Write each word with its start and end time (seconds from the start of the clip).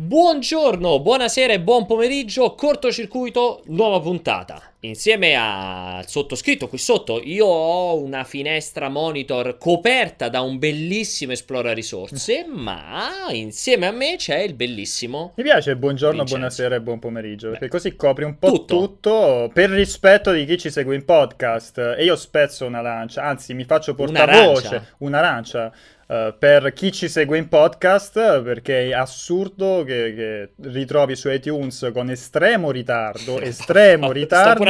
Buongiorno, 0.00 1.00
buonasera 1.00 1.54
e 1.54 1.60
buon 1.60 1.84
pomeriggio, 1.84 2.54
cortocircuito, 2.54 3.62
nuova 3.66 3.98
puntata. 3.98 4.62
Insieme 4.82 5.34
al 5.34 6.06
sottoscritto 6.06 6.68
qui 6.68 6.78
sotto, 6.78 7.20
io 7.20 7.46
ho 7.46 8.00
una 8.00 8.22
finestra 8.22 8.88
monitor 8.88 9.58
coperta 9.58 10.28
da 10.28 10.40
un 10.40 10.56
bellissimo 10.60 11.32
esplora 11.32 11.72
risorse, 11.72 12.46
ma 12.48 13.26
insieme 13.32 13.88
a 13.88 13.90
me 13.90 14.14
c'è 14.16 14.38
il 14.38 14.54
bellissimo. 14.54 15.32
Mi 15.34 15.42
piace 15.42 15.74
buongiorno, 15.74 16.18
Vincenzo. 16.18 16.36
buonasera 16.36 16.74
e 16.76 16.80
buon 16.80 17.00
pomeriggio, 17.00 17.46
Beh, 17.48 17.52
perché 17.58 17.68
così 17.68 17.96
copri 17.96 18.22
un 18.22 18.38
po' 18.38 18.52
tutto. 18.52 18.76
tutto. 18.78 19.50
per 19.52 19.70
rispetto 19.70 20.30
di 20.30 20.44
chi 20.46 20.58
ci 20.58 20.70
segue 20.70 20.94
in 20.94 21.04
podcast. 21.04 21.96
E 21.98 22.04
io 22.04 22.14
spezzo 22.14 22.64
una 22.64 22.80
lancia, 22.80 23.24
anzi 23.24 23.52
mi 23.52 23.64
faccio 23.64 23.96
Un'arancia. 23.98 24.52
portavoce, 24.52 24.94
un'arancia. 24.98 25.72
Eh, 26.10 26.34
per 26.38 26.72
chi 26.72 26.90
ci 26.90 27.06
segue 27.06 27.36
in 27.36 27.48
podcast, 27.48 28.40
perché 28.40 28.88
è 28.88 28.92
assurdo 28.94 29.84
che, 29.84 30.14
che 30.14 30.70
ritrovi 30.70 31.14
su 31.14 31.28
iTunes 31.28 31.90
con 31.92 32.08
estremo 32.08 32.70
ritardo, 32.70 33.38
estremo 33.42 34.10
ritardo, 34.10 34.64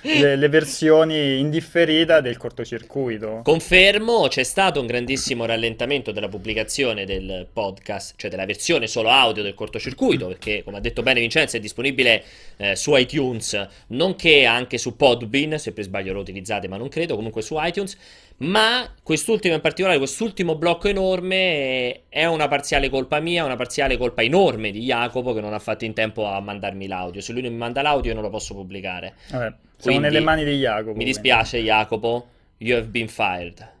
le, 0.00 0.34
le 0.34 0.48
versioni 0.48 1.38
in 1.38 1.50
differita 1.50 2.20
del 2.20 2.36
cortocircuito. 2.36 3.42
Confermo, 3.44 4.26
c'è 4.26 4.42
stato 4.42 4.80
un 4.80 4.86
grandissimo 4.86 5.46
rallentamento 5.46 6.10
della 6.10 6.28
pubblicazione 6.28 7.04
del 7.04 7.46
podcast, 7.52 8.14
cioè 8.16 8.28
della 8.28 8.44
versione 8.44 8.88
solo 8.88 9.10
audio 9.10 9.44
del 9.44 9.54
cortocircuito, 9.54 10.26
perché 10.26 10.64
come 10.64 10.78
ha 10.78 10.80
detto 10.80 11.02
bene 11.02 11.20
Vincenzo 11.20 11.56
è 11.56 11.60
disponibile 11.60 12.24
eh, 12.56 12.74
su 12.74 12.96
iTunes, 12.96 13.64
nonché 13.88 14.44
anche 14.44 14.78
su 14.78 14.96
Podbean, 14.96 15.56
se 15.56 15.70
per 15.70 15.84
sbaglio 15.84 16.12
lo 16.12 16.20
utilizzate 16.20 16.66
ma 16.66 16.76
non 16.76 16.88
credo, 16.88 17.14
comunque 17.14 17.42
su 17.42 17.54
iTunes, 17.58 17.96
ma 18.38 18.92
quest'ultimo 19.02 19.54
in 19.54 19.60
particolare, 19.60 19.98
quest'ultimo 19.98 20.56
blocco 20.56 20.88
enorme 20.88 21.36
eh, 21.36 22.02
è 22.08 22.24
una 22.24 22.48
parziale 22.48 22.88
colpa 22.88 23.20
mia, 23.20 23.44
una 23.44 23.56
parziale 23.56 23.96
colpa 23.96 24.22
enorme 24.22 24.70
di 24.70 24.80
Jacopo 24.80 25.32
che 25.32 25.40
non 25.40 25.52
ha 25.54 25.58
fatto 25.58 25.84
in 25.84 25.94
tempo 25.94 26.26
a 26.26 26.40
mandarmi 26.40 26.86
l'audio, 26.86 27.20
se 27.20 27.32
lui 27.32 27.42
non 27.42 27.52
mi 27.52 27.58
manda 27.58 27.82
l'audio 27.82 28.10
io 28.10 28.14
non 28.14 28.24
lo 28.24 28.30
posso 28.30 28.54
pubblicare. 28.54 29.14
Vabbè, 29.30 29.54
siamo 29.76 29.98
Quindi, 29.98 30.00
nelle 30.00 30.20
mani 30.20 30.44
di 30.44 30.58
Jacopo. 30.58 30.88
Mi 30.88 30.94
quindi. 30.94 31.04
dispiace, 31.04 31.58
Jacopo. 31.58 32.28
You 32.58 32.78
have 32.78 32.86
been 32.88 33.08
fired. 33.08 33.72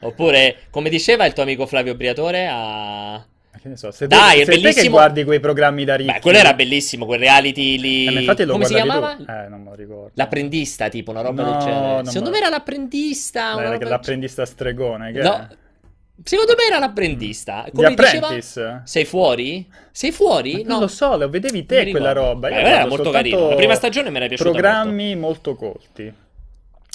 Oppure, 0.00 0.56
come 0.70 0.88
diceva 0.88 1.26
il 1.26 1.32
tuo 1.32 1.42
amico 1.42 1.66
Flavio 1.66 1.94
Briatore, 1.94 2.48
a. 2.48 3.24
Che 3.60 3.68
ne 3.68 3.76
so, 3.76 3.90
se 3.90 4.06
Dai, 4.06 4.36
te, 4.36 4.40
è 4.42 4.44
se 4.44 4.50
te 4.52 4.56
che 4.56 4.60
bellissimo. 4.62 4.90
guardi 4.96 5.24
quei 5.24 5.38
programmi 5.40 5.84
da 5.84 5.94
ricchi. 5.96 6.12
Beh, 6.12 6.20
quello 6.20 6.38
era 6.38 6.54
bellissimo, 6.54 7.04
quel 7.04 7.18
reality 7.18 7.78
lì. 7.78 8.06
Eh, 8.06 8.20
infatti 8.20 8.44
lo 8.44 8.52
come 8.52 8.64
si 8.64 8.72
chiamava? 8.74 9.16
tu? 9.16 9.24
Eh, 9.28 9.48
non 9.48 9.60
me 9.62 9.68
lo 9.70 9.74
ricordo. 9.74 10.10
L'apprendista, 10.14 10.88
tipo 10.88 11.10
una 11.10 11.20
roba 11.20 11.42
No, 11.42 11.50
del 11.50 11.58
genere. 11.60 11.94
non 11.96 12.04
Secondo 12.06 12.30
me- 12.30 12.38
me 12.38 12.42
era 12.42 12.48
l'apprendista. 12.48 13.52
una 13.56 13.62
Dai, 13.68 13.72
roba 13.78 13.88
l'apprendista 13.90 14.46
stregone, 14.46 15.12
che 15.12 15.20
No, 15.20 15.34
è? 15.36 15.46
Secondo 16.22 16.54
me 16.56 16.64
era 16.68 16.78
l'apprendista. 16.78 17.62
The 17.66 17.72
Come 17.72 17.94
diceva. 17.94 18.26
Apprentice? 18.26 18.82
Sei 18.84 19.04
fuori? 19.04 19.70
Sei 19.90 20.12
fuori? 20.12 20.52
Ma 20.52 20.58
No. 20.60 20.68
Non 20.72 20.80
lo 20.80 20.88
so, 20.88 21.16
lo 21.16 21.28
vedevi 21.28 21.66
te 21.66 21.90
quella 21.90 22.12
roba. 22.12 22.48
Beh, 22.48 22.54
Io 22.60 22.66
era 22.66 22.86
molto 22.86 23.10
carino. 23.10 23.48
La 23.50 23.54
prima 23.56 23.74
stagione 23.74 24.10
mi 24.10 24.16
era 24.16 24.26
piaciuta 24.26 24.50
Programmi 24.50 25.16
molto, 25.16 25.54
colti. 25.54 26.12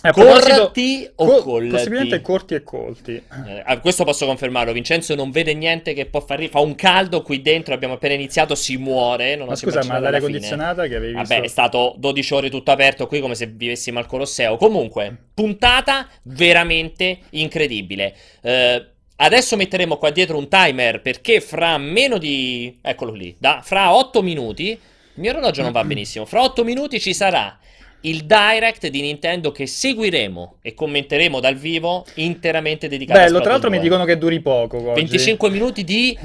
A 0.07 0.13
Corti 0.13 1.09
o 1.15 1.25
co- 1.25 1.41
colti? 1.43 1.69
Possibilmente 1.69 2.21
corti 2.21 2.53
e 2.53 2.63
colti. 2.63 3.21
Eh, 3.65 3.79
questo 3.81 4.03
posso 4.03 4.25
confermarlo. 4.25 4.71
Vincenzo 4.71 5.15
non 5.15 5.31
vede 5.31 5.53
niente 5.53 5.93
che 5.93 6.05
può 6.05 6.19
far 6.21 6.39
ri- 6.39 6.47
Fa 6.47 6.59
un 6.59 6.75
caldo 6.75 7.21
qui 7.23 7.41
dentro. 7.41 7.73
Abbiamo 7.73 7.95
appena 7.95 8.13
iniziato. 8.13 8.53
Si 8.53 8.77
muore. 8.77 9.35
Non 9.35 9.47
Ma 9.47 9.55
scusa, 9.55 9.83
ma 9.83 9.97
l'aria 9.99 10.19
fine. 10.19 10.31
condizionata 10.31 10.87
che 10.87 10.95
avevi 10.95 11.13
visto? 11.13 11.27
Vabbè, 11.33 11.45
è 11.45 11.47
stato 11.47 11.95
12 11.97 12.33
ore 12.33 12.49
tutto 12.49 12.71
aperto 12.71 13.07
qui 13.07 13.19
come 13.19 13.35
se 13.35 13.47
vivessimo 13.47 13.97
al 13.97 14.05
Colosseo. 14.05 14.57
Comunque, 14.57 15.15
puntata 15.33 16.07
veramente 16.23 17.19
incredibile. 17.31 18.15
Eh, 18.41 18.85
adesso 19.17 19.55
metteremo 19.55 19.97
qua 19.97 20.11
dietro 20.11 20.37
un 20.37 20.47
timer 20.47 21.01
perché 21.01 21.41
fra 21.41 21.77
meno 21.77 22.17
di... 22.17 22.77
Eccolo 22.81 23.11
lì. 23.11 23.35
Da, 23.39 23.61
fra 23.63 23.95
8 23.95 24.21
minuti... 24.21 24.69
Il 25.17 25.21
mio 25.21 25.31
orologio 25.31 25.61
non 25.61 25.71
va 25.71 25.81
benissimo. 25.85 26.25
Fra 26.25 26.43
8 26.43 26.63
minuti 26.63 26.99
ci 26.99 27.13
sarà 27.13 27.57
il 28.07 28.25
direct 28.25 28.87
di 28.87 29.01
Nintendo 29.01 29.51
che 29.51 29.65
seguiremo 29.67 30.57
e 30.61 30.73
commenteremo 30.73 31.39
dal 31.39 31.55
vivo 31.55 32.05
interamente 32.15 32.87
dedicato 32.87 33.19
a 33.19 33.23
Bello, 33.23 33.39
tra 33.41 33.51
l'altro 33.51 33.69
mi 33.69 33.77
2. 33.77 33.85
dicono 33.87 34.05
che 34.05 34.17
duri 34.17 34.39
poco 34.41 34.77
oggi. 34.77 34.93
25 35.01 35.49
minuti 35.49 35.83
di 35.83 36.17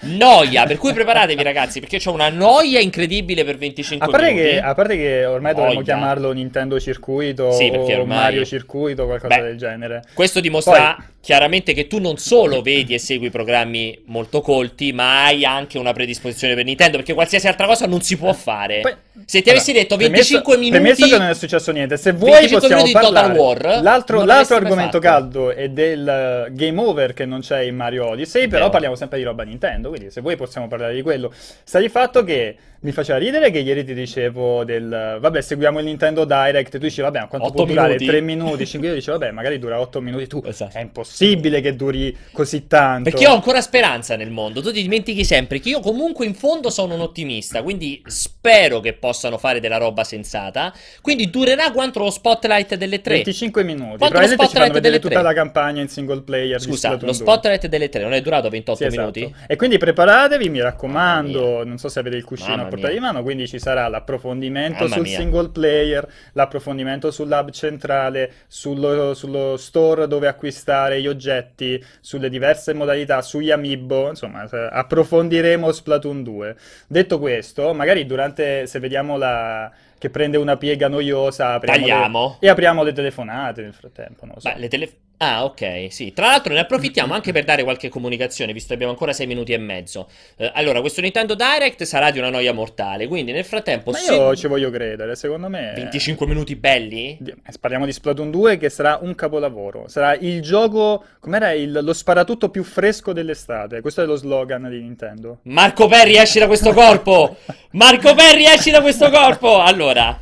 noia, 0.00 0.64
per 0.66 0.78
cui 0.78 0.92
preparatevi 0.92 1.42
ragazzi, 1.42 1.80
perché 1.80 1.98
c'ho 1.98 2.12
una 2.12 2.28
noia 2.28 2.80
incredibile 2.80 3.44
per 3.44 3.56
25 3.56 4.06
A 4.06 4.10
parte, 4.10 4.26
minuti. 4.32 4.48
che, 4.48 4.60
a 4.60 4.74
parte 4.74 4.96
che 4.96 5.24
ormai 5.24 5.52
dovremmo 5.52 5.72
Noia. 5.80 5.84
chiamarlo 5.84 6.32
Nintendo 6.32 6.78
Circuito 6.78 7.52
Sì, 7.52 7.68
ormai- 7.70 8.06
Mario 8.06 8.44
Circuito, 8.44 9.06
qualcosa 9.06 9.36
Beh, 9.36 9.42
del 9.42 9.56
genere. 9.56 10.02
Questo 10.14 10.40
dimostra 10.40 10.94
Poi- 10.96 11.04
chiaramente 11.24 11.72
che 11.72 11.86
tu 11.86 12.00
non 12.00 12.18
solo 12.18 12.60
vedi 12.60 12.92
e 12.92 12.98
segui 12.98 13.30
programmi 13.30 13.98
molto 14.08 14.42
colti, 14.42 14.92
ma 14.92 15.24
hai 15.24 15.46
anche 15.46 15.78
una 15.78 15.94
predisposizione 15.94 16.54
per 16.54 16.66
Nintendo, 16.66 16.98
perché 16.98 17.14
qualsiasi 17.14 17.48
altra 17.48 17.66
cosa 17.66 17.86
non 17.86 18.02
si 18.02 18.18
può 18.18 18.30
fare. 18.34 18.80
Poi- 18.82 18.94
Se 19.24 19.40
ti 19.40 19.48
avessi 19.48 19.72
detto 19.72 19.96
25 19.96 20.42
premesso, 20.42 20.58
minuti... 20.58 20.78
Premesso 20.82 21.16
che 21.16 21.22
non 21.22 21.30
è 21.30 21.34
successo 21.34 21.72
niente, 21.72 21.96
se 21.96 22.12
vuoi 22.12 22.32
25 22.32 22.60
possiamo 22.68 22.84
di 22.84 22.92
Total 22.92 23.12
parlare. 23.12 23.38
War, 23.38 23.82
L'altro, 23.82 24.22
l'altro 24.22 24.56
argomento 24.56 24.98
caldo 24.98 25.50
è 25.50 25.70
del 25.70 26.06
eh, 26.06 26.52
game 26.52 26.78
over 26.78 27.14
che 27.14 27.24
non 27.24 27.40
c'è 27.40 27.60
in 27.60 27.74
Mario 27.74 28.08
Odyssey, 28.08 28.42
però 28.46 28.58
Vero. 28.58 28.70
parliamo 28.70 28.94
sempre 28.94 29.16
di 29.16 29.24
roba 29.24 29.44
Nintendo, 29.44 29.88
quindi 29.88 30.10
se 30.10 30.20
vuoi 30.20 30.36
possiamo 30.36 30.68
parlare 30.68 30.94
di 30.94 31.00
quello. 31.00 31.32
Sta 31.64 31.78
di 31.78 31.88
fatto 31.88 32.22
che 32.22 32.54
mi 32.84 32.92
faceva 32.92 33.18
ridere 33.18 33.50
che 33.50 33.60
ieri 33.60 33.82
ti 33.82 33.94
dicevo 33.94 34.62
del 34.62 35.16
vabbè, 35.18 35.40
seguiamo 35.40 35.78
il 35.78 35.86
Nintendo 35.86 36.26
Direct, 36.26 36.72
tu 36.72 36.78
dici 36.78 37.00
vabbè, 37.00 37.20
ma 37.20 37.26
quanto 37.28 37.50
può 37.50 37.64
durare? 37.64 37.96
minuti? 37.96 38.06
3 38.06 38.20
minuti, 38.20 38.66
5 38.66 38.88
minuti, 38.90 39.10
vabbè, 39.10 39.30
magari 39.30 39.58
dura 39.58 39.80
8 39.80 40.02
minuti 40.02 40.26
tu. 40.26 40.42
Esatto. 40.44 40.76
È 40.76 40.80
impossibile 40.82 41.62
che 41.62 41.76
duri 41.76 42.14
così 42.30 42.66
tanto. 42.66 43.08
Perché 43.08 43.24
io 43.24 43.30
ho 43.30 43.34
ancora 43.34 43.62
speranza 43.62 44.16
nel 44.16 44.30
mondo. 44.30 44.60
Tu 44.60 44.70
ti 44.70 44.82
dimentichi 44.82 45.24
sempre 45.24 45.60
che 45.60 45.70
io 45.70 45.80
comunque 45.80 46.26
in 46.26 46.34
fondo 46.34 46.68
sono 46.68 46.94
un 46.94 47.00
ottimista. 47.00 47.62
Quindi 47.62 48.02
spero 48.04 48.80
che 48.80 48.92
possano 48.92 49.38
fare 49.38 49.60
della 49.60 49.78
roba 49.78 50.04
sensata. 50.04 50.70
Quindi 51.00 51.30
durerà 51.30 51.70
quanto 51.70 52.00
lo 52.00 52.10
spotlight 52.10 52.74
delle 52.74 53.00
tre. 53.00 53.14
25 53.14 53.62
minuti. 53.64 53.82
Quanto 53.96 54.04
lo 54.04 54.08
Probabilmente 54.10 54.44
spotlight 54.44 54.72
vedere 54.74 54.98
delle 54.98 55.14
tutta 55.14 55.22
la 55.22 55.32
campagna 55.32 55.80
in 55.80 55.88
single 55.88 56.20
player 56.20 56.60
Scusa, 56.60 56.90
lo 56.90 56.96
2. 56.98 57.14
spotlight 57.14 57.66
delle 57.66 57.88
tre 57.88 58.02
non 58.02 58.12
è 58.12 58.20
durato 58.20 58.50
28 58.50 58.78
Sì, 58.78 58.84
esatto. 58.84 59.18
minuti? 59.18 59.34
E 59.46 59.56
quindi 59.56 59.78
preparatevi, 59.78 60.50
mi 60.50 60.60
raccomando. 60.60 61.64
Non 61.64 61.78
so 61.78 61.88
se 61.88 61.98
avete 61.98 62.16
il 62.16 62.24
cuscino 62.24 62.72
portata 62.74 62.92
di 62.92 63.00
mano. 63.00 63.22
Quindi 63.22 63.46
ci 63.48 63.58
sarà 63.58 63.88
l'approfondimento 63.88 64.84
Mamma 64.84 64.94
sul 64.94 65.02
mia. 65.04 65.18
single 65.18 65.48
player, 65.50 66.08
l'approfondimento 66.32 67.10
sull'hub 67.10 67.50
centrale, 67.50 68.32
sullo, 68.46 69.14
sullo 69.14 69.56
store 69.56 70.06
dove 70.06 70.26
acquistare 70.28 71.00
gli 71.00 71.06
oggetti, 71.06 71.82
sulle 72.00 72.28
diverse 72.28 72.72
modalità, 72.74 73.22
sugli 73.22 73.50
amiibo. 73.50 74.08
Insomma, 74.08 74.46
approfondiremo 74.50 75.72
Splatoon 75.72 76.22
2. 76.22 76.56
Detto 76.86 77.18
questo, 77.18 77.72
magari 77.74 78.06
durante, 78.06 78.66
se 78.66 78.78
vediamo 78.78 79.16
la. 79.16 79.70
Che 79.96 80.10
prende 80.10 80.36
una 80.36 80.58
piega 80.58 80.86
noiosa, 80.88 81.54
apriamo 81.54 81.78
le- 81.80 81.88
Tagliamo. 81.90 82.36
e 82.40 82.48
apriamo 82.48 82.82
le 82.82 82.92
telefonate 82.92 83.62
nel 83.62 83.72
frattempo. 83.72 84.26
Non 84.26 84.34
so. 84.38 84.50
Beh, 84.52 84.58
le 84.58 84.68
tele- 84.68 84.92
Ah, 85.18 85.44
ok, 85.44 85.86
sì. 85.90 86.12
Tra 86.12 86.26
l'altro 86.26 86.52
ne 86.52 86.60
approfittiamo 86.60 87.14
anche 87.14 87.32
per 87.32 87.44
dare 87.44 87.62
qualche 87.62 87.88
comunicazione, 87.88 88.52
visto 88.52 88.68
che 88.68 88.74
abbiamo 88.74 88.92
ancora 88.92 89.12
6 89.12 89.26
minuti 89.26 89.52
e 89.52 89.58
mezzo. 89.58 90.08
Eh, 90.36 90.50
allora, 90.54 90.80
questo 90.80 91.00
Nintendo 91.00 91.34
Direct 91.34 91.84
sarà 91.84 92.10
di 92.10 92.18
una 92.18 92.30
noia 92.30 92.52
mortale, 92.52 93.06
quindi 93.06 93.32
nel 93.32 93.44
frattempo... 93.44 93.92
Ma 93.92 93.98
se- 93.98 94.12
io 94.12 94.36
ci 94.36 94.48
voglio 94.48 94.70
credere, 94.70 95.14
secondo 95.14 95.48
me. 95.48 95.72
25 95.76 96.26
minuti 96.26 96.56
belli? 96.56 97.16
Di- 97.20 97.34
Parliamo 97.60 97.86
di 97.86 97.92
Splatoon 97.92 98.30
2 98.30 98.58
che 98.58 98.68
sarà 98.68 98.98
un 99.00 99.14
capolavoro. 99.14 99.88
Sarà 99.88 100.14
il 100.16 100.42
gioco, 100.42 101.04
com'era 101.20 101.52
il, 101.52 101.78
lo 101.80 101.92
sparatutto 101.92 102.50
più 102.50 102.64
fresco 102.64 103.12
dell'estate. 103.12 103.80
Questo 103.80 104.02
è 104.02 104.06
lo 104.06 104.16
slogan 104.16 104.68
di 104.68 104.80
Nintendo. 104.80 105.38
Marco 105.42 105.86
Perri, 105.86 106.16
esci 106.16 106.38
da 106.40 106.46
questo 106.46 106.72
corpo! 106.72 107.36
Marco 107.72 108.14
Perri, 108.14 108.44
esci 108.44 108.70
da 108.70 108.80
questo 108.80 109.08
corpo! 109.10 109.60
Allora, 109.60 110.20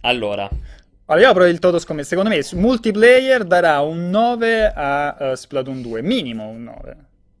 allora... 0.00 0.48
Allora, 1.06 1.24
io 1.26 1.30
apro 1.32 1.46
il 1.46 1.58
toto 1.58 1.78
scommesse. 1.78 2.10
Secondo 2.10 2.30
me, 2.30 2.40
multiplayer 2.52 3.44
darà 3.44 3.80
un 3.80 4.08
9 4.10 4.72
a 4.74 5.16
eh, 5.32 5.36
Splatoon 5.36 5.82
2. 5.82 6.02
Minimo 6.02 6.48
un 6.48 6.62
9. 6.64 6.96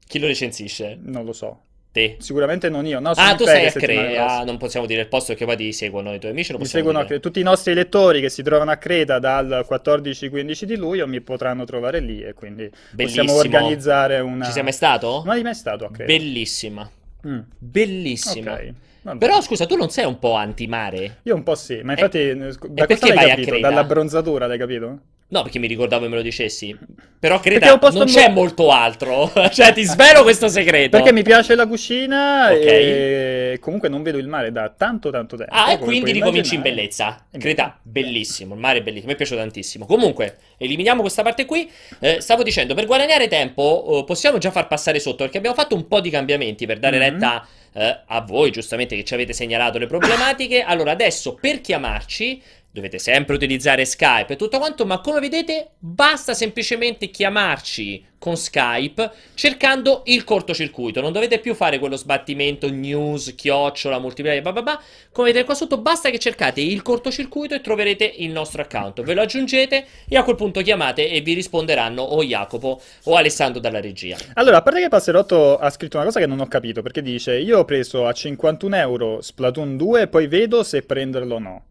Chi 0.06 0.18
lo 0.18 0.26
recensisce? 0.26 0.98
Non 1.02 1.24
lo 1.24 1.32
so. 1.32 1.60
Te. 1.92 2.16
Sicuramente 2.20 2.70
non 2.70 2.86
io. 2.86 3.00
No, 3.00 3.10
Ah, 3.16 3.34
tu 3.34 3.44
sei 3.44 3.66
a 3.66 3.70
Creta, 3.70 4.24
prossima. 4.24 4.44
non 4.44 4.56
possiamo 4.56 4.86
dire 4.86 5.02
il 5.02 5.08
posto 5.08 5.28
perché 5.32 5.44
poi 5.44 5.56
ti 5.56 5.72
seguono 5.74 6.14
i 6.14 6.18
tuoi 6.18 6.32
amici, 6.32 6.52
Mi 6.52 6.58
possiamo 6.58 6.84
seguono 6.86 7.06
dire. 7.06 7.20
Tutti 7.20 7.38
i 7.40 7.42
nostri 7.42 7.74
lettori 7.74 8.20
che 8.22 8.30
si 8.30 8.42
trovano 8.42 8.70
a 8.70 8.76
Creta 8.76 9.18
dal 9.18 9.66
14-15 9.68 10.62
di 10.64 10.76
luglio 10.76 11.06
mi 11.06 11.20
potranno 11.20 11.64
trovare 11.64 12.00
lì 12.00 12.22
e 12.22 12.32
quindi 12.32 12.68
possiamo 12.70 12.92
Bellissimo. 13.34 13.34
organizzare 13.34 14.20
una... 14.20 14.46
Ci 14.46 14.52
sei 14.52 14.62
mai 14.62 14.72
stato? 14.72 15.22
Non 15.24 15.34
hai 15.34 15.42
mai 15.42 15.54
stato 15.54 15.84
a 15.84 15.90
Creta? 15.90 16.10
Bellissima. 16.10 16.90
Mm. 17.26 17.38
Bellissima. 17.58 18.52
Ok. 18.54 18.72
Vabbè. 19.02 19.18
Però 19.18 19.40
scusa, 19.40 19.66
tu 19.66 19.76
non 19.76 19.90
sei 19.90 20.04
un 20.06 20.18
po' 20.18 20.34
antimare? 20.34 21.18
Io 21.24 21.34
un 21.34 21.42
po' 21.42 21.54
sì, 21.54 21.80
ma 21.82 21.92
infatti 21.92 22.18
eh, 22.18 22.36
da 22.36 22.84
e 22.84 22.86
perché 22.86 23.12
vai 23.12 23.26
a 23.26 23.34
capito? 23.34 23.50
Creta? 23.50 23.68
Dalla 23.68 23.84
bronzatura 23.84 24.46
l'hai 24.46 24.58
capito? 24.58 24.98
No, 25.32 25.40
perché 25.44 25.58
mi 25.58 25.66
ricordavo 25.66 26.02
che 26.02 26.10
me 26.10 26.16
lo 26.16 26.20
dicessi. 26.22 26.76
Però 27.18 27.40
Creta 27.40 27.78
non 27.90 28.04
c'è 28.04 28.28
mo- 28.28 28.34
molto 28.34 28.70
altro. 28.70 29.32
cioè, 29.50 29.72
ti 29.72 29.82
svelo 29.82 30.24
questo 30.24 30.48
segreto. 30.48 30.98
Perché 30.98 31.10
mi 31.10 31.22
piace 31.22 31.54
la 31.54 31.66
cucina 31.66 32.50
Ok. 32.52 32.58
e 32.60 33.58
comunque 33.58 33.88
non 33.88 34.02
vedo 34.02 34.18
il 34.18 34.28
mare 34.28 34.52
da 34.52 34.68
tanto 34.76 35.08
tanto 35.10 35.38
tempo. 35.38 35.54
Ah, 35.54 35.72
e 35.72 35.78
quindi 35.78 36.12
ricominci 36.12 36.54
in 36.56 36.60
bellezza. 36.60 37.24
Eh, 37.30 37.38
Creta, 37.38 37.78
bellissimo. 37.80 38.52
Il 38.52 38.60
mare 38.60 38.80
è 38.80 38.82
bellissimo. 38.82 39.06
Mi 39.08 39.14
è 39.14 39.16
piaciuto 39.16 39.40
tantissimo. 39.40 39.86
Comunque, 39.86 40.36
eliminiamo 40.58 41.00
questa 41.00 41.22
parte 41.22 41.46
qui. 41.46 41.66
Eh, 41.98 42.20
stavo 42.20 42.42
dicendo, 42.42 42.74
per 42.74 42.84
guadagnare 42.84 43.26
tempo, 43.26 44.00
eh, 44.00 44.04
possiamo 44.04 44.36
già 44.36 44.50
far 44.50 44.66
passare 44.66 45.00
sotto 45.00 45.16
perché 45.22 45.38
abbiamo 45.38 45.56
fatto 45.56 45.74
un 45.74 45.88
po' 45.88 46.02
di 46.02 46.10
cambiamenti 46.10 46.66
per 46.66 46.78
dare 46.78 46.98
Mhm. 46.98 47.02
retta 47.02 47.46
eh, 47.74 48.00
a 48.06 48.20
voi, 48.20 48.50
giustamente, 48.50 48.96
che 48.96 49.04
ci 49.04 49.14
avete 49.14 49.32
segnalato 49.32 49.78
le 49.78 49.86
problematiche. 49.86 50.62
Allora, 50.62 50.92
adesso 50.92 51.34
per 51.34 51.60
chiamarci. 51.60 52.42
Dovete 52.74 52.98
sempre 52.98 53.34
utilizzare 53.34 53.84
Skype 53.84 54.32
e 54.32 54.36
tutto 54.36 54.56
quanto, 54.56 54.86
ma 54.86 55.00
come 55.00 55.20
vedete 55.20 55.72
basta 55.78 56.32
semplicemente 56.32 57.10
chiamarci 57.10 58.02
con 58.16 58.34
Skype 58.34 59.10
cercando 59.34 60.00
il 60.06 60.24
cortocircuito. 60.24 61.02
Non 61.02 61.12
dovete 61.12 61.38
più 61.38 61.52
fare 61.52 61.78
quello 61.78 61.96
sbattimento 61.96 62.70
news, 62.70 63.34
chiocciola, 63.34 63.98
multiplayer, 63.98 64.40
bla 64.40 64.52
bla 64.52 64.62
bla. 64.62 64.82
Come 65.12 65.26
vedete 65.26 65.44
qua 65.44 65.54
sotto 65.54 65.76
basta 65.76 66.08
che 66.08 66.18
cercate 66.18 66.62
il 66.62 66.80
cortocircuito 66.80 67.54
e 67.54 67.60
troverete 67.60 68.10
il 68.18 68.30
nostro 68.30 68.62
account. 68.62 69.02
Ve 69.02 69.12
lo 69.12 69.20
aggiungete 69.20 69.84
e 70.08 70.16
a 70.16 70.22
quel 70.22 70.36
punto 70.36 70.62
chiamate 70.62 71.10
e 71.10 71.20
vi 71.20 71.34
risponderanno 71.34 72.00
o 72.00 72.24
Jacopo 72.24 72.80
o 73.04 73.16
Alessandro 73.16 73.60
dalla 73.60 73.82
regia. 73.82 74.16
Allora, 74.32 74.56
a 74.56 74.62
parte 74.62 74.80
che 74.80 74.88
Passerotto 74.88 75.58
ha 75.58 75.68
scritto 75.68 75.98
una 75.98 76.06
cosa 76.06 76.20
che 76.20 76.26
non 76.26 76.40
ho 76.40 76.46
capito, 76.46 76.80
perché 76.80 77.02
dice 77.02 77.38
io 77.38 77.58
ho 77.58 77.64
preso 77.66 78.06
a 78.06 78.12
51 78.14 78.76
euro 78.76 79.20
Splatoon 79.20 79.76
2 79.76 80.00
e 80.00 80.08
poi 80.08 80.26
vedo 80.26 80.62
se 80.62 80.80
prenderlo 80.80 81.34
o 81.34 81.38
no. 81.38 81.64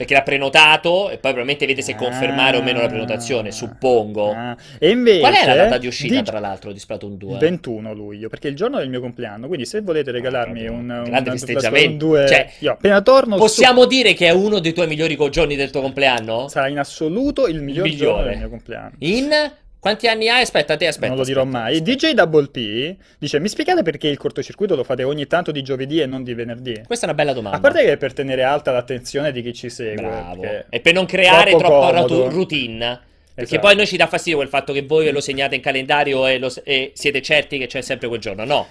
Perché 0.00 0.14
l'ha 0.14 0.22
prenotato 0.22 1.08
e 1.10 1.18
poi 1.18 1.32
probabilmente 1.32 1.66
vede 1.66 1.82
se 1.82 1.94
confermare 1.94 2.56
o 2.56 2.62
meno 2.62 2.78
la 2.78 2.86
Ah. 2.86 2.88
prenotazione, 2.88 3.52
suppongo. 3.52 4.32
Ah, 4.32 4.56
E 4.78 4.88
invece... 4.88 5.20
Qual 5.20 5.34
è 5.34 5.44
la 5.44 5.54
data 5.56 5.76
di 5.76 5.86
uscita, 5.86 6.14
di- 6.14 6.22
tra 6.22 6.38
l'altro, 6.38 6.72
di 6.72 6.78
Splatoon 6.78 7.18
2? 7.18 7.36
21 7.36 7.92
luglio, 7.92 8.30
perché 8.30 8.48
è 8.48 8.50
il 8.50 8.56
giorno 8.56 8.78
del 8.78 8.88
mio 8.88 9.02
compleanno, 9.02 9.46
quindi 9.46 9.66
se 9.66 9.82
volete 9.82 10.10
regalarmi 10.10 10.64
proprio 10.64 10.72
un, 10.80 10.88
un 10.90 11.04
grande 11.04 11.28
un 11.30 11.36
festeggiamento. 11.36 11.76
Splatoon 11.76 11.98
2, 11.98 12.26
Cioè, 12.28 12.50
io 12.60 12.72
appena 12.72 13.02
torno 13.02 13.36
Possiamo 13.36 13.84
dire 13.84 14.14
che 14.14 14.26
è 14.28 14.30
uno 14.30 14.58
dei 14.58 14.72
tuoi 14.72 14.86
migliori 14.86 15.18
giorni 15.30 15.54
del 15.54 15.68
tuo 15.68 15.82
compleaño? 15.82 16.42
su- 16.44 16.48
sarà 16.48 16.68
in 16.68 16.78
assoluto 16.78 17.46
il 17.46 17.60
miglior 17.60 17.84
migliore. 17.86 18.12
giorno 18.14 18.28
del 18.30 18.38
mio 18.38 18.48
compleanno. 18.48 18.92
In 19.00 19.28
quanti 19.80 20.06
anni 20.06 20.28
hai? 20.28 20.42
Aspetta, 20.42 20.76
te 20.76 20.86
aspetta. 20.86 21.08
non 21.08 21.16
lo 21.16 21.24
dirò 21.24 21.40
aspetta, 21.40 21.58
mai. 21.58 21.76
aspetta. 21.78 21.90
DJ 22.08 22.12
Double 22.12 22.46
P 22.48 22.96
dice: 23.18 23.40
Mi 23.40 23.48
spiegate 23.48 23.82
perché 23.82 24.08
il 24.08 24.16
cortocircuito 24.18 24.76
lo 24.76 24.84
fate 24.84 25.02
ogni 25.02 25.26
tanto 25.26 25.50
di 25.50 25.62
giovedì 25.62 26.00
e 26.00 26.06
non 26.06 26.22
di 26.22 26.34
venerdì? 26.34 26.80
Questa 26.86 27.06
è 27.06 27.08
una 27.08 27.16
bella 27.18 27.32
domanda. 27.32 27.56
A 27.56 27.60
parte 27.60 27.82
che 27.82 27.92
è 27.92 27.96
per 27.96 28.12
tenere 28.12 28.42
alta 28.44 28.70
l'attenzione 28.70 29.32
di 29.32 29.42
chi 29.42 29.52
ci 29.52 29.68
segue. 29.70 30.02
Bravo. 30.02 30.42
E 30.68 30.80
per 30.80 30.92
non 30.94 31.06
creare 31.06 31.50
troppa 31.56 31.92
comodo. 31.92 32.28
routine. 32.28 33.00
Perché 33.32 33.54
Esatto. 33.54 33.66
poi 33.68 33.76
noi 33.76 33.86
ci 33.86 33.96
dà 33.96 34.06
fastidio 34.06 34.36
quel 34.38 34.50
fatto 34.50 34.72
che 34.72 34.82
voi 34.82 35.04
ve 35.06 35.12
lo 35.12 35.20
segnate 35.20 35.54
in 35.54 35.62
calendario 35.62 36.26
e, 36.26 36.38
lo- 36.38 36.52
e 36.62 36.92
siete 36.94 37.22
certi 37.22 37.56
che 37.58 37.66
c'è 37.68 37.80
sempre 37.80 38.08
quel 38.08 38.20
giorno. 38.20 38.44
No. 38.44 38.66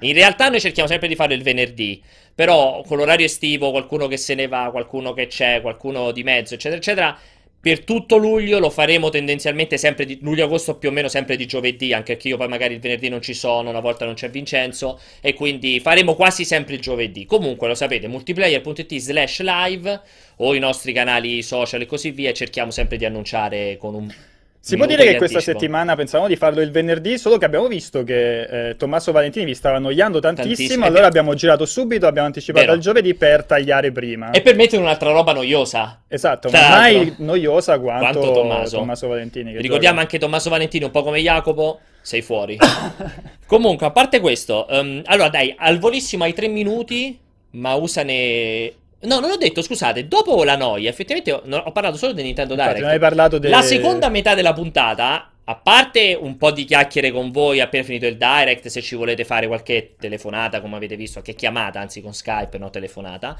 In 0.00 0.12
realtà 0.12 0.48
noi 0.48 0.60
cerchiamo 0.60 0.88
sempre 0.88 1.08
di 1.08 1.16
farlo 1.16 1.34
il 1.34 1.42
venerdì. 1.42 2.00
Però 2.34 2.82
con 2.86 2.96
l'orario 2.98 3.26
estivo, 3.26 3.70
qualcuno 3.70 4.06
che 4.08 4.16
se 4.16 4.34
ne 4.34 4.46
va, 4.48 4.68
qualcuno 4.72 5.12
che 5.14 5.26
c'è, 5.28 5.60
qualcuno 5.60 6.10
di 6.10 6.22
mezzo, 6.24 6.54
eccetera, 6.54 6.76
eccetera. 6.80 7.18
Per 7.64 7.82
tutto 7.82 8.18
luglio 8.18 8.58
lo 8.58 8.68
faremo 8.68 9.08
tendenzialmente 9.08 9.78
sempre 9.78 10.04
di 10.04 10.18
luglio-agosto 10.20 10.76
più 10.76 10.90
o 10.90 10.92
meno 10.92 11.08
sempre 11.08 11.34
di 11.34 11.46
giovedì, 11.46 11.94
anche 11.94 12.12
perché 12.12 12.28
io 12.28 12.36
poi 12.36 12.46
magari 12.46 12.74
il 12.74 12.80
venerdì 12.80 13.08
non 13.08 13.22
ci 13.22 13.32
sono, 13.32 13.70
una 13.70 13.80
volta 13.80 14.04
non 14.04 14.12
c'è 14.12 14.28
Vincenzo, 14.28 15.00
e 15.22 15.32
quindi 15.32 15.80
faremo 15.80 16.14
quasi 16.14 16.44
sempre 16.44 16.74
il 16.74 16.80
giovedì. 16.80 17.24
Comunque 17.24 17.66
lo 17.66 17.74
sapete, 17.74 18.06
multiplayer.it 18.06 18.94
slash 18.96 19.40
live 19.40 20.00
o 20.36 20.54
i 20.54 20.58
nostri 20.58 20.92
canali 20.92 21.40
social 21.40 21.80
e 21.80 21.86
così 21.86 22.10
via, 22.10 22.34
cerchiamo 22.34 22.70
sempre 22.70 22.98
di 22.98 23.06
annunciare 23.06 23.78
con 23.78 23.94
un 23.94 24.14
Si 24.66 24.76
può 24.78 24.86
dire 24.86 25.02
di 25.04 25.10
che 25.12 25.16
questa 25.18 25.36
anticipo. 25.36 25.58
settimana 25.58 25.94
pensavamo 25.94 26.26
di 26.26 26.36
farlo 26.36 26.62
il 26.62 26.70
venerdì, 26.70 27.18
solo 27.18 27.36
che 27.36 27.44
abbiamo 27.44 27.66
visto 27.68 28.02
che 28.02 28.68
eh, 28.70 28.76
Tommaso 28.76 29.12
Valentini 29.12 29.44
vi 29.44 29.54
stava 29.54 29.76
annoiando 29.76 30.20
tantissimo, 30.20 30.54
Tantissimo. 30.54 30.84
allora 30.86 31.06
abbiamo 31.06 31.34
girato 31.34 31.66
subito, 31.66 32.06
abbiamo 32.06 32.28
anticipato 32.28 32.64
Vero. 32.64 32.76
al 32.76 32.80
giovedì 32.82 33.14
per 33.14 33.44
tagliare 33.44 33.92
prima. 33.92 34.30
E 34.30 34.40
per 34.40 34.54
mettere 34.56 34.80
un'altra 34.80 35.10
roba 35.10 35.34
noiosa. 35.34 36.00
Esatto, 36.08 36.48
Tra 36.48 36.60
ma 36.60 36.68
mai 36.78 37.14
noiosa 37.18 37.78
quanto, 37.78 38.18
Quanto 38.20 38.32
Tommaso. 38.32 38.78
Tommaso 38.78 39.08
Valentini. 39.08 39.52
Ricordiamo 39.56 39.96
gioca. 39.96 40.00
anche 40.00 40.18
Tommaso 40.18 40.48
Valentini, 40.48 40.84
un 40.84 40.90
po' 40.90 41.02
come 41.02 41.20
Jacopo, 41.20 41.80
sei 42.00 42.22
fuori. 42.22 42.56
Comunque, 43.46 43.84
a 43.86 43.90
parte 43.90 44.20
questo, 44.20 44.66
ehm, 44.68 45.02
allora 45.04 45.28
dai, 45.28 45.54
al 45.58 45.78
volissimo 45.78 46.24
hai 46.24 46.32
tre 46.32 46.48
minuti, 46.48 47.18
ma 47.50 47.74
usane... 47.74 48.72
No, 49.04 49.20
non 49.20 49.30
ho 49.30 49.36
detto, 49.36 49.62
scusate, 49.62 50.08
dopo 50.08 50.42
la 50.44 50.56
noia, 50.56 50.88
effettivamente 50.90 51.32
ho, 51.32 51.42
ho 51.56 51.72
parlato 51.72 51.96
solo 51.96 52.12
di 52.12 52.22
Nintendo 52.22 52.52
Infatti, 52.54 52.74
Direct. 52.74 52.84
non 52.86 52.94
hai 52.94 53.00
parlato 53.00 53.38
de- 53.38 53.48
La 53.48 53.62
seconda 53.62 54.08
metà 54.08 54.34
della 54.34 54.52
puntata, 54.52 55.28
a 55.46 55.56
parte 55.56 56.16
un 56.18 56.38
po' 56.38 56.50
di 56.52 56.64
chiacchiere 56.64 57.10
con 57.10 57.30
voi 57.30 57.60
appena 57.60 57.84
finito 57.84 58.06
il 58.06 58.16
Direct, 58.16 58.66
se 58.68 58.80
ci 58.80 58.94
volete 58.94 59.24
fare 59.24 59.46
qualche 59.46 59.94
telefonata, 59.98 60.62
come 60.62 60.76
avete 60.76 60.96
visto, 60.96 61.20
qualche 61.20 61.34
chiamata, 61.38 61.80
anzi 61.80 62.00
con 62.00 62.14
Skype, 62.14 62.56
no 62.58 62.70
telefonata. 62.70 63.36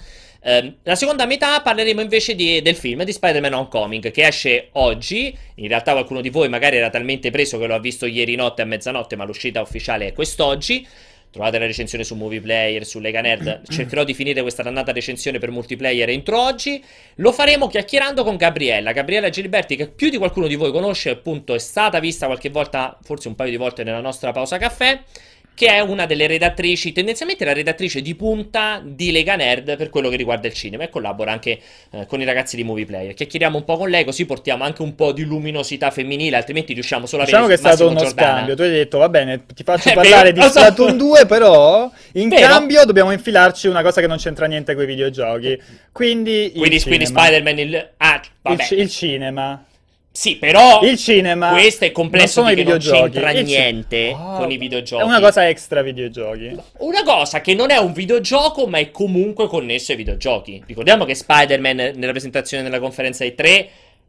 ehm, 0.46 0.75
la 0.82 0.94
seconda 0.94 1.25
metà 1.25 1.62
parleremo 1.62 2.02
invece 2.02 2.34
di- 2.34 2.61
del 2.61 2.75
film 2.76 3.02
di 3.05 3.12
Spider-Man 3.12 3.55
Homecoming, 3.55 4.11
che 4.11 4.26
esce 4.26 4.69
oggi. 4.72 5.34
In 5.55 5.69
realtà 5.69 5.93
qualcuno 5.93 6.20
di 6.20 6.28
voi 6.28 6.50
magari 6.50 6.76
era 6.76 6.90
talmente 6.90 7.31
preso 7.31 7.58
che 7.58 7.66
lo 7.66 7.75
ha 7.75 7.78
visto 7.81 8.05
ieri 8.05 8.34
notte 8.34 8.61
a 8.61 8.66
mezzanotte, 8.66 9.16
ma 9.16 9.25
l'uscita 9.25 9.62
ufficiale 9.62 10.08
è 10.08 10.12
quest'oggi. 10.12 10.87
Trovate 11.35 11.59
la 11.59 11.67
recensione 11.67 12.05
su 12.05 12.15
Movie 12.15 12.41
Player, 12.41 12.87
su 12.87 13.01
Lega 13.01 13.21
Nerd. 13.21 13.63
Cercherò 13.69 14.05
di 14.05 14.15
finire 14.15 14.41
questa 14.43 14.63
dannata 14.63 14.93
recensione 14.93 15.41
per 15.41 15.51
multiplayer 15.51 16.09
entro 16.11 16.41
oggi. 16.41 16.81
Lo 17.17 17.33
faremo 17.33 17.67
chiacchierando 17.67 18.23
con 18.23 18.37
Gabriella. 18.37 18.93
Gabriella 18.93 19.31
Giliberti, 19.31 19.75
che 19.75 19.89
più 19.89 20.11
di 20.11 20.17
qualcuno 20.17 20.47
di 20.47 20.55
voi 20.55 20.71
conosce, 20.71 21.11
appunto, 21.11 21.53
è 21.53 21.59
stata 21.59 21.99
vista 21.99 22.27
qualche 22.27 22.51
volta, 22.51 22.97
forse 23.03 23.27
un 23.27 23.35
paio 23.35 23.51
di 23.51 23.57
volte 23.57 23.83
nella 23.83 23.99
nostra 23.99 24.31
pausa 24.31 24.59
caffè. 24.59 25.03
Che 25.56 25.69
è 25.69 25.79
una 25.79 26.05
delle 26.05 26.27
redattrici, 26.27 26.91
tendenzialmente 26.91 27.45
la 27.45 27.53
redattrice 27.53 28.03
di 28.03 28.17
punta 28.17 28.83
di 28.85 29.12
Lega 29.12 29.37
Nerd 29.37 29.77
per 29.77 29.89
quello 29.89 30.09
che 30.09 30.17
riguarda 30.17 30.49
il 30.49 30.53
cinema 30.53 30.83
e 30.83 30.89
collabora 30.91 31.31
anche 31.31 31.61
eh, 31.93 32.06
con 32.06 32.21
i 32.21 32.25
ragazzi 32.25 32.56
di 32.56 32.65
Movie 32.65 32.87
Player. 32.87 33.15
Chiacchieriamo 33.15 33.56
un 33.59 33.62
po' 33.65 33.77
con 33.77 33.89
lei, 33.89 34.05
così 34.05 34.27
portiamo 34.27 34.65
anche 34.65 34.83
un 34.83 34.97
po' 34.97 35.12
di 35.12 35.23
luminosità 35.23 35.93
femminile, 35.93 36.35
altrimenti 36.37 36.73
riusciamo 36.73 37.06
solo 37.06 37.23
a 37.23 37.27
Diciamo 37.27 37.47
che 37.47 37.55
è 37.55 37.56
avere 37.59 37.75
stato 37.77 37.89
uno 37.91 38.01
Giordana. 38.01 38.33
scambio. 38.35 38.55
Tu 38.56 38.62
hai 38.62 38.71
detto, 38.71 38.99
va 38.99 39.09
bene, 39.09 39.45
ti 39.55 39.62
faccio 39.62 39.93
parlare 39.95 40.33
di. 40.33 40.41
Splatoon 40.43 40.97
2, 40.97 41.27
però 41.27 41.89
in 42.15 42.29
Vero. 42.31 42.47
cambio 42.49 42.85
dobbiamo 42.85 43.12
infilarci 43.12 43.69
una 43.69 43.83
cosa 43.83 44.00
che 44.00 44.09
non 44.09 44.17
c'entra 44.17 44.47
niente 44.47 44.75
con 44.75 44.83
i 44.83 44.87
videogiochi. 44.87 45.57
Quindi 45.93 46.47
il 46.47 46.53
Quindi, 46.59 46.81
quindi. 46.83 47.07
Spider-Man 47.07 47.59
il... 47.61 47.91
Ah, 47.99 48.21
Il, 48.25 48.31
vabbè. 48.43 48.62
ci- 48.65 48.75
il 48.75 48.91
cinema. 48.91 49.65
Sì, 50.16 50.37
però 50.37 50.81
Il 50.82 50.96
cinema. 50.96 51.50
questo 51.50 51.87
è 51.87 51.90
complesso 51.90 52.40
non 52.40 52.49
sono 52.52 52.55
di 52.55 52.61
i 52.61 52.64
che 52.64 52.70
non 52.70 52.78
videogiochi. 52.78 53.11
c'entra 53.11 53.31
niente 53.40 54.11
Oh, 54.16 54.37
con 54.37 54.50
i 54.52 54.56
videogiochi. 54.56 55.02
È 55.02 55.05
una 55.05 55.19
cosa 55.19 55.49
extra 55.49 55.82
videogiochi. 55.82 56.56
Una 56.78 57.02
cosa 57.02 57.40
che 57.40 57.52
non 57.55 57.72
è 57.72 57.78
un 57.78 57.93
videogioco, 57.93 58.69
ma 58.69 58.78
è 58.78 58.93
comunque 58.93 59.49
connesso 59.49 59.90
ai 59.90 59.96
videogiochi. 59.96 60.62
Ricordiamo 60.66 61.05
che 61.05 61.16
Spider-Man 61.16 61.94
nella 61.96 62.12
presentazione 62.12 62.62
della 62.62 62.78
conferenza 62.78 63.25
E3 63.25 63.66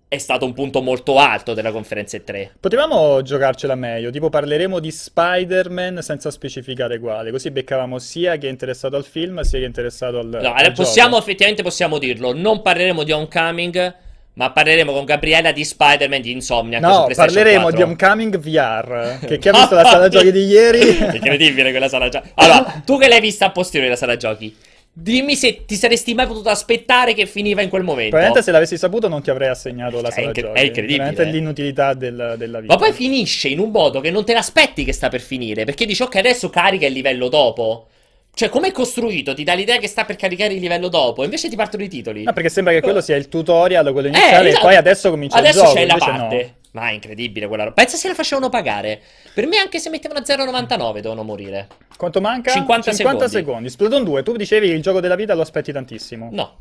è 0.07 0.17
stato 0.19 0.45
un 0.45 0.53
punto 0.53 0.83
molto 0.83 1.17
alto 1.17 1.55
della 1.55 1.71
conferenza 1.71 2.15
E3. 2.17 2.49
Potevamo 2.59 3.23
giocarcela 3.23 3.73
meglio, 3.73 4.11
tipo 4.11 4.29
parleremo 4.29 4.79
di 4.79 4.91
Spider-Man 4.91 6.03
senza 6.03 6.29
specificare 6.29 6.99
quale, 6.99 7.31
così 7.31 7.49
beccavamo 7.49 7.97
sia 7.97 8.35
chi 8.35 8.45
è 8.45 8.49
interessato 8.51 8.95
al 8.95 9.05
film 9.05 9.41
sia 9.41 9.57
chi 9.57 9.63
è 9.63 9.67
interessato 9.67 10.19
al, 10.19 10.27
No, 10.39 10.53
al 10.53 10.71
possiamo, 10.73 11.17
effettivamente 11.17 11.63
possiamo 11.63 11.97
dirlo. 11.97 12.31
Non 12.31 12.61
parleremo 12.61 13.01
di 13.01 13.11
Homecoming, 13.11 13.95
ma 14.35 14.51
parleremo 14.51 14.91
con 14.91 15.05
Gabriella 15.05 15.51
di 15.51 15.63
Spider-Man 15.63 16.21
di 16.21 16.31
Insomniac 16.31 16.83
su 16.83 16.89
No, 16.89 17.07
parleremo 17.13 17.61
4. 17.69 17.77
di 17.77 17.83
Homecoming 17.83 18.37
VR, 18.37 19.19
che 19.25 19.37
chi 19.37 19.49
ha 19.49 19.51
visto 19.53 19.75
la 19.75 19.85
sala 19.85 20.07
giochi 20.09 20.31
di 20.31 20.45
ieri... 20.45 20.97
Incredibile 21.15 21.71
quella 21.71 21.87
sala 21.89 22.09
giochi. 22.09 22.29
Allora, 22.35 22.81
tu 22.85 22.97
che 22.97 23.07
l'hai 23.07 23.21
vista 23.21 23.45
a 23.45 23.51
posteriori 23.51 23.89
la 23.91 23.97
sala 23.97 24.17
giochi, 24.17 24.53
dimmi 24.97 25.35
se 25.35 25.65
ti 25.65 25.75
saresti 25.75 26.13
mai 26.13 26.27
potuto 26.27 26.49
aspettare 26.49 27.13
che 27.13 27.25
finiva 27.25 27.61
in 27.61 27.69
quel 27.69 27.83
momento. 27.83 28.09
Probabilmente 28.11 28.43
se 28.45 28.51
l'avessi 28.51 28.77
saputo 28.77 29.07
non 29.07 29.21
ti 29.21 29.29
avrei 29.29 29.49
assegnato 29.49 30.01
la 30.01 30.09
È 30.09 30.11
sala 30.11 30.27
incre- 30.27 30.41
giochi. 30.41 30.59
è 30.59 30.61
incredibile, 30.63 30.97
Veramente 31.09 31.29
eh. 31.29 31.31
l'inutilità 31.31 31.93
del- 31.93 32.35
della 32.37 32.59
vita. 32.59 32.73
Ma 32.73 32.79
poi 32.79 32.91
finisce 32.93 33.47
in 33.47 33.59
un 33.59 33.71
modo 33.71 33.99
che 34.01 34.11
non 34.11 34.25
te 34.25 34.33
l'aspetti 34.33 34.83
che 34.83 34.91
sta 34.93 35.07
per 35.09 35.21
finire, 35.21 35.63
perché 35.63 35.85
dici 35.85 36.01
ok 36.01 36.15
adesso 36.17 36.49
carica 36.49 36.85
il 36.85 36.93
livello 36.93 37.29
dopo. 37.29 37.87
Cioè, 38.35 38.49
com'è 38.49 38.71
costruito? 38.71 39.33
Ti 39.33 39.43
dà 39.43 39.53
l'idea 39.53 39.77
che 39.77 39.87
sta 39.87 40.03
per 40.03 40.17
caricare 40.17 40.53
il 40.53 40.59
livello 40.59 40.89
dopo, 40.89 41.23
invece 41.23 41.47
ti 41.49 41.55
partono 41.55 41.83
i 41.83 41.87
titoli. 41.87 42.23
No, 42.23 42.33
perché 42.33 42.49
sembra 42.49 42.73
che 42.73 42.81
quello 42.81 42.99
sia 43.01 43.15
il 43.15 43.29
tutorial, 43.29 43.91
quello 43.93 44.07
Eh, 44.09 44.11
iniziale, 44.11 44.49
esatto. 44.49 44.65
e 44.65 44.67
poi 44.67 44.75
adesso 44.77 45.09
comincia 45.09 45.37
Adesso 45.37 45.59
il 45.59 45.63
gioco. 45.65 45.73
c'è 45.75 45.85
la 45.85 45.95
parte. 45.97 46.35
no. 46.43 46.63
Ma 46.75 46.89
è 46.89 46.91
incredibile 46.91 47.47
quella 47.47 47.63
roba. 47.63 47.75
Pensa 47.75 47.95
se 47.95 48.09
la 48.09 48.13
facevano 48.13 48.49
pagare. 48.49 49.01
Per 49.33 49.47
me, 49.47 49.55
anche 49.59 49.79
se 49.79 49.89
mettevano 49.89 50.19
a 50.19 50.23
0,99 50.23 50.99
devono 50.99 51.23
morire. 51.23 51.67
Quanto 51.95 52.19
manca? 52.19 52.51
50 52.51 52.91
secondi. 52.91 53.29
secondi. 53.29 53.69
Splatoon 53.69 54.03
2, 54.03 54.23
tu 54.23 54.35
dicevi 54.35 54.67
che 54.67 54.73
il 54.73 54.81
gioco 54.81 54.99
della 54.99 55.15
vita 55.15 55.33
lo 55.33 55.41
aspetti 55.41 55.71
tantissimo. 55.71 56.27
No. 56.33 56.57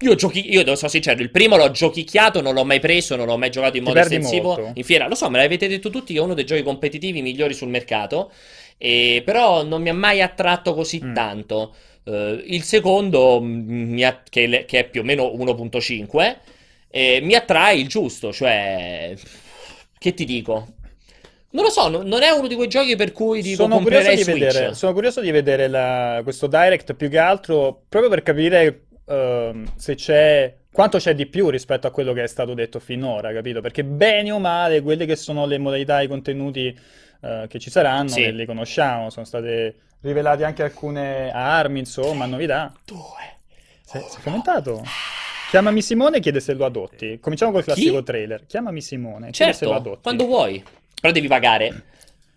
Io 0.00 0.14
giochi, 0.14 0.50
io 0.50 0.60
devo 0.60 0.72
essere 0.72 0.88
sincero, 0.90 1.20
il 1.20 1.30
primo 1.30 1.56
l'ho 1.56 1.70
giochicchiato, 1.72 2.40
non 2.40 2.54
l'ho 2.54 2.64
mai 2.64 2.78
preso, 2.80 3.16
non 3.16 3.26
l'ho 3.26 3.36
mai 3.36 3.50
giocato 3.50 3.76
in 3.76 3.82
modo 3.82 3.98
estensivo 3.98 4.54
molto. 4.54 4.70
in 4.74 4.84
fiera. 4.84 5.08
Lo 5.08 5.14
so, 5.16 5.28
me 5.28 5.38
l'avete 5.38 5.66
detto 5.68 5.90
tutti 5.90 6.14
che 6.14 6.20
è 6.20 6.22
uno 6.22 6.34
dei 6.34 6.46
giochi 6.46 6.62
competitivi 6.62 7.20
migliori 7.20 7.52
sul 7.52 7.68
mercato, 7.68 8.30
e- 8.78 9.22
però 9.24 9.62
non 9.64 9.82
mi 9.82 9.88
ha 9.90 9.94
mai 9.94 10.22
attratto 10.22 10.74
così 10.74 11.00
Mm. 11.04 11.14
tanto. 11.14 11.74
Eh, 12.04 12.42
il 12.46 12.62
secondo, 12.62 13.40
mm, 13.42 13.98
ha- 14.02 14.22
che, 14.28 14.64
che 14.66 14.78
è 14.80 14.88
più 14.88 15.00
o 15.02 15.04
meno 15.04 15.30
1.5, 15.34 16.38
E 16.90 17.20
mi 17.22 17.34
attrae 17.34 17.76
il 17.76 17.86
giusto, 17.86 18.32
cioè... 18.32 19.14
Che 19.98 20.14
ti 20.14 20.24
dico? 20.24 20.68
Non 21.50 21.64
lo 21.64 21.70
so, 21.70 21.88
non 21.88 22.22
è 22.22 22.30
uno 22.30 22.46
di 22.46 22.54
quei 22.54 22.68
giochi 22.68 22.94
per 22.96 23.12
cui 23.12 23.42
dico 23.42 23.62
sono 23.62 23.80
curioso 23.80 24.10
di 24.10 24.22
Switch. 24.22 24.38
vedere, 24.38 24.74
sono 24.74 24.92
curioso 24.92 25.20
di 25.20 25.30
vedere 25.30 25.66
la, 25.68 26.20
questo 26.22 26.46
direct 26.46 26.94
più 26.94 27.08
che 27.08 27.18
altro 27.18 27.84
proprio 27.88 28.10
per 28.10 28.22
capire 28.22 28.84
uh, 29.04 29.62
se 29.76 29.94
c'è 29.94 30.54
quanto 30.70 30.98
c'è 30.98 31.14
di 31.14 31.26
più 31.26 31.48
rispetto 31.48 31.86
a 31.86 31.90
quello 31.90 32.12
che 32.12 32.22
è 32.22 32.26
stato 32.26 32.52
detto 32.54 32.78
finora, 32.80 33.32
capito? 33.32 33.60
Perché 33.62 33.82
bene 33.82 34.30
o 34.30 34.38
male, 34.38 34.80
quelle 34.82 35.06
che 35.06 35.16
sono 35.16 35.46
le 35.46 35.58
modalità, 35.58 36.00
i 36.02 36.06
contenuti 36.08 36.76
uh, 37.20 37.46
che 37.46 37.58
ci 37.58 37.70
saranno, 37.70 38.08
sì. 38.08 38.32
li 38.32 38.46
conosciamo, 38.46 39.10
sono 39.10 39.24
state 39.24 39.76
rivelate 40.00 40.44
anche 40.44 40.62
alcune 40.62 41.30
armi, 41.32 41.80
insomma, 41.80 42.26
novità. 42.26 42.72
Due. 42.84 43.36
Si 43.84 43.96
è 43.96 44.20
fomentato. 44.20 44.84
Chiamami 45.50 45.80
Simone 45.80 46.18
e 46.18 46.20
chiede 46.20 46.40
se 46.40 46.52
lo 46.52 46.66
adotti. 46.66 47.18
Cominciamo 47.20 47.52
col 47.52 47.64
classico 47.64 47.98
Chi? 47.98 48.04
trailer. 48.04 48.44
Chiamami 48.46 48.82
Simone. 48.82 49.32
Certo, 49.32 49.56
se 49.56 49.64
lo 49.64 49.74
adotti. 49.74 50.02
quando 50.02 50.26
vuoi. 50.26 50.62
Però 51.00 51.12
devi 51.12 51.26
pagare. 51.26 51.84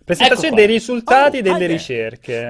Presentazione 0.03 0.55
ecco 0.55 0.55
dei 0.55 0.65
risultati 0.65 1.38
oh, 1.39 1.41
delle 1.41 1.65
ricerche. 1.67 2.50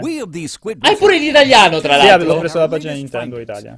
Hai 0.87 0.95
pure 0.97 1.17
l'italiano, 1.17 1.79
tra 1.79 1.97
l'altro. 1.97 2.21
Sì, 2.21 2.25
l'ho 2.27 2.39
preso 2.39 2.57
dalla 2.57 2.69
pagina 2.69 2.93
Nintendo 2.93 3.39
Italia. 3.39 3.75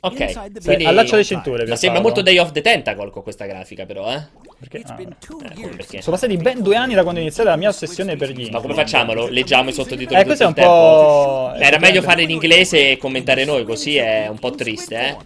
Ok, 0.00 0.60
quindi... 0.64 0.84
allaccia 0.84 1.14
le 1.14 1.22
cinture. 1.22 1.66
Ma 1.66 1.76
sembra 1.76 2.00
molto 2.00 2.20
Day 2.20 2.36
of 2.38 2.50
the 2.50 2.62
Tentacle 2.62 3.10
con 3.10 3.22
questa 3.22 3.46
grafica, 3.46 3.86
però, 3.86 4.12
eh? 4.12 4.26
Perché? 4.58 4.82
Ah, 4.86 4.96
eh, 5.00 5.68
perché? 5.68 6.02
Sono 6.02 6.16
passati 6.16 6.36
ben 6.36 6.60
due 6.60 6.74
anni 6.74 6.94
da 6.94 7.02
quando 7.02 7.20
è 7.20 7.22
iniziata 7.22 7.50
la 7.50 7.56
mia 7.56 7.68
ossessione 7.68 8.16
per 8.16 8.30
gli 8.30 8.50
Ma 8.50 8.60
come 8.60 8.74
facciamolo? 8.74 9.28
Leggiamo 9.28 9.68
i 9.68 9.72
sottotitoli 9.72 10.20
eh, 10.20 10.24
questo 10.24 10.44
è 10.44 10.46
un 10.46 10.54
po'... 10.54 11.54
Era 11.56 11.78
meglio 11.78 12.02
fare 12.02 12.22
in 12.22 12.30
inglese 12.30 12.90
e 12.90 12.96
commentare 12.96 13.44
noi, 13.44 13.64
così 13.64 13.96
è 13.96 14.26
un 14.26 14.38
po' 14.38 14.50
triste, 14.50 14.98
eh? 14.98 15.16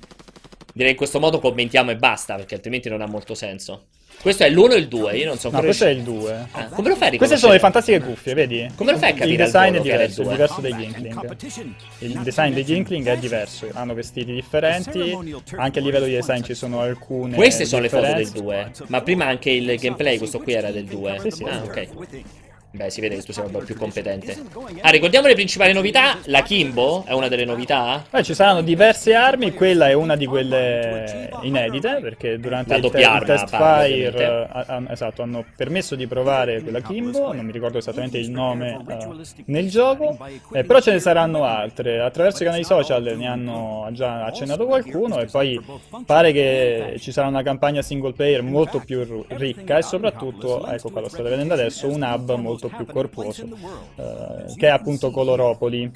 Direi 0.74 0.90
in 0.92 0.96
questo 0.96 1.18
modo 1.18 1.38
commentiamo 1.38 1.90
e 1.90 1.96
basta, 1.96 2.34
perché 2.34 2.56
altrimenti 2.56 2.90
non 2.90 3.00
ha 3.00 3.06
molto 3.06 3.34
senso. 3.34 3.86
Questo 4.20 4.42
è 4.42 4.50
l'1 4.50 4.72
e 4.72 4.76
il 4.78 4.88
2, 4.88 5.16
io 5.16 5.26
non 5.26 5.38
so 5.38 5.48
come. 5.48 5.60
No, 5.60 5.64
questo 5.66 5.84
è 5.84 5.90
il 5.90 6.02
2. 6.02 6.48
Ah, 6.50 6.64
come 6.66 6.88
lo 6.88 6.96
fai 6.96 7.14
a 7.14 7.16
Queste 7.16 7.36
sono 7.36 7.52
le 7.52 7.58
fantastiche 7.58 8.00
cuffie, 8.00 8.34
vedi? 8.34 8.68
Come 8.74 8.92
lo 8.92 8.98
fai 8.98 9.10
a 9.10 9.14
capire? 9.14 9.30
Il 9.30 9.36
design 9.36 9.74
è 9.76 9.80
diverso, 9.80 10.22
è 10.22 10.28
diverso 10.28 10.60
degli 10.60 10.82
Inkling. 10.82 11.36
Il 11.98 12.20
design 12.22 12.52
degli 12.52 12.72
Inkling 12.72 13.06
è 13.06 13.16
diverso, 13.16 13.68
hanno 13.72 13.94
vestiti 13.94 14.32
differenti, 14.32 15.16
anche 15.56 15.78
a 15.78 15.82
livello 15.82 16.06
di 16.06 16.14
design 16.14 16.42
ci 16.42 16.54
sono 16.54 16.80
alcune. 16.80 17.36
Queste 17.36 17.64
sono 17.64 17.82
differenze. 17.82 18.18
le 18.18 18.24
foto 18.24 18.32
del 18.32 18.42
2, 18.42 18.70
ma 18.88 19.02
prima 19.02 19.26
anche 19.26 19.50
il 19.50 19.78
gameplay, 19.78 20.18
questo 20.18 20.40
qui 20.40 20.52
era 20.52 20.70
del 20.70 20.84
2. 20.84 21.18
Sì, 21.20 21.30
sì. 21.30 21.44
Ah, 21.44 21.62
ok. 21.62 21.88
Beh, 22.70 22.90
si 22.90 23.00
vede 23.00 23.16
che 23.16 23.22
tu 23.22 23.32
sei 23.32 23.46
un 23.46 23.50
po' 23.50 23.60
più 23.60 23.74
competente. 23.76 24.36
Ah, 24.82 24.90
ricordiamo 24.90 25.26
le 25.26 25.32
principali 25.32 25.72
novità. 25.72 26.18
La 26.26 26.42
Kimbo 26.42 27.02
è 27.06 27.12
una 27.12 27.26
delle 27.28 27.46
novità. 27.46 28.04
Beh, 28.10 28.22
ci 28.22 28.34
saranno 28.34 28.60
diverse 28.60 29.14
armi. 29.14 29.54
Quella 29.54 29.88
è 29.88 29.94
una 29.94 30.16
di 30.16 30.26
quelle 30.26 31.30
inedite. 31.42 31.98
Perché 32.02 32.38
durante 32.38 32.74
il, 32.74 32.90
te- 32.90 33.00
il, 33.00 33.22
test 33.24 33.48
fire 33.48 34.48
uh, 34.52 34.72
uh, 34.72 34.84
esatto, 34.90 35.22
hanno 35.22 35.46
permesso 35.56 35.94
di 35.94 36.06
provare 36.06 36.60
quella 36.60 36.82
Kimbo. 36.82 37.32
Non 37.32 37.46
mi 37.46 37.52
ricordo 37.52 37.78
esattamente 37.78 38.18
il 38.18 38.30
nome 38.30 38.78
uh, 38.86 39.22
nel 39.46 39.70
gioco. 39.70 40.18
Eh, 40.52 40.62
però 40.64 40.80
ce 40.80 40.92
ne 40.92 40.98
saranno 40.98 41.44
altre. 41.44 42.00
Attraverso 42.00 42.42
i 42.42 42.46
canali 42.46 42.64
social 42.64 43.02
ne 43.16 43.26
hanno 43.26 43.88
già 43.92 44.26
accennato 44.26 44.66
qualcuno. 44.66 45.20
E 45.20 45.24
poi 45.24 45.58
pare 46.04 46.32
che 46.32 46.96
ci 46.98 47.12
sarà 47.12 47.28
una 47.28 47.42
campagna 47.42 47.80
single 47.80 48.12
player 48.12 48.42
molto 48.42 48.78
più 48.80 49.24
ricca. 49.28 49.78
E 49.78 49.82
soprattutto, 49.82 50.66
ecco 50.66 50.90
qua 50.90 51.00
lo 51.00 51.08
state 51.08 51.30
vedendo 51.30 51.54
adesso, 51.54 51.88
un 51.88 52.02
hub 52.02 52.34
molto 52.34 52.57
molto 52.58 52.68
più 52.68 52.84
corposo, 52.86 53.44
eh, 53.96 54.54
che 54.56 54.66
è 54.66 54.70
appunto 54.70 55.10
Coloropoli. 55.10 55.90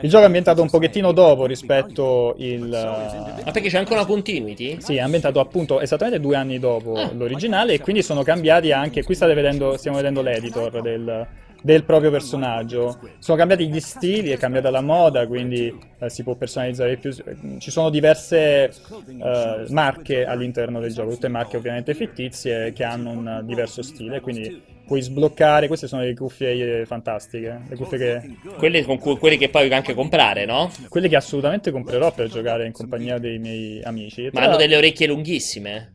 Il 0.00 0.10
gioco 0.10 0.22
è 0.24 0.26
ambientato 0.26 0.60
un 0.60 0.68
pochettino 0.68 1.12
dopo 1.12 1.46
rispetto 1.46 2.34
il... 2.38 2.68
Ma 2.68 3.50
perché 3.52 3.68
c'è 3.68 3.78
anche 3.78 3.92
una 3.92 4.04
continuity? 4.04 4.80
Sì, 4.80 4.96
è 4.96 5.00
ambientato 5.00 5.38
appunto 5.38 5.80
esattamente 5.80 6.20
due 6.20 6.36
anni 6.36 6.58
dopo 6.58 6.94
ah, 6.94 7.12
l'originale 7.12 7.74
e 7.74 7.80
quindi 7.80 8.02
sono 8.02 8.22
cambiati 8.22 8.72
anche, 8.72 9.04
qui 9.04 9.14
state 9.14 9.34
vedendo, 9.34 9.76
stiamo 9.76 9.96
vedendo 9.96 10.22
l'editor 10.22 10.82
del 10.82 11.26
del 11.66 11.82
proprio 11.82 12.12
personaggio. 12.12 12.96
Sono 13.18 13.36
cambiati 13.36 13.68
gli 13.68 13.80
stili, 13.80 14.30
è 14.30 14.36
cambiata 14.38 14.70
la 14.70 14.80
moda, 14.80 15.26
quindi 15.26 15.76
eh, 15.98 16.08
si 16.08 16.22
può 16.22 16.36
personalizzare 16.36 16.96
più. 16.96 17.12
Ci 17.12 17.70
sono 17.72 17.90
diverse 17.90 18.64
eh, 18.68 19.64
marche 19.70 20.24
all'interno 20.24 20.78
del 20.78 20.92
gioco, 20.92 21.10
tutte 21.10 21.26
marche 21.26 21.56
ovviamente 21.56 21.92
fittizie 21.94 22.72
che 22.72 22.84
hanno 22.84 23.10
un 23.10 23.42
diverso 23.44 23.82
stile, 23.82 24.20
quindi 24.20 24.62
puoi 24.86 25.02
sbloccare. 25.02 25.66
Queste 25.66 25.86
sono 25.88 26.02
le 26.02 26.14
cuffie 26.14 26.80
eh, 26.80 26.86
fantastiche. 26.86 27.60
Le 27.68 27.76
cuffie 27.76 27.98
che... 27.98 28.36
Quelle, 28.56 28.84
con 28.84 28.98
cui, 28.98 29.16
quelle 29.18 29.36
che 29.36 29.48
puoi 29.48 29.72
anche 29.72 29.94
comprare, 29.94 30.46
no? 30.46 30.70
Quelle 30.88 31.08
che 31.08 31.16
assolutamente 31.16 31.70
comprerò 31.70 32.12
per 32.12 32.28
giocare 32.28 32.66
in 32.66 32.72
compagnia 32.72 33.18
dei 33.18 33.38
miei 33.38 33.82
amici. 33.82 34.24
Ma 34.24 34.30
Però... 34.30 34.46
hanno 34.46 34.56
delle 34.56 34.76
orecchie 34.76 35.06
lunghissime. 35.06 35.92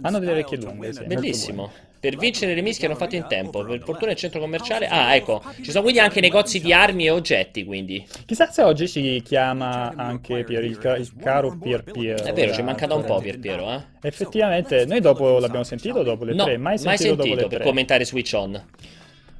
Hanno 0.00 0.18
delle 0.18 0.32
orecchie 0.32 0.58
lunghe, 0.58 0.92
sì. 0.92 1.04
Bellissimo. 1.04 1.70
Per 2.04 2.16
vincere 2.16 2.54
le 2.54 2.60
mischie 2.60 2.86
hanno 2.86 2.96
fatto 2.96 3.14
in 3.14 3.24
tempo. 3.26 3.64
Per 3.64 3.80
fortuna 3.82 4.10
il 4.10 4.18
centro 4.18 4.38
commerciale. 4.38 4.86
Ah, 4.88 5.14
ecco. 5.14 5.42
Ci 5.62 5.70
sono 5.70 5.84
quindi 5.84 6.00
anche 6.00 6.20
negozi 6.20 6.60
di 6.60 6.70
armi 6.70 7.06
e 7.06 7.10
oggetti. 7.10 7.64
Quindi. 7.64 8.06
Chissà 8.26 8.50
se 8.50 8.60
oggi 8.60 8.86
si 8.86 9.22
chiama 9.24 9.90
anche 9.96 10.44
Pier, 10.44 10.64
il, 10.64 10.76
ca- 10.76 10.98
il 10.98 11.10
caro 11.18 11.56
Pier 11.56 11.82
Piero. 11.82 12.22
È 12.22 12.34
vero, 12.34 12.52
ci 12.52 12.60
è 12.60 12.62
mancato 12.62 12.94
un 12.94 13.04
po' 13.04 13.20
Pier 13.20 13.38
Piero, 13.38 13.72
eh? 13.72 13.80
Effettivamente, 14.02 14.84
noi 14.84 15.00
dopo 15.00 15.38
l'abbiamo 15.38 15.64
sentito 15.64 16.02
dopo 16.02 16.24
le 16.24 16.34
no, 16.34 16.44
tre. 16.44 16.58
Mai 16.58 16.76
sentito, 16.76 16.88
mai 16.88 16.98
sentito 16.98 17.36
dopo 17.36 17.40
le 17.40 17.48
per 17.48 17.62
commentare 17.62 18.04
Switch 18.04 18.32
On. 18.34 18.62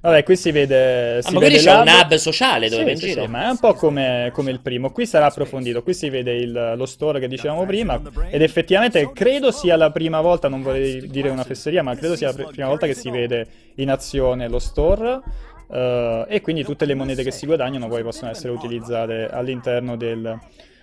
Vabbè, 0.05 0.23
qui 0.23 0.37
si 0.37 0.51
vede. 0.51 1.23
Si 1.23 1.29
ah, 1.29 1.33
ma 1.33 1.47
qui 1.47 1.57
c'è 1.57 1.75
un 1.77 1.89
hub 1.89 2.15
sociale 2.17 2.69
dove 2.69 2.85
sì, 2.85 2.91
in 2.91 2.97
sì, 2.99 3.07
giro. 3.07 3.23
Sì, 3.23 3.29
ma 3.31 3.47
è 3.47 3.49
un 3.49 3.59
po' 3.59 3.73
come, 3.73 4.29
come, 4.35 4.51
il 4.51 4.61
primo. 4.61 4.91
Qui 4.91 5.07
sarà 5.07 5.27
approfondito. 5.27 5.83
Qui 5.83 5.95
si 5.95 6.11
vede 6.11 6.35
il, 6.35 6.75
lo 6.77 6.85
store 6.85 7.21
che 7.21 7.27
dicevamo 7.27 7.65
prima. 7.65 7.99
Ed 8.29 8.43
effettivamente 8.43 9.11
credo 9.15 9.51
sia 9.51 9.77
la 9.77 9.91
prima 9.91 10.21
volta, 10.21 10.49
non 10.49 10.61
vorrei 10.61 11.09
dire 11.09 11.31
una 11.31 11.43
fesseria, 11.43 11.83
ma 11.83 11.95
credo 11.97 12.17
sia 12.17 12.35
la 12.37 12.45
prima 12.45 12.69
volta 12.69 12.87
che 12.87 12.93
si 12.93 13.09
vede 13.09 13.47
in 13.77 13.91
azione 13.91 14.47
lo 14.47 14.59
store. 14.59 15.23
Uh, 15.69 16.27
e 16.29 16.43
quindi 16.43 16.65
tutte 16.65 16.85
le 16.85 16.93
monete 16.93 17.23
che 17.23 17.31
si 17.31 17.47
guadagnano 17.47 17.89
poi 17.89 18.03
possono 18.03 18.31
essere 18.31 18.53
utilizzate 18.53 19.31
all'interno 19.31 19.97
del, 19.97 20.39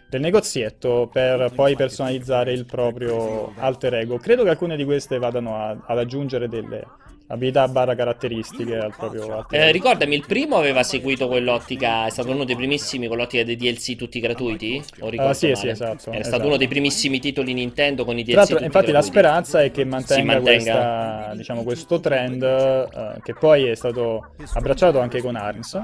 del 0.09 0.19
negozietto 0.19 1.07
per 1.13 1.51
poi 1.53 1.75
personalizzare 1.75 2.53
il 2.53 2.65
proprio 2.65 3.53
alter 3.57 3.93
ego. 3.93 4.17
Credo 4.17 4.41
che 4.41 4.49
alcune 4.49 4.75
di 4.75 4.83
queste 4.83 5.19
vadano 5.19 5.57
a, 5.57 5.77
ad 5.85 5.99
aggiungere 5.99 6.49
delle 6.49 6.83
abilità 7.31 7.67
barra 7.67 7.95
caratteristiche 7.95 8.77
al 8.77 8.93
proprio 8.95 9.45
eh, 9.49 9.71
ricordami 9.71 10.15
il 10.15 10.25
primo 10.25 10.57
aveva 10.57 10.83
seguito 10.83 11.27
quell'ottica 11.27 12.05
è 12.05 12.09
stato 12.09 12.31
uno 12.31 12.43
dei 12.43 12.55
primissimi 12.55 13.07
con 13.07 13.17
l'ottica 13.17 13.43
dei 13.43 13.55
DLC 13.55 13.95
tutti 13.95 14.19
gratuiti 14.19 14.83
o 14.99 15.07
uh, 15.07 15.11
sì 15.11 15.17
male? 15.17 15.55
sì 15.55 15.67
esatto 15.67 16.09
era 16.09 16.19
esatto. 16.19 16.23
stato 16.23 16.47
uno 16.47 16.57
dei 16.57 16.67
primissimi 16.67 17.19
titoli 17.19 17.53
Nintendo 17.53 18.05
con 18.05 18.17
i 18.17 18.23
DLC 18.23 18.35
infatti 18.35 18.67
gratuiti. 18.67 18.91
la 18.91 19.01
speranza 19.01 19.61
è 19.61 19.71
che 19.71 19.85
mantenga, 19.85 20.33
mantenga... 20.33 20.53
Questa, 20.55 21.33
diciamo, 21.35 21.63
questo 21.63 21.99
trend 21.99 22.41
uh, 22.41 23.21
che 23.21 23.33
poi 23.33 23.67
è 23.67 23.75
stato 23.75 24.33
abbracciato 24.53 24.99
anche 24.99 25.21
con 25.21 25.35
ARMS 25.35 25.81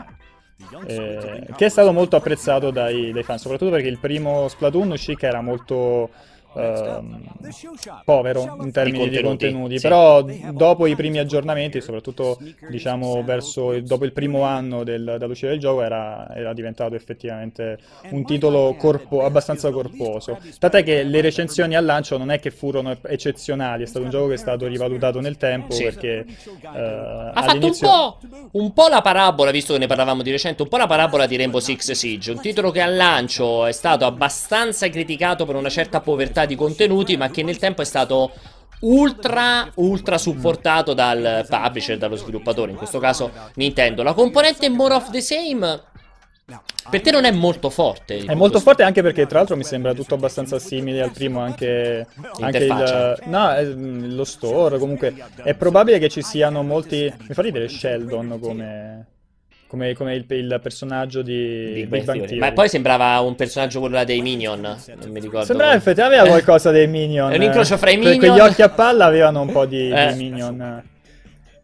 eh, 0.87 1.47
che 1.55 1.65
è 1.65 1.69
stato 1.69 1.93
molto 1.93 2.15
apprezzato 2.15 2.71
dai, 2.71 3.11
dai 3.11 3.23
fan 3.23 3.37
soprattutto 3.37 3.71
perché 3.71 3.87
il 3.87 3.99
primo 3.99 4.47
Splatoon 4.47 4.91
uscì 4.91 5.15
che 5.15 5.27
era 5.27 5.41
molto 5.41 6.09
Ehm, 6.57 7.25
povero 8.03 8.57
in 8.61 8.71
termini 8.71 9.09
di 9.09 9.21
contenuti, 9.21 9.45
di 9.45 9.51
contenuti. 9.51 9.77
Sì. 9.77 9.87
però 9.87 10.25
dopo 10.51 10.87
i 10.87 10.95
primi 10.95 11.19
aggiornamenti, 11.19 11.81
soprattutto 11.81 12.39
diciamo 12.69 13.23
verso 13.23 13.79
dopo 13.81 14.05
il 14.05 14.11
primo 14.11 14.41
anno 14.41 14.83
del, 14.83 15.17
dall'uscita 15.19 15.49
del 15.49 15.59
gioco, 15.59 15.83
era, 15.83 16.27
era, 16.35 16.53
diventato 16.53 16.95
effettivamente 16.95 17.77
un 18.09 18.25
titolo 18.25 18.75
corpo, 18.77 19.23
abbastanza 19.23 19.71
corposo. 19.71 20.39
Tant'è 20.57 20.83
che 20.83 21.03
le 21.03 21.21
recensioni 21.21 21.75
al 21.75 21.85
lancio 21.85 22.17
non 22.17 22.31
è 22.31 22.39
che 22.39 22.49
furono 22.49 22.97
eccezionali, 23.03 23.83
è 23.83 23.85
stato 23.85 24.05
un 24.05 24.11
gioco 24.11 24.27
che 24.29 24.33
è 24.33 24.37
stato 24.37 24.65
rivalutato 24.65 25.19
nel 25.19 25.37
tempo 25.37 25.73
sì. 25.73 25.83
perché 25.83 26.25
uh, 26.61 26.67
ha 26.67 27.43
fatto 27.43 27.65
un 27.65 27.77
po', 27.79 28.17
un 28.51 28.73
po' 28.73 28.87
la 28.87 29.01
parabola, 29.01 29.51
visto 29.51 29.73
che 29.73 29.79
ne 29.79 29.87
parlavamo 29.87 30.23
di 30.23 30.31
recente, 30.31 30.63
un 30.63 30.69
po' 30.69 30.77
la 30.77 30.87
parabola 30.87 31.27
di 31.27 31.35
Rainbow 31.35 31.59
Six 31.59 31.91
Siege, 31.91 32.31
un 32.31 32.41
titolo 32.41 32.71
che 32.71 32.81
al 32.81 32.95
lancio 32.95 33.65
è 33.65 33.71
stato 33.71 34.05
abbastanza 34.05 34.89
criticato 34.89 35.45
per 35.45 35.55
una 35.55 35.69
certa 35.69 36.01
povertà 36.01 36.45
di 36.47 36.55
contenuti, 36.55 37.15
ma 37.17 37.29
che 37.29 37.43
nel 37.43 37.59
tempo 37.59 37.83
è 37.83 37.85
stato 37.85 38.31
ultra 38.79 39.71
ultra 39.75 40.17
supportato 40.17 40.93
dal 40.93 41.45
publisher, 41.47 41.97
dallo 41.97 42.15
sviluppatore, 42.15 42.71
in 42.71 42.77
questo 42.77 42.99
caso 42.99 43.31
Nintendo. 43.55 44.01
La 44.01 44.13
componente 44.13 44.69
more 44.69 44.95
of 44.95 45.11
the 45.11 45.21
same 45.21 45.81
per 46.89 47.01
te 47.01 47.11
non 47.11 47.25
è 47.25 47.31
molto 47.31 47.69
forte. 47.69 48.19
È 48.19 48.33
molto 48.33 48.59
forte 48.61 48.83
anche 48.83 49.01
perché 49.01 49.25
tra 49.25 49.39
l'altro 49.39 49.57
mi 49.57 49.65
sembra 49.65 49.93
tutto 49.93 50.13
abbastanza 50.13 50.59
simile 50.59 51.01
al 51.01 51.11
primo 51.11 51.41
anche, 51.41 52.07
anche 52.39 52.57
il, 52.57 53.19
no, 53.25 54.15
lo 54.15 54.23
store, 54.23 54.79
comunque 54.79 55.13
è 55.43 55.53
probabile 55.55 55.99
che 55.99 56.07
ci 56.07 56.21
siano 56.21 56.63
molti 56.63 57.13
mi 57.27 57.33
fa 57.33 57.41
ridere 57.41 57.67
Sheldon 57.67 58.39
come 58.39 59.07
come, 59.67 59.93
come 59.93 60.15
il, 60.15 60.25
il, 60.29 60.59
personaggio 60.62 61.21
di, 61.21 61.74
di 61.74 61.86
Big 61.86 62.03
Bang 62.03 62.19
Theory. 62.19 62.38
Ma 62.39 62.51
poi 62.51 62.69
sembrava 62.69 63.19
un 63.19 63.36
personaggio 63.36 63.79
quello 63.79 64.03
dei 64.03 64.21
Minion. 64.21 64.62
Non 64.62 65.09
mi 65.09 65.19
ricordo. 65.19 65.45
Sembrava 65.45 65.75
effettivamente 65.75 66.19
aveva 66.19 66.41
qualcosa 66.41 66.71
dei 66.71 66.88
Minion. 66.88 67.31
È 67.31 67.36
un 67.36 67.43
incrocio 67.43 67.77
fra 67.77 67.91
i 67.91 67.97
Minion. 67.97 68.19
Perché 68.19 68.36
gli 68.36 68.39
occhi 68.39 68.62
a 68.62 68.69
palla 68.69 69.05
avevano 69.05 69.41
un 69.41 69.51
po' 69.51 69.65
di, 69.65 69.89
eh. 69.89 70.13
di 70.13 70.24
Minion. 70.24 70.83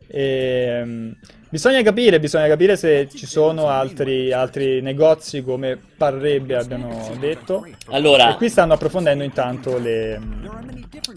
E, 0.08 0.82
um, 0.84 1.16
Bisogna 1.54 1.84
capire, 1.84 2.20
bisogna 2.20 2.48
capire 2.48 2.76
se 2.76 3.08
ci 3.14 3.28
sono 3.28 3.68
altri, 3.68 4.32
altri 4.32 4.82
negozi 4.82 5.44
come 5.44 5.78
parrebbe 6.04 6.56
abbiano 6.56 7.12
detto. 7.20 7.66
Allora, 7.90 8.34
e 8.34 8.36
qui 8.36 8.50
stanno 8.50 8.74
approfondendo 8.74 9.24
intanto 9.24 9.78
le, 9.78 10.20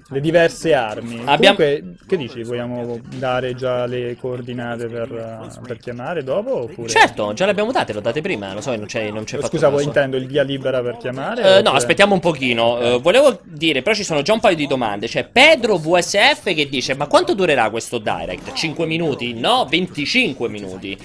le 0.09 0.21
diverse 0.21 0.75
armi. 0.75 1.23
Abbiamo... 1.25 1.57
Comunque, 1.57 1.97
che 2.07 2.16
dici? 2.16 2.43
Vogliamo 2.43 2.99
dare 3.16 3.55
già 3.55 3.87
le 3.87 4.16
coordinate 4.21 4.87
per, 4.87 5.50
per 5.66 5.78
chiamare 5.78 6.23
dopo? 6.23 6.62
Oppure... 6.62 6.88
Certo, 6.88 7.33
già 7.33 7.45
le 7.45 7.50
abbiamo 7.50 7.73
date, 7.73 7.93
le 7.93 7.99
ho 7.99 8.02
date 8.02 8.21
prima, 8.21 8.52
lo 8.52 8.61
so 8.61 8.75
non 8.76 8.87
c'è, 8.87 9.11
non 9.11 9.25
c'è 9.25 9.40
Scusa, 9.43 9.69
voi 9.69 9.85
intendo 9.85 10.16
il 10.16 10.26
via 10.26 10.43
libera 10.43 10.81
per 10.83 10.97
chiamare? 10.99 11.40
Uh, 11.40 11.45
oppure... 11.45 11.62
No, 11.62 11.71
aspettiamo 11.71 12.14
un 12.14 12.21
pochino. 12.21 12.95
Uh, 12.95 13.00
volevo 13.00 13.40
dire, 13.45 13.83
però 13.83 13.95
ci 13.95 14.05
sono 14.05 14.23
già 14.23 14.33
un 14.33 14.40
paio 14.40 14.57
di 14.57 14.66
domande. 14.66 15.07
C'è 15.07 15.25
Pedro 15.25 15.76
VSF 15.76 16.55
che 16.55 16.69
dice, 16.69 16.95
ma 16.95 17.07
quanto 17.07 17.35
durerà 17.35 17.71
questo 17.71 17.99
direct? 17.99 18.52
5 18.52 18.87
minuti? 18.87 19.35
No, 19.35 19.66
25 19.69 20.37
5 20.37 20.49
minuti. 20.49 20.99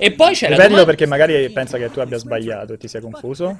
E 0.00 0.12
poi 0.12 0.32
c'è 0.32 0.46
Ripetilo 0.46 0.68
domanda... 0.68 0.84
perché 0.84 1.06
magari 1.06 1.50
pensa 1.50 1.76
che 1.76 1.90
tu 1.90 1.98
abbia 1.98 2.18
sbagliato 2.18 2.72
e 2.72 2.78
ti 2.78 2.86
sia 2.86 3.00
confuso. 3.00 3.56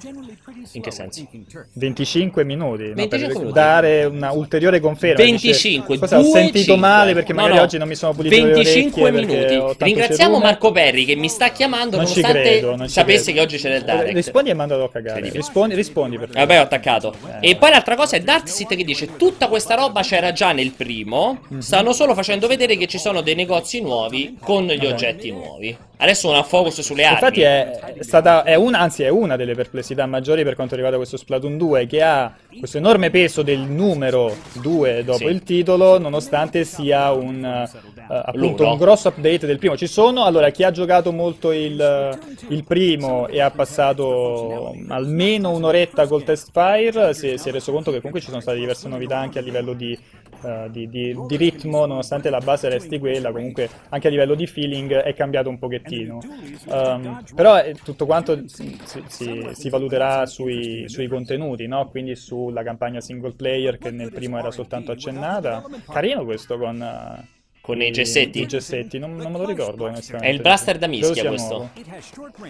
In 0.72 0.82
che 0.82 0.92
senso? 0.92 1.26
25 1.72 2.44
minuti, 2.44 2.92
25 2.94 3.34
no, 3.34 3.40
per 3.40 3.52
dare 3.52 4.04
una 4.04 4.30
ulteriore 4.30 4.78
conferma. 4.78 5.22
25, 5.22 5.94
dice, 5.94 5.98
cosa, 5.98 6.18
ho 6.18 6.30
sentito 6.30 6.72
5. 6.72 6.76
male 6.76 7.12
perché 7.12 7.32
magari 7.32 7.54
no, 7.54 7.58
no. 7.58 7.64
oggi 7.64 7.78
non 7.78 7.88
mi 7.88 7.96
sono 7.96 8.12
pulito 8.12 8.36
25 8.36 9.10
minuti. 9.10 9.74
Ringraziamo 9.78 10.34
cerume. 10.34 10.44
Marco 10.44 10.70
Perri 10.70 11.04
che 11.04 11.16
mi 11.16 11.28
sta 11.28 11.50
chiamando 11.50 11.96
non 11.96 12.04
nonostante 12.04 12.40
credo, 12.40 12.76
non 12.76 12.88
sapesse 12.88 13.32
credo. 13.32 13.38
che 13.38 13.44
oggi 13.44 13.56
c'è 13.58 13.74
il 13.74 13.84
direct. 13.84 14.14
Rispondi 14.14 14.50
e 14.50 14.54
mandato 14.54 14.84
a 14.84 14.90
cagare. 14.90 15.30
Rispondi, 15.30 15.74
rispondi 15.74 16.18
per. 16.18 16.28
Vabbè, 16.28 16.60
ho 16.60 16.62
attaccato. 16.62 17.14
Eh. 17.40 17.50
E 17.50 17.56
poi 17.56 17.70
l'altra 17.70 17.96
cosa 17.96 18.16
è 18.16 18.20
Darkseid 18.20 18.76
che 18.76 18.84
dice 18.84 19.16
tutta 19.16 19.48
questa 19.48 19.74
roba 19.74 20.02
c'era 20.02 20.30
già 20.30 20.52
nel 20.52 20.70
primo, 20.70 21.40
mm-hmm. 21.50 21.58
stanno 21.58 21.92
solo 21.92 22.14
facendo 22.14 22.46
vedere 22.46 22.76
che 22.76 22.86
ci 22.86 22.98
sono 22.98 23.22
dei 23.22 23.34
negozi 23.34 23.80
nuovi 23.80 24.36
con 24.40 24.66
gli 24.66 24.76
okay. 24.76 24.92
oggetti 24.92 25.30
nuovi. 25.32 25.76
Adesso 26.00 26.28
una 26.28 26.44
focus 26.44 26.80
sulle 26.80 27.04
armi. 27.04 27.14
Infatti 27.14 27.40
è, 27.40 27.96
stata, 28.00 28.44
è 28.44 28.54
una, 28.54 28.78
anzi 28.78 29.02
è 29.02 29.08
una 29.08 29.34
delle 29.34 29.54
perplessità 29.54 30.06
maggiori 30.06 30.44
per 30.44 30.54
quanto 30.54 30.74
riguarda 30.74 30.96
questo 30.96 31.16
Splatoon 31.16 31.58
2 31.58 31.86
che 31.86 32.02
ha 32.02 32.32
questo 32.56 32.78
enorme 32.78 33.10
peso 33.10 33.42
del 33.42 33.58
numero 33.58 34.34
2 34.60 35.02
dopo 35.04 35.18
sì. 35.18 35.24
il 35.24 35.42
titolo, 35.42 35.98
nonostante 35.98 36.64
sia 36.64 37.10
un, 37.10 37.42
uh, 37.42 38.12
appunto, 38.12 38.68
un 38.68 38.78
grosso 38.78 39.08
update 39.08 39.44
del 39.44 39.58
primo. 39.58 39.76
Ci 39.76 39.88
sono, 39.88 40.22
allora, 40.24 40.50
chi 40.50 40.62
ha 40.62 40.70
giocato 40.70 41.10
molto 41.10 41.50
il, 41.50 42.18
il 42.48 42.64
primo 42.64 43.26
e 43.26 43.40
ha 43.40 43.50
passato 43.50 44.76
almeno 44.88 45.50
un'oretta 45.50 46.06
col 46.06 46.22
test 46.22 46.50
fire, 46.52 47.12
si, 47.12 47.36
si 47.38 47.48
è 47.48 47.52
reso 47.52 47.72
conto 47.72 47.90
che 47.90 47.96
comunque 47.96 48.20
ci 48.20 48.28
sono 48.28 48.40
state 48.40 48.58
diverse 48.58 48.86
novità 48.86 49.18
anche 49.18 49.40
a 49.40 49.42
livello 49.42 49.72
di 49.72 49.98
uh, 50.42 50.68
di, 50.68 50.88
di, 50.88 51.16
di, 51.26 51.36
ritmo, 51.36 51.86
nonostante 51.86 52.30
la 52.30 52.40
base 52.40 52.68
resti 52.68 52.98
quella, 52.98 53.32
comunque 53.32 53.68
anche 53.88 54.08
a 54.08 54.10
livello 54.10 54.34
di 54.34 54.46
feeling 54.46 54.92
è 54.94 55.14
cambiato 55.14 55.48
un 55.48 55.58
pochettino. 55.58 55.86
Um, 55.96 57.24
però 57.34 57.58
eh, 57.58 57.74
tutto 57.82 58.06
quanto 58.06 58.48
si, 58.48 58.78
si, 59.06 59.48
si 59.52 59.68
valuterà 59.68 60.26
sui, 60.26 60.88
sui 60.88 61.06
contenuti, 61.06 61.66
no? 61.66 61.88
quindi 61.88 62.16
sulla 62.16 62.62
campagna 62.62 63.00
single 63.00 63.34
player 63.34 63.78
che 63.78 63.90
nel 63.90 64.12
primo 64.12 64.38
era 64.38 64.50
soltanto 64.50 64.92
accennata. 64.92 65.64
Carino 65.90 66.24
questo 66.24 66.58
con... 66.58 66.80
Uh, 66.80 67.36
con 67.60 67.82
i 67.82 67.90
gessetti? 67.90 68.40
I 68.40 68.46
gessetti, 68.46 68.98
non, 68.98 69.14
non, 69.16 69.30
me 69.30 69.36
lo 69.36 69.44
ricordo. 69.44 69.88
È 69.88 70.28
il 70.28 70.40
blaster 70.40 70.78
da 70.78 70.86
mischia 70.86 71.28
questo. 71.28 71.54
Nuovo. 71.54 71.70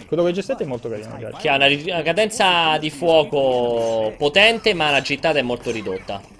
Quello 0.07 0.23
con 0.23 0.31
i 0.31 0.33
gessetti 0.33 0.63
è 0.63 0.65
molto 0.65 0.87
carino. 0.87 1.37
Che 1.37 1.49
ha 1.49 1.55
una, 1.55 1.67
una 1.67 2.01
cadenza 2.03 2.77
di 2.77 2.89
fuoco 2.89 4.13
potente, 4.17 4.73
ma 4.73 4.91
la 4.91 5.01
gittata 5.01 5.37
è 5.37 5.41
molto 5.41 5.71
ridotta. 5.71 6.38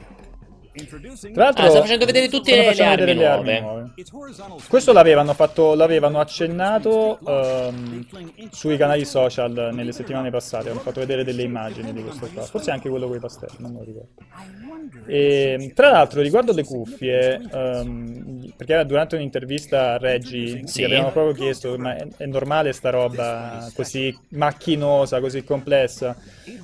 Tra 0.71 1.43
l'altro, 1.45 1.65
ah, 1.65 1.69
sta 1.69 1.81
facendo 1.81 2.05
vedere 2.05 2.29
tutte 2.29 2.55
le, 2.55 2.75
le, 2.75 2.83
armi, 2.83 3.13
le 3.15 3.25
armi, 3.25 3.59
nuove. 3.59 3.91
Questo 4.67 4.93
l'avevano, 4.93 5.33
fatto, 5.33 5.73
l'avevano 5.73 6.19
accennato 6.19 7.17
um, 7.21 8.05
sui 8.51 8.77
canali 8.77 9.03
social 9.03 9.71
nelle 9.73 9.91
settimane 9.91 10.29
passate. 10.29 10.69
Hanno 10.69 10.79
fatto 10.79 10.99
vedere 10.99 11.23
delle 11.23 11.41
immagini 11.41 11.91
di 11.91 12.03
questo 12.03 12.29
qua. 12.31 12.43
Forse 12.43 12.69
anche 12.69 12.88
quello 12.88 13.07
con 13.07 13.17
i 13.17 13.19
pastelli, 13.19 13.55
non 13.57 13.71
me 13.71 13.77
lo 13.79 13.83
ricordo. 13.83 15.07
E, 15.07 15.71
tra 15.73 15.89
l'altro, 15.89 16.21
riguardo 16.21 16.53
le 16.53 16.63
cuffie, 16.63 17.41
um, 17.51 18.53
perché 18.55 18.85
durante 18.85 19.15
un'intervista 19.15 19.93
a 19.93 19.97
Reggie 19.97 20.67
sì. 20.67 20.81
gli 20.81 20.85
avevano 20.85 21.11
proprio 21.11 21.33
chiesto: 21.33 21.77
ma 21.77 21.95
è, 21.95 22.07
è 22.15 22.25
normale 22.25 22.73
sta 22.73 22.91
roba 22.91 23.67
così 23.73 24.15
macchinosa, 24.29 25.19
così 25.19 25.43
complessa? 25.43 26.15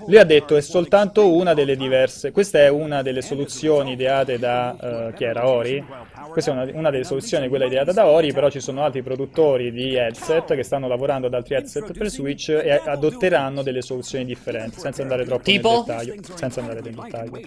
Lui 0.05 0.17
ha 0.17 0.23
detto: 0.25 0.55
è 0.55 0.61
soltanto 0.61 1.33
una 1.33 1.55
delle 1.55 1.75
diverse. 1.75 2.31
Questa 2.31 2.59
è 2.59 2.69
una 2.69 3.01
delle 3.01 3.23
soluzioni 3.23 3.94
ideate 3.95 4.37
da 4.37 4.75
uh, 4.79 5.13
chi 5.13 5.23
era 5.23 5.47
Ori. 5.47 5.83
Questa 6.29 6.51
è 6.51 6.53
una, 6.53 6.69
una, 6.73 6.89
delle 6.89 7.03
soluzioni, 7.03 7.47
quella 7.47 7.65
ideata 7.65 7.91
da 7.91 8.05
Ori, 8.05 8.31
però 8.31 8.49
ci 8.49 8.59
sono 8.59 8.83
altri 8.83 9.01
produttori 9.01 9.71
di 9.71 9.95
headset 9.95 10.53
che 10.55 10.63
stanno 10.63 10.87
lavorando 10.87 11.27
ad 11.27 11.33
altri 11.33 11.55
headset 11.55 11.97
per 11.97 12.09
Switch 12.09 12.49
e 12.49 12.81
adotteranno 12.85 13.63
delle 13.63 13.81
soluzioni 13.81 14.25
differenti, 14.25 14.79
senza 14.79 15.01
andare 15.01 15.25
troppo 15.25 15.43
tipo? 15.43 15.83
nel 15.87 16.05
dettaglio. 16.05 16.35
Senza 16.35 16.59
andare 16.59 16.81
nel 16.81 16.93
dettaglio. 16.93 17.39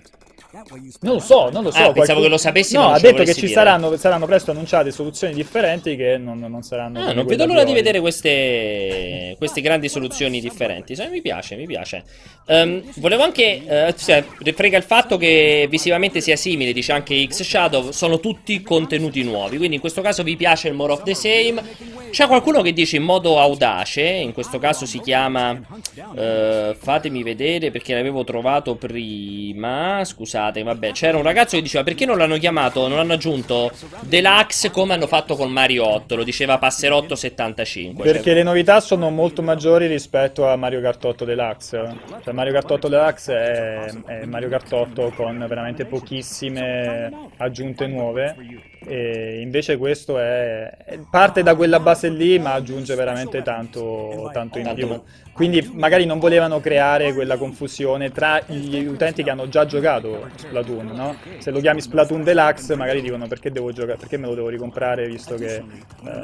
Non 0.51 1.15
lo 1.15 1.19
so, 1.19 1.51
non 1.51 1.63
lo 1.63 1.71
so. 1.71 1.77
Ah, 1.77 1.81
qualcuno... 1.81 1.93
pensavo 1.93 2.21
che 2.23 2.29
lo 2.29 2.39
sapessi. 2.39 2.75
No, 2.75 2.89
ha 2.89 2.99
detto 2.99 3.23
che 3.23 3.35
ci 3.35 3.49
saranno, 3.49 3.95
saranno, 3.99 4.25
presto 4.25 4.53
annunciate 4.53 4.91
soluzioni 4.91 5.35
differenti 5.35 5.95
che 5.95 6.17
non, 6.17 6.39
non 6.39 6.63
saranno. 6.63 7.01
Ah, 7.01 7.13
non 7.13 7.27
vedo 7.27 7.45
l'ora 7.45 7.65
di 7.65 7.75
vedere 7.75 8.01
queste, 8.01 9.35
queste 9.37 9.61
grandi 9.61 9.91
soluzioni 9.91 10.41
differenti. 10.41 10.97
Cioè, 10.97 11.11
mi 11.11 11.21
piace, 11.21 11.55
mi 11.57 11.67
piace. 11.67 12.03
Um, 12.47 12.83
volevo 12.97 13.25
anche. 13.25 13.61
Uh, 13.63 13.93
cioè, 13.93 14.25
frega 14.55 14.79
il 14.79 14.85
fatto 14.85 15.19
che 15.19 15.67
visivamente 15.69 16.23
sia 16.23 16.37
simile, 16.37 16.73
dice 16.73 16.93
anche 16.93 17.27
X 17.27 17.43
Shadow. 17.43 17.91
Sono 17.91 18.19
tutti 18.19 18.63
contenuti 18.63 19.23
nuovi. 19.23 19.59
Quindi 19.59 19.75
in 19.75 19.81
questo 19.83 20.01
caso 20.01 20.23
vi 20.23 20.37
piace 20.37 20.69
il 20.69 20.75
more 20.75 20.93
of 20.93 21.03
the 21.03 21.15
same. 21.15 21.63
C'è 22.11 22.27
qualcuno 22.27 22.63
che 22.63 22.73
dice 22.73 22.97
in 22.97 23.03
modo 23.03 23.39
audace, 23.39 24.03
in 24.03 24.33
questo 24.33 24.59
caso 24.59 24.87
si 24.87 24.99
chiama 25.01 25.51
uh, 25.51 26.75
fatemi 26.75 27.23
vedere 27.23 27.71
perché 27.71 27.93
l'avevo 27.95 28.25
trovato 28.25 28.77
prima, 28.77 30.03
scusate, 30.05 30.37
vabbè, 30.53 30.93
c'era 30.93 31.17
un 31.17 31.23
ragazzo 31.23 31.57
che 31.57 31.63
diceva 31.63 31.85
perché 31.85 32.05
non 32.05 32.19
l'hanno 32.19 32.39
chiamato, 32.39 32.87
non 32.89 32.97
l'hanno 32.97 33.15
aggiunto 33.15 33.71
Deluxe 34.01 34.71
come 34.71 34.95
hanno 34.95 35.07
fatto 35.07 35.37
con 35.37 35.51
Mario 35.51 35.87
8, 35.87 36.17
lo 36.17 36.25
diceva 36.25 36.59
Passerotto 36.59 37.15
75. 37.15 38.05
Perché 38.05 38.23
cioè... 38.23 38.35
le 38.35 38.43
novità 38.43 38.81
sono 38.81 39.11
molto 39.11 39.43
maggiori 39.43 39.87
rispetto 39.87 40.49
a 40.49 40.57
Mario 40.57 40.81
Kart 40.81 41.05
8 41.05 41.25
Deluxe. 41.25 41.97
Cioè 42.23 42.33
Mario 42.33 42.53
Kart 42.53 42.71
8 42.71 42.89
Deluxe 42.89 43.35
è, 43.35 43.93
è 44.07 44.25
Mario 44.25 44.49
Kart 44.49 44.73
8 44.73 45.13
con 45.15 45.45
veramente 45.49 45.85
pochissime 45.85 47.11
aggiunte 47.37 47.87
nuove 47.87 48.37
e 48.85 49.41
invece 49.41 49.77
questo 49.77 50.19
è, 50.19 50.99
parte 51.11 51.43
da 51.43 51.55
quella 51.55 51.81
base 51.81 52.09
lì 52.09 52.39
ma 52.39 52.53
aggiunge 52.53 52.95
veramente 52.95 53.43
tanto, 53.43 54.31
tanto 54.33 54.59
in 54.59 54.73
più. 54.75 55.01
Quindi 55.33 55.71
magari 55.75 56.05
non 56.05 56.19
volevano 56.19 56.59
creare 56.59 57.13
quella 57.13 57.37
confusione 57.37 58.11
tra 58.11 58.43
gli 58.47 58.85
utenti 58.85 59.23
che 59.23 59.31
hanno 59.31 59.49
già 59.49 59.67
giocato 59.67 60.29
Splatoon 60.35 60.87
no? 60.87 61.17
se 61.39 61.53
lo 61.53 61.61
chiami 61.61 61.81
Splatoon 61.81 62.25
Deluxe 62.25 62.75
magari 62.75 63.01
dicono 63.01 63.29
perché, 63.29 63.53
giocare, 63.53 63.97
perché 63.97 64.17
me 64.17 64.27
lo 64.27 64.35
devo 64.35 64.49
ricomprare 64.49 65.07
visto 65.07 65.37
che 65.37 65.55
eh, 65.55 65.63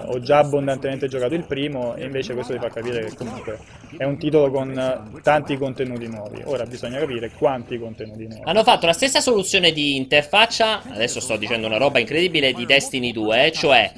ho 0.06 0.18
già 0.18 0.38
abbondantemente 0.38 1.06
giocato 1.06 1.34
il 1.34 1.44
primo 1.44 1.94
e 1.94 2.06
invece 2.06 2.34
questo 2.34 2.54
ti 2.54 2.58
fa 2.58 2.70
capire 2.70 3.04
che 3.04 3.14
comunque 3.14 3.58
è 3.96 4.02
un 4.02 4.18
titolo 4.18 4.50
con 4.50 5.20
tanti 5.22 5.56
contenuti 5.56 6.08
nuovi. 6.08 6.42
Ora 6.46 6.64
bisogna 6.64 6.98
capire 6.98 7.30
quanti 7.30 7.78
contenuti 7.78 8.26
nuovi. 8.26 8.42
Hanno 8.42 8.64
fatto 8.64 8.86
la 8.86 8.92
stessa 8.92 9.20
soluzione 9.20 9.70
di 9.70 9.94
interfaccia 9.94 10.82
adesso 10.90 11.20
sto 11.20 11.36
dicendo 11.36 11.68
una 11.68 11.76
roba 11.76 12.00
incredibile 12.00 12.43
di 12.52 12.66
Destiny 12.66 13.12
2, 13.12 13.52
cioè 13.52 13.92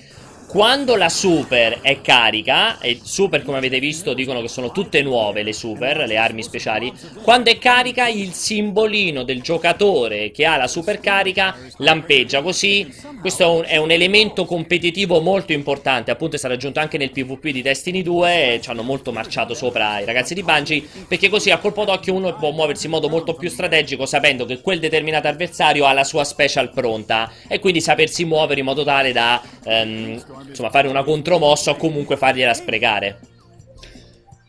quando 0.47 0.95
la 0.97 1.09
super 1.09 1.81
è 1.81 2.01
carica, 2.01 2.79
e 2.79 3.01
super 3.03 3.43
come 3.43 3.59
avete 3.59 3.81
visto 3.81 4.15
dicono 4.15 4.41
che 4.41 4.49
sono 4.49 4.71
tutte 4.71 5.03
nuove 5.03 5.43
le 5.43 5.53
super, 5.53 6.05
le 6.07 6.17
armi 6.17 6.43
speciali, 6.43 6.93
quando 7.23 7.51
è 7.51 7.59
carica 7.59 8.07
il 8.07 8.33
simbolino 8.33 9.25
del 9.25 9.43
giocatore 9.43 10.31
che 10.31 10.47
ha 10.47 10.57
la 10.57 10.69
super 10.69 11.01
carica 11.01 11.57
lampeggia, 11.79 12.43
così. 12.43 12.91
Questo 13.21 13.43
è 13.43 13.47
un, 13.47 13.65
è 13.67 13.77
un 13.77 13.91
elemento 13.91 14.45
competitivo 14.45 15.21
molto 15.21 15.53
importante, 15.53 16.11
appunto 16.11 16.37
è 16.37 16.39
stato 16.39 16.55
aggiunto 16.55 16.79
anche 16.79 16.97
nel 16.97 17.11
PvP 17.11 17.49
di 17.49 17.63
Destiny 17.63 18.03
2 18.03 18.55
e 18.55 18.61
ci 18.61 18.71
hanno 18.71 18.83
molto 18.83 19.13
marciato 19.13 19.53
sopra 19.53 20.01
i 20.01 20.05
ragazzi 20.05 20.33
di 20.33 20.43
Bungie, 20.43 20.87
perché 21.09 21.29
così 21.29 21.51
a 21.51 21.59
colpo 21.59 21.85
d'occhio 21.85 22.15
uno 22.15 22.35
può 22.37 22.53
muoversi 22.53 22.87
in 22.87 22.93
modo 22.93 23.09
molto 23.09 23.35
più 23.35 23.49
strategico 23.49 24.07
sapendo 24.07 24.45
che 24.45 24.61
quel 24.61 24.79
determinato 24.79 25.27
avversario 25.27 25.87
ha 25.87 25.93
la 25.93 26.05
sua 26.05 26.25
special 26.25 26.71
pronta 26.71 27.31
e 27.49 27.59
quindi 27.59 27.81
sapersi 27.81 28.25
muovere 28.25 28.61
in 28.61 28.67
modo 28.67 28.85
tale 28.85 29.13
da... 29.13 29.43
Um, 29.65 30.36
insomma, 30.47 30.71
fare 30.71 30.89
una 30.89 31.03
contromossa 31.03 31.73
o 31.73 31.77
comunque 31.77 32.17
fargliela 32.17 32.55
sprecare. 32.55 33.19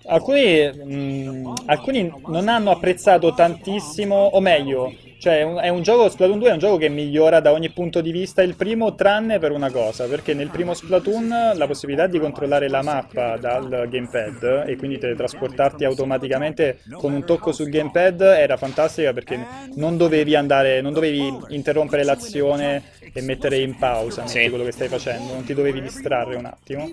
Alcuni, 0.06 0.72
mh, 0.72 0.96
mm, 0.96 1.54
alcuni 1.66 2.12
non 2.28 2.48
hanno 2.48 2.72
apprezzato 2.72 3.34
tantissimo, 3.34 4.16
o 4.16 4.40
meglio, 4.40 4.94
cioè, 5.20 5.40
è 5.40 5.70
un, 5.70 5.82
gioco, 5.82 6.10
Splatoon 6.10 6.38
2 6.38 6.50
è 6.50 6.52
un 6.54 6.60
gioco 6.60 6.78
che 6.78 6.90
migliora 6.90 7.40
da 7.40 7.52
ogni 7.52 7.72
punto 7.72 8.02
di 8.02 8.12
vista 8.12 8.44
il 8.44 8.56
primo, 8.56 8.94
tranne 8.94 9.40
per 9.40 9.52
una 9.52 9.72
cosa, 9.72 10.06
perché 10.06 10.36
nel 10.36 10.50
primo 10.50 10.76
Splatoon 10.76 11.54
la 11.56 11.66
possibilità 11.66 12.06
di 12.06 12.20
controllare 12.20 12.70
la 12.70 12.84
mappa 12.84 13.36
dal 13.38 13.88
gamepad 13.90 14.66
e 14.68 14.76
quindi 14.76 15.00
teletrasportarti 15.00 15.86
automaticamente 15.86 16.80
con 16.94 17.14
un 17.14 17.26
tocco 17.26 17.52
sul 17.52 17.70
gamepad 17.70 18.22
era 18.22 18.58
fantastica 18.58 19.12
perché 19.12 19.44
non 19.74 19.98
dovevi 19.98 20.36
andare, 20.36 20.82
non 20.82 20.94
dovevi 20.94 21.36
interrompere 21.50 22.04
l'azione 22.04 22.84
e 23.14 23.22
mettere 23.22 23.60
in 23.60 23.76
pausa 23.78 24.26
Sì. 24.28 24.50
quello 24.50 24.64
che 24.64 24.72
stai 24.72 24.88
facendo, 24.88 25.34
non 25.34 25.44
ti 25.44 25.54
dovevi 25.54 25.82
distrarre 25.82 26.36
un 26.36 26.46
attimo. 26.46 26.90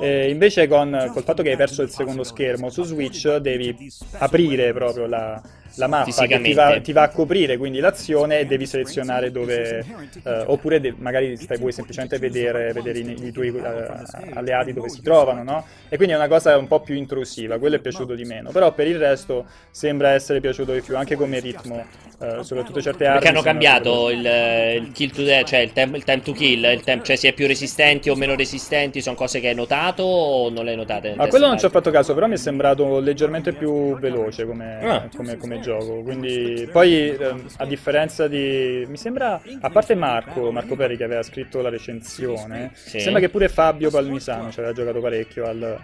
Eh, 0.00 0.30
invece 0.30 0.66
con, 0.66 1.10
col 1.12 1.22
fatto 1.22 1.42
che 1.42 1.50
hai 1.50 1.56
perso 1.56 1.82
il 1.82 1.90
secondo 1.90 2.24
schermo 2.24 2.70
su 2.70 2.84
Switch 2.84 3.36
devi 3.36 3.76
aprire 4.18 4.72
proprio 4.72 5.06
la, 5.06 5.40
la 5.76 5.86
mappa 5.86 6.26
che 6.26 6.40
ti 6.40 6.52
va, 6.52 6.80
ti 6.80 6.92
va 6.92 7.02
a 7.02 7.08
coprire 7.08 7.56
quindi 7.56 7.80
l'azione 7.80 8.40
e 8.40 8.46
devi 8.46 8.66
selezionare 8.66 9.30
dove 9.30 9.84
eh, 10.22 10.42
oppure 10.46 10.80
de- 10.80 10.94
magari 10.96 11.36
stai, 11.36 11.58
vuoi 11.58 11.72
semplicemente 11.72 12.18
vedere, 12.18 12.72
vedere 12.72 12.98
i, 12.98 13.26
i 13.26 13.32
tuoi 13.32 13.48
eh, 13.48 13.86
alleati 14.34 14.72
dove 14.72 14.88
si 14.88 15.02
trovano 15.02 15.42
no? 15.42 15.66
e 15.88 15.96
quindi 15.96 16.14
è 16.14 16.16
una 16.16 16.28
cosa 16.28 16.56
un 16.56 16.68
po' 16.68 16.80
più 16.80 16.94
intrusiva 16.94 17.58
quello 17.58 17.76
è 17.76 17.80
piaciuto 17.80 18.14
di 18.14 18.24
meno 18.24 18.50
però 18.50 18.72
per 18.72 18.86
il 18.86 18.98
resto 18.98 19.46
sembra 19.70 20.10
essere 20.10 20.40
piaciuto 20.40 20.72
di 20.72 20.80
più 20.80 20.96
anche 20.96 21.16
come 21.16 21.40
ritmo 21.40 21.84
eh, 22.20 22.44
soprattutto 22.44 22.80
certe 22.80 23.06
armi 23.06 23.18
Perché 23.18 23.34
hanno 23.34 23.42
cambiato 23.42 24.10
il, 24.10 24.24
il 24.24 24.92
kill 24.92 25.10
to 25.10 25.22
death, 25.22 25.52
cioè 25.54 25.62
il, 25.62 25.72
tem- 25.72 25.94
il 25.94 26.02
time 26.02 26.20
to 26.20 26.32
kill, 26.32 26.64
il 26.64 26.80
tem- 26.82 27.02
cioè 27.02 27.14
si 27.14 27.28
è 27.28 27.32
più 27.32 27.46
resistenti 27.46 28.10
o 28.10 28.16
meno 28.16 28.34
resistenti, 28.34 29.00
sono 29.00 29.14
cose 29.14 29.38
che 29.38 29.48
hai 29.48 29.54
notato 29.54 30.02
o 30.02 30.50
non 30.50 30.64
le 30.64 30.72
hai 30.72 30.76
notate? 30.76 31.10
Ma 31.10 31.18
test 31.18 31.30
quello 31.30 31.46
non 31.46 31.58
ci 31.58 31.64
ho 31.64 31.70
fatto 31.70 31.92
caso, 31.92 32.12
però 32.12 32.26
mi 32.26 32.34
è 32.34 32.38
sembrato 32.38 32.98
leggermente 32.98 33.52
più 33.52 33.96
veloce 33.98 34.46
come, 34.46 34.78
Ah. 34.82 35.08
come- 35.14 35.36
come 35.36 35.60
gioco. 35.60 36.02
Quindi, 36.02 36.68
poi, 36.72 37.08
ehm, 37.10 37.46
a 37.58 37.66
differenza 37.66 38.26
di. 38.26 38.84
Mi 38.88 38.96
sembra, 38.96 39.40
a 39.60 39.70
parte 39.70 39.94
Marco, 39.94 40.50
Marco 40.50 40.74
Peri 40.74 40.96
che 40.96 41.04
aveva 41.04 41.22
scritto 41.22 41.60
la 41.60 41.68
recensione, 41.68 42.70
Sì. 42.74 42.98
sembra 42.98 43.20
che 43.20 43.28
pure 43.28 43.48
Fabio 43.48 43.90
Palmisano 43.90 44.50
ci 44.50 44.58
aveva 44.58 44.74
giocato 44.74 45.00
parecchio 45.00 45.46
al, 45.46 45.78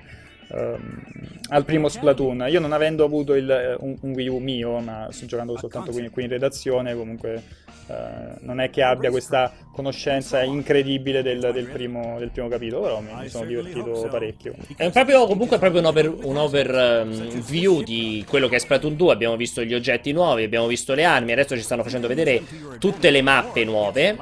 ehm, 0.52 1.02
al 1.50 1.64
primo 1.64 1.88
Splatoon. 1.88 2.46
Io 2.48 2.58
non 2.60 2.72
avendo 2.72 3.04
avuto 3.04 3.34
il- 3.34 3.50
eh, 3.50 3.76
un, 3.78 3.96
un 4.00 4.10
Wii 4.12 4.28
U 4.28 4.38
mio, 4.38 4.78
ma 4.80 5.06
sto 5.10 5.26
giocando 5.26 5.56
soltanto 5.56 5.90
qui, 5.92 6.08
qui 6.08 6.24
in 6.24 6.28
redazione, 6.30 6.94
comunque 6.94 7.42
eh, 7.90 8.36
non 8.42 8.60
è 8.60 8.70
che 8.70 8.82
abbia 8.82 9.10
questa 9.10 9.52
conoscenza 9.72 10.42
incredibile 10.42 11.22
del, 11.22 11.50
del 11.52 11.66
primo, 11.66 12.18
del 12.18 12.30
primo 12.30 12.46
capitolo, 12.46 12.82
però 12.82 13.00
mi, 13.00 13.28
sono 13.28 13.46
divertito 13.46 14.06
parecchio. 14.08 14.54
È 14.76 14.90
proprio, 14.90 15.26
comunque 15.26 15.56
è 15.56 15.58
proprio 15.58 15.80
un, 15.80 15.86
over, 15.86 16.14
un 16.22 16.36
overview 16.36 17.82
di 17.82 18.24
quello 18.28 18.46
che 18.46 18.56
è 18.56 18.58
Splatoon 18.60 18.94
2. 18.94 19.12
Abbiamo 19.12 19.36
visto 19.36 19.64
gli 19.64 19.74
oggetti 19.74 20.12
nuovi, 20.12 20.44
abbiamo 20.44 20.68
visto 20.68 20.94
le 20.94 21.04
armi. 21.04 21.32
Adesso 21.32 21.56
ci 21.56 21.62
stanno 21.62 21.82
facendo 21.82 22.06
vedere 22.06 22.42
tutte 22.78 23.10
le 23.10 23.22
mappe 23.22 23.64
nuove. 23.64 24.16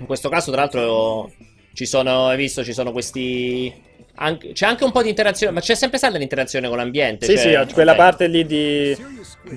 In 0.00 0.06
questo 0.06 0.28
caso, 0.28 0.50
tra 0.50 0.60
l'altro, 0.60 1.32
ci 1.74 1.86
sono, 1.86 2.28
hai 2.28 2.36
visto, 2.36 2.64
ci 2.64 2.72
sono 2.72 2.92
questi. 2.92 3.72
anche- 4.16 4.52
c'è 4.52 4.66
anche 4.66 4.84
un 4.84 4.92
po' 4.92 5.02
di 5.02 5.08
interazione, 5.08 5.52
ma 5.52 5.60
c'è 5.60 5.74
sempre 5.74 5.98
stata 5.98 6.16
l'interazione 6.18 6.68
con 6.68 6.76
l'ambiente. 6.76 7.26
Sì, 7.26 7.36
cioè- 7.36 7.66
sì, 7.66 7.74
quella 7.74 7.92
ok. 7.92 7.96
parte 7.98 8.26
lì 8.28 8.46
di, 8.46 8.96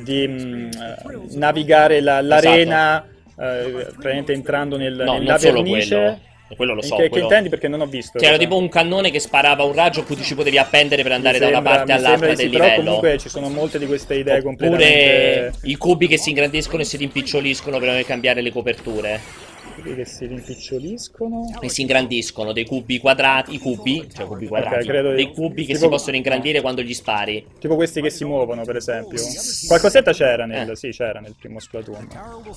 di, 0.04 0.28
mm, 0.28 0.70
eh, 0.72 0.72
navigare 1.36 2.02
la- 2.02 2.22
l'arena, 2.22 3.06
eh, 3.40 3.86
praticamente 3.94 4.34
entrando 4.34 4.78
nel, 4.78 4.94
No, 4.96 5.20
nella 5.20 5.38
solo 5.38 5.62
vernice. 5.62 5.96
quello. 5.96 6.20
Quello 6.56 6.74
lo 6.76 6.82
so. 6.82 6.96
che, 6.96 7.04
che 7.04 7.10
quello- 7.10 7.26
intendi 7.26 7.50
perché 7.50 7.68
non 7.68 7.82
ho 7.82 7.86
visto. 7.88 8.18
Che 8.18 8.26
era 8.26 8.38
tipo 8.38 8.56
un 8.58 8.70
cannone 8.70 9.12
che 9.12 9.20
sparava 9.20 9.64
un 9.64 9.74
raggio 9.74 10.00
a 10.00 10.04
cui 10.06 10.16
ci 10.24 10.34
potevi 10.34 10.58
appendere 10.58 11.04
per 11.04 11.12
andare 11.12 11.40
da 11.40 11.48
una 11.48 11.56
sembra- 11.56 11.74
parte 11.76 11.92
sembra 11.92 12.08
all'altra 12.08 12.36
sì, 12.36 12.42
del 12.44 12.52
però 12.52 12.64
livello. 12.64 12.84
comunque 12.86 13.18
ci 13.18 13.28
sono 13.30 13.50
molte 13.50 13.78
di 13.80 13.86
queste 13.86 14.14
idee 14.16 14.38
Oppure 14.40 14.44
completamente 14.56 15.52
i 15.64 15.76
cubi 15.76 16.08
che 16.08 16.18
si 16.18 16.30
ingrandiscono 16.30 16.82
e 16.82 16.86
si 16.86 16.96
rimpiccioliscono 16.96 17.80
per 17.80 18.06
cambiare 18.06 18.40
le 18.42 18.52
coperture. 18.52 19.20
Che 19.82 20.06
si 20.06 20.26
rimpiccioliscono. 20.26 21.58
E 21.62 21.70
si 21.70 21.82
ingrandiscono 21.82 22.52
dei 22.54 22.66
cubi 22.66 23.00
quadrati, 23.00 23.54
i 23.56 23.60
cubi, 23.60 24.08
cioè 24.14 24.26
cubi 24.26 24.48
quadrati, 24.48 24.86
credo- 24.88 25.12
dei 25.12 25.32
cubi 25.32 25.66
che 25.66 25.74
tipo- 25.74 25.86
si 25.86 25.90
possono 25.90 26.16
ingrandire 26.16 26.62
quando 26.62 26.82
gli 26.82 26.94
spari. 26.94 27.46
Tipo 27.60 27.76
questi 27.76 28.02
che 28.02 28.10
si 28.10 28.24
muovono, 28.26 28.64
per 28.64 28.76
esempio. 28.78 29.20
Qualcosetta 29.68 30.12
c'era 30.14 30.46
nel, 30.46 30.70
Eh. 30.72 30.76
sì, 30.76 30.90
c'era 30.90 31.20
nel 31.20 31.36
primo 31.40 31.60
Splatoon. 31.60 32.08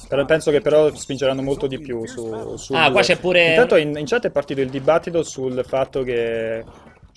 Però 0.09 0.25
penso 0.25 0.51
che 0.51 0.61
però 0.61 0.95
spingeranno 0.95 1.43
molto 1.43 1.67
di 1.67 1.79
più 1.79 2.07
su, 2.07 2.57
sul 2.57 2.77
Ah, 2.77 2.91
qua 2.91 3.03
c'è 3.03 3.17
pure- 3.17 3.49
Intanto 3.51 3.77
in, 3.77 3.97
in 3.97 4.07
chat 4.07 4.27
è 4.27 4.31
partito 4.31 4.61
il 4.61 4.71
dibattito 4.71 5.23
sul 5.23 5.65
fatto 5.67 6.03
che 6.03 6.65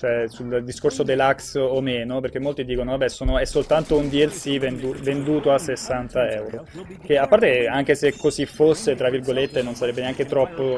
cioè 0.03 0.25
sul 0.27 0.63
discorso 0.65 1.03
deluxe 1.03 1.57
o 1.57 1.79
meno, 1.79 2.19
perché 2.19 2.37
molti 2.37 2.65
dicono 2.65 2.91
vabbè 2.91 3.07
sono, 3.07 3.37
è 3.37 3.45
soltanto 3.45 3.95
un 3.95 4.09
DLC 4.09 4.57
vendu- 4.57 4.99
venduto 4.99 5.53
a 5.53 5.57
60 5.57 6.29
euro, 6.31 6.65
che 7.05 7.17
a 7.17 7.25
parte 7.27 7.67
anche 7.67 7.95
se 7.95 8.13
così 8.17 8.45
fosse, 8.45 8.95
tra 8.95 9.09
virgolette, 9.09 9.61
non 9.61 9.75
sarebbe 9.75 10.01
neanche 10.01 10.25
troppo 10.25 10.77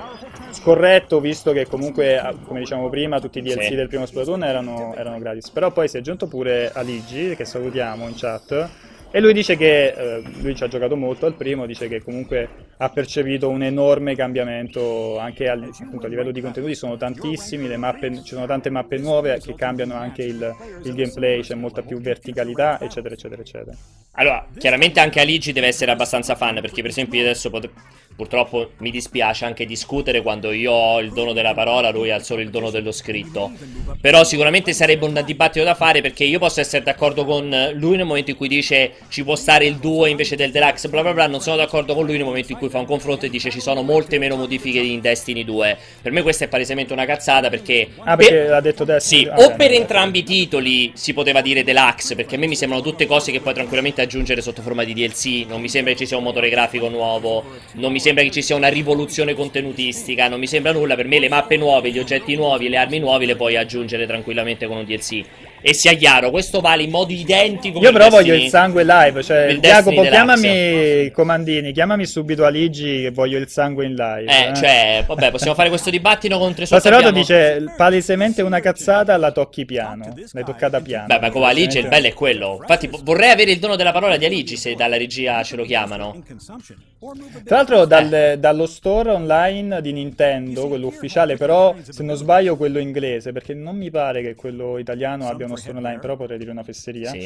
scorretto, 0.52 1.20
visto 1.20 1.52
che 1.54 1.66
comunque, 1.66 2.22
come 2.46 2.60
diciamo 2.60 2.88
prima, 2.90 3.20
tutti 3.20 3.40
i 3.40 3.42
DLC 3.42 3.64
Sì. 3.64 3.76
del 3.76 3.88
primo 3.88 4.06
Splatoon 4.06 4.44
erano, 4.44 4.94
erano 4.96 5.18
gratis, 5.18 5.50
però 5.50 5.72
poi 5.72 5.88
si 5.88 5.96
è 5.98 6.00
aggiunto 6.02 6.28
pure 6.28 6.70
Aligi, 6.72 7.36
che 7.36 7.46
salutiamo 7.46 8.08
in 8.08 8.14
chat, 8.16 8.70
e 9.16 9.22
lui 9.22 9.32
dice 9.32 9.56
che 9.56 9.94
eh, 9.96 10.22
lui 10.42 10.54
ci 10.58 10.64
ha 10.66 10.68
giocato 10.68 10.98
molto 10.98 11.26
al 11.26 11.36
primo, 11.36 11.66
dice 11.66 11.88
che 11.88 12.04
comunque 12.04 12.50
ha 12.76 12.90
percepito 12.90 13.48
un 13.48 13.64
enorme 13.64 14.14
cambiamento 14.14 15.18
anche 15.18 15.48
al- 15.48 15.72
appunto, 15.82 16.08
a 16.08 16.10
livello 16.10 16.32
di 16.32 16.42
contenuti, 16.42 16.76
sono 16.76 16.98
tantissimi, 16.98 17.74
mappe, 17.78 18.14
ci 18.16 18.34
sono 18.34 18.46
tante 18.46 18.70
mappe 18.70 18.98
nuove 18.98 19.40
che 19.40 19.56
cambiano 19.56 19.94
anche 19.94 20.24
il, 20.24 20.54
il 20.84 20.94
gameplay, 20.94 21.40
c'è 21.40 21.56
molta 21.56 21.82
più 21.82 22.02
verticalità, 22.02 22.78
eccetera, 22.82 23.14
eccetera, 23.14 23.42
eccetera. 23.42 23.78
Allora, 24.16 24.46
chiaramente 24.58 25.00
anche 25.00 25.22
Aligi 25.22 25.54
deve 25.54 25.68
essere 25.68 25.92
abbastanza 25.92 26.36
fan, 26.36 26.56
perché 26.60 26.82
per 26.82 26.90
esempio 26.90 27.18
io 27.18 27.24
adesso 27.26 27.50
pot- 27.50 27.72
purtroppo 28.16 28.72
mi 28.78 28.92
dispiace 28.92 29.46
anche 29.46 29.66
discutere 29.66 30.22
quando 30.22 30.52
io 30.52 30.72
ho 30.72 31.00
il 31.00 31.12
dono 31.12 31.34
della 31.34 31.54
parola, 31.54 31.92
lui 31.92 32.12
ha 32.12 32.20
solo 32.20 32.42
il 32.42 32.50
dono 32.50 32.70
dello 32.70 32.92
scritto. 32.92 33.52
Però 34.00 34.24
sicuramente 34.24 34.74
sarebbe 34.74 35.06
un 35.06 35.22
dibattito 35.26 35.66
da 35.66 35.76
fare 35.76 36.02
perché 36.02 36.24
io 36.24 36.40
posso 36.40 36.60
essere 36.62 36.84
d'accordo 36.84 37.26
con 37.26 37.50
lui 37.76 37.98
nel 37.98 38.06
momento 38.06 38.32
in 38.32 38.38
cui 38.38 38.48
dice 38.48 38.94
ci 39.10 39.24
può 39.24 39.36
stare 39.36 39.66
il 39.66 39.76
2 39.78 40.10
invece 40.10 40.36
del 40.36 40.52
deluxe, 40.52 40.90
bla 40.90 41.02
bla 41.02 41.14
bla, 41.14 41.28
non 41.28 41.42
sono 41.42 41.56
d'accordo 41.58 41.94
con 41.94 42.06
lui 42.06 42.16
nel 42.16 42.26
momento 42.26 42.52
in 42.52 42.58
cui 42.58 42.70
fa 42.70 42.80
un 42.80 42.86
confronto 42.86 43.26
e 43.26 43.30
dice 43.30 43.50
ci 43.52 43.60
sono 43.60 43.82
molte 43.82 44.18
meno 44.18 44.36
modifiche 44.36 44.80
in 44.80 45.02
Destiny 45.02 45.44
2. 45.44 45.78
Per 46.02 46.12
me 46.12 46.22
questa 46.22 46.46
è 46.46 46.48
palesemente 46.48 46.94
una 46.94 47.06
cazzata 47.06 47.50
perché... 47.50 47.88
Ah, 48.04 48.16
per- 48.16 48.28
perché 48.30 48.48
l'ha 48.48 48.62
detto 48.62 48.84
adesso? 48.84 49.08
Sì, 49.08 49.28
Ah, 49.30 49.36
o 49.44 49.50
beh, 49.50 49.56
per 49.56 49.70
beh. 49.70 49.76
entrambi 49.76 50.20
i 50.20 50.24
titoli 50.24 50.92
si 50.96 51.14
poteva 51.14 51.42
dire 51.42 51.64
deluxe, 51.64 52.16
perché 52.16 52.36
a 52.36 52.38
me 52.38 52.48
mi 52.48 52.56
sembrano 52.56 52.84
tutte 52.84 53.06
cose 53.06 53.32
che 53.32 53.40
puoi 53.42 53.54
tranquillamente 53.54 54.02
aggiungere 54.02 54.42
sotto 54.42 54.62
forma 54.62 54.84
di 54.84 54.94
DLC. 54.94 55.46
Non 55.48 55.60
mi 55.62 55.68
sembra 55.70 55.92
che 55.94 56.00
ci 56.00 56.06
sia 56.06 56.18
un 56.18 56.24
motore 56.24 56.50
grafico 56.50 56.90
nuovo, 56.90 57.44
non 57.74 57.92
mi 57.92 58.00
sembra 58.06 58.24
che 58.24 58.30
ci 58.30 58.44
sia 58.44 58.56
una 58.56 58.68
rivoluzione 58.68 59.34
contenutistica, 59.34 60.28
non 60.28 60.38
mi 60.38 60.46
sembra 60.46 60.72
nulla. 60.72 60.94
Per 60.94 61.08
me 61.08 61.18
le 61.18 61.28
mappe 61.28 61.58
nuove, 61.58 61.90
gli 61.90 61.98
oggetti 61.98 62.36
nuovi, 62.36 62.70
le 62.70 62.78
armi 62.78 63.00
nuove 63.00 63.26
le 63.26 63.36
puoi 63.36 63.56
aggiungere 63.56 64.06
tranquillamente 64.06 64.68
con 64.68 64.78
un 64.78 64.86
DLC. 64.86 65.24
E 65.68 65.74
sia 65.74 65.94
chiaro, 65.94 66.30
questo 66.30 66.60
vale 66.60 66.84
in 66.84 66.92
modo 66.92 67.12
identico 67.12 67.80
Io 67.80 67.86
per 67.86 67.94
però 67.94 68.10
voglio 68.10 68.34
Destiny. 68.34 68.44
il 68.44 68.50
sangue 68.52 68.84
live, 68.84 69.24
cioè 69.24 69.46
Il 69.48 69.60
Jacopo 69.60 70.04
chiamami 70.04 71.10
comandini, 71.12 71.72
chiamami 71.72 72.06
subito 72.06 72.46
Aligi 72.46 73.02
che 73.02 73.10
voglio 73.10 73.40
il 73.40 73.48
sangue 73.48 73.84
in 73.86 73.96
live. 73.96 74.26
Eh, 74.32 74.54
cioè, 74.56 75.04
vabbè, 75.08 75.32
possiamo 75.32 75.56
fare 75.56 75.70
questo 75.70 75.90
dibattito 75.90 76.38
con 76.38 76.54
tre 76.54 76.68
Sacerdote 76.68 77.08
abbiamo- 77.08 77.18
dice 77.18 77.74
palesemente 77.76 78.44
una 78.44 78.60
cazzata, 78.60 79.18
la 79.18 79.32
tocchi 79.32 79.66
piano, 79.66 80.14
l'hai 80.34 80.44
toccata 80.44 80.82
piano. 80.82 81.08
Beh, 81.08 81.20
ma 81.20 81.32
con 81.32 81.42
Aligi 81.44 81.80
il 81.80 81.88
bello 81.88 82.06
è 82.06 82.14
quello. 82.14 82.58
Infatti, 82.62 82.88
vorrei 83.02 83.32
avere 83.32 83.50
il 83.50 83.58
dono 83.58 83.76
della 83.76 83.92
parola 83.92 84.18
di 84.18 84.26
Aligi 84.26 84.58
se 84.58 84.76
dalla 84.76 84.98
regia 84.98 85.42
ce 85.42 85.56
lo 85.56 85.64
chiamano. 85.64 86.22
Tra 87.44 87.58
l'altro 87.58 87.86
dal- 87.86 88.14
Eh. 88.14 88.38
dallo 88.40 88.66
store 88.68 89.12
online 89.12 89.82
di 89.82 89.92
Nintendo, 89.94 90.68
quello 90.68 90.88
ufficiale, 90.88 91.38
però 91.38 91.74
se 91.88 92.04
non 92.04 92.16
sbaglio 92.16 92.56
quello 92.56 92.78
inglese, 92.80 93.32
perché 93.32 93.54
non 93.56 93.76
mi 93.78 93.90
pare 93.90 94.22
che 94.22 94.36
quello 94.36 94.78
italiano 94.78 95.28
abbia 95.28 95.46
uno 95.46 95.54
store 95.58 95.78
online, 95.78 96.00
però 96.00 96.16
potrei 96.16 96.38
dire 96.38 96.52
una 96.52 96.64
fesseria. 96.64 97.10
Sì. 97.10 97.20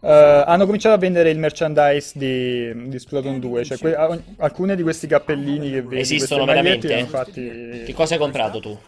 Eh, 0.00 0.44
hanno 0.46 0.64
cominciato 0.66 0.94
a 0.94 0.98
vendere 0.98 1.30
il 1.30 1.38
merchandise 1.38 2.12
di, 2.18 2.88
di 2.88 2.98
Splatoon 2.98 3.38
2, 3.40 3.64
cioè 3.64 3.78
que- 3.78 3.94
a- 3.94 4.18
alcune 4.38 4.76
di 4.76 4.82
questi 4.82 5.06
cappellini 5.06 5.70
che 5.70 5.82
vedi, 5.82 6.00
Esistono 6.00 6.44
veramente? 6.44 6.86
li 6.86 6.94
hanno 6.94 7.06
fatti... 7.06 7.82
Che 7.84 7.94
cosa 7.94 8.14
hai 8.14 8.20
comprato 8.20 8.60
tu? 8.60 8.78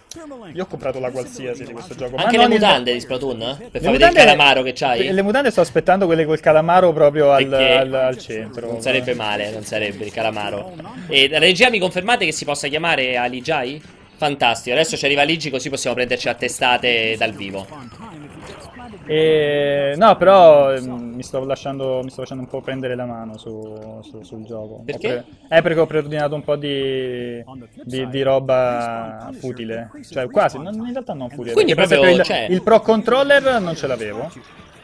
Io 0.54 0.62
ho 0.64 0.66
comprato 0.66 0.98
la 1.00 1.10
qualsiasi 1.10 1.64
di 1.64 1.72
questo 1.72 1.94
gioco. 1.94 2.16
ma 2.16 2.22
Anche 2.22 2.36
le 2.36 2.42
non 2.42 2.52
il- 2.52 2.58
mutande 2.60 2.92
di 2.92 3.00
Splatoon? 3.00 3.38
Per 3.38 3.46
Le 3.48 3.56
far 3.56 3.60
vedere 3.70 3.80
il 3.80 3.90
mutande- 3.92 4.18
calamaro 4.18 4.62
che 4.62 4.72
c'hai? 4.74 5.12
Le 5.12 5.22
mutande 5.22 5.50
sto 5.50 5.60
aspettando 5.60 6.06
quelle 6.06 6.24
col 6.24 6.40
calamaro 6.40 6.92
proprio 6.92 7.30
al, 7.32 7.52
al- 7.52 7.94
al 7.94 8.18
centro. 8.18 8.66
Non 8.70 8.80
sarebbe 8.80 9.14
male, 9.14 9.50
non 9.50 9.64
sarebbe 9.64 10.04
il 10.04 10.12
calamaro. 10.12 10.72
E 11.08 11.28
la 11.28 11.38
regia 11.38 11.70
mi 11.70 11.78
confermate 11.78 12.24
che 12.24 12.32
si 12.32 12.44
possa 12.44 12.68
chiamare 12.68 13.16
Aligiai? 13.16 13.80
Fantastico, 14.16 14.74
adesso 14.76 14.98
ci 14.98 15.04
arriva 15.06 15.22
Ligi 15.22 15.48
così 15.48 15.70
possiamo 15.70 15.96
prenderci 15.96 16.28
a 16.28 16.34
testate 16.34 17.14
dal 17.16 17.32
vivo. 17.32 17.66
E... 19.10 19.94
No, 19.96 20.16
però 20.16 20.72
ehm, 20.72 21.14
mi 21.16 21.22
sto 21.24 21.44
lasciando, 21.44 22.00
mi 22.04 22.10
sto 22.10 22.22
facendo 22.22 22.42
un 22.44 22.48
po' 22.48 22.60
prendere 22.60 22.94
la 22.94 23.06
mano 23.06 23.36
su- 23.38 24.00
su- 24.02 24.22
sul 24.22 24.44
gioco. 24.44 24.82
Perché? 24.84 25.24
Pre- 25.48 25.58
Eh, 25.58 25.62
perché 25.62 25.80
ho 25.80 25.86
preordinato 25.86 26.34
un 26.36 26.42
po' 26.44 26.54
di, 26.54 27.42
di, 27.82 28.08
di 28.08 28.22
roba 28.22 29.30
futile. 29.38 29.90
Cioè, 30.08 30.28
quasi, 30.30 30.58
non- 30.58 30.74
in 30.74 30.92
realtà 30.92 31.12
non 31.14 31.28
futile. 31.28 31.54
Quindi 31.54 31.74
proprio, 31.74 32.08
il, 32.08 32.22
cioè- 32.22 32.46
il 32.48 32.62
Pro 32.62 32.80
Controller 32.80 33.60
non 33.60 33.74
ce 33.74 33.86
l'avevo. 33.88 34.30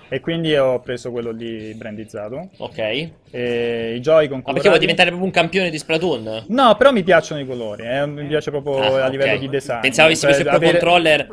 E 0.08 0.20
quindi 0.20 0.54
ho 0.56 0.78
preso 0.80 1.10
quello 1.10 1.30
lì 1.32 1.74
brandizzato. 1.74 2.50
Ok. 2.58 2.78
E 2.78 3.94
i 3.96 4.00
Joy-Con 4.00 4.38
Ma 4.38 4.52
perché 4.52 4.68
vuoi 4.68 4.78
colorati. 4.78 4.78
diventare 4.80 5.08
proprio 5.08 5.26
un 5.28 5.32
campione 5.32 5.70
di 5.70 5.78
Splatoon? 5.78 6.44
No, 6.48 6.74
però 6.76 6.90
mi 6.92 7.02
piacciono 7.02 7.40
i 7.40 7.46
colori, 7.46 7.84
eh, 7.86 8.06
mi 8.06 8.24
piace 8.26 8.50
proprio 8.50 8.78
Ah, 8.78 9.04
a 9.04 9.08
livello 9.08 9.32
ok. 9.34 9.38
di 9.38 9.48
design. 9.48 9.80
Pensavo 9.80 10.06
avessi 10.06 10.24
preso 10.26 10.40
il 10.42 10.46
Pro 10.46 10.56
avere- 10.56 10.70
Controller 10.78 11.28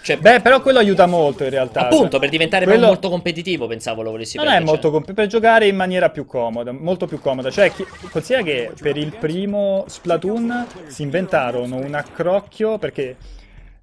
Cioè, 0.00 0.16
Beh, 0.16 0.40
però 0.40 0.62
quello 0.62 0.78
aiuta 0.78 1.06
molto 1.06 1.44
in 1.44 1.50
realtà. 1.50 1.82
Appunto, 1.82 2.12
cioè, 2.12 2.20
per 2.20 2.28
diventare 2.30 2.64
quello... 2.64 2.86
molto 2.86 3.10
competitivo, 3.10 3.66
pensavo 3.66 4.02
lo 4.02 4.10
volessi 4.10 4.38
Non 4.38 4.48
è 4.48 4.58
molto 4.60 4.82
cioè. 4.82 4.90
comp- 4.90 5.12
per 5.12 5.26
giocare 5.26 5.66
in 5.66 5.76
maniera 5.76 6.08
più 6.08 6.24
comoda, 6.24 6.72
molto 6.72 7.06
più 7.06 7.20
comoda. 7.20 7.50
Cioè, 7.50 7.70
chi... 7.72 7.84
considera 8.10 8.42
che 8.42 8.72
per 8.80 8.96
il 8.96 9.14
primo 9.16 9.84
Splatoon 9.86 10.66
si 10.86 11.02
inventarono 11.02 11.76
un 11.76 11.94
accrocchio 11.94 12.78
perché 12.78 13.16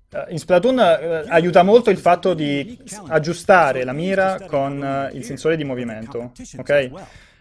eh, 0.10 0.26
in 0.30 0.40
Splatoon 0.40 0.78
uh, 0.78 1.30
aiuta 1.30 1.62
molto 1.62 1.90
il 1.90 1.98
fatto 1.98 2.34
di 2.34 2.78
aggiustare 3.08 3.84
la 3.84 3.94
mira 3.94 4.40
con 4.48 5.10
uh, 5.12 5.16
il 5.16 5.24
sensore 5.24 5.56
di 5.56 5.64
movimento, 5.64 6.32
ok? 6.58 6.92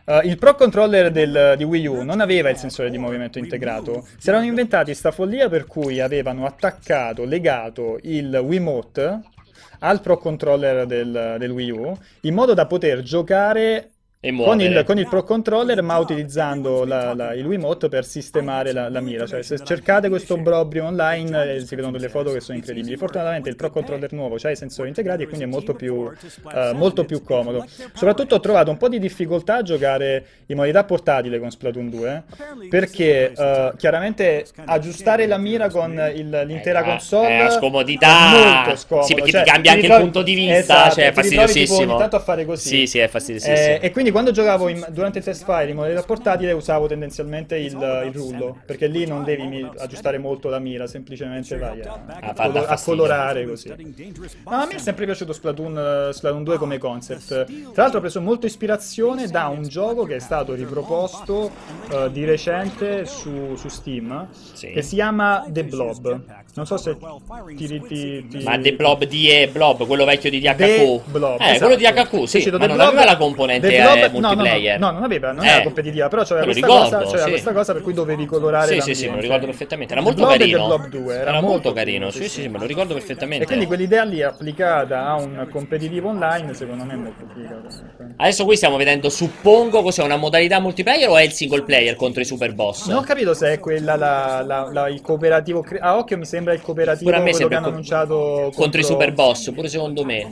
Uh, 0.04 0.26
il 0.26 0.36
Pro 0.36 0.56
Controller 0.56 1.12
del, 1.12 1.54
di 1.56 1.62
Wii 1.62 1.86
U 1.86 2.02
non 2.02 2.20
aveva 2.20 2.50
il 2.50 2.56
sensore 2.56 2.90
di 2.90 2.98
movimento 2.98 3.38
integrato. 3.38 4.06
Si 4.18 4.28
erano 4.28 4.44
inventati 4.44 4.94
sta 4.94 5.12
follia 5.12 5.48
per 5.48 5.66
cui 5.66 6.00
avevano 6.00 6.44
attaccato, 6.44 7.24
legato 7.24 7.98
il 8.02 8.34
Wiimote 8.34 9.20
al 9.78 10.00
Pro 10.00 10.18
Controller 10.18 10.86
del, 10.86 11.36
del 11.38 11.50
Wii 11.50 11.70
U 11.70 11.96
in 12.22 12.34
modo 12.34 12.52
da 12.54 12.66
poter 12.66 13.02
giocare 13.02 13.91
con 14.30 14.60
il, 14.60 14.84
con 14.86 14.98
il, 14.98 15.08
Pro 15.08 15.24
Controller, 15.24 15.82
ma 15.82 15.98
utilizzando 15.98 16.84
la, 16.84 17.12
la, 17.12 17.34
il 17.34 17.44
Wiimote 17.44 17.88
per 17.88 18.04
sistemare 18.04 18.72
la, 18.72 18.88
la, 18.88 19.00
mira. 19.00 19.26
Cioè, 19.26 19.42
se 19.42 19.58
cercate 19.64 20.08
questo 20.08 20.36
Brobrio 20.36 20.84
online, 20.84 21.54
eh, 21.54 21.60
si 21.66 21.74
vedono 21.74 21.90
delle 21.90 22.08
foto 22.08 22.32
che 22.32 22.38
sono 22.38 22.56
incredibili. 22.56 22.96
Fortunatamente 22.96 23.48
il 23.48 23.56
Pro 23.56 23.70
Controller 23.70 24.12
nuovo 24.12 24.36
ha 24.40 24.50
i 24.50 24.54
sensori 24.54 24.86
integrati 24.86 25.24
e 25.24 25.26
quindi 25.26 25.42
è 25.42 25.48
molto 25.48 25.74
più, 25.74 25.94
uh, 25.94 26.12
molto 26.74 27.04
più 27.04 27.24
comodo. 27.24 27.66
Soprattutto 27.94 28.36
ho 28.36 28.40
trovato 28.40 28.70
un 28.70 28.76
po' 28.76 28.88
di 28.88 29.00
difficoltà 29.00 29.56
a 29.56 29.62
giocare 29.62 30.24
in 30.46 30.54
modalità 30.54 30.84
portatile 30.84 31.40
con 31.40 31.50
Splatoon 31.50 31.90
2, 31.90 32.22
perché 32.68 33.32
uh, 33.36 33.76
chiaramente 33.76 34.46
aggiustare 34.66 35.26
la 35.26 35.36
mira 35.36 35.68
con 35.68 36.00
il, 36.14 36.44
l'intera 36.46 36.82
eh, 36.82 36.84
console 36.84 37.28
è 37.28 37.40
una 37.40 37.50
scomodità. 37.50 38.06
È 38.06 38.54
molto 38.54 38.76
scomodo. 38.76 39.06
Sì, 39.08 39.14
perché 39.14 39.30
cioè, 39.32 39.42
ti 39.42 39.50
cambia 39.50 39.70
anche 39.72 39.82
ritrovi... 39.82 40.04
il 40.04 40.10
punto 40.10 40.22
di 40.24 40.34
vista, 40.34 40.58
esatto, 40.58 40.94
cioè 40.94 41.06
è 41.08 41.12
fastidiosissimo. 41.12 41.76
Ti 41.76 41.82
ogni 41.82 41.98
tanto 41.98 42.16
a 42.16 42.20
fare 42.20 42.44
così. 42.44 42.68
Sì, 42.68 42.86
sì, 42.86 42.98
è 43.00 43.08
fastidiosissimo. 43.08 43.56
Eh, 43.56 43.78
e 43.82 43.90
quindi 43.90 44.10
quando 44.12 44.30
giocavo 44.30 44.68
in, 44.68 44.86
durante 44.90 45.18
il 45.18 45.24
test 45.24 45.44
fire 45.44 45.70
in 45.70 45.76
modalità 45.76 46.02
portatile 46.02 46.52
usavo 46.52 46.86
tendenzialmente 46.86 47.56
il, 47.56 47.72
il, 48.06 48.12
rullo, 48.12 48.58
perché 48.64 48.86
lì 48.86 49.06
non 49.06 49.24
devi 49.24 49.46
mi, 49.46 49.68
aggiustare 49.78 50.18
molto 50.18 50.48
la 50.48 50.58
mira, 50.58 50.86
semplicemente 50.86 51.56
vai 51.56 51.80
a, 51.80 52.00
a, 52.20 52.34
color, 52.34 52.66
a 52.68 52.80
colorare 52.80 53.46
così. 53.46 53.68
Ma 54.44 54.62
a 54.62 54.66
me 54.66 54.74
è 54.74 54.78
sempre 54.78 55.06
piaciuto 55.06 55.32
Splatoon, 55.32 56.10
Splatoon 56.12 56.44
2 56.44 56.58
come 56.58 56.78
concept. 56.78 57.44
Tra 57.72 57.82
l'altro 57.82 57.98
ho 57.98 58.02
preso 58.02 58.20
molta 58.20 58.46
ispirazione 58.46 59.26
da 59.26 59.48
un 59.48 59.62
gioco 59.62 60.04
che 60.04 60.16
è 60.16 60.20
stato 60.20 60.54
riproposto 60.54 61.50
uh, 61.90 62.08
di 62.10 62.24
recente 62.24 63.06
su, 63.06 63.56
su 63.56 63.68
Steam, 63.68 64.28
sì. 64.30 64.70
che 64.70 64.82
si 64.82 64.94
chiama 64.96 65.44
The 65.48 65.64
Blob. 65.64 66.41
Non 66.54 66.66
so 66.66 66.76
se 66.76 66.98
ti... 67.56 67.66
ti, 67.66 68.26
ti... 68.28 68.42
Ma 68.42 68.58
The 68.58 68.74
Blob 68.74 69.04
di 69.04 69.30
e 69.30 69.48
Blob, 69.48 69.86
quello 69.86 70.04
vecchio 70.04 70.28
di 70.28 70.38
DHQ. 70.38 70.56
The 70.56 71.00
Blob, 71.06 71.40
eh, 71.40 71.44
esatto. 71.44 71.58
quello 71.60 71.76
di 71.76 71.84
HQ, 71.86 72.24
sì, 72.24 72.50
ma 72.50 72.58
non 72.66 72.76
Blob, 72.76 72.88
aveva 72.88 73.04
la 73.06 73.16
componente 73.16 73.74
eh, 73.74 74.08
multiplayer. 74.10 74.78
No, 74.78 74.86
no, 74.86 74.92
no, 74.92 74.98
non 74.98 75.04
aveva, 75.04 75.32
non 75.32 75.44
eh, 75.46 75.48
era 75.48 75.62
competitiva, 75.62 76.08
però 76.08 76.24
c'era 76.24 76.44
questa, 76.44 76.66
ricordo, 76.66 76.98
cosa, 76.98 77.10
c'era 77.10 77.22
sì. 77.24 77.30
questa 77.30 77.52
cosa 77.54 77.72
per 77.72 77.80
cui 77.80 77.94
dovevi 77.94 78.26
colorare 78.26 78.74
Sì, 78.74 78.80
sì, 78.82 78.94
sì, 78.94 79.08
me 79.08 79.14
lo 79.14 79.20
ricordo 79.22 79.46
perfettamente. 79.46 79.94
Era 79.94 80.02
molto 80.02 80.26
carino. 80.26 80.66
Blob 80.66 80.88
2, 80.88 81.14
era, 81.14 81.30
era 81.30 81.40
molto, 81.40 81.72
carino, 81.72 82.10
sì, 82.10 82.24
sì, 82.24 82.42
sì, 82.42 82.48
me 82.48 82.58
lo 82.58 82.66
ricordo 82.66 82.92
perfettamente. 82.92 83.44
E 83.44 83.46
quindi 83.46 83.64
quell'idea 83.64 84.04
lì 84.04 84.22
applicata 84.22 85.06
a 85.06 85.14
un 85.14 85.48
competitivo 85.50 86.10
online, 86.10 86.52
secondo 86.52 86.84
me 86.84 86.92
è 86.92 86.96
molto 86.96 87.24
figa. 87.32 87.62
Adesso 88.16 88.44
qui 88.44 88.56
stiamo 88.56 88.76
vedendo, 88.76 89.08
suppongo, 89.08 89.80
cos'è 89.80 90.02
una 90.02 90.16
modalità 90.16 90.60
multiplayer 90.60 91.08
o 91.08 91.16
è 91.16 91.22
il 91.22 91.32
single 91.32 91.62
player 91.62 91.96
contro 91.96 92.20
i 92.20 92.26
super 92.26 92.52
boss? 92.52 92.88
Non 92.88 92.98
ho 92.98 93.02
capito 93.02 93.32
se 93.32 93.52
è 93.54 93.58
quella 93.58 93.96
la, 93.96 94.44
la, 94.46 94.68
la, 94.70 94.88
il 94.88 95.00
cooperativo. 95.00 95.64
A 95.80 95.96
occhio 95.96 96.18
mi 96.18 96.26
sembra 96.26 96.41
il 96.50 96.60
cooperativo 96.60 97.10
quello 97.10 97.48
che 97.48 97.54
hanno 97.54 97.68
annunciato 97.68 98.16
contro... 98.16 98.50
contro 98.62 98.80
i 98.80 98.84
super 98.84 99.12
boss, 99.12 99.52
pure 99.52 99.68
secondo 99.68 100.04
me. 100.04 100.28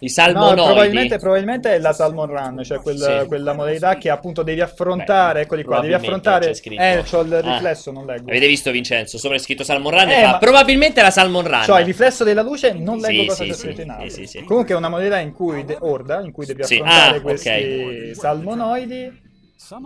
I 0.00 0.08
salmonoidi. 0.10 0.56
No, 0.56 0.64
probabilmente, 0.66 1.18
probabilmente, 1.18 1.74
è 1.74 1.78
la 1.78 1.94
Salmon 1.94 2.26
Run, 2.26 2.62
cioè 2.62 2.78
quel, 2.80 2.98
sì. 2.98 3.26
quella 3.26 3.54
modalità 3.54 3.96
che 3.96 4.10
appunto 4.10 4.42
devi 4.42 4.60
affrontare. 4.60 5.34
Beh, 5.34 5.40
eccoli 5.40 5.62
qua, 5.62 5.80
devi 5.80 5.94
affrontare. 5.94 6.50
Eh, 6.50 7.02
c'ho 7.08 7.20
il 7.22 7.32
ah. 7.32 7.40
riflesso, 7.40 7.88
ah. 7.88 7.92
non 7.94 8.04
leggo. 8.04 8.28
Avete 8.28 8.46
visto 8.46 8.70
Vincenzo? 8.70 9.16
Sopra 9.16 9.36
è 9.36 9.40
scritto 9.40 9.64
Salmon 9.64 9.92
Run 9.92 10.10
eh, 10.10 10.22
ma... 10.22 10.36
probabilmente 10.38 11.00
la 11.00 11.10
Salmon 11.10 11.46
Run. 11.46 11.62
Cioè, 11.62 11.80
il 11.80 11.86
riflesso 11.86 12.22
della 12.22 12.42
luce, 12.42 12.72
non 12.74 12.98
leggo 12.98 13.22
sì, 13.22 13.26
cosa 13.28 13.44
sì, 13.44 13.50
c'è 13.50 13.56
scritto 13.56 13.80
in 13.80 13.90
alto. 13.90 14.20
Comunque 14.44 14.74
è 14.74 14.76
una 14.76 14.88
modalità 14.90 15.18
in 15.20 15.32
cui 15.32 15.64
de- 15.64 15.78
Orda, 15.80 16.20
in 16.20 16.32
cui 16.32 16.44
devi 16.44 16.62
affrontare 16.62 17.16
ah, 17.16 17.20
questi 17.22 17.48
okay. 17.48 18.14
salmonoidi. 18.14 19.23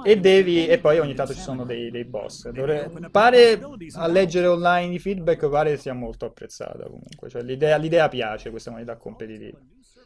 E, 0.05 0.17
devi, 0.17 0.67
e 0.67 0.79
poi 0.79 0.99
ogni 0.99 1.15
tanto 1.15 1.35
ci 1.35 1.41
sono 1.41 1.65
dei, 1.65 1.91
dei 1.91 2.05
boss. 2.05 2.49
Dovre, 2.49 2.91
pare 3.11 3.61
a 3.95 4.07
leggere 4.07 4.47
online 4.47 4.95
i 4.95 4.99
feedback, 4.99 5.49
pare 5.49 5.77
sia 5.77 5.93
molto 5.93 6.25
apprezzata 6.25 6.85
comunque. 6.85 7.29
Cioè, 7.29 7.43
l'idea, 7.43 7.77
l'idea 7.77 8.09
piace 8.09 8.51
questa 8.51 8.71
modalità 8.71 8.97
competitiva. 8.97 9.59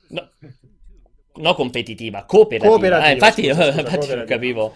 No, 0.09 0.29
no 1.37 1.55
competitiva, 1.55 2.25
cooperativa. 2.25 2.71
cooperativa 2.71 3.09
eh, 3.09 3.13
infatti, 3.13 3.49
scusa, 3.49 3.73
scusa, 3.73 3.81
infatti 3.81 4.15
non 4.15 4.25
capivo. 4.27 4.75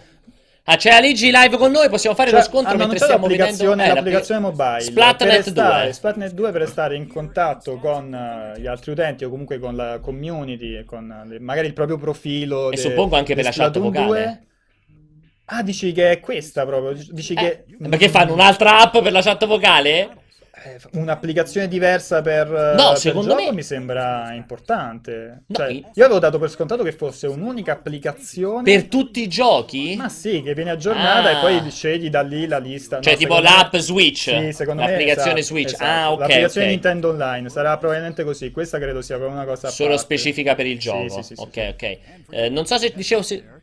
Ah, 0.68 0.76
c'è 0.76 0.90
Aligi 0.90 1.30
live 1.30 1.58
con 1.58 1.70
noi, 1.70 1.88
possiamo 1.88 2.16
fare 2.16 2.30
cioè, 2.30 2.40
lo 2.40 2.44
scontro 2.44 2.76
mentre 2.76 2.98
stiamo 2.98 3.28
l'applicazione, 3.28 3.76
vedendo 3.76 3.92
eh, 3.92 3.94
l'applicazione 3.94 4.40
mobile. 4.40 4.80
Splatnet 4.80 5.52
per 5.52 5.82
2. 5.84 5.92
Splatnet 5.92 6.32
2 6.32 6.50
per 6.50 6.68
stare 6.68 6.96
in 6.96 7.06
contatto 7.06 7.76
con 7.76 8.12
uh, 8.12 8.58
gli 8.58 8.66
altri 8.66 8.90
utenti 8.90 9.24
o 9.24 9.30
comunque 9.30 9.60
con 9.60 9.76
la 9.76 10.00
community, 10.00 10.84
con 10.84 11.24
uh, 11.24 11.36
magari 11.40 11.68
il 11.68 11.72
proprio 11.72 11.98
profilo. 11.98 12.72
E 12.72 12.74
de, 12.74 12.80
suppongo 12.80 13.14
anche 13.14 13.36
per 13.36 13.44
la 13.44 13.50
chat 13.52 13.78
vocale. 13.78 14.06
2. 14.06 14.46
Ah, 15.46 15.62
dici 15.62 15.92
che 15.92 16.10
è 16.10 16.20
questa 16.20 16.66
proprio? 16.66 17.00
Dici 17.10 17.34
eh, 17.34 17.36
che... 17.36 17.64
Ma 17.78 17.96
che 17.96 18.08
fanno 18.08 18.32
un'altra 18.32 18.80
app 18.80 18.98
per 18.98 19.12
la 19.12 19.22
chat 19.22 19.46
vocale? 19.46 20.24
Eh, 20.64 20.80
un'applicazione 20.98 21.68
diversa 21.68 22.22
per, 22.22 22.48
no, 22.48 22.88
per 22.88 22.96
secondo 22.98 23.36
me... 23.36 23.52
mi 23.52 23.62
sembra 23.62 24.32
importante. 24.32 25.44
No, 25.46 25.54
cioè, 25.54 25.70
io 25.70 26.04
avevo 26.04 26.18
dato 26.18 26.40
per 26.40 26.50
scontato 26.50 26.82
che 26.82 26.90
fosse 26.90 27.28
un'unica 27.28 27.72
applicazione 27.72 28.64
per 28.64 28.84
tutti 28.86 29.20
i 29.20 29.28
giochi? 29.28 29.94
Ma 29.96 30.08
sì, 30.08 30.42
che 30.42 30.54
viene 30.54 30.70
aggiornata 30.70 31.28
ah. 31.28 31.30
e 31.30 31.40
poi 31.40 31.70
scegli 31.70 32.08
da 32.08 32.22
lì 32.22 32.48
la 32.48 32.58
lista. 32.58 33.00
Cioè, 33.00 33.12
no, 33.12 33.18
tipo 33.18 33.38
l'app 33.38 33.74
me... 33.74 33.78
Switch. 33.78 34.30
Sì, 34.30 34.52
secondo 34.52 34.82
l'applicazione 34.82 35.34
me. 35.34 35.38
Esatto, 35.40 35.54
Switch. 35.54 35.74
Esatto. 35.74 35.84
Ah, 35.84 36.10
ok. 36.10 36.18
L'applicazione 36.20 36.66
okay. 36.66 36.78
Nintendo 36.80 37.08
Online 37.10 37.48
sarà 37.50 37.76
probabilmente 37.76 38.24
così. 38.24 38.50
Questa 38.50 38.78
credo 38.78 39.00
sia 39.02 39.16
proprio 39.16 39.36
una 39.36 39.46
cosa. 39.46 39.68
Solo 39.68 39.96
specifica 39.96 40.56
per 40.56 40.66
il 40.66 40.78
gioco. 40.80 41.22
Sì, 41.22 41.22
sì, 41.22 41.34
sì, 41.36 41.40
ok, 41.40 41.68
ok. 41.74 41.98
Eh, 42.30 42.48
non 42.48 42.66
so 42.66 42.78
se 42.78 42.92
dicevo. 42.96 43.22
Se... 43.22 43.55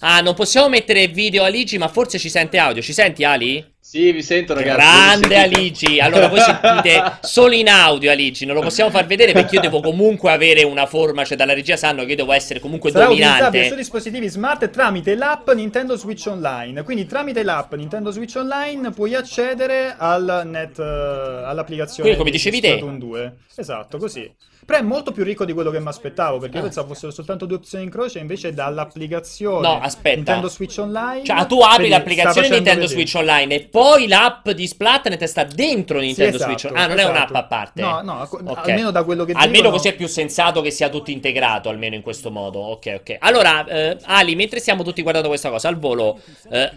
Ah, 0.00 0.20
non 0.20 0.34
possiamo 0.34 0.68
mettere 0.68 1.06
video 1.08 1.44
Aligi, 1.44 1.78
ma 1.78 1.88
forse 1.88 2.18
ci 2.18 2.28
sente 2.28 2.58
audio. 2.58 2.82
Ci 2.82 2.92
senti, 2.92 3.24
Ali? 3.24 3.72
Sì, 3.78 4.12
vi 4.12 4.22
sento 4.22 4.54
ragazzi. 4.54 4.76
Grande 4.76 5.36
Aligi. 5.36 6.00
Allora 6.00 6.28
voi 6.28 6.40
sentite 6.40 7.18
solo 7.20 7.54
in 7.54 7.68
audio 7.68 8.10
Aligi, 8.10 8.46
non 8.46 8.54
lo 8.54 8.62
possiamo 8.62 8.90
far 8.90 9.06
vedere 9.06 9.32
perché 9.32 9.56
io 9.56 9.60
devo 9.60 9.80
comunque 9.80 10.32
avere 10.32 10.62
una 10.64 10.86
forma, 10.86 11.24
cioè 11.24 11.36
dalla 11.36 11.54
regia 11.54 11.76
sanno 11.76 12.02
che 12.04 12.10
io 12.10 12.16
devo 12.16 12.32
essere 12.32 12.60
comunque 12.60 12.90
Sarà 12.90 13.06
dominante. 13.06 13.68
su 13.68 13.74
dispositivi 13.74 14.28
smart 14.28 14.70
tramite 14.70 15.14
l'app 15.14 15.50
Nintendo 15.50 15.96
Switch 15.96 16.26
Online. 16.26 16.82
Quindi 16.82 17.06
tramite 17.06 17.42
l'app 17.42 17.74
Nintendo 17.74 18.10
Switch 18.10 18.34
Online 18.36 18.90
puoi 18.90 19.14
accedere 19.14 19.94
al 19.96 20.42
net, 20.46 20.78
uh, 20.78 20.82
all'applicazione 20.82 22.14
Quindi, 22.14 22.18
come 22.18 22.30
dicevi 22.30 22.60
te. 22.60 22.82
2. 22.98 23.36
Esatto, 23.54 23.98
così. 23.98 24.32
Però 24.64 24.78
è 24.78 24.82
molto 24.82 25.12
più 25.12 25.24
ricco 25.24 25.44
di 25.44 25.52
quello 25.52 25.70
che 25.70 25.80
mi 25.80 25.88
aspettavo, 25.88 26.38
perché 26.38 26.56
io 26.56 26.62
ah. 26.62 26.64
pensavo 26.64 26.88
fossero 26.88 27.12
soltanto 27.12 27.46
due 27.46 27.56
opzioni 27.56 27.84
in 27.84 27.90
croce, 27.90 28.18
invece 28.18 28.52
dall'applicazione 28.52 29.66
no, 29.66 29.80
aspetta. 29.80 30.16
Nintendo 30.16 30.48
Switch 30.48 30.78
Online. 30.78 31.24
Cioè, 31.24 31.46
tu 31.46 31.60
apri 31.60 31.88
l'applicazione 31.88 32.48
Nintendo 32.48 32.80
vedere. 32.80 32.88
Switch 32.88 33.14
Online 33.16 33.54
e 33.54 33.60
poi 33.62 34.08
l'app 34.08 34.48
di 34.50 34.66
Splatnet 34.66 35.22
sta 35.24 35.44
dentro 35.44 35.98
Nintendo 35.98 36.38
sì, 36.38 36.44
esatto, 36.44 36.58
Switch. 36.58 36.76
Ah, 36.76 36.86
non 36.86 36.98
esatto. 36.98 37.12
è 37.12 37.16
un'app 37.16 37.34
a 37.34 37.44
parte. 37.44 37.82
No, 37.82 38.00
no, 38.02 38.28
okay. 38.30 38.70
almeno 38.70 38.90
da 38.90 39.04
quello 39.04 39.24
che 39.24 39.32
Almeno 39.32 39.52
dicono... 39.52 39.70
così 39.76 39.88
è 39.88 39.94
più 39.94 40.06
sensato 40.06 40.60
che 40.60 40.70
sia 40.70 40.88
tutto 40.88 41.10
integrato, 41.10 41.68
almeno 41.68 41.94
in 41.94 42.02
questo 42.02 42.30
modo. 42.30 42.60
Ok, 42.60 42.94
ok. 43.00 43.16
Allora, 43.20 43.66
eh, 43.66 43.98
Ali, 44.04 44.34
mentre 44.34 44.60
stiamo 44.60 44.82
tutti 44.82 45.02
guardando 45.02 45.28
questa 45.28 45.50
cosa 45.50 45.68
al 45.68 45.78
volo, 45.78 46.20
eh, 46.50 46.70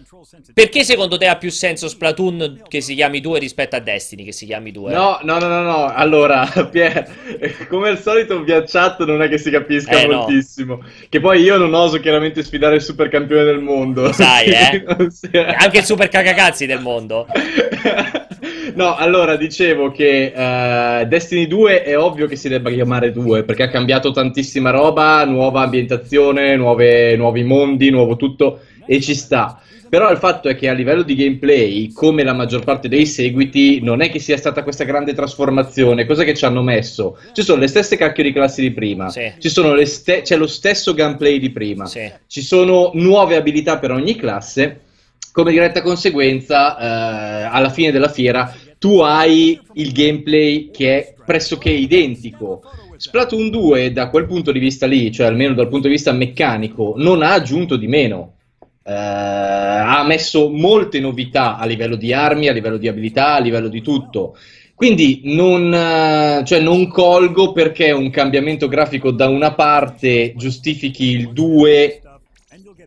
perché 0.54 0.84
secondo 0.84 1.18
te 1.18 1.28
ha 1.28 1.36
più 1.38 1.52
senso 1.52 1.88
Splatoon 1.88 2.64
che 2.68 2.82
si 2.82 2.96
chiami 2.96 3.22
2 3.22 3.40
rispetto 3.40 3.76
a 3.76 3.80
Destiny 3.80 4.24
che 4.24 4.32
si 4.32 4.46
chiami 4.46 4.72
2? 4.72 4.94
No, 4.94 5.20
no, 5.24 5.40
no, 5.40 5.48
no, 5.48 5.62
no. 5.62 5.94
Allora, 5.94 6.46
Pier, 6.72 7.68
come 7.78 7.90
al 7.90 8.00
solito 8.00 8.42
via 8.42 8.64
chat 8.64 9.06
non 9.06 9.22
è 9.22 9.30
che 9.30 9.38
si 9.38 9.52
capisca 9.52 10.02
eh, 10.02 10.08
moltissimo. 10.08 10.78
No. 10.78 10.86
Che 11.08 11.20
poi 11.20 11.42
io 11.42 11.58
non 11.58 11.76
oso 11.76 12.00
chiaramente 12.00 12.44
sfidare 12.44 12.76
il 12.76 12.82
super 12.82 13.08
campione 13.08 13.44
del 13.44 13.60
mondo. 13.60 14.02
Lo 14.02 14.12
sai, 14.12 14.48
eh? 14.50 14.84
Anche 15.56 15.78
il 15.78 15.84
super 15.84 16.10
cagacazzi 16.10 16.66
del 16.66 16.82
mondo. 16.82 17.28
no, 18.74 18.96
allora 18.96 19.36
dicevo 19.36 19.92
che 19.92 20.34
uh, 20.36 21.06
Destiny 21.06 21.46
2 21.46 21.84
è 21.84 21.96
ovvio 21.96 22.26
che 22.26 22.36
si 22.36 22.50
debba 22.50 22.72
chiamare 22.72 23.12
2 23.12 23.44
perché 23.44 23.64
ha 23.64 23.70
cambiato 23.70 24.12
tantissima 24.12 24.72
roba, 24.72 25.24
nuova 25.26 25.62
ambientazione, 25.62 26.56
nuove, 26.56 27.16
nuovi 27.16 27.44
mondi, 27.44 27.92
nuovo 27.92 28.16
tutto 28.16 28.62
e 28.88 29.00
ci 29.00 29.14
sta. 29.14 29.62
Però 29.90 30.12
il 30.12 30.18
fatto 30.18 30.50
è 30.50 30.56
che 30.56 30.68
a 30.68 30.74
livello 30.74 31.02
di 31.02 31.16
gameplay, 31.16 31.92
come 31.92 32.24
la 32.24 32.34
maggior 32.34 32.64
parte 32.64 32.90
dei 32.90 33.06
seguiti, 33.06 33.80
non 33.82 34.02
è 34.02 34.10
che 34.10 34.20
sia 34.20 34.36
stata 34.36 34.64
questa 34.64 34.84
grande 34.84 35.14
trasformazione. 35.14 36.06
Cosa 36.06 36.24
che 36.24 36.34
ci 36.34 36.46
hanno 36.46 36.62
messo? 36.62 37.18
Ci 37.32 37.42
sono 37.42 37.62
le 37.62 37.68
stesse 37.68 37.96
cacchio 37.96 38.24
di 38.24 38.34
classi 38.34 38.62
di 38.62 38.72
prima, 38.72 39.10
sì. 39.10 39.32
ste- 39.86 40.22
c'è 40.22 40.36
lo 40.36 40.48
stesso 40.48 40.94
gameplay 40.94 41.40
di 41.40 41.52
prima, 41.52 41.86
sì. 41.86 42.12
ci 42.28 42.42
sono 42.42 42.92
nuove 42.96 43.36
abilità 43.36 43.78
per 43.78 43.92
ogni 43.92 44.16
classe. 44.16 44.82
Come 45.32 45.52
diretta 45.52 45.84
conseguenza, 45.84 46.78
eh, 46.78 47.50
alla 47.52 47.70
fine 47.70 47.92
della 47.92 48.10
fiera 48.10 48.54
tu 48.80 49.00
hai 49.00 49.60
il 49.74 49.92
gameplay 49.92 50.70
che 50.72 50.98
è 50.98 51.14
pressoché 51.26 51.70
identico. 51.70 52.64
Splatoon 52.98 53.50
2 53.50 53.92
da 53.92 54.10
quel 54.10 54.26
punto 54.26 54.52
di 54.52 54.60
vista 54.60 54.88
lì, 54.88 55.12
cioè 55.12 55.28
almeno 55.28 55.54
dal 55.54 55.68
punto 55.68 55.88
di 55.88 55.94
vista 55.94 56.12
meccanico, 56.12 56.96
non 56.98 57.22
ha 57.22 57.34
aggiunto 57.34 57.76
di 57.76 57.88
meno. 57.88 58.37
Uh, 58.88 58.94
ha 58.94 60.04
messo 60.06 60.50
molte 60.50 61.02
novità 61.02 61.58
a 61.58 61.66
livello 61.66 61.98
di 61.98 62.14
armi, 62.14 62.48
a 62.48 62.54
livello 62.54 62.78
di 62.78 62.88
abilità, 62.88 63.34
a 63.34 63.40
livello 63.40 63.68
di 63.68 63.82
tutto. 63.82 64.38
Quindi 64.74 65.22
non, 65.26 65.66
uh, 65.66 66.46
cioè 66.46 66.62
non 66.62 66.88
colgo 66.88 67.52
perché 67.52 67.92
un 67.92 68.10
cambiamento 68.10 68.70
grafico 68.70 69.12
da 69.12 69.28
una 69.28 69.54
parte 69.54 70.34
giustifichi 70.38 71.04
il 71.04 71.34
2 71.34 72.02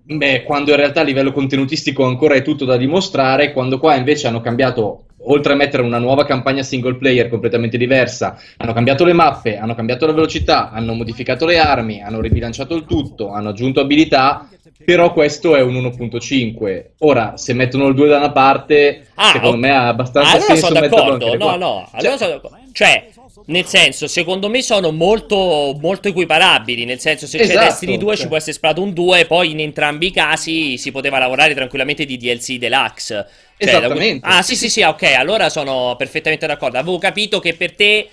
Beh, 0.03 0.43
quando 0.43 0.71
in 0.71 0.77
realtà 0.77 1.03
a 1.03 1.05
livello 1.05 1.31
contenutistico 1.31 2.05
ancora 2.05 2.35
è 2.35 2.43
tutto 2.43 2.65
da 2.65 2.77
dimostrare, 2.77 3.53
quando 3.53 3.79
qua 3.79 3.95
invece 3.95 4.27
hanno 4.27 4.41
cambiato, 4.41 5.05
oltre 5.25 5.53
a 5.53 5.57
mettere 5.57 5.85
una 5.85 5.99
nuova 5.99 6.25
campagna 6.25 6.65
single 6.65 6.97
player 6.97 7.29
completamente 7.29 7.79
diversa, 7.79 8.37
hanno 8.57 8.73
cambiato 8.73 9.05
le 9.05 9.13
mappe, 9.13 9.57
hanno 9.57 9.77
cambiato 9.77 10.07
la 10.07 10.13
velocità, 10.13 10.73
hanno 10.73 10.95
modificato 10.95 11.47
le 11.47 11.59
armi, 11.59 12.03
hanno 12.03 12.21
ribilanciato 12.21 12.75
il 12.75 12.87
tutto, 12.87 13.31
hanno 13.31 13.51
aggiunto 13.51 13.79
abilità, 13.79 14.49
però 14.85 15.13
questo 15.13 15.57
è 15.57 15.61
un 15.61 15.75
1.5. 15.75 16.85
Ora, 16.99 17.37
se 17.37 17.53
mettono 17.53 17.87
il 17.87 17.95
2 17.95 18.09
da 18.09 18.17
una 18.19 18.33
parte, 18.33 19.07
ah, 19.15 19.27
secondo 19.27 19.57
okay. 19.57 19.61
me 19.61 19.71
ha 19.71 19.89
abbastanza 19.89 20.31
allora 20.31 20.47
senso 20.47 20.67
sono 20.67 20.81
d'accordo. 20.81 21.37
No, 21.37 21.57
no, 21.57 21.89
allora 21.93 22.17
cioè, 22.17 22.19
sono 22.19 22.31
d'accordo. 22.31 22.59
Cioè, 22.73 23.09
nel 23.47 23.67
senso, 23.67 24.07
secondo 24.07 24.49
me 24.49 24.63
sono 24.63 24.91
molto, 24.91 25.77
molto 25.81 26.09
equiparabili. 26.09 26.85
Nel 26.85 27.01
senso, 27.01 27.27
se 27.27 27.39
esatto, 27.39 27.59
c'è 27.59 27.65
Destiny 27.67 27.99
2 27.99 28.13
cioè. 28.13 28.23
ci 28.23 28.29
può 28.29 28.37
essere 28.37 28.53
Splatoon 28.53 28.93
2, 28.93 29.27
poi 29.27 29.51
in 29.51 29.61
entrambi 29.61 30.07
i 30.07 30.13
casi 30.13 30.77
si 30.77 30.91
poteva 30.91 31.19
lavorare 31.19 31.55
tranquillamente 31.55 32.05
di 32.05 32.17
DLC 32.17 32.57
deluxe. 32.57 33.27
Cioè, 33.57 33.69
Esattamente. 33.69 34.27
Da... 34.27 34.39
Ah, 34.39 34.43
sì, 34.43 34.57
sì, 34.57 34.69
sì, 34.69 34.83
ok, 34.83 35.03
allora 35.17 35.49
sono 35.49 35.95
perfettamente 35.97 36.47
d'accordo. 36.47 36.79
Avevo 36.79 36.99
capito 36.99 37.41
che 37.41 37.55
per 37.55 37.75
te 37.75 38.09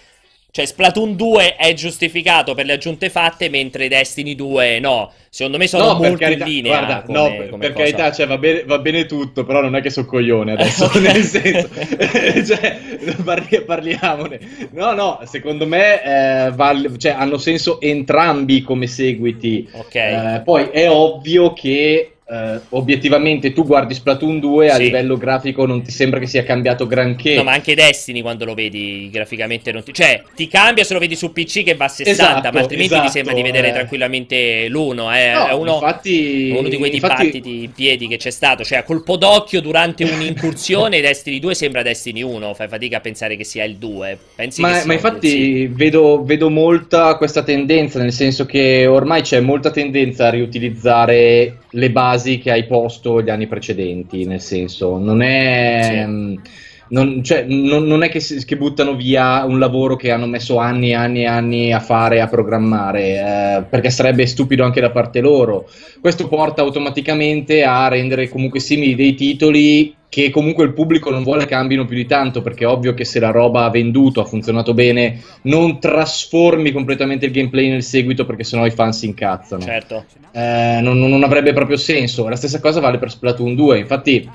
cioè, 0.57 0.65
Splatoon 0.65 1.15
2 1.15 1.55
è 1.55 1.71
giustificato 1.73 2.55
per 2.55 2.65
le 2.65 2.73
aggiunte 2.73 3.11
fatte, 3.11 3.47
mentre 3.47 3.87
Destiny 3.87 4.33
2 4.33 4.79
no. 4.79 5.11
Secondo 5.29 5.59
me 5.59 5.67
sono 5.67 5.89
no, 5.89 5.93
molto 5.99 6.17
carità, 6.17 6.45
in 6.45 6.51
linea. 6.51 6.77
Guarda, 6.79 7.01
come, 7.03 7.19
no, 7.19 7.57
per 7.57 7.73
cosa. 7.73 7.83
carità, 7.83 8.11
cioè, 8.11 8.25
va, 8.25 8.39
bene, 8.39 8.63
va, 8.63 8.79
bene, 8.79 9.05
tutto, 9.05 9.45
però 9.45 9.61
non 9.61 9.75
è 9.75 9.81
che 9.81 9.91
sono 9.91 10.07
coglione 10.07 10.53
adesso, 10.53 10.89
nel 10.99 11.21
senso, 11.21 11.69
cioè, 12.55 12.79
parli, 13.23 13.61
parliamone. 13.61 14.39
No, 14.71 14.93
no, 14.93 15.19
secondo 15.25 15.67
me 15.67 16.01
eh, 16.03 16.51
val, 16.55 16.95
cioè, 16.97 17.11
hanno 17.11 17.37
senso 17.37 17.79
entrambi 17.79 18.63
come 18.63 18.87
seguiti. 18.87 19.69
Ok. 19.73 19.93
Eh, 19.93 20.41
poi 20.43 20.69
è 20.69 20.89
ovvio 20.89 21.53
che 21.53 22.16
Uh, 22.29 22.59
obiettivamente 22.71 23.53
tu 23.53 23.65
guardi 23.65 23.93
Splatoon 23.93 24.41
2 24.41 24.69
a 24.69 24.75
sì. 24.75 24.81
livello 24.81 25.15
grafico 25.15 25.65
non 25.65 25.81
ti 25.81 25.91
sembra 25.91 26.19
che 26.19 26.27
sia 26.27 26.43
cambiato 26.43 26.85
granché. 26.85 27.35
No, 27.35 27.43
ma 27.43 27.53
anche 27.53 27.73
Destiny 27.73 28.21
quando 28.21 28.43
lo 28.43 28.53
vedi 28.53 29.09
graficamente 29.09 29.71
non 29.71 29.81
ti... 29.81 29.93
Cioè, 29.93 30.23
ti 30.35 30.49
cambia 30.49 30.83
se 30.83 30.91
lo 30.91 30.99
vedi 30.99 31.15
su 31.15 31.31
PC 31.31 31.63
che 31.63 31.75
va 31.75 31.85
a 31.85 31.87
60, 31.87 32.11
esatto, 32.11 32.51
ma 32.51 32.59
altrimenti 32.59 32.91
esatto, 32.91 33.07
ti 33.07 33.11
sembra 33.13 33.33
di 33.33 33.41
vedere 33.41 33.69
eh... 33.69 33.71
tranquillamente 33.71 34.67
l'uno. 34.67 35.09
Eh. 35.15 35.31
No, 35.31 35.47
è 35.47 35.53
uno, 35.53 35.73
infatti, 35.75 36.53
uno, 36.53 36.67
di 36.67 36.75
quei 36.75 36.93
infatti... 36.93 37.23
dibattiti 37.23 37.63
in 37.63 37.71
piedi 37.71 38.07
che 38.09 38.17
c'è 38.17 38.29
stato. 38.29 38.65
Cioè, 38.65 38.79
a 38.79 38.83
colpo 38.83 39.15
d'occhio 39.15 39.61
durante 39.61 40.03
un'incursione 40.03 40.99
Destiny 41.01 41.39
2 41.39 41.55
sembra 41.55 41.81
Destiny 41.81 42.23
1. 42.23 42.53
Fai 42.55 42.67
fatica 42.67 42.97
a 42.97 42.99
pensare 42.99 43.37
che 43.37 43.45
sia 43.45 43.63
il 43.63 43.77
2. 43.77 44.17
Pensi 44.35 44.59
ma, 44.59 44.83
ma 44.83 44.91
infatti 44.91 45.67
vedo, 45.67 46.25
vedo 46.25 46.49
molta 46.49 47.15
questa 47.15 47.41
tendenza, 47.41 48.01
nel 48.01 48.11
senso 48.11 48.45
che 48.45 48.85
ormai 48.85 49.21
c'è 49.21 49.39
molta 49.39 49.71
tendenza 49.71 50.27
a 50.27 50.31
riutilizzare 50.31 51.59
le 51.69 51.89
basi 51.91 52.15
che 52.39 52.51
hai 52.51 52.65
posto 52.65 53.21
gli 53.21 53.29
anni 53.29 53.47
precedenti, 53.47 54.25
nel 54.25 54.41
senso, 54.41 54.97
non 54.97 55.21
è... 55.21 56.05
Sì. 56.05 56.65
Non, 56.89 57.23
cioè, 57.23 57.43
non, 57.43 57.85
non, 57.85 58.03
è 58.03 58.09
che, 58.09 58.19
che, 58.19 58.57
buttano 58.57 58.95
via 58.95 59.43
un 59.43 59.59
lavoro 59.59 59.95
che 59.95 60.11
hanno 60.11 60.25
messo 60.25 60.57
anni 60.57 60.89
e 60.89 60.93
anni 60.95 61.21
e 61.21 61.25
anni 61.25 61.73
a 61.73 61.79
fare, 61.79 62.21
a 62.21 62.27
programmare, 62.27 63.01
eh, 63.01 63.63
perché 63.69 63.89
sarebbe 63.89 64.25
stupido 64.25 64.63
anche 64.63 64.81
da 64.81 64.91
parte 64.91 65.19
loro. 65.19 65.69
Questo 65.99 66.27
porta 66.27 66.61
automaticamente 66.61 67.63
a 67.63 67.87
rendere 67.87 68.29
comunque 68.29 68.59
simili 68.59 68.95
dei 68.95 69.15
titoli 69.15 69.95
che 70.09 70.29
comunque 70.29 70.63
il 70.63 70.73
pubblico 70.73 71.09
non 71.09 71.23
vuole 71.23 71.45
cambino 71.45 71.85
più 71.85 71.95
di 71.95 72.05
tanto, 72.05 72.41
perché 72.41 72.63
è 72.63 72.67
ovvio 72.67 72.93
che 72.93 73.03
se 73.03 73.19
la 73.19 73.31
roba 73.31 73.65
ha 73.65 73.69
venduto, 73.69 74.21
ha 74.21 74.25
funzionato 74.25 74.73
bene, 74.73 75.21
non 75.43 75.79
trasformi 75.79 76.71
completamente 76.71 77.25
il 77.25 77.31
gameplay 77.31 77.69
nel 77.69 77.83
seguito, 77.83 78.25
perché 78.25 78.43
sennò 78.43 78.65
i 78.65 78.71
fan 78.71 78.93
si 78.93 79.05
incazzano. 79.05 79.61
Certo. 79.61 80.05
Eh, 80.31 80.79
non, 80.81 80.97
non 80.97 81.23
avrebbe 81.23 81.51
proprio 81.51 81.77
senso. 81.77 82.27
La 82.29 82.37
stessa 82.37 82.61
cosa 82.61 82.79
vale 82.79 82.97
per 82.97 83.11
Splatoon 83.11 83.53
2, 83.55 83.79
infatti 83.79 84.29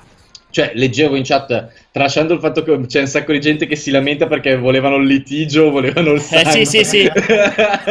cioè, 0.52 0.72
leggevo 0.74 1.16
in 1.16 1.22
chat, 1.24 1.81
tralasciando 1.92 2.32
il 2.32 2.40
fatto 2.40 2.62
che 2.62 2.86
c'è 2.86 3.00
un 3.00 3.06
sacco 3.06 3.32
di 3.32 3.40
gente 3.40 3.66
che 3.66 3.76
si 3.76 3.90
lamenta 3.90 4.26
perché 4.26 4.56
volevano 4.56 4.96
il 4.96 5.06
litigio, 5.06 5.70
volevano 5.70 6.12
il 6.12 6.20
sangue. 6.20 6.60
Eh, 6.60 6.64
sì, 6.64 6.82
sì, 6.82 6.84
sì. 6.84 7.10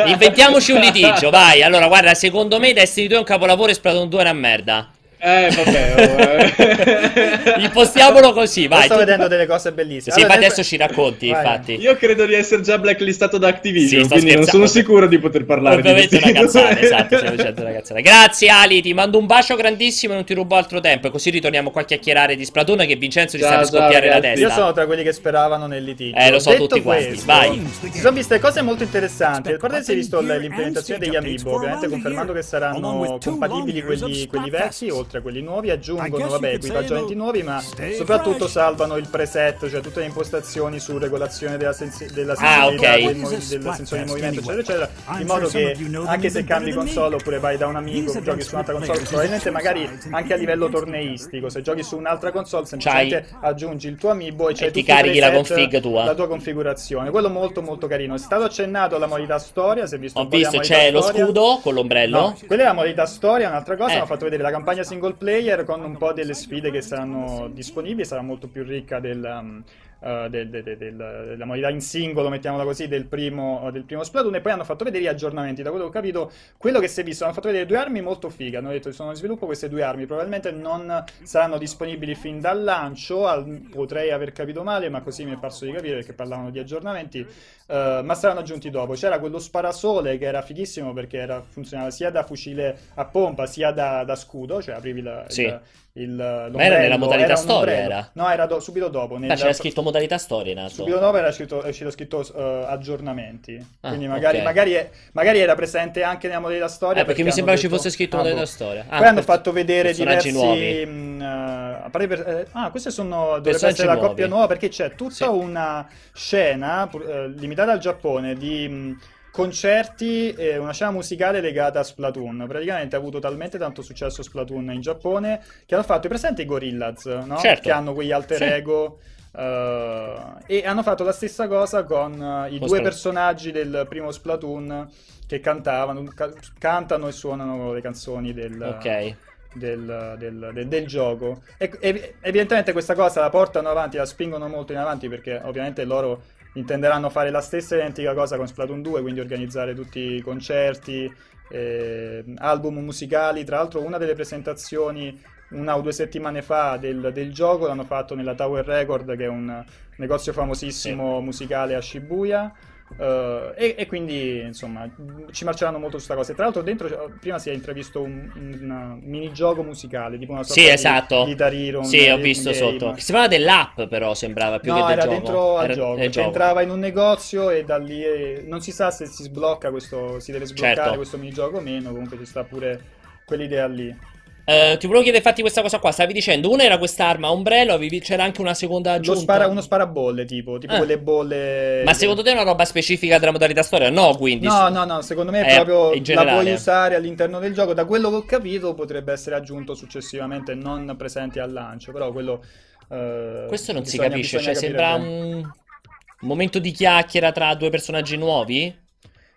Inventiamoci 0.07 0.71
un 0.71 0.81
litigio, 0.81 1.29
vai. 1.29 1.61
Allora, 1.61 1.87
guarda, 1.87 2.15
secondo 2.15 2.59
me 2.59 2.73
Destiny 2.73 3.07
2 3.07 3.15
è 3.15 3.19
un 3.19 3.25
capolavoro 3.25 3.69
e 3.69 3.75
Splatoon 3.75 4.09
2 4.09 4.19
è 4.19 4.23
una 4.23 4.33
merda. 4.33 4.91
Eh, 5.23 5.51
vabbè. 5.55 5.93
Oh, 5.97 7.59
eh. 7.59 7.61
Impostiamolo 7.61 8.33
così, 8.33 8.67
vai. 8.67 8.85
sto 8.85 8.97
vedendo 8.97 9.27
delle 9.27 9.45
cose 9.45 9.71
bellissime. 9.71 10.15
Sì, 10.15 10.21
allora, 10.21 10.33
adesso 10.33 10.55
nel... 10.57 10.65
ci 10.65 10.77
racconti, 10.77 11.29
vai. 11.29 11.37
infatti. 11.37 11.73
Io 11.75 11.95
credo 11.95 12.25
di 12.25 12.33
essere 12.33 12.63
già 12.63 12.79
blacklistato 12.79 13.37
da 13.37 13.47
Activision, 13.49 14.03
sì, 14.05 14.09
quindi 14.09 14.33
non 14.33 14.45
sono 14.45 14.65
sicuro 14.65 15.05
di 15.05 15.19
poter 15.19 15.45
parlare 15.45 15.75
Ovviamente 15.75 16.17
di 16.17 16.23
una 16.23 16.41
cazzata, 16.41 16.79
esatto, 16.79 17.15
una 17.61 17.71
cazzata. 17.71 17.99
Grazie 17.99 18.49
Ali, 18.49 18.81
ti 18.81 18.95
mando 18.95 19.19
un 19.19 19.27
bacio 19.27 19.55
grandissimo 19.55 20.13
e 20.13 20.15
non 20.15 20.25
ti 20.25 20.33
rubo 20.33 20.55
altro 20.55 20.79
tempo, 20.79 21.05
e 21.05 21.11
così 21.11 21.29
ritorniamo 21.29 21.69
qua 21.69 21.81
a 21.81 21.85
chiacchierare 21.85 22.35
di 22.35 22.43
Splatoon 22.43 22.79
che 22.87 22.95
Vincenzo 22.95 23.37
ti 23.37 23.43
sta 23.43 23.57
per 23.57 23.67
scoppiare 23.67 24.09
la 24.09 24.19
testa. 24.19 24.47
Io 24.47 24.49
sono 24.51 24.73
tra 24.73 24.87
quelli 24.87 25.03
che 25.03 25.13
speravano 25.13 25.67
nel 25.67 25.83
litigio. 25.83 26.17
Eh, 26.17 26.31
lo 26.31 26.39
so 26.39 26.49
Detto 26.49 26.65
tutti 26.65 26.81
questo, 26.81 27.25
quanti, 27.25 27.59
vai. 27.59 27.91
Si 27.91 27.99
sono 27.99 28.15
viste 28.15 28.39
cose 28.39 28.63
molto 28.63 28.81
interessanti. 28.81 29.51
Ricordate 29.51 29.83
se 29.83 29.91
hai 29.91 29.97
visto 29.97 30.19
l'implementazione 30.19 30.99
degli 30.99 31.15
Amiibo, 31.15 31.53
ovviamente 31.53 31.87
confermando 31.87 32.33
che 32.33 32.41
saranno 32.41 33.19
compatibili 33.23 33.83
quelli, 33.83 34.25
quelli 34.25 34.49
vecchi, 34.49 34.89
oltre 34.89 35.10
a 35.17 35.21
quelli 35.21 35.41
nuovi, 35.41 35.69
aggiungono 35.69 36.27
vabbè, 36.27 36.53
equipaggiamenti 36.53 37.15
nuovi, 37.15 37.43
ma 37.43 37.61
soprattutto 37.95 38.47
salvano 38.47 38.97
il 38.97 39.07
preset, 39.07 39.69
cioè 39.69 39.81
tutte 39.81 39.99
le 39.99 40.05
impostazioni 40.05 40.79
su 40.79 40.97
regolazione 40.97 41.57
della, 41.57 41.73
sensi- 41.73 42.11
della 42.13 42.33
ah, 42.33 42.35
sensibilità 42.35 42.91
okay. 42.91 43.05
del, 43.05 43.15
movi- 43.15 43.47
del 43.47 43.73
sensore 43.73 44.03
di 44.03 44.07
movimento, 44.07 44.39
eccetera, 44.39 44.89
eccetera, 44.89 45.19
in 45.19 45.27
modo 45.27 45.47
che 45.47 45.77
anche 46.05 46.29
se 46.29 46.43
cambi 46.43 46.71
console 46.71 47.15
oppure 47.15 47.39
vai 47.39 47.57
da 47.57 47.67
un 47.67 47.75
amico, 47.75 48.19
giochi 48.21 48.41
su 48.41 48.53
un'altra 48.53 48.73
console, 48.73 48.99
probabilmente 49.01 49.49
magari 49.49 49.89
anche 50.11 50.33
a 50.33 50.37
livello 50.37 50.69
torneistico, 50.69 51.49
se 51.49 51.61
giochi 51.61 51.83
su 51.83 51.97
un'altra 51.97 52.31
console, 52.31 52.65
semplicemente 52.65 53.27
c'hai... 53.29 53.49
aggiungi 53.49 53.87
il 53.87 53.95
tuo 53.95 54.09
amiibo 54.11 54.49
e, 54.49 54.55
e 54.57 54.71
ti 54.71 54.83
carichi 54.83 55.19
la 55.19 55.31
config 55.31 55.79
tua. 55.79 56.05
La 56.05 56.15
tua 56.15 56.27
configurazione, 56.27 57.09
quello 57.09 57.29
molto 57.29 57.61
molto 57.61 57.87
carino. 57.87 58.15
È 58.15 58.17
stato 58.17 58.43
accennato 58.43 58.95
alla 58.95 59.07
modalità 59.07 59.39
storia, 59.39 59.83
è 59.83 59.97
visto 59.97 60.19
Ho 60.19 60.25
visto, 60.25 60.59
c'è 60.59 60.89
storia. 60.89 60.91
lo 60.91 61.01
scudo 61.01 61.59
con 61.61 61.73
l'ombrello. 61.73 62.19
No, 62.19 62.37
quella 62.45 62.63
è 62.63 62.65
la 62.65 62.73
modalità 62.73 63.05
storia, 63.05 63.49
un'altra 63.49 63.75
cosa, 63.75 63.91
eh. 63.91 63.95
hanno 63.97 64.05
fatto 64.05 64.23
vedere 64.25 64.43
la 64.43 64.51
campagna 64.51 64.83
single 65.01 65.15
player 65.15 65.63
con 65.63 65.83
un 65.83 65.97
po' 65.97 66.13
delle 66.13 66.35
sfide 66.35 66.69
che 66.69 66.81
saranno 66.81 67.49
disponibili, 67.51 68.05
sarà 68.05 68.21
molto 68.21 68.47
più 68.47 68.63
ricca 68.63 68.99
del, 68.99 69.23
um, 69.23 69.63
uh, 70.01 70.27
del, 70.27 70.49
del, 70.49 70.63
della 70.77 71.45
modalità 71.45 71.69
in 71.69 71.81
singolo, 71.81 72.29
mettiamola 72.29 72.63
così, 72.63 72.87
del 72.87 73.05
primo, 73.05 73.69
del 73.71 73.83
primo 73.83 74.03
Splatoon 74.03 74.35
e 74.35 74.41
poi 74.41 74.51
hanno 74.51 74.63
fatto 74.63 74.83
vedere 74.83 75.03
gli 75.03 75.07
aggiornamenti. 75.07 75.61
Da 75.61 75.69
quello 75.69 75.85
che 75.85 75.89
ho 75.89 75.93
capito, 75.93 76.31
quello 76.57 76.79
che 76.79 76.87
si 76.87 77.01
è 77.01 77.03
visto, 77.03 77.23
hanno 77.23 77.33
fatto 77.33 77.47
vedere 77.47 77.65
due 77.65 77.77
armi 77.77 78.01
molto 78.01 78.29
fighe, 78.29 78.57
hanno 78.57 78.69
detto 78.69 78.89
che 78.89 78.95
sono 78.95 79.09
in 79.09 79.15
sviluppo 79.15 79.45
queste 79.45 79.69
due 79.69 79.83
armi, 79.83 80.05
probabilmente 80.05 80.51
non 80.51 81.03
saranno 81.23 81.57
disponibili 81.57 82.15
fin 82.15 82.39
dal 82.39 82.63
lancio, 82.63 83.27
al, 83.27 83.67
potrei 83.71 84.11
aver 84.11 84.31
capito 84.31 84.63
male, 84.63 84.89
ma 84.89 85.01
così 85.01 85.25
mi 85.25 85.33
è 85.33 85.37
parso 85.37 85.65
di 85.65 85.71
capire 85.71 85.95
perché 85.95 86.13
parlavano 86.13 86.49
di 86.49 86.59
aggiornamenti, 86.59 87.19
uh, 87.19 88.03
ma 88.03 88.13
saranno 88.15 88.39
aggiunti 88.39 88.69
dopo. 88.69 88.93
C'era 88.93 89.19
quello 89.19 89.39
sparasole 89.39 90.17
che 90.17 90.25
era 90.25 90.41
fighissimo 90.41 90.93
perché 90.93 91.17
era, 91.17 91.41
funzionava 91.41 91.91
sia 91.91 92.09
da 92.09 92.23
fucile 92.23 92.77
a 92.95 93.05
pompa 93.05 93.45
sia 93.45 93.71
da, 93.71 94.03
da 94.03 94.15
scudo, 94.15 94.61
cioè 94.61 94.75
aprivi 94.75 95.01
la, 95.01 95.25
sì. 95.27 95.43
il, 95.43 95.61
il, 95.93 96.49
Ma 96.53 96.63
era 96.63 96.77
nella 96.77 96.97
modalità 96.97 97.31
era 97.31 97.35
storia? 97.35 97.73
Era? 97.73 98.09
No, 98.13 98.29
era 98.29 98.45
do- 98.45 98.61
subito 98.61 98.87
dopo. 98.87 99.17
Nel... 99.17 99.35
c'era 99.35 99.51
scritto 99.51 99.81
modalità 99.81 100.17
storia 100.17 100.53
nato. 100.53 100.69
Subito 100.69 100.97
dopo 100.99 101.17
era 101.17 101.31
scritto, 101.33 101.61
è 101.61 101.73
scritto, 101.73 101.91
scritto 101.91 102.25
uh, 102.33 102.65
aggiornamenti. 102.65 103.57
Ah, 103.81 103.89
Quindi 103.89 104.07
magari, 104.07 104.35
okay. 104.37 104.45
magari, 104.45 104.71
è, 104.71 104.89
magari, 105.11 105.39
era 105.39 105.53
presente 105.55 106.01
anche 106.03 106.27
nella 106.27 106.39
modalità 106.39 106.69
storia. 106.69 107.01
Eh, 107.01 107.05
perché, 107.05 107.23
perché 107.23 107.23
mi 107.23 107.31
sembrava 107.31 107.59
detto... 107.59 107.69
ci 107.69 107.75
fosse 107.75 107.93
scritto 107.93 108.15
ah, 108.15 108.19
modalità 108.19 108.43
boh. 108.43 108.47
storia. 108.47 108.85
Ah, 108.87 108.97
Poi 108.99 109.07
hanno 109.07 109.21
fatto 109.21 109.51
vedere 109.51 109.91
diversi... 109.91 110.31
nuovi. 110.31 110.85
Mh, 110.85 111.81
uh, 111.85 111.89
per, 111.89 112.11
eh, 112.11 112.47
ah, 112.51 112.69
queste 112.71 112.89
sono... 112.89 113.39
Dovrebbe 113.39 113.67
essere 113.67 113.87
la 113.87 113.97
coppia 113.97 114.27
nuova 114.27 114.47
perché 114.47 114.69
c'è 114.69 114.95
tutta 114.95 115.13
sì. 115.13 115.23
una 115.25 115.85
scena 116.13 116.89
uh, 116.89 116.99
limitata 117.35 117.73
al 117.73 117.79
Giappone 117.79 118.35
di... 118.35 118.67
Mh, 118.69 118.99
concerti 119.31 120.33
e 120.33 120.57
una 120.57 120.73
scena 120.73 120.91
musicale 120.91 121.41
legata 121.41 121.79
a 121.79 121.83
Splatoon. 121.83 122.45
Praticamente 122.47 122.95
ha 122.95 122.99
avuto 122.99 123.19
talmente 123.19 123.57
tanto 123.57 123.81
successo 123.81 124.21
Splatoon 124.21 124.71
in 124.73 124.81
Giappone 124.81 125.41
che 125.65 125.73
hanno 125.73 125.83
fatto 125.83 126.07
i 126.07 126.09
presenti 126.09 126.41
i 126.41 126.45
Gorillaz, 126.45 127.05
no? 127.05 127.37
Certo. 127.37 127.61
Che 127.63 127.71
hanno 127.71 127.93
quegli 127.93 128.11
alter 128.11 128.37
sì. 128.37 128.43
ego. 128.43 128.99
Uh, 129.31 130.39
e 130.45 130.63
hanno 130.65 130.83
fatto 130.83 131.05
la 131.05 131.13
stessa 131.13 131.47
cosa 131.47 131.85
con 131.85 132.19
uh, 132.19 132.53
i 132.53 132.59
Lo 132.59 132.65
due 132.65 132.81
personaggi 132.81 133.51
del 133.51 133.85
primo 133.87 134.11
Splatoon 134.11 134.89
che 135.25 135.39
cantavano, 135.39 136.03
ca- 136.13 136.33
cantano 136.59 137.07
e 137.07 137.13
suonano 137.13 137.71
le 137.71 137.79
canzoni 137.79 138.33
del, 138.33 138.61
okay. 138.61 139.15
del, 139.53 140.15
del, 140.17 140.49
del, 140.53 140.67
del 140.67 140.85
gioco. 140.85 141.43
E, 141.57 141.71
e, 141.79 142.15
evidentemente 142.19 142.73
questa 142.73 142.93
cosa 142.93 143.21
la 143.21 143.29
portano 143.29 143.69
avanti, 143.69 143.95
la 143.95 144.05
spingono 144.05 144.49
molto 144.49 144.73
in 144.73 144.79
avanti 144.79 145.07
perché 145.07 145.39
ovviamente 145.41 145.85
loro 145.85 146.21
intenderanno 146.53 147.09
fare 147.09 147.29
la 147.29 147.41
stessa 147.41 147.75
identica 147.75 148.13
cosa 148.13 148.37
con 148.37 148.47
Splatoon 148.47 148.81
2, 148.81 149.01
quindi 149.01 149.19
organizzare 149.19 149.73
tutti 149.73 149.99
i 149.99 150.21
concerti, 150.21 151.11
eh, 151.49 152.23
album 152.37 152.79
musicali. 152.79 153.43
Tra 153.43 153.57
l'altro 153.57 153.81
una 153.81 153.97
delle 153.97 154.13
presentazioni 154.13 155.19
una 155.51 155.75
o 155.75 155.81
due 155.81 155.91
settimane 155.91 156.41
fa 156.41 156.77
del, 156.77 157.11
del, 157.13 157.33
gioco 157.33 157.67
l'hanno 157.67 157.83
fatto 157.83 158.15
nella 158.15 158.35
Tower 158.35 158.65
Record, 158.65 159.15
che 159.17 159.25
è 159.25 159.27
un 159.27 159.63
negozio 159.97 160.33
famosissimo 160.33 161.17
sì. 161.17 161.23
musicale 161.23 161.75
a 161.75 161.81
Shibuya. 161.81 162.53
Uh, 162.97 163.53
e, 163.55 163.75
e, 163.77 163.85
quindi 163.87 164.41
insomma 164.41 164.87
ci 165.31 165.45
marceranno 165.45 165.79
molto 165.79 165.97
su 165.97 166.05
questa 166.05 166.15
cosa. 166.15 166.31
E 166.31 166.35
tra 166.35 166.43
l'altro, 166.43 166.61
dentro 166.61 167.11
prima 167.19 167.39
si 167.39 167.49
è 167.49 167.53
intravisto 167.53 168.01
un, 168.01 168.29
un 168.35 168.99
minigioco 169.01 169.63
musicale 169.63 170.17
tipo 170.17 170.33
una 170.33 170.43
sorta 170.43 170.61
sì, 170.61 170.67
esatto. 170.67 171.19
di 171.19 171.31
Guitar 171.31 171.53
Hero. 171.53 171.83
Sì, 171.83 172.07
ho 172.09 172.17
visto 172.17 172.51
game. 172.51 172.77
sotto. 172.77 172.95
Si 172.97 173.11
parlava 173.11 173.27
dell'app, 173.29 173.81
però 173.83 174.13
sembrava 174.13 174.59
più 174.59 174.71
no, 174.71 174.79
che 174.79 174.83
del 174.83 174.91
era 174.91 175.01
gioco. 175.01 175.13
dentro 175.13 175.57
al 175.57 175.63
era, 175.63 175.73
gioco. 175.73 175.97
Cioè, 175.97 176.09
gioco. 176.09 176.25
Entrava 176.27 176.61
in 176.61 176.69
un 176.69 176.79
negozio 176.79 177.49
e 177.49 177.63
da 177.63 177.77
lì 177.77 178.03
eh, 178.03 178.43
non 178.45 178.61
si 178.61 178.71
sa 178.71 178.91
se 178.91 179.05
si 179.05 179.23
sblocca 179.23 179.71
questo, 179.71 180.19
si 180.19 180.31
deve 180.31 180.45
sbloccare 180.45 180.75
certo. 180.75 180.95
questo 180.95 181.17
minigioco 181.17 181.57
o 181.57 181.61
meno. 181.61 181.91
Comunque 181.91 182.17
ci 182.17 182.25
sta 182.25 182.43
pure 182.43 182.79
quell'idea 183.25 183.67
lì. 183.67 183.95
Uh, 184.43 184.75
ti 184.77 184.87
volevo 184.87 185.03
chiedere 185.03 185.17
infatti 185.17 185.41
questa 185.41 185.61
cosa 185.61 185.79
qua, 185.79 185.91
stavi 185.91 186.13
dicendo, 186.13 186.49
una 186.51 186.63
era 186.63 186.77
quest'arma 186.77 187.27
a 187.27 187.31
ombrello, 187.31 187.77
c'era 187.99 188.23
anche 188.23 188.41
una 188.41 188.53
seconda 188.53 188.93
aggiunta. 188.93 189.21
Spara, 189.21 189.47
uno 189.47 189.61
sparabolle 189.61 190.25
tipo, 190.25 190.57
tipo 190.57 190.73
Ah. 190.73 190.77
quelle 190.77 190.97
bolle... 190.97 191.83
Ma 191.85 191.93
secondo 191.93 192.23
te 192.23 192.31
è 192.31 192.33
una 192.33 192.43
roba 192.43 192.65
specifica 192.65 193.19
della 193.19 193.31
modalità 193.31 193.61
storia? 193.61 193.89
No, 193.89 194.15
quindi... 194.17 194.47
No, 194.47 194.67
no, 194.69 194.83
no, 194.83 195.01
secondo 195.01 195.31
me 195.31 195.41
È 195.43 195.55
proprio 195.55 195.91
in 195.93 195.97
la 195.99 196.01
generale. 196.03 196.41
puoi 196.41 196.53
usare 196.53 196.95
all'interno 196.95 197.39
del 197.39 197.53
gioco. 197.53 197.73
Da 197.73 197.85
quello 197.85 198.09
che 198.09 198.15
ho 198.15 198.25
capito 198.25 198.73
potrebbe 198.73 199.11
essere 199.13 199.35
aggiunto 199.35 199.75
successivamente, 199.75 200.55
non 200.55 200.95
presenti 200.97 201.39
al 201.39 201.51
lancio, 201.53 201.91
però 201.91 202.11
quello... 202.11 202.43
eh, 202.89 203.45
Questo 203.47 203.71
non 203.73 203.85
si 203.85 203.91
bisogna- 203.97 204.09
capisce, 204.09 204.37
bisogna 204.37 204.53
cioè 204.55 204.69
capire 204.69 204.83
sembra 204.89 204.97
bene. 204.97 205.23
un... 205.23 205.35
un 205.37 206.27
momento 206.27 206.59
di 206.59 206.71
chiacchiera 206.71 207.31
tra 207.31 207.53
due 207.53 207.69
personaggi 207.69 208.17
nuovi? 208.17 208.75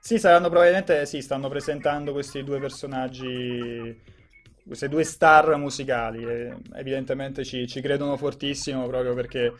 Sì, 0.01 0.19
saranno 0.19 0.49
probabilmente, 0.49 1.07
sì, 1.07 1.21
stanno 1.23 1.49
presentando 1.49 2.13
questi 2.13 2.43
due 2.45 2.59
personaggi, 2.59 4.13
queste 4.67 4.89
due 4.89 5.05
star 5.05 5.57
musicali. 5.57 6.25
e 6.25 6.55
evidentemente 6.75 7.45
ci, 7.45 7.67
ci 7.67 7.81
credono 7.81 8.17
fortissimo 8.17 8.87
proprio 8.87 9.15
perché 9.15 9.53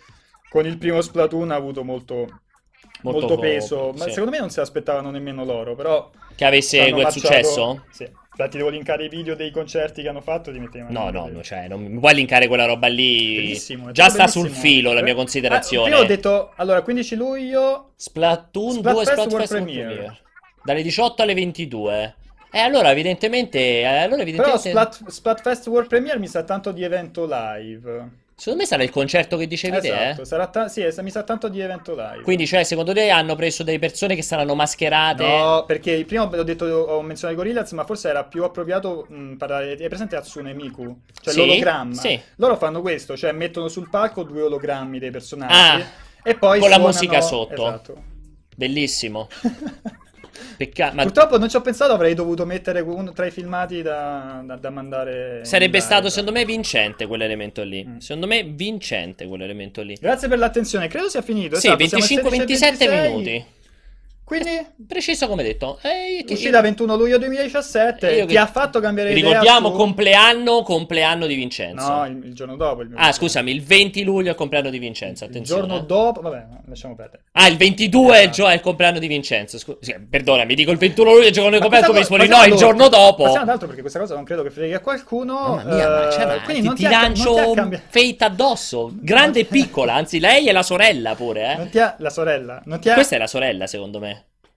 con 0.51 0.67
il 0.67 0.79
primo 0.79 1.01
Splatoon 1.01 1.51
ha 1.51 1.57
avuto 1.57 1.83
molto, 1.85 2.41
Molto 3.03 3.21
molto 3.21 3.39
peso. 3.39 3.93
Ma 3.97 4.05
sì. 4.05 4.11
secondo 4.11 4.31
me 4.31 4.39
non 4.39 4.51
se 4.51 4.61
l'aspettavano 4.61 5.11
nemmeno 5.11 5.45
loro, 5.45 5.75
però... 5.75 6.11
Che 6.35 6.45
avesse 6.45 6.79
quel 6.91 7.03
marciato- 7.03 7.19
successo? 7.19 7.85
Sì. 7.91 8.09
Infatti 8.37 8.57
devo 8.57 8.69
linkare 8.69 9.05
i 9.05 9.09
video 9.09 9.37
dei 9.37 9.51
concerti 9.53 10.03
che 10.03 10.09
hanno 10.09 10.21
fatto, 10.21 10.51
ti 10.51 10.59
mettevo 10.59 10.91
No, 10.91 11.11
no, 11.11 11.29
no, 11.29 11.43
cioè, 11.43 11.69
non 11.69 11.85
mi 11.85 11.99
puoi 12.01 12.15
linkare 12.15 12.49
quella 12.49 12.65
roba 12.67 12.89
lì. 12.89 13.37
Bellissimo, 13.37 13.93
Già 13.93 14.09
sta 14.09 14.27
sul 14.27 14.49
filo 14.51 14.93
la 14.93 15.03
mia 15.03 15.13
Ah, 15.13 15.17
considerazione. 15.17 15.91
io 15.91 15.99
ho 15.99 16.05
detto, 16.05 16.53
allora, 16.57 16.83
15 16.83 17.15
luglio... 17.15 17.93
Splatoon 17.95 18.81
2 18.81 18.91
Splatfest 18.91 19.31
World 19.33 19.49
Premiere. 19.49 19.87
Premiere. 19.87 20.19
Dalle 20.65 20.83
18 20.83 21.23
alle 21.23 21.35
22. 21.35 22.15
E 22.55 22.61
allora 22.61 22.91
evidentemente, 22.93 23.59
eh, 23.81 23.85
allora 23.85 24.23
Però 24.23 24.23
evidentemente 24.23 24.69
Splat, 24.69 25.09
Splatfest 25.09 25.67
World 25.67 25.89
Premiere 25.89 26.19
mi 26.21 26.29
sa 26.29 26.45
tanto 26.45 26.71
di 26.71 26.85
evento 26.85 27.27
live. 27.29 28.09
secondo 28.37 28.61
me 28.61 28.67
sarà 28.67 28.85
il 28.85 28.91
concerto 28.91 29.37
che 29.37 29.49
dicevi 29.49 29.77
esatto, 29.79 30.15
te, 30.15 30.23
eh? 30.23 30.25
sarà 30.25 30.47
ta- 30.47 30.69
sì, 30.69 30.87
mi 31.03 31.11
sa 31.11 31.25
tanto 31.25 31.49
di 31.49 31.59
evento 31.61 31.95
live. 31.97 32.23
Quindi, 32.23 32.47
cioè, 32.47 32.63
secondo 32.63 32.93
te 32.93 33.11
hanno 33.11 33.35
preso 33.35 33.65
delle 33.65 33.81
persone 33.81 34.15
che 34.15 34.23
saranno 34.23 34.55
mascherate? 34.55 35.27
No, 35.27 35.65
perché 35.67 36.05
prima 36.05 36.23
ho 36.25 36.43
detto, 36.45 36.65
ho 36.67 37.03
menzionato 37.03 37.41
i 37.41 37.43
Gorillaz, 37.43 37.73
ma 37.73 37.85
forse 37.85 38.09
era 38.09 38.23
più 38.23 38.45
appropriato 38.45 39.07
mh, 39.09 39.35
parlare. 39.35 39.75
È 39.75 39.89
presente 39.89 40.15
Hatsune 40.15 40.55
Miku? 40.55 41.01
Cioè 41.23 41.33
Sì, 41.33 41.41
l'ologramma. 41.41 41.95
sì. 41.95 42.21
Loro 42.37 42.57
fanno 42.57 42.81
questo, 42.83 43.17
cioè 43.17 43.33
mettono 43.33 43.67
sul 43.67 43.89
palco 43.91 44.23
due 44.23 44.43
ologrammi 44.43 45.01
dei 45.01 45.11
personaggi 45.11 45.53
Ah, 45.53 45.85
e 46.23 46.35
poi 46.37 46.61
con 46.61 46.69
la 46.69 46.77
suonano- 46.77 46.85
musica 46.85 47.21
sotto. 47.21 47.67
Esatto. 47.67 48.03
Bellissimo. 48.55 49.29
Peccato, 50.57 50.95
ma 50.95 51.03
Purtroppo 51.03 51.39
non 51.39 51.49
ci 51.49 51.57
ho 51.57 51.61
pensato, 51.61 51.93
avrei 51.93 52.15
dovuto 52.15 52.45
mettere 52.45 52.81
uno 52.81 53.13
tra 53.13 53.27
i 53.27 53.31
filmati 53.31 53.83
da, 53.83 54.43
da- 54.45 54.57
da 54.57 54.71
mandare. 54.71 55.41
sarebbe 55.45 55.79
live. 55.79 55.85
stato, 55.85 56.09
secondo 56.09 56.33
me, 56.33 56.45
vincente 56.45 57.07
quell'elemento 57.07 57.63
lì. 57.63 57.85
Mm. 57.87 57.97
Secondo 57.99 58.27
me, 58.27 58.43
vincente 58.45 59.27
quell'elemento 59.27 59.83
lì. 59.83 59.97
Grazie 60.01 60.29
per 60.29 60.39
l'attenzione, 60.39 60.89
credo 60.89 61.09
sia 61.09 61.23
finito. 61.23 61.57
Sì, 61.57 61.67
esatto, 61.67 61.87
siamo 61.87 62.29
al 62.29 62.35
25-27 62.35 62.87
16-26. 62.89 63.03
minuti. 63.09 63.45
Quindi, 64.25 64.49
Preciso 64.89 65.27
come 65.29 65.43
detto. 65.43 65.79
Eh, 65.83 66.25
che- 66.25 66.33
uscita 66.33 66.61
21 66.63 66.97
luglio 66.97 67.19
2017, 67.19 68.11
Io 68.13 68.25
ti 68.27 68.33
che- 68.33 68.39
ha 68.39 68.47
fatto 68.47 68.81
cambiare 68.81 69.11
idea 69.11 69.23
Ricordiamo 69.23 69.71
su- 69.71 69.77
compleanno, 69.77 70.63
compleanno 70.63 71.27
di 71.27 71.35
Vincenzo. 71.35 71.87
No, 71.93 72.07
il, 72.07 72.21
il 72.25 72.35
giorno 72.35 72.57
dopo. 72.57 72.81
Il 72.83 72.93
Ah, 72.97 73.13
scusami, 73.13 73.51
il 73.51 73.63
20 73.63 74.03
luglio 74.03 74.29
è 74.29 74.31
il 74.31 74.37
compleanno 74.37 74.71
di 74.71 74.79
Vincenzo. 74.79 75.25
Il 75.25 75.31
Attenzione. 75.31 75.61
giorno 75.67 75.83
eh. 75.83 75.87
dopo, 75.87 76.21
vabbè, 76.23 76.47
no, 76.49 76.63
lasciamo 76.67 76.95
perdere. 76.95 77.25
Ah, 77.33 77.47
il 77.49 77.57
22 77.59 78.17
è 78.17 78.23
il, 78.23 78.31
gio- 78.31 78.49
è 78.49 78.55
il 78.55 78.61
compleanno 78.61 78.99
di 78.99 79.07
Vincenzo. 79.07 79.59
Scu- 79.59 79.77
sì, 79.81 79.95
perdonami, 80.09 80.55
dico 80.55 80.71
il 80.71 80.79
21 80.79 81.11
luglio 81.11 81.25
è 81.25 81.29
il 81.29 81.33
giorno 81.33 81.51
Ma 81.51 81.59
compleanno. 81.59 81.93
Mi 81.93 81.99
rispondi 81.99 82.27
no, 82.29 82.45
il 82.45 82.55
giorno 82.55 82.89
dopo. 82.89 83.25
Ad 83.27 83.49
altro 83.49 83.67
perché 83.67 83.83
questa 83.83 83.99
cosa 83.99 84.15
non 84.15 84.25
credo 84.25 84.43
che 84.43 84.51
freghi 84.51 84.73
a 84.73 84.81
qualcuno. 84.81 85.35
Mamma 85.35 85.75
mia, 85.75 85.89
ma, 85.89 86.09
eh, 86.09 86.13
cioè, 86.13 86.27
ma 86.27 86.41
quindi 86.43 86.63
ti, 86.63 86.67
non 86.67 86.75
ti 86.77 86.83
ti, 86.85 86.89
non 86.89 87.01
lancio 87.01 87.53
ti. 87.69 87.81
Fate 87.89 88.25
addosso. 88.25 88.91
Grande 88.95 89.41
e 89.41 89.45
piccola, 89.45 89.95
anzi, 89.95 90.19
lei 90.19 90.49
è 90.49 90.53
la 90.53 90.63
sorella 90.63 91.15
pure, 91.15 91.53
eh. 91.53 91.57
Non 91.57 91.69
ti 91.69 91.79
ha 91.79 91.95
la 91.99 92.11
sorella. 92.11 92.63
Non 92.65 92.81
ti 92.81 92.89
ha... 92.89 92.95
Questa 92.95 93.17
è 93.17 93.19
la 93.19 93.27
sorella, 93.27 93.67
secondo 93.67 93.99
me. 93.99 94.13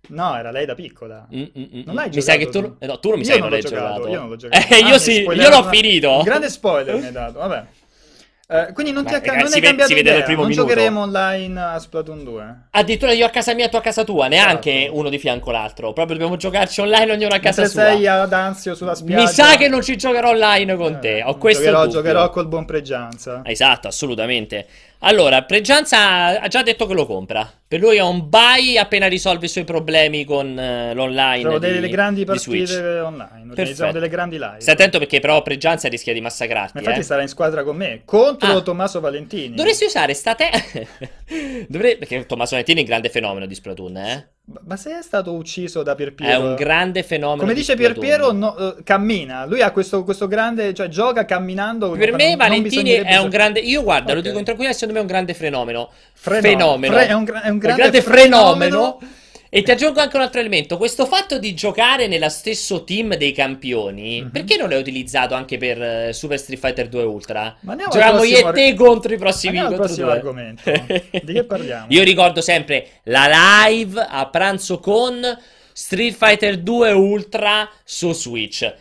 No, 0.09 0.37
era 0.37 0.51
lei 0.51 0.65
da 0.65 0.75
piccola. 0.75 1.27
Mm, 1.33 1.39
mm, 1.41 1.47
mm, 1.55 1.81
Non 1.85 1.95
l'hai 1.95 2.09
mi 2.13 2.21
sa 2.21 2.35
che 2.35 2.47
tu... 2.49 2.75
eh, 2.79 2.85
no, 2.85 2.99
tu 2.99 3.09
non 3.09 3.19
mi 3.19 3.25
sai 3.25 3.35
che 3.35 3.41
non 3.41 3.49
l'hai 3.49 3.61
giocato, 3.61 3.85
giocato. 3.93 4.07
io 4.09 4.19
non 4.19 4.29
l'ho 4.29 4.35
giocato. 4.35 4.73
Eh, 4.73 4.75
Ah, 4.83 4.87
io 4.87 4.97
sì, 4.97 5.21
io 5.21 5.49
l'ho 5.49 5.59
una- 5.59 5.69
finito. 5.69 6.17
Un 6.17 6.23
grande 6.23 6.49
spoiler 6.49 6.95
mi 6.97 7.05
hai 7.05 7.11
dato, 7.11 7.39
vabbè. 7.39 7.63
Eh, 8.49 8.71
quindi 8.71 8.93
non, 8.93 9.03
Ma 9.03 9.09
ti 9.09 9.15
ha, 9.29 9.33
non 9.33 9.39
hai 9.47 9.49
vede- 9.49 9.59
cambiato 9.59 9.91
si 9.93 9.99
idea, 9.99 10.19
non 10.25 10.35
minuto. 10.37 10.53
giocheremo 10.53 11.01
online 11.01 11.59
a 11.61 11.77
Splatoon 11.79 12.23
2. 12.23 12.55
Addirittura 12.71 13.11
io 13.11 13.25
a 13.25 13.29
casa 13.29 13.53
mia, 13.53 13.67
tu 13.67 13.75
a 13.75 13.81
casa 13.81 14.05
tua, 14.05 14.29
neanche 14.29 14.83
Esatto. 14.83 14.97
uno 14.99 15.09
di 15.09 15.19
fianco 15.19 15.51
l'altro. 15.51 15.91
Proprio 15.91 16.15
dobbiamo 16.15 16.37
giocarci 16.37 16.79
online 16.79 17.11
ognuno 17.11 17.35
a 17.35 17.39
casa 17.39 17.63
Mentre 17.63 17.81
sua. 17.81 17.91
sei 17.91 18.07
ad 18.07 18.31
Anzio 18.31 18.73
sulla 18.73 18.95
spiaggia. 18.95 19.21
Mi 19.21 19.27
sa 19.27 19.57
che 19.57 19.67
non 19.67 19.81
ci 19.83 19.97
giocherò 19.97 20.29
online 20.29 20.77
con 20.77 20.97
te. 21.01 21.17
Eh, 21.17 21.23
Ho 21.23 21.35
questo 21.35 21.63
giocherò, 21.63 21.83
dubbio. 21.83 21.99
giocherò 21.99 22.29
col 22.29 22.47
buon 22.47 22.63
Pregianza. 22.63 23.41
Esatto, 23.43 23.89
assolutamente. 23.89 24.65
Allora, 24.99 25.43
Pregianza 25.43 26.39
ha 26.41 26.47
già 26.47 26.63
detto 26.63 26.87
che 26.87 26.93
lo 26.93 27.05
compra. 27.05 27.49
Per 27.67 27.79
lui 27.79 27.97
è 27.97 28.01
un 28.01 28.29
buy 28.29 28.77
appena 28.77 29.07
risolve 29.07 29.45
i 29.45 29.49
suoi 29.49 29.63
problemi 29.63 30.25
con 30.25 30.57
eh, 30.57 30.93
l'online. 30.93 31.59
Di- 31.59 31.59
delle 31.59 31.89
grandi 31.89 32.21
di 32.21 32.25
partite 32.25 32.99
online. 32.99 33.49
Organizziamo 33.49 33.91
delle 33.91 34.09
grandi 34.09 34.37
live. 34.37 34.59
Stai 34.59 34.73
attento 34.73 34.97
perché 34.97 35.19
però 35.19 35.41
Pregianza 35.41 35.87
rischia 35.87 36.13
di 36.13 36.21
massacrarti. 36.21 36.71
Ma 36.75 36.79
infatti 36.79 36.99
eh. 36.99 37.03
sarà 37.03 37.21
in 37.21 37.27
squadra 37.27 37.63
con 37.63 37.75
me 37.75 38.01
contro 38.05 38.57
Ah. 38.57 38.61
Tommaso 38.61 38.99
Valentini. 38.99 39.55
Dovresti 39.55 39.85
usare 39.85 40.13
sta 40.13 40.33
te. 40.33 40.49
Dovrei... 41.67 41.97
Perché 41.97 42.25
Tommaso 42.25 42.51
Valentini 42.51 42.79
è 42.79 42.81
un 42.81 42.87
grande 42.87 43.09
fenomeno 43.09 43.45
di 43.45 43.53
Splatoon, 43.53 43.97
eh? 43.97 44.29
Ma- 44.65 44.77
se 44.77 44.97
è 44.97 45.01
stato 45.01 45.33
ucciso 45.33 45.83
da 45.83 45.93
Pierpiero? 45.93 46.31
È 46.31 46.37
un 46.37 46.55
grande 46.55 47.03
fenomeno. 47.03 47.41
Come 47.41 47.53
di 47.53 47.59
dice. 47.59 47.75
Pierpiero, 47.75 48.31
no, 48.31 48.55
eh, 48.57 48.75
cammina. 48.83 49.45
Lui 49.45 49.61
ha 49.61 49.71
questo, 49.71 50.05
questo 50.05 50.25
grande, 50.27 50.73
cioè 50.73 50.87
gioca 50.87 51.25
camminando. 51.25 51.89
Per 51.91 52.07
non- 52.09 52.15
me 52.17 52.27
non 52.29 52.37
Valentini 52.37 52.69
bisognerebbe 52.69 53.09
è 53.09 53.17
un 53.19 53.27
grande. 53.29 53.59
Io 53.59 53.83
guarda, 53.83 54.13
lo 54.13 54.19
Ok. 54.19 54.25
dico 54.25 54.37
in 54.39 54.45
tranquillità, 54.45 54.73
secondo 54.77 54.93
me 54.93 54.99
è 54.99 55.01
un 55.03 55.09
grande 55.11 55.33
fenomeno. 55.33 55.89
Fenomeno. 56.13 56.57
Fenomeno. 56.57 56.93
Fre- 56.93 57.07
è 57.07 57.13
un 57.13 57.23
gra- 57.25 57.41
è 57.41 57.49
un 57.49 57.57
grande 57.57 58.01
fenomeno. 58.01 58.55
fenomeno. 58.55 58.99
E 59.49 59.61
ti 59.63 59.71
aggiungo 59.71 59.99
anche 60.01 60.15
un 60.17 60.23
altro 60.23 60.39
elemento. 60.39 60.77
Questo 60.77 61.05
fatto 61.05 61.37
di 61.39 61.53
giocare 61.53 62.07
nello 62.07 62.27
stesso 62.29 62.83
team 62.83 63.15
dei 63.15 63.31
campioni, 63.31 64.21
Mhm. 64.21 64.31
perché 64.31 64.57
non 64.57 64.69
l'hai 64.69 64.79
utilizzato 64.79 65.33
anche 65.35 65.57
per 65.57 65.81
eh, 65.81 66.13
Super 66.13 66.37
Street 66.37 66.59
Fighter 66.59 66.89
2 66.89 67.03
Ultra? 67.03 67.55
Giochiamo 67.61 68.23
io 68.23 68.37
e 68.49 68.51
te 68.53 68.67
arg- 68.67 68.75
contro 68.75 69.13
i 69.13 69.17
prossimi 69.17 69.59
contro 69.59 69.77
prossimo 69.77 70.05
due. 70.07 70.15
argomento. 70.15 70.61
Di 71.23 71.33
che 71.33 71.43
parliamo? 71.45 71.85
Io 71.89 72.03
ricordo 72.03 72.41
sempre 72.41 72.87
la 73.03 73.65
live 73.67 74.05
a 74.07 74.27
pranzo 74.29 74.79
con 74.79 75.21
Street 75.71 76.13
Fighter 76.13 76.57
2 76.57 76.91
Ultra 76.91 77.69
su 77.83 78.11
Switch. 78.13 78.73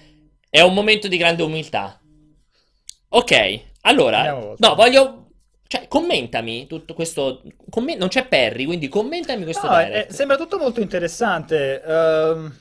È 0.51 0.61
un 0.63 0.75
momento 0.75 1.07
di 1.09 1.17
grande 1.17 1.43
umiltà. 1.43 2.01
Ok, 3.11 3.61
allora, 3.83 4.31
no, 4.59 4.75
voglio... 4.75 5.26
Cioè, 5.67 5.89
commentami 5.89 6.67
tutto 6.67 6.95
questo... 6.95 7.43
commen- 7.69 7.99
non 7.99 8.09
c'è 8.09 8.27
Perry, 8.27 8.65
quindi 8.65 8.89
commentami 8.89 9.45
questo 9.45 9.67
No, 9.69 9.81
eh, 9.81 10.07
sembra 10.11 10.37
tutto 10.37 10.59
molto 10.59 10.81
interessante. 10.81 11.83
Ehm, 11.83 12.55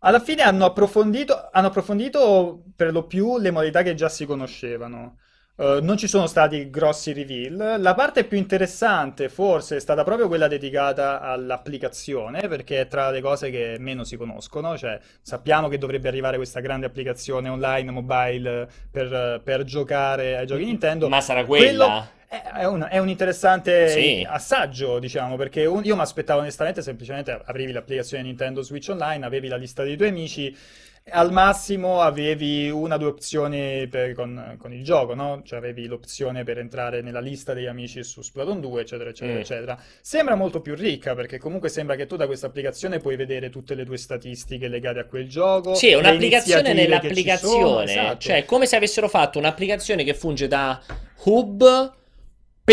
alla 0.00 0.20
fine 0.20 0.42
hanno 0.42 0.64
approfondito, 0.64 1.48
hanno 1.50 1.66
approfondito 1.66 2.62
per 2.76 2.92
lo 2.92 3.04
più 3.04 3.38
le 3.38 3.50
modalità 3.50 3.82
che 3.82 3.94
già 3.94 4.08
si 4.08 4.26
conoscevano. 4.26 5.18
Eh, 5.60 5.80
non 5.82 5.98
ci 5.98 6.06
sono 6.08 6.26
stati 6.26 6.70
grossi 6.70 7.12
reveal. 7.12 7.80
La 7.80 7.94
parte 7.94 8.24
più 8.24 8.38
interessante, 8.38 9.28
forse, 9.28 9.76
è 9.76 9.80
stata 9.80 10.04
proprio 10.04 10.26
quella 10.26 10.48
dedicata 10.48 11.20
all'applicazione, 11.20 12.48
perché 12.48 12.80
è 12.80 12.86
tra 12.86 13.10
le 13.10 13.20
cose 13.20 13.50
che 13.50 13.76
meno 13.78 14.04
si 14.04 14.16
conoscono. 14.16 14.78
Cioè, 14.78 14.98
sappiamo 15.20 15.68
che 15.68 15.76
dovrebbe 15.76 16.08
arrivare 16.08 16.36
questa 16.36 16.60
grande 16.60 16.86
applicazione 16.86 17.50
online, 17.50 17.90
mobile, 17.90 18.68
per, 18.90 19.42
per 19.44 19.64
giocare 19.64 20.38
ai 20.38 20.46
giochi 20.46 20.64
Nintendo. 20.64 21.08
Ma 21.10 21.20
sarà 21.20 21.44
quella? 21.44 21.84
Quello- 21.84 22.18
È 22.32 22.64
un, 22.64 22.86
è 22.88 22.98
un 22.98 23.08
interessante 23.08 23.88
Sì. 23.88 24.24
assaggio, 24.28 25.00
diciamo, 25.00 25.34
perché 25.34 25.66
un- 25.66 25.82
io 25.84 25.96
mi 25.96 26.02
aspettavo 26.02 26.38
onestamente 26.38 26.80
semplicemente 26.80 27.32
aprivi 27.44 27.72
l'applicazione 27.72 28.22
Nintendo 28.22 28.62
Switch 28.62 28.88
Online, 28.88 29.26
avevi 29.26 29.48
la 29.48 29.56
lista 29.56 29.82
dei 29.82 29.96
tuoi 29.96 30.10
amici, 30.10 30.56
al 31.12 31.32
massimo 31.32 32.02
avevi 32.02 32.70
una 32.70 32.94
o 32.94 32.98
due 32.98 33.08
opzioni 33.08 33.88
per- 33.88 34.12
con, 34.12 34.54
con 34.60 34.72
il 34.72 34.84
gioco, 34.84 35.14
no? 35.14 35.42
Cioè 35.44 35.58
avevi 35.58 35.86
l'opzione 35.88 36.44
per 36.44 36.58
entrare 36.58 37.00
nella 37.02 37.18
lista 37.18 37.52
degli 37.52 37.66
amici 37.66 38.04
su 38.04 38.22
Splatoon 38.22 38.60
2, 38.60 38.82
eccetera, 38.82 39.10
eccetera, 39.10 39.36
Mm. 39.38 39.40
eccetera. 39.40 39.82
Sembra 40.00 40.36
molto 40.36 40.60
più 40.60 40.76
ricca 40.76 41.16
perché 41.16 41.36
comunque 41.38 41.68
sembra 41.68 41.96
che 41.96 42.06
tu 42.06 42.14
da 42.14 42.26
questa 42.26 42.46
applicazione 42.46 43.00
puoi 43.00 43.16
vedere 43.16 43.50
tutte 43.50 43.74
le 43.74 43.84
tue 43.84 43.96
statistiche 43.96 44.68
legate 44.68 45.00
a 45.00 45.04
quel 45.04 45.28
gioco, 45.28 45.74
Sì, 45.74 45.88
è 45.88 45.96
un'applicazione 45.96 46.60
ci 46.60 46.66
sono, 46.68 46.80
nell'applicazione, 46.80 47.90
esatto. 47.90 48.18
cioè 48.18 48.44
come 48.44 48.66
se 48.66 48.76
avessero 48.76 49.08
fatto 49.08 49.40
un'applicazione 49.40 50.04
che 50.04 50.14
funge 50.14 50.46
da 50.46 50.80
hub 51.24 51.98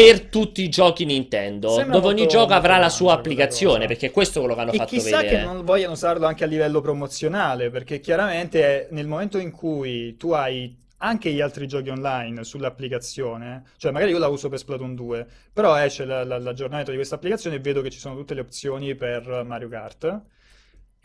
per 0.01 0.21
tutti 0.27 0.61
i 0.63 0.69
giochi 0.69 1.05
Nintendo, 1.05 1.69
Sembra 1.69 1.99
dove 1.99 2.07
ogni 2.13 2.27
gioco 2.27 2.53
avrà 2.53 2.77
la 2.77 2.89
sua 2.89 3.13
applicazione, 3.13 3.87
perché 3.87 4.11
questo 4.11 4.37
è 4.37 4.41
quello 4.41 4.55
che 4.55 4.61
hanno 4.61 4.71
E 4.73 4.77
fatto 4.77 4.89
chissà 4.89 5.17
vedere. 5.21 5.37
che 5.37 5.43
non 5.43 5.63
vogliano 5.65 5.93
usarlo 5.93 6.25
anche 6.27 6.43
a 6.43 6.47
livello 6.47 6.81
promozionale, 6.81 7.69
perché 7.69 7.99
chiaramente 7.99 8.87
nel 8.91 9.07
momento 9.07 9.37
in 9.37 9.51
cui 9.51 10.15
tu 10.17 10.31
hai 10.31 10.75
anche 10.99 11.31
gli 11.31 11.41
altri 11.41 11.67
giochi 11.67 11.89
online 11.89 12.43
sull'applicazione, 12.43 13.63
cioè 13.77 13.91
magari 13.91 14.11
io 14.11 14.17
la 14.17 14.27
uso 14.27 14.49
per 14.49 14.59
Splatoon 14.59 14.95
2, 14.95 15.27
però 15.53 15.75
esce 15.77 16.05
la- 16.05 16.23
la- 16.23 16.39
l'aggiornamento 16.39 16.89
di 16.91 16.97
questa 16.97 17.15
applicazione 17.15 17.57
e 17.57 17.59
vedo 17.59 17.81
che 17.81 17.89
ci 17.89 17.99
sono 17.99 18.15
tutte 18.15 18.33
le 18.33 18.41
opzioni 18.41 18.95
per 18.95 19.43
Mario 19.45 19.67
Kart. 19.69 20.21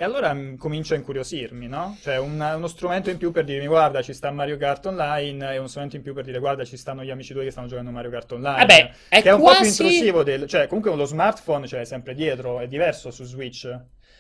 E 0.02 0.04
allora 0.04 0.34
mm, 0.34 0.56
comincia 0.56 0.94
a 0.94 0.96
incuriosirmi, 0.96 1.68
no? 1.68 1.96
Cioè 2.02 2.18
un- 2.18 2.54
uno 2.56 2.66
strumento 2.66 3.08
in 3.08 3.18
più 3.18 3.30
per 3.30 3.44
dirmi 3.44 3.68
guarda 3.68 4.02
ci 4.02 4.12
sta 4.12 4.32
Mario 4.32 4.56
Kart 4.56 4.84
Online 4.86 5.52
e 5.52 5.58
uno 5.58 5.68
strumento 5.68 5.94
in 5.94 6.02
più 6.02 6.12
per 6.12 6.24
dire 6.24 6.40
guarda 6.40 6.64
ci 6.64 6.76
stanno 6.76 7.04
gli 7.04 7.10
amici 7.10 7.32
tuoi 7.32 7.44
che 7.44 7.52
stanno 7.52 7.68
giocando 7.68 7.92
Mario 7.92 8.10
Kart 8.10 8.32
Online. 8.32 8.56
Vabbè, 8.58 8.90
è 9.08 9.22
che 9.22 9.28
è 9.28 9.32
un 9.32 9.38
po' 9.40 9.50
più 9.50 9.58
quasi... 9.58 9.82
intrusivo 9.82 10.24
del... 10.24 10.48
Cioè 10.48 10.66
comunque 10.66 10.92
lo 10.96 11.04
smartphone 11.04 11.68
c'è 11.68 11.84
sempre 11.84 12.14
dietro, 12.16 12.58
è 12.58 12.66
diverso 12.66 13.12
su 13.12 13.22
Switch. 13.22 13.72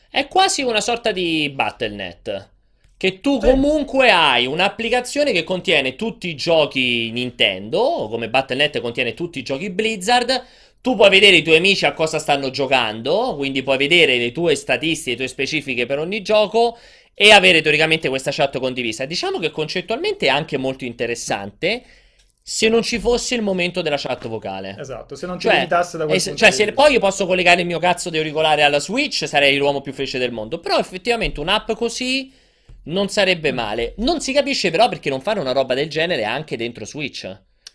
È 0.08 0.28
quasi 0.28 0.62
una 0.62 0.80
sorta 0.80 1.10
di 1.10 1.50
Battle.net. 1.52 2.50
Che 2.96 3.18
tu 3.18 3.40
Sì. 3.40 3.48
comunque 3.48 4.12
hai 4.12 4.46
un'applicazione 4.46 5.32
che 5.32 5.42
contiene 5.42 5.96
tutti 5.96 6.28
i 6.28 6.36
giochi 6.36 7.10
Nintendo, 7.10 8.06
come 8.08 8.30
Battle.net 8.30 8.80
contiene 8.80 9.14
tutti 9.14 9.40
i 9.40 9.42
giochi 9.42 9.68
Blizzard. 9.70 10.44
Tu 10.82 10.96
puoi 10.96 11.10
vedere 11.10 11.36
i 11.36 11.42
tuoi 11.42 11.56
amici 11.56 11.86
a 11.86 11.92
cosa 11.92 12.18
stanno 12.18 12.50
giocando, 12.50 13.36
quindi 13.36 13.62
puoi 13.62 13.76
vedere 13.78 14.16
le 14.18 14.32
tue 14.32 14.56
statistiche, 14.56 15.10
le 15.10 15.16
tue 15.16 15.28
specifiche 15.28 15.86
per 15.86 15.98
ogni 16.00 16.22
gioco 16.22 16.76
e 17.14 17.30
avere 17.30 17.60
teoricamente 17.62 18.08
questa 18.08 18.32
chat 18.32 18.58
condivisa. 18.58 19.04
Diciamo 19.04 19.38
che 19.38 19.50
concettualmente 19.52 20.26
è 20.26 20.28
anche 20.28 20.56
molto 20.58 20.84
interessante 20.84 21.82
se 22.42 22.68
non 22.68 22.82
ci 22.82 22.98
fosse 22.98 23.36
il 23.36 23.42
momento 23.42 23.80
della 23.80 23.96
chat 23.96 24.26
vocale. 24.26 24.74
Esatto, 24.76 25.14
se 25.14 25.26
non 25.26 25.36
ti 25.38 25.44
Cioè, 25.46 25.54
limitasse 25.54 25.96
da 25.98 26.04
quel 26.04 26.16
es- 26.16 26.32
cioè, 26.34 26.50
se 26.50 26.72
poi 26.72 26.92
io 26.94 26.98
posso 26.98 27.26
collegare 27.26 27.60
il 27.60 27.66
mio 27.68 27.78
cazzo 27.78 28.10
di 28.10 28.18
auricolare 28.18 28.64
alla 28.64 28.80
Switch, 28.80 29.28
sarei 29.28 29.56
l'uomo 29.56 29.82
più 29.82 29.92
felice 29.92 30.18
del 30.18 30.32
mondo. 30.32 30.58
Però 30.58 30.76
effettivamente 30.78 31.38
un'app 31.38 31.70
così 31.74 32.32
non 32.84 33.08
sarebbe 33.08 33.52
male. 33.52 33.94
Non 33.98 34.20
si 34.20 34.32
capisce 34.32 34.70
però 34.72 34.88
perché 34.88 35.10
non 35.10 35.20
fare 35.20 35.38
una 35.38 35.52
roba 35.52 35.74
del 35.74 35.88
genere 35.88 36.24
anche 36.24 36.56
dentro 36.56 36.84
Switch. 36.84 37.30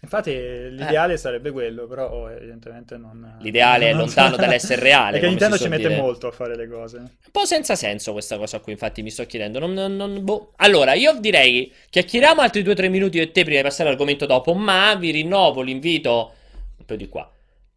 Infatti 0.08 0.32
l'ideale 0.32 1.18
sarebbe 1.18 1.52
quello, 1.52 1.86
però 1.86 2.10
oh, 2.10 2.32
evidentemente 2.32 2.96
non... 2.96 3.36
Eh. 3.38 3.44
L'ideale 3.44 3.90
è 3.90 3.92
non- 3.92 4.06
lontano 4.06 4.38
dall'essere 4.38 4.82
reale, 4.82 5.12
Perché 5.20 5.28
Nintendo 5.28 5.58
ci 5.58 5.68
mette 5.68 5.90
dire. 5.90 6.00
molto 6.00 6.28
a 6.28 6.32
fare 6.32 6.56
le 6.56 6.70
cose. 6.70 6.98
Un 6.98 7.10
po' 7.30 7.44
senza 7.44 7.76
senso 7.76 8.14
questa 8.14 8.38
cosa 8.38 8.60
qui, 8.60 8.72
infatti 8.72 9.02
mi 9.02 9.10
sto 9.10 9.26
chiedendo. 9.26 9.60
Non- 9.60 9.74
non- 9.74 9.96
non- 9.98 10.24
boh. 10.24 10.54
Allora, 10.58 10.94
io 10.94 11.20
direi 11.20 11.72
chiacchieriamo 11.90 12.40
altri 12.40 12.64
2-3 12.64 12.90
minuti 12.90 13.18
io 13.18 13.24
e 13.24 13.32
te 13.32 13.44
prima 13.44 13.58
di 13.58 13.64
passare 13.64 13.90
all'argomento 13.90 14.26
dopo, 14.26 14.54
ma 14.54 14.96
vi 14.96 15.12
rinnovo 15.12 15.62
l'invito 15.62 16.34
un 16.78 16.86
po' 16.86 16.96
di 16.96 17.10
qua 17.10 17.30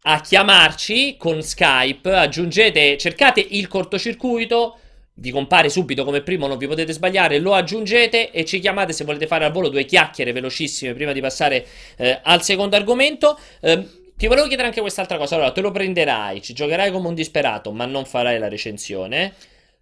a 0.03 0.19
chiamarci 0.21 1.15
con 1.17 1.43
Skype, 1.43 2.11
aggiungete, 2.11 2.97
cercate 2.97 3.45
il 3.47 3.67
cortocircuito, 3.67 4.79
vi 5.15 5.31
compare 5.31 5.69
subito 5.69 6.03
come 6.03 6.21
primo, 6.21 6.47
non 6.47 6.57
vi 6.57 6.67
potete 6.67 6.93
sbagliare, 6.93 7.39
lo 7.39 7.53
aggiungete 7.53 8.31
e 8.31 8.45
ci 8.45 8.59
chiamate 8.59 8.93
se 8.93 9.03
volete 9.03 9.27
fare 9.27 9.45
al 9.45 9.51
volo 9.51 9.69
due 9.69 9.85
chiacchiere 9.85 10.31
velocissime 10.31 10.93
prima 10.93 11.11
di 11.11 11.21
passare 11.21 11.65
eh, 11.97 12.19
al 12.23 12.41
secondo 12.43 12.75
argomento. 12.75 13.37
Ehm, 13.61 13.99
ti 14.15 14.27
volevo 14.27 14.47
chiedere 14.47 14.67
anche 14.67 14.81
quest'altra 14.81 15.17
cosa. 15.17 15.35
Allora, 15.35 15.51
te 15.51 15.61
lo 15.61 15.71
prenderai, 15.71 16.41
ci 16.41 16.53
giocherai 16.53 16.91
come 16.91 17.07
un 17.07 17.15
disperato, 17.15 17.71
ma 17.71 17.85
non 17.85 18.05
farai 18.05 18.37
la 18.39 18.47
recensione. 18.47 19.33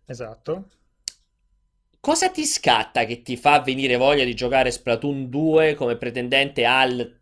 Esatto. 0.05 0.69
Cosa 1.99 2.29
ti 2.29 2.45
scatta 2.45 3.03
che 3.03 3.21
ti 3.21 3.35
fa 3.35 3.59
venire 3.59 3.97
voglia 3.97 4.23
di 4.23 4.33
giocare 4.33 4.71
Splatoon 4.71 5.29
2 5.29 5.75
come 5.75 5.97
pretendente 5.97 6.63
al 6.63 7.18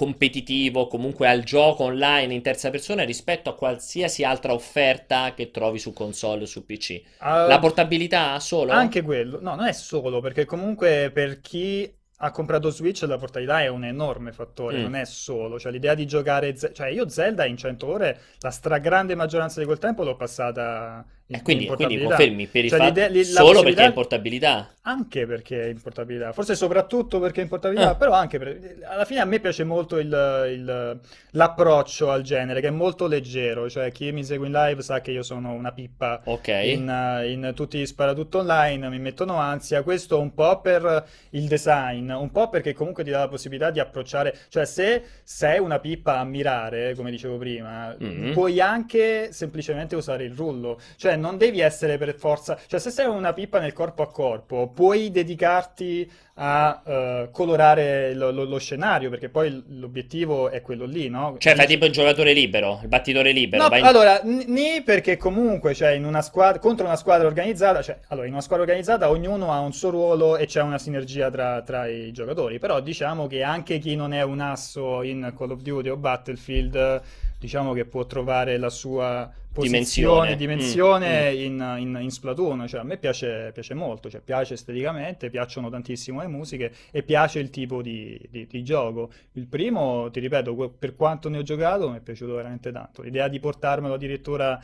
competitivo, 0.00 0.86
comunque 0.86 1.28
al 1.28 1.42
gioco 1.44 1.84
online 1.84 2.32
in 2.32 2.40
terza 2.40 2.70
persona 2.70 3.02
rispetto 3.04 3.50
a 3.50 3.54
qualsiasi 3.54 4.24
altra 4.24 4.54
offerta 4.54 5.34
che 5.34 5.50
trovi 5.50 5.78
su 5.78 5.92
console 5.92 6.44
o 6.44 6.46
su 6.46 6.64
PC? 6.64 7.02
Ah, 7.18 7.46
La 7.46 7.58
portabilità 7.58 8.38
solo? 8.40 8.72
Anche 8.72 9.02
quello, 9.02 9.40
no, 9.42 9.54
non 9.56 9.66
è 9.66 9.72
solo, 9.72 10.20
perché 10.20 10.46
comunque 10.46 11.10
per 11.12 11.42
chi 11.42 11.92
ha 12.22 12.30
comprato 12.30 12.70
Switch 12.70 13.02
la 13.02 13.18
portabilità 13.18 13.60
è 13.60 13.66
un 13.68 13.84
enorme 13.84 14.32
fattore, 14.32 14.78
Mm. 14.78 14.82
non 14.82 14.94
è 14.94 15.04
solo, 15.04 15.58
cioè 15.58 15.70
l'idea 15.70 15.94
di 15.94 16.06
giocare, 16.06 16.56
Ze- 16.56 16.72
cioè 16.72 16.88
io 16.88 17.06
Zelda 17.10 17.44
in 17.44 17.58
100 17.58 17.86
ore, 17.86 18.18
la 18.40 18.50
stragrande 18.50 19.14
maggioranza 19.14 19.60
di 19.60 19.66
quel 19.66 19.78
tempo 19.78 20.02
l'ho 20.02 20.16
passata 20.16 21.04
in, 21.30 21.36
E 21.36 21.42
quindi, 21.42 21.66
in 21.66 21.74
quindi 21.76 22.02
confermi 22.02 22.46
per 22.48 22.64
il 22.64 22.70
Cioè, 22.70 22.78
fatto 22.78 23.06
li- 23.12 23.30
la 23.30 23.40
solo 23.40 23.62
perché 23.62 23.82
è 23.82 23.86
in 23.86 23.92
portabilità? 23.92 24.70
Anche 24.82 25.26
perché 25.26 25.62
è 25.62 25.66
in 25.68 25.80
portabilità, 25.80 26.32
forse 26.32 26.56
soprattutto 26.56 27.20
perché 27.20 27.38
è 27.40 27.42
in 27.44 27.48
portabilità, 27.48 27.90
Ah. 27.90 27.94
però 27.94 28.12
anche 28.12 28.38
per... 28.38 28.78
alla 28.82 29.04
fine 29.04 29.20
a 29.20 29.24
me 29.24 29.38
piace 29.38 29.62
molto 29.62 29.98
il- 29.98 30.06
il- 30.52 31.00
l'approccio 31.32 32.10
al 32.10 32.22
genere, 32.22 32.60
che 32.60 32.66
è 32.68 32.70
molto 32.72 33.06
leggero, 33.06 33.70
cioè 33.70 33.92
chi 33.92 34.10
mi 34.10 34.24
segue 34.24 34.46
in 34.46 34.52
live 34.52 34.82
sa 34.82 35.00
che 35.00 35.12
io 35.12 35.22
sono 35.22 35.52
una 35.52 35.70
pippa 35.70 36.20
Ok. 36.24 36.48
in, 36.48 36.88
eh, 36.88 37.30
in 37.30 37.52
tutti 37.54 37.78
gli 37.78 37.86
sparatutto 37.86 38.38
online, 38.38 38.88
mi 38.88 38.98
mettono 38.98 39.36
ansia, 39.36 39.82
questo 39.82 40.18
un 40.20 40.34
po' 40.34 40.60
per 40.60 41.06
il 41.30 41.46
design, 41.46 42.10
un 42.10 42.30
po' 42.32 42.48
perché 42.48 42.72
comunque 42.72 43.04
ti 43.04 43.10
dà 43.10 43.20
la 43.20 43.28
possibilità 43.28 43.70
di 43.70 43.78
approcciare, 43.78 44.36
cioè 44.48 44.64
se 44.64 45.04
sei 45.22 45.60
una 45.60 45.78
pippa 45.78 46.18
a 46.18 46.24
mirare, 46.24 46.94
come 46.96 47.12
dicevo 47.12 47.36
prima, 47.38 47.94
Mhm. 47.96 48.32
puoi 48.32 48.60
anche 48.60 49.28
semplicemente 49.32 49.94
usare 49.94 50.24
il 50.24 50.32
rullo, 50.34 50.80
cioè 50.96 51.14
non 51.20 51.36
devi 51.38 51.60
essere 51.60 51.98
per 51.98 52.14
forza, 52.16 52.58
cioè 52.66 52.80
se 52.80 52.90
sei 52.90 53.06
una 53.06 53.32
pippa 53.32 53.60
nel 53.60 53.72
corpo 53.72 54.02
a 54.02 54.10
corpo, 54.10 54.70
puoi 54.74 55.10
dedicarti 55.10 56.10
a 56.42 56.82
eh, 56.86 57.28
colorare 57.30 58.14
lo, 58.14 58.30
lo- 58.30 58.44
lo 58.44 58.58
scenario, 58.58 59.10
perché 59.10 59.28
poi 59.28 59.62
l'obiettivo 59.68 60.48
è 60.48 60.62
quello 60.62 60.86
lì, 60.86 61.08
no? 61.10 61.36
Cioè, 61.38 61.54
fai 61.54 61.66
tipo 61.66 61.84
il 61.84 61.92
giocatore 61.92 62.32
libero, 62.32 62.78
il 62.82 62.88
battitore 62.88 63.32
libero. 63.32 63.68
No, 63.68 63.76
in- 63.76 63.84
allora, 63.84 64.20
n- 64.24 64.44
ni 64.46 64.82
perché 64.82 65.18
comunque, 65.18 65.74
cioè, 65.74 65.90
in 65.90 66.06
una 66.06 66.22
squadra, 66.22 66.58
contro 66.58 66.86
una 66.86 66.96
squadra 66.96 67.26
organizzata, 67.26 67.82
cioè, 67.82 67.98
allora, 68.08 68.26
in 68.26 68.32
una 68.32 68.40
squadra 68.42 68.64
organizzata 68.64 69.10
ognuno 69.10 69.52
ha 69.52 69.60
un 69.60 69.72
suo 69.74 69.90
ruolo 69.90 70.38
e 70.38 70.46
c'è 70.46 70.62
una 70.62 70.78
sinergia 70.78 71.30
tra, 71.30 71.60
tra 71.62 71.86
i 71.86 72.10
giocatori, 72.10 72.58
però 72.58 72.80
diciamo 72.80 73.26
che 73.26 73.42
anche 73.42 73.78
chi 73.78 73.94
non 73.94 74.14
è 74.14 74.22
un 74.22 74.40
asso 74.40 75.02
in 75.02 75.34
Call 75.36 75.50
of 75.50 75.60
Duty 75.60 75.90
o 75.90 75.96
Battlefield, 75.96 77.02
diciamo 77.40 77.72
che 77.72 77.86
può 77.86 78.06
trovare 78.06 78.58
la 78.58 78.70
sua 78.70 79.32
Dimensione. 79.58 80.36
posizione, 80.36 80.36
dimensione 80.36 81.32
Mm, 81.32 81.34
in, 81.34 81.76
in- 81.78 81.98
in 82.02 82.10
Splatoon, 82.10 82.68
cioè, 82.68 82.80
a 82.80 82.84
me 82.84 82.98
piace, 82.98 83.50
piace 83.52 83.74
molto, 83.74 84.08
cioè, 84.08 84.20
piace 84.20 84.54
esteticamente, 84.54 85.28
piacciono 85.30 85.68
tantissimo 85.70 86.20
le 86.20 86.28
musiche 86.28 86.72
e 86.92 87.02
piace 87.02 87.40
il 87.40 87.50
tipo 87.50 87.82
di, 87.82 88.20
di- 88.30 88.46
di 88.46 88.62
gioco. 88.62 89.10
Il 89.32 89.46
primo, 89.48 90.08
ti 90.10 90.20
ripeto, 90.20 90.54
per 90.78 90.94
quanto 90.94 91.28
ne 91.28 91.38
ho 91.38 91.42
giocato, 91.42 91.90
mi 91.90 91.96
è 91.96 92.00
piaciuto 92.00 92.34
veramente 92.34 92.70
tanto. 92.70 93.02
L'idea 93.02 93.26
di 93.28 93.40
portarmelo 93.40 93.94
addirittura 93.94 94.60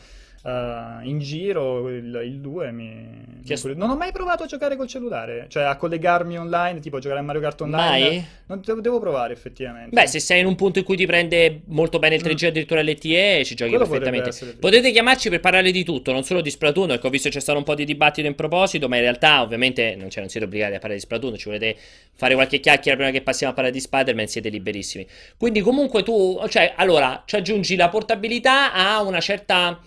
eh, 0.47 1.09
in 1.09 1.19
giro, 1.19 1.89
il 1.89 2.39
2 2.41 2.71
mi... 2.71 3.25
Mi- 3.47 3.75
Non 3.75 3.91
ho 3.91 3.97
mai 3.97 4.11
provato 4.13 4.43
a 4.43 4.47
giocare 4.47 4.77
col 4.77 4.87
cellulare, 4.89 5.47
cioè 5.49 5.65
a 5.65 5.77
collegarmi 5.77 6.37
online, 6.39 6.81
tipo 6.81 6.97
a 6.97 7.01
giocare 7.01 7.21
a 7.21 7.23
Mario 7.23 7.41
Kart 7.41 7.61
online. 7.61 8.09
Mai? 8.09 8.25
Non 8.47 8.61
devo, 8.65 8.81
devo 8.81 9.01
provare 9.01 9.33
effettivamente. 9.33 9.91
Beh, 9.91 10.07
se 10.09 10.19
sei 10.19 10.41
in 10.41 10.47
un 10.47 10.55
punto 10.57 10.79
in 10.81 10.85
cui 10.85 10.97
ti 10.97 11.07
prende 11.07 11.61
molto 11.67 11.99
bene 11.99 12.17
il 12.17 12.23
3G, 12.23 12.47
addirittura 12.47 12.83
LTE, 12.83 13.45
ci 13.45 13.55
giochi 13.55 13.75
Mm. 13.75 13.77
Quello 13.77 13.87
perfettamente. 13.89 14.57
Potete 14.59 14.91
chiamarci 14.91 15.31
per 15.31 15.41
parlare 15.41 15.71
di 15.71 15.85
tutto, 15.85 16.13
non 16.13 16.23
solo 16.25 16.41
di 16.41 16.51
Splatoon, 16.51 16.89
perché 16.89 17.07
ho 17.07 17.11
visto 17.11 17.29
c'è 17.29 17.41
stato 17.41 17.59
un 17.59 17.65
po' 17.65 17.75
di 17.75 17.85
dibattito 17.85 18.27
in 18.27 18.35
proposito, 18.35 18.89
ma 18.89 18.97
in 18.97 19.03
realtà 19.03 19.43
ovviamente 19.43 19.95
non, 19.97 20.11
cioè, 20.11 20.21
non 20.21 20.29
siete 20.29 20.47
obbligati 20.47 20.75
a 20.75 20.79
parlare 20.79 20.95
di 20.95 21.01
Splatoon, 21.01 21.37
ci 21.37 21.45
volete 21.47 21.77
fare 22.15 22.35
qualche 22.35 22.61
chiacchiera 22.61 22.97
prima 22.97 23.13
che 23.13 23.23
passiamo 23.23 23.53
a 23.53 23.55
parlare 23.55 23.75
di 23.75 23.81
Spider-Man, 23.83 24.27
siete 24.27 24.49
liberissimi. 24.49 25.07
Quindi 25.37 25.61
comunque 25.61 26.03
tu, 26.03 26.41
cioè, 26.49 26.73
allora, 26.77 27.23
ci 27.27 27.37
aggiungi 27.37 27.77
la 27.77 27.89
portabilità 27.89 28.73
a 28.73 29.03
una 29.03 29.21
certa... 29.21 29.81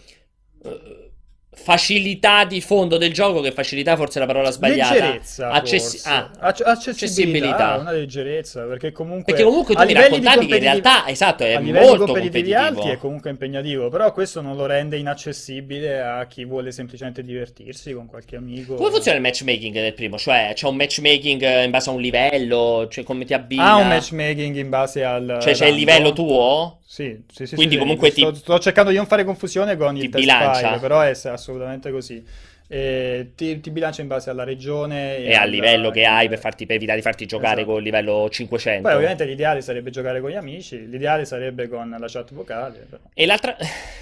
facilità 1.51 2.45
di 2.45 2.61
fondo 2.61 2.97
del 2.97 3.11
gioco, 3.11 3.41
che 3.41 3.51
facilità 3.51 3.95
forse 3.97 4.17
è 4.17 4.21
la 4.21 4.27
parola 4.27 4.49
sbagliata. 4.49 4.93
Leggerezza, 4.93 5.49
Accessi- 5.49 6.07
ah, 6.07 6.31
Acc- 6.39 6.61
accessibilità, 6.65 6.69
accessibilità. 6.69 7.77
una 7.81 7.91
leggerezza, 7.91 8.63
perché 8.63 8.91
comunque 8.91 9.33
Perché 9.33 9.43
comunque 9.43 9.75
tu 9.75 9.83
mi 9.83 9.93
raccontavi 9.93 10.45
che 10.45 10.55
in 10.55 10.61
realtà, 10.61 11.07
esatto, 11.07 11.43
è 11.43 11.53
a 11.55 11.59
livelli 11.59 11.85
molto 11.87 12.05
competitivi 12.05 12.51
competitivo. 12.53 12.81
alti 12.81 12.95
è 12.95 12.97
comunque 12.97 13.29
impegnativo, 13.31 13.89
però 13.89 14.11
questo 14.13 14.41
non 14.41 14.55
lo 14.55 14.67
rende 14.67 14.97
inaccessibile 14.97 15.99
a 15.99 16.25
chi 16.27 16.45
vuole 16.45 16.71
semplicemente 16.71 17.23
divertirsi 17.23 17.93
con 17.93 18.05
qualche 18.05 18.35
amico. 18.37 18.75
Come 18.75 18.91
funziona 18.91 19.17
il 19.17 19.23
matchmaking 19.23 19.73
del 19.73 19.93
primo? 19.93 20.17
Cioè, 20.17 20.51
c'è 20.53 20.67
un 20.67 20.75
matchmaking 20.75 21.63
in 21.63 21.71
base 21.71 21.89
a 21.89 21.93
un 21.93 21.99
livello? 22.01 22.87
Cioè, 22.89 23.03
come 23.03 23.25
ti 23.25 23.33
abbina? 23.33 23.71
Ha 23.71 23.75
un 23.77 23.87
matchmaking 23.87 24.55
in 24.55 24.69
base 24.69 25.03
al 25.03 25.39
Cioè, 25.41 25.53
c'è 25.53 25.65
il 25.67 25.75
livello 25.75 26.13
tuo? 26.13 26.78
Sì, 26.91 27.23
sì, 27.31 27.45
sì, 27.45 27.55
Quindi 27.55 27.75
sì, 27.75 27.77
comunque 27.77 28.09
sto, 28.09 28.31
ti- 28.31 28.39
sto 28.39 28.57
cercando 28.59 28.89
di 28.89 28.95
non 28.97 29.05
fare 29.05 29.23
confusione 29.23 29.77
con 29.77 29.95
il 29.95 30.09
test 30.09 30.15
bilancia. 30.15 30.69
file, 30.69 30.79
però 30.79 31.01
è 31.01 31.11
assolutamente 31.25 31.91
così. 31.91 32.25
E 32.67 33.31
ti, 33.35 33.59
ti 33.59 33.69
bilancia 33.71 34.01
in 34.01 34.07
base 34.07 34.29
alla 34.31 34.43
regione 34.43 35.17
E 35.17 35.33
al 35.35 35.41
al- 35.43 35.49
livello 35.49 35.91
che 35.91 36.05
hai 36.05 36.27
per, 36.29 36.39
farti, 36.39 36.65
per 36.65 36.75
evitare 36.77 36.97
di 36.97 37.03
farti 37.03 37.25
giocare 37.27 37.61
Esatto. 37.61 37.71
con 37.71 37.77
il 37.77 37.83
livello 37.83 38.27
500. 38.29 38.87
Poi 38.87 38.93
ovviamente 38.95 39.25
l'ideale 39.25 39.61
sarebbe 39.61 39.89
giocare 39.91 40.19
con 40.21 40.29
gli 40.31 40.35
amici, 40.35 40.87
l'ideale 40.89 41.25
sarebbe 41.25 41.67
con 41.67 41.89
la 41.97 42.07
chat 42.07 42.33
vocale. 42.33 42.79
però. 42.89 43.03
E 43.13 43.25
l'altra... 43.25 43.55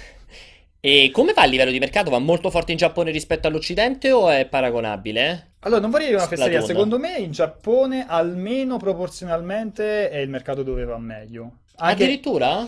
E 0.80 1.10
come 1.12 1.32
va 1.32 1.44
il 1.44 1.50
livello 1.50 1.72
di 1.72 1.80
mercato? 1.80 2.08
Va 2.08 2.20
molto 2.20 2.50
forte 2.50 2.70
in 2.70 2.78
Giappone 2.78 3.10
rispetto 3.10 3.48
all'Occidente 3.48 4.12
o 4.12 4.28
è 4.30 4.46
paragonabile? 4.46 5.54
Allora, 5.60 5.80
non 5.80 5.90
vorrei 5.90 6.06
dire 6.06 6.18
una 6.18 6.28
fesseria, 6.28 6.60
secondo 6.60 6.98
me 6.98 7.16
in 7.18 7.32
Giappone 7.32 8.06
almeno 8.08 8.76
proporzionalmente 8.76 10.08
è 10.08 10.18
il 10.18 10.28
mercato 10.28 10.62
dove 10.62 10.84
va 10.84 10.98
meglio. 10.98 11.58
Anche 11.80 12.02
Addirittura? 12.04 12.66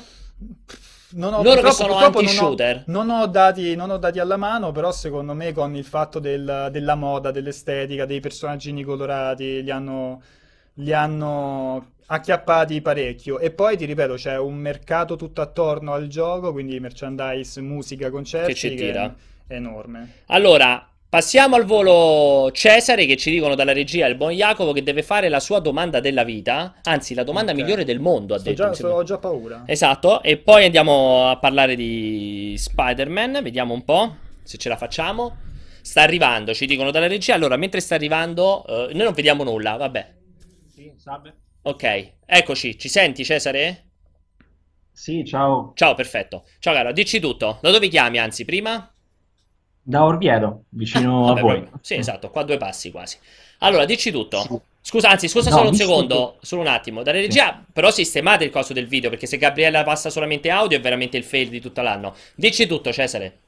non 1.13 1.35
ho, 1.35 1.43
Loro 1.43 1.61
che 1.63 1.71
sono 1.73 1.97
anti-shooter. 1.97 2.85
Non 2.87 3.11
ho, 3.11 3.27
dati, 3.27 3.75
non 3.75 3.91
ho 3.91 3.99
dati 3.99 4.19
alla 4.21 4.37
mano, 4.37 4.71
però 4.73 4.93
secondo 4.93 5.35
me 5.35 5.53
con 5.53 5.75
il 5.75 5.85
fatto 5.85 6.19
del- 6.21 6.69
della 6.71 6.95
moda, 6.95 7.31
dell'estetica, 7.31 8.05
dei 8.05 8.21
personaggini 8.21 8.85
colorati, 8.85 9.63
li 9.63 9.71
hanno, 9.71 10.23
li 10.75 10.93
hanno 10.93 11.93
acchiappati 12.07 12.81
parecchio. 12.81 13.39
E 13.41 13.51
poi 13.51 13.77
ti 13.77 13.85
ripeto, 13.85 14.15
c'è 14.15 14.39
un 14.39 14.55
mercato 14.55 15.17
tutto 15.17 15.41
attorno 15.41 15.93
al 15.93 16.07
gioco, 16.07 16.53
quindi 16.53 16.79
merchandise, 16.79 17.61
musica, 17.61 18.11
concerti, 18.11 18.53
Che 18.53 18.59
ci 18.59 18.75
tira. 18.75 19.15
è 19.47 19.55
enorme. 19.55 20.13
Allora, 20.27 20.89
passiamo 21.11 21.57
al 21.57 21.65
volo 21.65 22.51
Cesare 22.53 23.05
che 23.05 23.17
ci 23.17 23.31
dicono 23.33 23.55
dalla 23.57 23.73
regia 23.73 24.07
il 24.07 24.15
buon 24.15 24.31
Jacopo 24.33 24.73
che 24.73 24.83
deve 24.85 25.03
fare 25.03 25.29
la 25.29 25.41
sua 25.41 25.59
domanda 25.59 25.99
della 26.01 26.23
vita, 26.25 26.77
anzi 26.85 27.15
la 27.15 27.25
domanda 27.25 27.51
Ok. 27.53 27.59
migliore 27.59 27.85
del 27.85 27.99
mondo, 28.01 28.35
ha 28.35 28.39
Sto 28.39 28.51
detto. 28.51 28.63
già- 28.63 28.73
sembra. 28.75 28.95
ho 28.97 29.03
già 29.03 29.19
paura. 29.19 29.65
Esatto, 29.67 30.23
e 30.23 30.37
poi 30.39 30.65
andiamo 30.65 31.29
a 31.29 31.37
parlare 31.37 31.75
di 31.75 32.55
Spider-Man, 32.57 33.41
vediamo 33.43 33.75
un 33.75 33.85
po' 33.85 34.17
se 34.45 34.57
ce 34.57 34.69
la 34.69 34.77
facciamo. 34.77 35.37
Sta 35.83 36.03
arrivando, 36.03 36.55
ci 36.55 36.67
dicono 36.67 36.91
dalla 36.91 37.07
regia. 37.07 37.35
Allora, 37.35 37.57
mentre 37.57 37.81
sta 37.81 37.95
arrivando, 37.95 38.65
eh, 38.67 38.93
noi 38.95 39.05
non 39.05 39.13
vediamo 39.15 39.43
nulla, 39.45 39.77
vabbè. 39.77 40.15
Sì, 40.73 40.93
salve. 40.97 41.35
Ok, 41.63 42.13
eccoci, 42.27 42.79
ci 42.79 42.89
senti 42.89 43.25
Cesare? 43.25 43.87
Sì, 44.93 45.25
ciao. 45.25 45.73
Ciao, 45.75 45.95
perfetto. 45.95 46.45
Ciao 46.59 46.75
caro, 46.75 46.93
dici 46.93 47.19
tutto. 47.19 47.59
Da 47.63 47.71
dove 47.71 47.89
chiami, 47.89 48.19
anzi, 48.19 48.45
prima? 48.45 48.93
Da 49.83 50.05
Orvieto, 50.05 50.65
vicino 50.71 51.23
Vabbè, 51.27 51.39
a 51.41 51.43
voi. 51.43 51.59
proprio- 51.61 51.79
Sì, 51.83 51.95
esatto, 51.95 52.31
qua 52.31 52.43
due 52.45 52.57
passi 52.59 52.91
quasi. 52.91 53.17
Allora, 53.59 53.85
dici 53.85 54.11
tutto. 54.11 54.41
Sì. 54.41 54.59
Scusa, 54.83 55.11
anzi, 55.11 55.29
scusa 55.29 55.51
No, 55.51 55.57
solo 55.57 55.69
un 55.69 55.75
secondo, 55.75 56.37
solo 56.41 56.63
un 56.63 56.67
attimo. 56.69 57.03
Dalla 57.03 57.19
regia, 57.21 57.63
però 57.73 57.91
sistemate 57.91 58.45
il 58.45 58.51
coso 58.51 58.73
del 58.73 58.87
video, 58.87 59.11
perché 59.11 59.27
se 59.27 59.37
Gabriella 59.37 59.83
passa 59.83 60.09
solamente 60.11 60.49
audio 60.51 60.79
è 60.79 60.81
veramente 60.81 61.17
il 61.19 61.25
fail 61.25 61.49
di 61.51 61.61
tutto 61.61 61.83
l'anno. 61.83 62.15
Dici 62.35 62.67
tutto, 62.67 62.91
Cesare. 62.93 63.39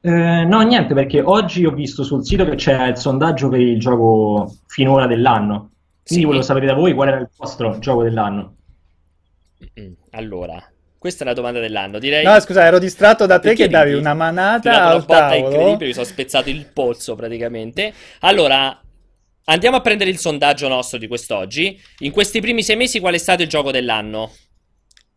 Eh, 0.00 0.44
no, 0.44 0.60
niente, 0.60 0.94
perché 0.94 1.20
oggi 1.20 1.64
ho 1.64 1.72
visto 1.72 2.04
sul 2.04 2.24
sito 2.24 2.44
che 2.44 2.54
c'è 2.54 2.86
il 2.88 2.96
sondaggio 2.96 3.48
per 3.48 3.60
il 3.60 3.80
gioco 3.80 4.54
finora 4.66 5.06
dell'anno. 5.06 5.70
Quindi 6.04 6.22
Sì. 6.22 6.24
volevo 6.24 6.42
sapere 6.44 6.66
da 6.66 6.74
voi 6.74 6.94
qual 6.94 7.08
era 7.08 7.18
il 7.18 7.28
vostro 7.36 7.78
gioco 7.80 8.02
dell'anno. 8.04 8.54
Mm, 9.80 9.92
Allora, 10.10 10.62
questa 11.06 11.24
è 11.24 11.26
la 11.26 11.32
domanda 11.34 11.60
dell'anno. 11.60 11.98
Direi 11.98 12.24
No, 12.24 12.38
scusa, 12.40 12.64
ero 12.64 12.78
distratto 12.78 13.26
da 13.26 13.38
te 13.38 13.54
che 13.54 13.68
davi 13.68 13.94
una 13.94 14.14
manata 14.14 14.84
al 14.84 15.04
botta 15.04 15.28
tavolo. 15.28 15.48
incredibile, 15.50 15.86
mi 15.86 15.92
sono 15.92 16.04
spezzato 16.06 16.48
il 16.50 16.66
polso 16.72 17.14
praticamente. 17.14 17.92
Allora, 18.20 18.80
andiamo 19.44 19.76
a 19.76 19.80
prendere 19.80 20.10
il 20.10 20.18
sondaggio 20.18 20.68
nostro 20.68 20.98
di 20.98 21.06
quest'oggi. 21.08 21.80
In 22.00 22.10
questi 22.12 22.40
primi 22.40 22.62
sei 22.62 22.76
mesi, 22.76 23.00
qual 23.00 23.14
è 23.14 23.18
stato 23.18 23.42
il 23.42 23.48
gioco 23.48 23.70
dell'anno? 23.70 24.32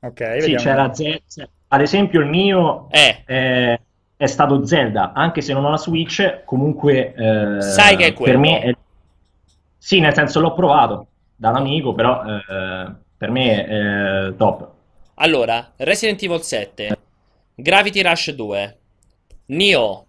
Ok, 0.02 0.22
Sì, 0.38 0.54
vediamo. 0.54 0.64
c'era 0.64 0.94
Zelda. 0.94 1.50
Ad 1.72 1.82
esempio, 1.82 2.20
il 2.22 2.28
mio 2.28 2.88
Eh, 2.90 3.24
è, 3.26 3.80
è 4.16 4.26
stato 4.28 4.66
Zelda, 4.66 5.14
anche 5.14 5.42
se 5.42 5.54
non 5.54 5.66
ho 5.66 5.70
la 5.70 5.78
Switch, 5.78 6.44
comunque 6.46 7.14
eh, 7.14 7.62
Sai 7.62 7.96
che 7.96 8.08
è 8.08 8.14
quello. 8.14 8.32
per 8.32 8.38
me 8.40 8.60
è... 8.62 8.74
Sì, 9.78 10.00
nel 10.00 10.14
senso 10.14 10.40
l'ho 10.40 10.54
provato 10.54 11.08
da 11.36 11.50
un 11.50 11.56
amico, 11.58 11.94
però 11.94 12.24
eh, 12.26 12.96
per 13.18 13.32
me 13.32 13.66
è 13.66 14.36
top. 14.36 14.72
Allora, 15.22 15.74
Resident 15.78 16.22
Evil 16.24 16.42
7, 16.42 16.98
Gravity 17.56 18.02
Rush 18.02 18.32
2, 18.32 18.78
Nioh, 19.48 20.06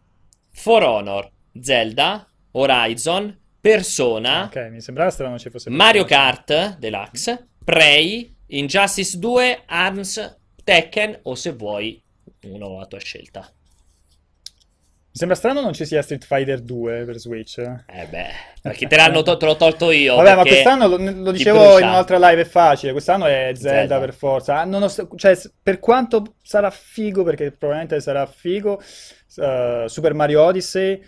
For 0.53 0.83
Honor, 0.83 1.31
Zelda, 1.61 2.29
Horizon, 2.53 3.37
Persona, 3.61 4.45
Ok, 4.45 4.69
mi 4.71 4.81
sembrava 4.81 5.11
strano 5.11 5.39
ci 5.39 5.51
fosse 5.51 5.69
Mario. 5.69 6.05
Kart 6.05 6.79
Deluxe, 6.79 7.49
Prey, 7.65 8.35
Injustice 8.47 9.19
2, 9.19 9.63
ARMS, 9.67 10.39
Tekken 10.65 11.21
o 11.25 11.35
se 11.35 11.53
vuoi 11.53 12.01
uno 12.45 12.81
a 12.81 12.87
tua 12.87 13.01
scelta. 13.01 13.53
Mi 15.13 15.17
sembra 15.17 15.37
strano 15.37 15.61
non 15.61 15.73
ci 15.73 15.85
sia 15.85 16.03
Street 16.03 16.25
Fighter 16.25 16.61
2 16.61 17.03
per 17.05 17.17
Switch. 17.17 17.59
Eh 17.59 18.07
beh, 18.09 18.27
perché 18.63 18.87
te 18.87 18.95
l'hanno 18.95 19.23
to- 19.23 19.37
te 19.37 19.45
l'ho 19.45 19.57
tolto 19.57 19.91
io. 19.91 20.15
Vabbè, 20.15 20.37
ma 20.37 20.43
quest'anno 20.43 20.87
lo, 20.87 20.97
lo 20.99 21.33
dicevo 21.33 21.79
in 21.81 21.87
un'altra 21.89 22.17
live 22.29 22.43
è 22.43 22.45
facile. 22.45 22.93
Quest'anno 22.93 23.27
è 23.27 23.51
Zelda, 23.55 23.79
Zelda. 23.79 23.99
per 23.99 24.15
forza. 24.15 24.61
Ah, 24.61 24.65
nonost- 24.65 25.09
cioè, 25.17 25.37
per 25.61 25.81
quanto 25.81 26.37
sarà 26.43 26.71
figo, 26.71 27.25
perché 27.25 27.51
probabilmente 27.51 28.01
sarà 28.01 28.25
figo, 28.27 28.81
eh, 29.37 29.85
Super 29.89 30.15
Mario 30.15 30.43
Odyssey. 30.43 31.03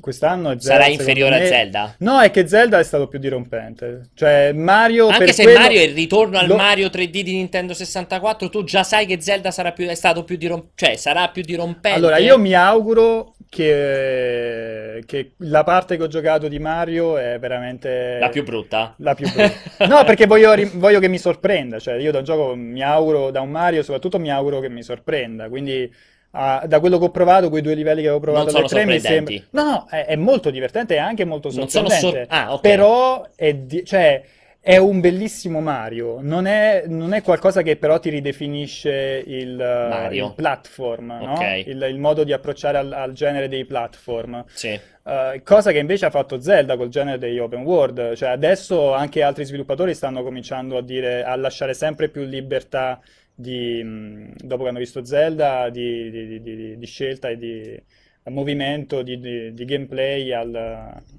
Quest'anno 0.00 0.50
Zelda. 0.50 0.60
Sarà 0.60 0.86
inferiore 0.86 1.34
a 1.36 1.38
me- 1.40 1.46
Zelda? 1.46 1.94
No, 1.98 2.20
è 2.20 2.30
che 2.30 2.46
Zelda 2.46 2.78
è 2.78 2.84
stato 2.84 3.08
più 3.08 3.18
dirompente. 3.18 4.10
Cioè, 4.14 4.52
Mario. 4.52 5.08
Anche 5.08 5.32
se 5.32 5.42
quello- 5.42 5.58
Mario 5.58 5.80
è 5.80 5.84
il 5.84 5.94
ritorno 5.94 6.38
al 6.38 6.46
lo- 6.46 6.56
Mario 6.56 6.88
3D 6.88 7.22
di 7.22 7.32
Nintendo 7.34 7.74
64, 7.74 8.48
tu 8.48 8.62
già 8.62 8.82
sai 8.84 9.06
che 9.06 9.20
Zelda 9.20 9.50
sarà 9.50 9.72
più, 9.72 9.86
è 9.88 9.94
stato 9.96 10.22
più 10.22 10.36
dirompente. 10.36 10.72
Cioè, 10.86 10.96
sarà 10.96 11.28
più 11.30 11.42
dirompente. 11.42 11.98
Allora, 11.98 12.18
io 12.18 12.38
mi 12.38 12.54
auguro 12.54 13.34
che, 13.48 15.02
che 15.06 15.32
la 15.38 15.64
parte 15.64 15.96
che 15.96 16.02
ho 16.04 16.08
giocato 16.08 16.48
di 16.48 16.58
Mario 16.58 17.16
è 17.16 17.38
veramente 17.40 18.18
La 18.20 18.28
più 18.28 18.44
brutta. 18.44 18.94
la 18.98 19.14
più 19.14 19.26
brutta. 19.32 19.86
No, 19.86 20.04
perché 20.04 20.26
voglio, 20.26 20.52
ri- 20.54 20.70
voglio 20.74 21.00
che 21.00 21.08
mi 21.08 21.18
sorprenda. 21.18 21.78
Cioè, 21.78 21.94
io 21.96 22.12
da 22.12 22.18
un 22.18 22.24
gioco 22.24 22.54
mi 22.54 22.82
auguro, 22.82 23.30
da 23.30 23.40
un 23.40 23.50
Mario 23.50 23.82
soprattutto 23.82 24.18
mi 24.18 24.30
auguro 24.30 24.60
che 24.60 24.68
mi 24.68 24.82
sorprenda. 24.82 25.48
Quindi, 25.48 25.92
ah, 26.32 26.64
da 26.66 26.80
quello 26.80 26.98
che 26.98 27.04
ho 27.04 27.10
provato, 27.10 27.48
quei 27.48 27.62
due 27.62 27.74
livelli 27.74 28.02
che 28.02 28.08
avevo 28.08 28.20
provato 28.20 28.44
Non 28.44 28.54
sono 28.54 28.66
tre, 28.66 28.84
mi 28.84 29.00
sembra... 29.00 29.34
No, 29.50 29.62
no, 29.62 29.86
è, 29.88 30.06
è 30.06 30.16
molto 30.16 30.50
divertente 30.50 30.94
e 30.94 30.98
anche 30.98 31.24
molto 31.24 31.50
sorprendente. 31.50 31.98
sor- 31.98 32.24
ah, 32.28 32.54
ok. 32.54 32.60
Però 32.60 33.26
è, 33.34 33.54
di- 33.54 33.84
cioè, 33.84 34.22
è 34.62 34.76
un 34.76 35.00
bellissimo 35.00 35.60
Mario. 35.60 36.18
Non 36.20 36.46
è, 36.46 36.84
non 36.86 37.14
è 37.14 37.22
qualcosa 37.22 37.62
che 37.62 37.76
però 37.76 37.98
ti 37.98 38.10
ridefinisce 38.10 39.24
il, 39.26 39.54
uh, 39.54 39.88
Mario. 39.88 40.26
il 40.26 40.32
platform, 40.34 41.18
no? 41.18 41.32
Ok. 41.32 41.66
Il, 41.66 41.86
il 41.88 41.98
modo 41.98 42.24
di 42.24 42.32
approcciare 42.32 42.76
al, 42.76 42.92
al 42.92 43.12
genere 43.12 43.48
dei 43.48 43.64
platform. 43.64 44.44
Sì. 44.52 44.78
Uh, 45.02 45.42
cosa 45.42 45.72
che 45.72 45.78
invece 45.78 46.04
ha 46.04 46.10
fatto 46.10 46.40
Zelda 46.42 46.76
col 46.76 46.90
genere 46.90 47.16
degli 47.16 47.38
open 47.38 47.62
world, 47.62 48.14
cioè 48.14 48.28
adesso 48.28 48.92
anche 48.92 49.22
altri 49.22 49.44
sviluppatori 49.44 49.94
stanno 49.94 50.22
cominciando 50.22 50.76
a 50.76 50.82
dire, 50.82 51.24
a 51.24 51.34
lasciare 51.36 51.72
sempre 51.72 52.10
più 52.10 52.22
libertà 52.24 53.00
di, 53.40 54.32
dopo 54.36 54.62
che 54.64 54.68
hanno 54.68 54.78
visto 54.78 55.04
Zelda, 55.04 55.68
di, 55.70 56.10
di- 56.10 56.40
di- 56.78 56.86
scelta 56.86 57.28
e 57.28 57.36
di 57.38 57.82
movimento, 58.30 59.02
di, 59.02 59.18
gameplay 59.64 60.32
al- 60.32 60.54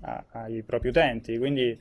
a- 0.02 0.26
ai 0.32 0.64
propri 0.64 0.90
utenti. 0.90 1.38
Quindi 1.38 1.78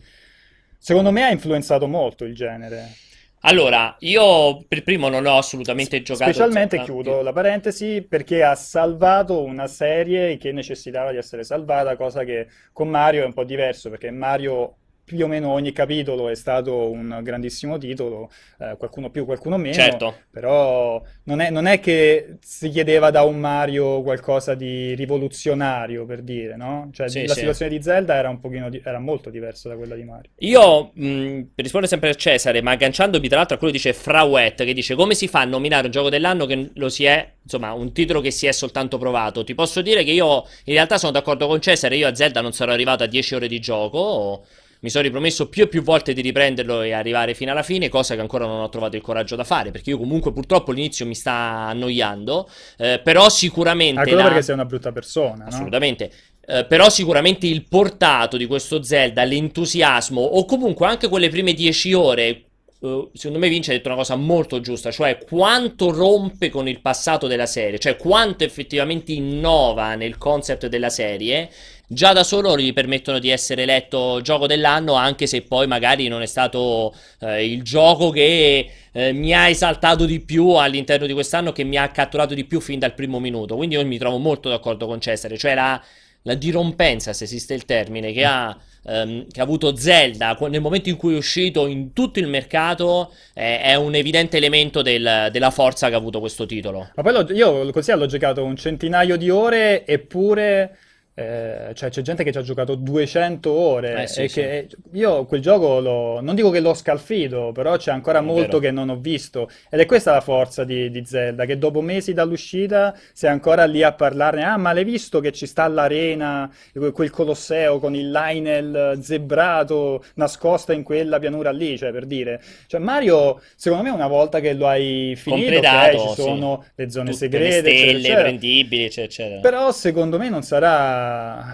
secondo 0.79 1.11
me 1.13 1.25
ha 1.25 1.31
influenzato 1.31 1.87
molto 1.87 2.25
il 2.25 2.35
genere. 2.35 3.01
Allora, 3.43 3.97
io 4.01 4.65
per 4.69 4.83
primo 4.83 5.09
non 5.09 5.25
ho 5.27 5.39
assolutamente 5.39 6.03
giocato. 6.03 6.31
Specialmente 6.33 6.77
Ah, 6.77 6.85
chiudo 6.85 7.23
la 7.23 7.33
parentesi 7.33 8.03
perché 8.07 8.43
ha 8.43 8.55
salvato 8.55 9.43
una 9.43 9.67
serie 9.69 10.37
che 10.37 10.53
necessitava 10.53 11.11
di 11.13 11.17
essere 11.19 11.45
salvata, 11.45 11.97
cosa 11.97 12.25
che 12.25 12.49
con 12.73 12.89
Mario 12.89 13.23
è 13.23 13.27
un 13.27 13.33
po' 13.33 13.45
diverso 13.45 13.91
perché 13.91 14.11
Mario 14.11 14.77
più 15.17 15.25
o 15.25 15.29
meno 15.29 15.49
ogni 15.51 15.73
capitolo 15.73 16.29
è 16.29 16.37
stato 16.37 16.89
un 16.91 17.19
grandissimo 17.23 17.79
titolo, 17.79 18.31
eh, 18.61 18.77
qualcuno 18.79 19.11
più, 19.11 19.25
qualcuno 19.25 19.57
meno, 19.57 19.75
Certo. 19.75 20.15
però 20.31 21.03
non 21.25 21.41
è, 21.41 21.51
non 21.51 21.67
è 21.67 21.81
che 21.81 22.37
si 22.41 22.69
chiedeva 22.69 23.11
da 23.11 23.23
un 23.23 23.39
Mario 23.41 24.03
qualcosa 24.03 24.55
di 24.55 24.95
rivoluzionario, 24.95 26.07
per 26.07 26.23
dire, 26.23 26.57
no? 26.57 26.89
Cioè 26.93 27.09
Sì, 27.09 27.27
la 27.27 27.35
sì. 27.35 27.41
situazione 27.41 27.77
di 27.77 27.83
Zelda 27.83 28.15
era 28.15 28.29
un 28.29 28.39
pochino 28.39 28.71
di- 28.71 28.81
era 28.85 29.01
molto 29.01 29.31
diversa 29.31 29.69
da 29.69 29.75
quella 29.77 29.97
di 29.97 30.05
Mario. 30.05 30.31
Io, 30.39 30.91
mh, 30.95 31.41
per 31.55 31.65
rispondere 31.65 31.89
sempre 31.91 32.11
a 32.11 32.15
Cesare, 32.15 32.63
ma 32.63 32.71
agganciandomi 32.73 33.27
tra 33.29 33.39
l'altro 33.39 33.57
a 33.57 33.59
quello 33.59 33.73
che 33.73 33.79
dice 33.79 33.93
Frauet, 33.93 34.65
che 34.65 34.73
dice 34.73 34.95
come 34.95 35.15
si 35.15 35.27
fa 35.27 35.41
a 35.41 35.45
nominare 35.45 35.87
un 35.87 35.93
gioco 35.93 36.09
dell'anno 36.09 36.47
che 36.47 36.71
lo 36.75 36.89
si 36.89 37.05
è, 37.05 37.33
insomma, 37.43 37.73
un 37.73 37.93
titolo 37.93 38.21
che 38.21 38.31
si 38.31 38.47
è 38.47 38.53
soltanto 38.53 38.97
provato. 38.99 39.43
Ti 39.45 39.55
posso 39.55 39.83
dire 39.83 40.05
che 40.05 40.13
io 40.13 40.45
in 40.65 40.75
realtà 40.75 40.99
sono 40.99 41.13
d'accordo 41.13 41.47
con 41.47 41.61
Cesare, 41.61 41.97
io 41.97 42.07
a 42.07 42.15
Zelda 42.15 42.41
non 42.41 42.53
sarò 42.53 42.73
arrivato 42.73 43.03
a 43.03 43.07
10 43.07 43.35
ore 43.35 43.49
di 43.49 43.59
gioco, 43.61 44.45
mi 44.81 44.91
sono 44.91 45.05
ripromesso 45.05 45.49
più 45.49 45.65
e 45.65 45.69
più 45.69 45.83
volte 45.83 46.13
di 46.13 46.21
riprenderlo 46.21 46.83
e 46.83 46.93
arrivare 46.93 47.35
fino 47.35 47.51
alla 47.51 47.63
fine, 47.63 47.89
cosa 47.89 48.15
che 48.15 48.21
ancora 48.21 48.47
non 48.47 48.61
ho 48.61 48.69
trovato 48.69 48.97
il 48.97 49.03
coraggio 49.03 49.37
da 49.37 49.45
fare, 49.45 49.71
perché 49.71 49.91
io 49.91 49.99
comunque 49.99 50.33
purtroppo 50.33 50.73
l'inizio 50.73 51.07
mi 51.07 51.15
sta 51.15 51.33
annoiando, 51.33 52.49
eh, 52.79 53.01
però 53.03 53.29
sicuramente... 53.29 54.03
Quello 54.03 54.19
la- 54.19 54.25
perché 54.25 54.43
sei 54.43 54.55
una 54.55 54.65
brutta 54.65 54.93
persona, 54.93 55.45
no? 55.45 55.49
Assolutamente. 55.49 56.11
Eh, 56.47 56.65
però 56.65 56.89
sicuramente 56.89 57.47
il 57.47 57.67
portato 57.69 58.37
di 58.37 58.47
questo 58.47 58.83
Zelda, 58.83 59.23
l'entusiasmo 59.25 60.21
o 60.21 60.45
comunque 60.47 60.87
anche 60.87 61.09
quelle 61.09 61.29
prime 61.29 61.53
10 61.53 61.93
ore, 61.93 62.45
eh, 62.83 63.09
secondo 63.13 63.39
me 63.39 63.49
Vince 63.49 63.73
ha 63.73 63.75
detto 63.75 63.89
una 63.89 63.99
cosa 63.99 64.17
molto 64.17 64.61
giusta, 64.61 64.91
cioè 64.91 65.19
quanto 65.19 65.93
rompe 65.93 66.49
con 66.49 66.67
il 66.67 66.81
passato 66.81 67.27
della 67.27 67.47
serie, 67.47 67.79
cioè 67.79 67.97
quanto 67.97 68.43
effettivamente 68.45 69.13
innova 69.13 69.95
nel 69.95 70.17
concept 70.17 70.67
della 70.67 70.89
serie, 70.89 71.51
già 71.93 72.13
da 72.13 72.23
solo 72.23 72.57
gli 72.57 72.73
permettono 72.73 73.19
di 73.19 73.31
essere 73.31 73.63
eletto 73.63 74.21
gioco 74.21 74.47
dell'anno, 74.47 74.95
anche 74.95 75.27
se 75.27 75.43
poi 75.43 75.67
magari 75.67 76.07
non 76.07 76.23
è 76.23 76.27
stato 76.27 76.95
eh, 77.19 77.45
il 77.45 77.65
gioco 77.65 78.11
che 78.11 78.71
eh, 78.93 79.13
mi 79.13 79.35
ha 79.35 79.49
esaltato 79.49 80.05
di 80.05 80.21
più 80.21 80.51
all'interno 80.51 81.07
di 81.07 81.13
quest'anno, 81.13 81.51
che 81.51 81.65
mi 81.65 81.77
ha 81.77 81.89
catturato 81.89 82.35
di 82.35 82.45
più 82.45 82.61
fin 82.61 82.79
dal 82.79 82.95
primo 82.95 83.19
minuto. 83.19 83.57
Quindi 83.57 83.75
io 83.75 83.85
mi 83.85 83.99
trovo 83.99 84.19
molto 84.19 84.49
d'accordo 84.49 84.87
con 84.87 85.01
Cesare, 85.01 85.37
cioè 85.37 85.55
la, 85.57 85.83
la 86.23 86.35
dirompenza, 86.35 87.13
se 87.13 87.25
esiste 87.25 87.55
il 87.55 87.65
termine, 87.65 88.13
che 88.13 88.25
ha, 88.25 88.57
ehm, 88.87 89.27
che 89.29 89.41
ha 89.41 89.43
avuto 89.43 89.75
Zelda 89.75 90.39
nel 90.49 90.61
momento 90.61 90.91
in 90.91 90.97
cui 90.97 91.15
è 91.15 91.17
uscito 91.17 91.67
in 91.67 91.93
tutto 91.93 92.21
il 92.21 92.29
mercato, 92.29 93.13
è, 93.35 93.63
è 93.65 93.75
un 93.75 93.97
evidente 93.97 94.37
elemento 94.37 94.81
del- 94.83 95.29
della 95.33 95.51
forza 95.51 95.89
che 95.89 95.95
ha 95.95 95.99
avuto 95.99 96.21
questo 96.21 96.47
titolo. 96.47 96.89
Ma 96.95 97.03
poi 97.03 97.37
io 97.37 97.69
così 97.73 97.91
l'ho 97.97 98.07
giocato 98.07 98.45
un 98.45 98.55
centinaio 98.55 99.17
di 99.17 99.29
ore 99.29 99.85
eppure 99.85 100.77
eh, 101.15 101.73
cioè, 101.75 101.91
c'è 101.91 102.03
gente 102.03 102.25
che 102.25 102.33
ci 102.33 102.39
ha 102.39 102.43
giocato 102.43 102.75
200 102.77 103.51
ore 103.51 104.03
Eh, 104.05 104.07
sì, 104.07 104.23
e 104.23 104.29
sì. 104.29 104.41
che 104.41 104.69
io 104.93 105.27
quel 105.27 105.41
gioco 105.43 105.81
lo- 105.81 106.21
non 106.21 106.35
dico 106.35 106.51
che 106.51 106.61
l'ho 106.61 106.73
scalfito, 106.73 107.51
però 107.53 107.77
c'è 107.77 107.91
ancora 107.93 108.21
È 108.21 108.23
molto 108.23 108.59
vero. 108.59 108.59
che 108.59 108.71
non 108.71 108.89
ho 108.89 108.97
visto 108.97 109.51
ed 109.69 109.81
è 109.81 109.87
questa 109.87 110.13
la 110.13 110.21
forza 110.23 110.65
di, 110.65 110.91
di 110.91 111.05
Zelda, 111.05 111.45
che 111.45 111.59
dopo 111.59 111.81
mesi 111.83 112.15
dall'uscita 112.15 112.95
sei 113.13 113.31
ancora 113.31 113.65
lì 113.67 113.83
a 113.83 113.93
parlarne, 113.93 114.45
ah 114.45 114.57
ma 114.57 114.73
l'hai 114.73 114.85
visto 114.85 115.21
che 115.21 115.33
ci 115.33 115.47
sta 115.47 115.67
l'arena, 115.69 116.51
que- 116.73 116.93
quel 116.93 117.11
Colosseo 117.11 117.79
con 117.81 117.95
il 117.95 118.11
Lionel 118.11 118.99
zebrato 119.03 120.05
nascosta 120.15 120.73
in 120.73 120.83
quella 120.83 121.19
pianura 121.19 121.51
lì, 121.51 121.77
cioè 121.77 121.93
per 121.93 122.07
dire, 122.07 122.41
cioè 122.67 122.81
Mario 122.81 123.41
secondo 123.57 123.85
me 123.85 123.91
una 123.91 124.07
volta 124.07 124.41
che 124.41 124.53
lo 124.55 124.67
hai 124.69 125.15
finito, 125.17 125.59
ok, 125.59 125.69
Completato, 125.69 125.99
ci 125.99 126.09
sì. 126.15 126.21
sono 126.23 126.65
le 126.75 126.91
zone 126.91 127.13
Tutte 127.13 127.13
segrete, 127.13 127.61
le 127.63 127.69
eccetera, 127.71 127.99
stelle 127.99 127.99
eccetera. 127.99 128.21
prendibili, 128.23 128.85
eccetera, 128.85 129.07
eccetera. 129.07 129.41
Però 129.41 129.73
secondo 129.73 130.19
me 130.19 130.29
non 130.29 130.43
sarà 130.43 131.00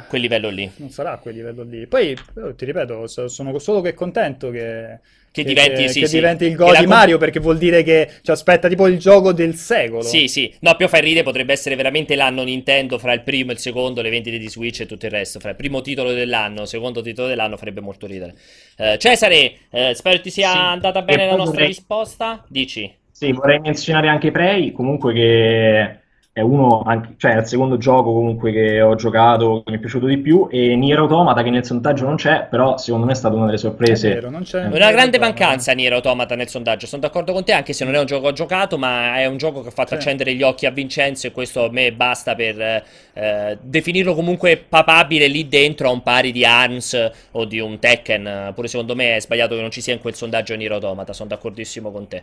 Quel 0.08 0.20
livello 0.20 0.48
lì. 0.48 0.70
non 0.76 0.90
sarà 0.90 1.12
a 1.12 1.18
quel 1.18 1.34
livello 1.34 1.62
lì. 1.62 1.86
Poi 1.86 2.16
ti 2.56 2.64
ripeto, 2.64 3.06
so- 3.06 3.28
sono 3.28 3.58
solo 3.58 3.80
che 3.80 3.94
contento 3.94 4.50
che, 4.50 4.98
Che 5.30 5.44
diventi, 5.44 5.82
che- 5.82 5.88
sì, 5.88 6.00
che 6.00 6.06
sì. 6.06 6.14
diventi 6.14 6.44
il 6.46 6.54
gol 6.56 6.72
la 6.72 6.78
di 6.80 6.86
com- 6.86 6.94
Mario 6.94 7.18
perché 7.18 7.40
vuol 7.40 7.58
dire 7.58 7.82
che 7.82 8.08
ci 8.22 8.30
aspetta 8.30 8.68
tipo 8.68 8.86
il 8.86 8.98
gioco 8.98 9.32
del 9.32 9.54
secolo. 9.54 10.00
Sì, 10.02 10.28
sì. 10.28 10.52
No, 10.60 10.74
più 10.76 10.88
fai 10.88 11.02
ridere, 11.02 11.24
potrebbe 11.24 11.52
essere 11.52 11.76
veramente 11.76 12.14
l'anno 12.14 12.42
Nintendo 12.42 12.98
fra 12.98 13.12
il 13.12 13.22
primo 13.22 13.50
e 13.50 13.54
il 13.54 13.60
secondo, 13.60 14.00
le 14.00 14.08
vendite 14.10 14.38
di 14.38 14.48
Switch 14.48 14.80
e 14.80 14.86
tutto 14.86 15.04
il 15.06 15.12
resto. 15.12 15.38
Fra 15.38 15.50
il 15.50 15.56
primo 15.56 15.82
titolo 15.82 16.12
dell'anno, 16.12 16.64
secondo 16.64 17.02
titolo 17.02 17.28
dell'anno 17.28 17.56
farebbe 17.58 17.80
molto 17.80 18.06
ridere. 18.06 18.34
Eh, 18.78 18.96
Cesare, 18.98 19.52
eh, 19.70 19.92
spero 19.94 20.20
ti 20.20 20.30
sia 20.30 20.50
Sì. 20.50 20.56
andata 20.56 21.00
E 21.00 21.04
bene 21.04 21.22
la 21.24 21.28
poi 21.28 21.36
nostra 21.38 21.54
vorrei- 21.56 21.68
risposta. 21.68 22.44
Dici. 22.48 22.90
Sì, 23.10 23.32
vorrei 23.32 23.60
menzionare 23.60 24.08
anche 24.08 24.30
Prey, 24.30 24.72
comunque 24.72 25.12
che 25.14 25.98
è 26.36 26.42
uno, 26.42 26.82
anche- 26.84 27.14
cioè 27.16 27.32
è 27.32 27.38
il 27.38 27.46
secondo 27.46 27.78
gioco 27.78 28.12
comunque 28.12 28.52
che 28.52 28.82
ho 28.82 28.94
giocato, 28.94 29.62
che 29.64 29.70
mi 29.70 29.78
è 29.78 29.80
piaciuto 29.80 30.04
di 30.04 30.18
più, 30.18 30.48
e 30.50 30.76
Nier 30.76 30.98
Automata 30.98 31.42
che 31.42 31.48
nel 31.48 31.64
sondaggio 31.64 32.04
non 32.04 32.16
c'è, 32.16 32.46
però 32.50 32.76
secondo 32.76 33.06
me 33.06 33.12
è 33.12 33.14
stata 33.14 33.34
una 33.34 33.46
delle 33.46 33.56
È 33.56 33.60
sorprese. 33.60 34.12
vero, 34.12 34.28
non 34.28 34.42
c'è 34.42 34.66
Una 34.66 34.90
grande 34.90 35.16
c'è- 35.16 35.24
mancanza 35.24 35.72
Nier 35.72 35.94
Automata 35.94 36.34
nel 36.34 36.48
sondaggio. 36.48 36.86
Sono 36.86 37.00
d'accordo 37.00 37.32
con 37.32 37.42
te, 37.42 37.52
anche 37.52 37.72
se 37.72 37.86
non 37.86 37.94
è 37.94 37.98
un 37.98 38.04
gioco 38.04 38.24
che 38.24 38.28
ho 38.28 38.32
giocato, 38.32 38.76
ma 38.76 39.16
è 39.16 39.24
un 39.24 39.38
gioco 39.38 39.62
che 39.62 39.68
ha 39.68 39.70
fatto 39.70 39.88
Sì. 39.88 39.94
accendere 39.94 40.34
gli 40.34 40.42
occhi 40.42 40.66
a 40.66 40.70
Vincenzo. 40.70 41.26
E 41.26 41.32
questo 41.32 41.64
a 41.64 41.70
me 41.70 41.90
basta 41.94 42.34
per 42.34 42.82
eh, 43.14 43.56
definirlo 43.62 44.14
comunque 44.14 44.58
papabile 44.58 45.28
lì 45.28 45.48
dentro 45.48 45.88
a 45.88 45.90
un 45.90 46.02
pari 46.02 46.32
di 46.32 46.44
ARMS 46.44 47.10
o 47.30 47.46
di 47.46 47.60
un 47.60 47.78
Tekken. 47.78 48.52
Pure 48.54 48.68
secondo 48.68 48.94
me 48.94 49.16
è 49.16 49.20
sbagliato 49.22 49.54
che 49.54 49.62
non 49.62 49.70
ci 49.70 49.80
sia 49.80 49.94
in 49.94 50.00
quel 50.00 50.14
sondaggio 50.14 50.54
Nier 50.54 50.72
Automata. 50.72 51.14
Sono 51.14 51.30
d'accordissimo 51.30 51.90
con 51.90 52.06
te. 52.08 52.22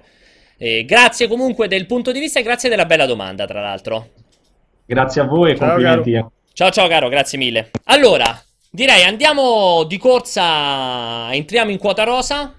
E 0.58 0.86
grazie 0.86 1.28
comunque 1.28 1.68
del 1.68 1.86
punto 1.86 2.12
di 2.12 2.20
vista 2.20 2.40
e 2.40 2.44
grazie 2.44 2.70
della 2.70 2.86
bella 2.86 3.06
domanda, 3.06 3.46
tra 3.46 3.62
l'altro. 3.62 4.10
Grazie 4.86 5.22
a 5.22 5.26
voi 5.26 5.52
e 5.52 5.58
Ciao, 5.58 5.70
complimenti. 5.70 6.26
Ciao 6.54 6.70
ciao 6.70 6.88
caro, 6.88 7.10
grazie 7.10 7.38
mille. 7.38 7.72
Allora, 7.86 8.40
direi 8.70 9.04
andiamo 9.04 9.84
di 9.86 9.98
corsa, 9.98 11.34
entriamo 11.34 11.72
in 11.72 11.78
quota 11.78 12.04
rosa. 12.04 12.54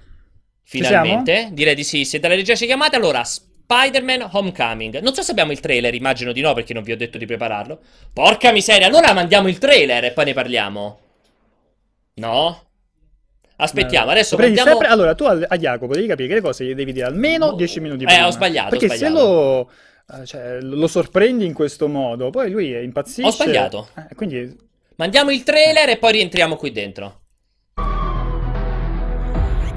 Finalmente, 0.65 1.51
direi 1.53 1.75
di 1.75 1.85
sì. 1.85 2.05
Se 2.05 2.19
dalla 2.19 2.35
regia 2.35 2.55
ci 2.55 2.67
chiamate, 2.67 2.97
allora 2.97 3.23
Spider-Man 3.23 4.31
Homecoming. 4.33 5.01
Non 5.01 5.15
so 5.15 5.23
se 5.23 5.31
abbiamo 5.31 5.53
il 5.53 5.61
trailer, 5.61 5.95
immagino 5.95 6.33
di 6.33 6.41
no 6.41 6.53
perché 6.55 6.75
non 6.75 6.83
vi 6.83 6.93
ho 6.93 6.97
detto 6.97 7.19
di 7.19 7.27
prepararlo. 7.27 7.81
Porca 8.13 8.53
miseria, 8.53 8.87
allora 8.87 9.13
mandiamo 9.13 9.49
il 9.49 9.59
trailer 9.59 10.05
e 10.05 10.13
poi 10.13 10.25
ne 10.25 10.33
parliamo. 10.33 10.99
No? 12.15 12.63
Aspettiamo, 13.57 14.11
adesso 14.11 14.35
Prendi 14.37 14.57
mandiamo... 14.57 14.79
sempre- 14.81 14.95
Allora, 14.95 15.15
tu 15.15 15.25
a, 15.25 15.39
a 15.49 15.57
Jacopo 15.57 15.95
devi 15.95 16.07
capire 16.09 16.29
che 16.29 16.35
le 16.35 16.41
cose 16.41 16.65
gli 16.65 16.75
devi 16.75 16.93
dire 16.93 17.07
almeno 17.07 17.53
10 17.53 17.81
minuti 17.81 18.03
Eh, 18.03 18.07
prima. 18.07 18.27
ho 18.27 18.31
sbagliato, 18.31 18.67
ho 18.75 18.79
Perché 18.79 18.89
se 18.89 18.97
sbagliato. 19.07 19.23
lo, 19.25 19.71
eh, 20.23 20.27
cioè, 20.27 20.59
lo 20.61 20.87
sorprendi 20.89 21.45
in 21.47 21.53
questo 21.53 21.87
modo, 21.89 22.31
poi 22.31 22.51
lui 22.51 22.73
impazzisce. 22.83 23.29
Ho 23.29 23.31
sbagliato. 23.33 23.89
Eh, 24.11 24.15
quindi 24.15 24.57
Mandiamo 24.97 25.31
il 25.33 25.43
trailer 25.43 25.89
e 25.89 25.97
poi 25.99 26.13
rientriamo 26.13 26.55
qui 26.57 26.71
dentro. 26.71 27.21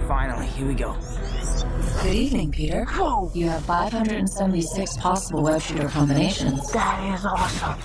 Finally, 0.07 0.47
here 0.55 0.65
we 0.67 0.73
go. 0.75 0.95
Good 2.03 2.13
evening, 2.13 2.51
Peter. 2.53 2.85
You 3.33 3.49
have 3.49 3.63
576 3.65 4.97
possible 5.01 5.41
web 5.41 5.59
shooter 5.59 5.89
combinations. 5.91 6.69
That 6.71 6.99
is 7.13 7.25
awesome. 7.25 7.75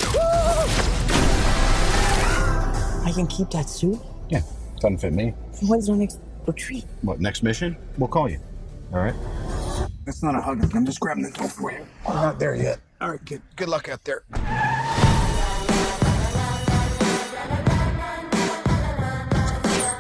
I 3.05 3.13
can 3.13 3.27
keep 3.27 3.49
that 3.51 3.69
suit? 3.69 3.99
Yeah, 4.29 4.43
doesn't 4.79 4.99
fit 4.99 5.13
me. 5.13 5.33
When's 5.67 5.89
our 5.89 5.97
next 5.97 6.19
retreat? 6.47 6.85
What, 7.03 7.21
next 7.21 7.43
mission? 7.43 7.77
We'll 7.97 8.09
call 8.09 8.29
you. 8.29 8.41
All 8.93 8.99
right. 8.99 9.15
That's 10.05 10.23
not 10.23 10.35
a 10.35 10.41
hug. 10.41 10.75
I'm 10.75 10.85
just 10.85 10.99
grabbing 10.99 11.23
the 11.23 11.31
door 11.31 11.49
for 11.49 11.71
you. 11.73 11.87
I'm 12.07 12.17
not 12.17 12.39
there 12.39 12.57
yet. 12.57 12.81
All 13.01 13.11
right, 13.11 13.25
kid. 13.25 13.43
Good 13.57 13.69
luck 13.69 13.89
out 13.89 14.03
there. 14.05 14.25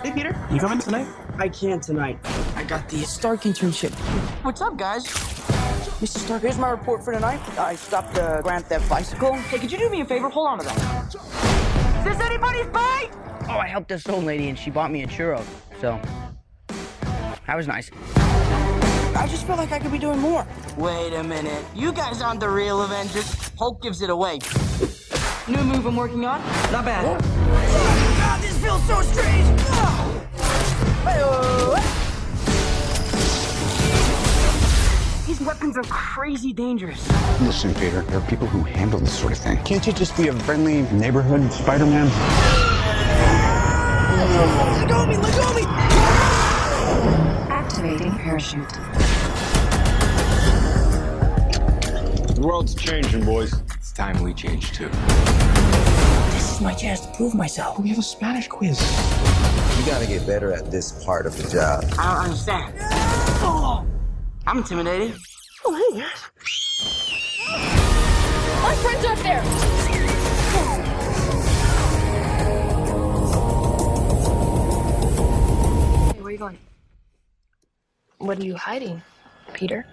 Hey, 0.02 0.10
Peter. 0.12 0.36
You 0.50 0.58
coming 0.58 0.80
tonight? 0.80 1.06
I 1.38 1.48
can't 1.48 1.82
tonight. 1.82 2.18
I 2.56 2.64
got 2.64 2.88
the 2.88 2.98
Stark 3.04 3.42
internship. 3.42 3.92
What's 4.44 4.60
up, 4.60 4.76
guys? 4.76 5.04
Mr. 5.04 6.18
Stark, 6.18 6.42
here's 6.42 6.58
my 6.58 6.70
report 6.70 7.04
for 7.04 7.12
tonight. 7.12 7.40
I 7.58 7.76
stopped 7.76 8.18
a 8.18 8.40
Grand 8.42 8.66
Theft 8.66 8.88
bicycle. 8.90 9.34
Hey, 9.34 9.58
could 9.60 9.70
you 9.70 9.78
do 9.78 9.88
me 9.88 10.00
a 10.00 10.04
favor? 10.04 10.28
Hold 10.28 10.48
on 10.48 10.58
to 10.58 10.64
that. 10.64 11.71
Is 12.02 12.18
this 12.18 12.20
anybody's 12.26 12.66
bike? 12.66 13.12
Oh, 13.48 13.58
I 13.58 13.68
helped 13.68 13.88
this 13.88 14.08
old 14.08 14.24
lady 14.24 14.48
and 14.48 14.58
she 14.58 14.70
bought 14.70 14.90
me 14.90 15.04
a 15.04 15.06
churro. 15.06 15.40
So, 15.80 16.00
that 17.46 17.56
was 17.56 17.68
nice. 17.68 17.92
I 19.14 19.28
just 19.30 19.46
feel 19.46 19.54
like 19.54 19.70
I 19.70 19.78
could 19.78 19.92
be 19.92 20.00
doing 20.00 20.18
more. 20.18 20.44
Wait 20.76 21.14
a 21.14 21.22
minute. 21.22 21.64
You 21.76 21.92
guys 21.92 22.20
aren't 22.20 22.40
the 22.40 22.48
real 22.48 22.82
Avengers. 22.82 23.52
Hulk 23.56 23.80
gives 23.80 24.02
it 24.02 24.10
away. 24.10 24.40
New 25.46 25.62
move 25.62 25.86
I'm 25.86 25.94
working 25.94 26.24
on? 26.24 26.40
Not 26.72 26.84
bad. 26.84 27.04
Oh, 27.06 28.16
God, 28.18 28.40
this 28.42 28.58
feels 28.58 28.82
so 28.88 29.00
strange! 29.02 29.60
Hey-oh. 31.04 32.01
These 35.26 35.40
weapons 35.40 35.76
are 35.76 35.84
crazy 35.84 36.52
dangerous. 36.52 37.08
Listen, 37.42 37.72
Peter, 37.74 38.02
there 38.02 38.18
are 38.18 38.26
people 38.28 38.48
who 38.48 38.64
handle 38.64 38.98
this 38.98 39.16
sort 39.16 39.30
of 39.30 39.38
thing. 39.38 39.56
Can't 39.62 39.86
you 39.86 39.92
just 39.92 40.16
be 40.16 40.26
a 40.26 40.32
friendly 40.32 40.82
neighborhood 40.90 41.52
Spider-Man? 41.52 42.08
Let 44.18 44.88
go 44.88 45.02
of 45.02 45.08
me! 45.08 45.16
Let 45.16 45.36
go 45.36 45.48
of 45.48 45.54
me! 45.54 45.62
Activating 47.52 48.10
parachute. 48.18 48.68
The 52.34 52.42
world's 52.42 52.74
changing, 52.74 53.24
boys. 53.24 53.54
It's 53.76 53.92
time 53.92 54.20
we 54.24 54.34
change 54.34 54.72
too. 54.72 54.88
This 56.32 56.50
is 56.50 56.60
my 56.60 56.74
chance 56.74 56.98
to 57.06 57.12
prove 57.12 57.36
myself. 57.36 57.78
We 57.78 57.90
have 57.90 57.98
a 57.98 58.02
Spanish 58.02 58.48
quiz. 58.48 58.80
You 59.78 59.86
gotta 59.86 60.06
get 60.08 60.26
better 60.26 60.52
at 60.52 60.72
this 60.72 61.04
part 61.04 61.26
of 61.26 61.36
the 61.40 61.48
job. 61.48 61.84
I 61.96 62.14
don't 62.14 62.24
understand. 62.24 62.74
Oh! 63.44 63.86
I'm 64.52 64.58
intimidated. 64.58 65.16
Oh, 65.64 65.74
hey. 65.74 65.96
Yes. 65.96 66.30
My 68.62 68.74
friend's 68.82 69.04
up 69.06 69.18
there! 69.20 69.40
Hey, 76.12 76.20
where 76.20 76.26
are 76.26 76.30
you 76.32 76.36
going? 76.36 76.58
What 78.18 78.38
are 78.40 78.44
you 78.44 78.54
hiding, 78.54 79.00
Peter? 79.54 79.86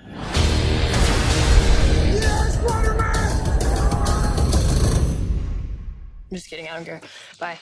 I'm 6.29 6.35
just 6.35 6.49
kidding, 6.49 6.67
I 6.67 6.75
don't 6.75 6.83
care. 6.83 6.99
Bye. 7.39 7.57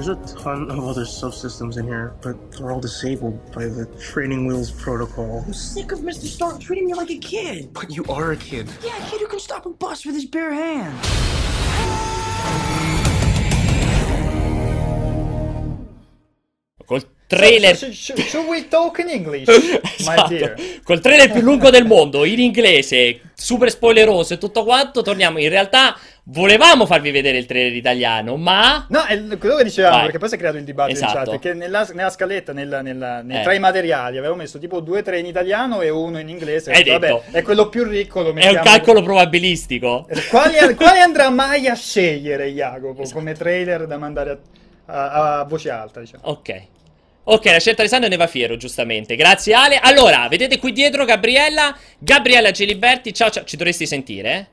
There's 0.00 0.18
a 0.18 0.34
ton 0.34 0.70
of 0.70 0.82
other 0.86 1.04
subsystems 1.04 1.76
in 1.76 1.84
here, 1.84 2.14
but 2.22 2.52
they're 2.52 2.70
all 2.70 2.80
disabled 2.80 3.52
by 3.52 3.66
the 3.66 3.84
training 4.00 4.46
wheels 4.46 4.70
protocol. 4.70 5.44
I'm 5.46 5.52
sick 5.52 5.92
of 5.92 5.98
Mr. 5.98 6.24
Stark 6.24 6.58
treating 6.58 6.86
me 6.86 6.94
like 6.94 7.10
a 7.10 7.18
kid. 7.18 7.74
But 7.74 7.90
you 7.90 8.06
are 8.08 8.32
a 8.32 8.36
kid. 8.38 8.66
Yeah, 8.82 8.96
a 8.96 9.10
kid 9.10 9.20
who 9.20 9.26
can 9.26 9.40
stop 9.40 9.66
a 9.66 9.68
bus 9.68 10.06
with 10.06 10.14
his 10.14 10.24
bare 10.24 10.54
hands. 10.54 11.39
Col 16.90 17.06
trailer... 17.28 17.76
Sh- 17.76 17.90
sh- 17.92 18.12
sh- 18.16 18.26
should 18.26 18.48
we 18.48 18.66
talk 18.66 18.98
in 18.98 19.08
English, 19.10 19.46
Esatto. 19.96 20.54
Col 20.82 20.98
trailer 20.98 21.30
più 21.30 21.40
lungo 21.40 21.70
del 21.70 21.86
mondo, 21.86 22.24
in 22.24 22.40
inglese, 22.40 23.20
super 23.32 23.70
spoileroso 23.70 24.34
e 24.34 24.38
tutto 24.38 24.64
quanto, 24.64 25.00
torniamo. 25.02 25.38
In 25.38 25.50
realtà 25.50 25.96
volevamo 26.24 26.86
farvi 26.86 27.12
vedere 27.12 27.38
il 27.38 27.46
trailer 27.46 27.76
italiano, 27.76 28.36
ma... 28.36 28.86
No, 28.88 29.04
è 29.04 29.38
quello 29.38 29.54
che 29.54 29.62
dicevamo, 29.62 29.94
Vai. 29.94 30.02
perché 30.06 30.18
poi 30.18 30.28
si 30.30 30.34
è 30.34 30.38
creato 30.38 30.56
il 30.56 30.64
dibattito 30.64 30.98
in 30.98 31.04
Esatto. 31.04 31.30
chat, 31.30 31.30
perché 31.40 31.54
nella, 31.56 31.88
nella 31.94 32.10
scaletta, 32.10 32.52
nella- 32.52 32.82
nella- 32.82 33.22
nei- 33.22 33.38
Eh. 33.38 33.42
tra 33.44 33.54
i 33.54 33.60
materiali, 33.60 34.18
avevo 34.18 34.34
messo 34.34 34.58
tipo 34.58 34.80
due 34.80 35.02
tre 35.02 35.20
in 35.20 35.26
italiano 35.26 35.82
e 35.82 35.90
uno 35.90 36.18
in 36.18 36.28
inglese. 36.28 36.72
Detto. 36.72 36.90
Vabbè, 36.90 37.20
è 37.30 37.42
quello 37.42 37.68
più 37.68 37.84
ricco, 37.84 38.22
lo 38.22 38.32
È 38.34 38.48
un 38.48 38.60
calcolo 38.64 39.00
probabilistico. 39.04 40.08
Quale, 40.28 40.74
quale 40.74 40.98
andrà 40.98 41.30
mai 41.30 41.68
a 41.68 41.76
scegliere 41.76 42.48
Jacopo 42.48 43.04
come 43.12 43.34
trailer 43.34 43.86
da 43.86 43.96
mandare 43.96 44.30
a, 44.86 45.10
a- 45.10 45.38
a 45.38 45.44
voce 45.44 45.70
alta, 45.70 46.00
diciamo? 46.00 46.24
Ok. 46.26 46.62
Ok, 47.22 47.44
la 47.46 47.60
scelta 47.60 47.82
di 47.82 47.88
Sandro 47.88 48.08
ne 48.08 48.16
va 48.16 48.26
fiero, 48.26 48.56
giustamente. 48.56 49.14
Grazie 49.14 49.54
Ale. 49.54 49.78
Allora, 49.78 50.26
vedete 50.28 50.58
qui 50.58 50.72
dietro 50.72 51.04
Gabriella. 51.04 51.76
Gabriella 51.98 52.50
Giliberti, 52.50 53.12
ciao 53.12 53.30
ciao. 53.30 53.44
Ci 53.44 53.56
dovresti 53.56 53.86
sentire? 53.86 54.32
eh? 54.32 54.46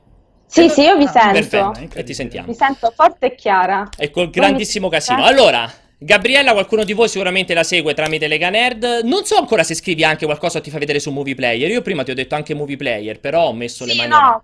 Sì, 0.46 0.70
sì, 0.70 0.82
io 0.82 0.96
vi 0.98 1.06
Ah, 1.06 1.12
sento. 1.12 1.32
Perfetto, 1.34 2.00
e 2.00 2.04
ti 2.04 2.14
sentiamo. 2.14 2.48
Vi 2.48 2.54
sento 2.54 2.92
forte 2.96 3.26
e 3.28 3.36
chiara. 3.36 3.90
E 3.98 4.12
col 4.12 4.30
grandissimo 4.30 4.88
mi 4.88 4.94
casino. 4.94 5.18
sentite? 5.20 5.40
Allora, 5.42 5.72
Gabriella, 5.98 6.52
qualcuno 6.54 6.84
di 6.84 6.94
voi 6.94 7.10
sicuramente 7.10 7.54
la 7.54 7.64
segue 7.64 7.94
tramite 7.94 8.28
Lega 8.28 8.50
Nerd. 8.50 9.02
Non 9.04 9.26
so 9.26 9.38
ancora 9.38 9.64
se 9.64 9.74
scrivi 9.74 10.04
anche 10.04 10.26
qualcosa 10.26 10.60
o 10.60 10.62
ti 10.62 10.70
fa 10.70 10.78
vedere 10.78 11.00
su 11.00 11.10
Movie 11.12 11.36
Player. 11.36 11.70
Io 11.72 11.82
prima 11.82 12.04
ti 12.04 12.12
ho 12.12 12.16
detto 12.16 12.36
anche 12.36 12.54
Movie 12.54 12.78
Player, 12.78 13.20
però 13.20 13.48
ho 13.48 13.54
messo 13.54 13.84
le 13.86 13.92
Sì, 13.94 13.98
mani. 13.98 14.10
no. 14.10 14.44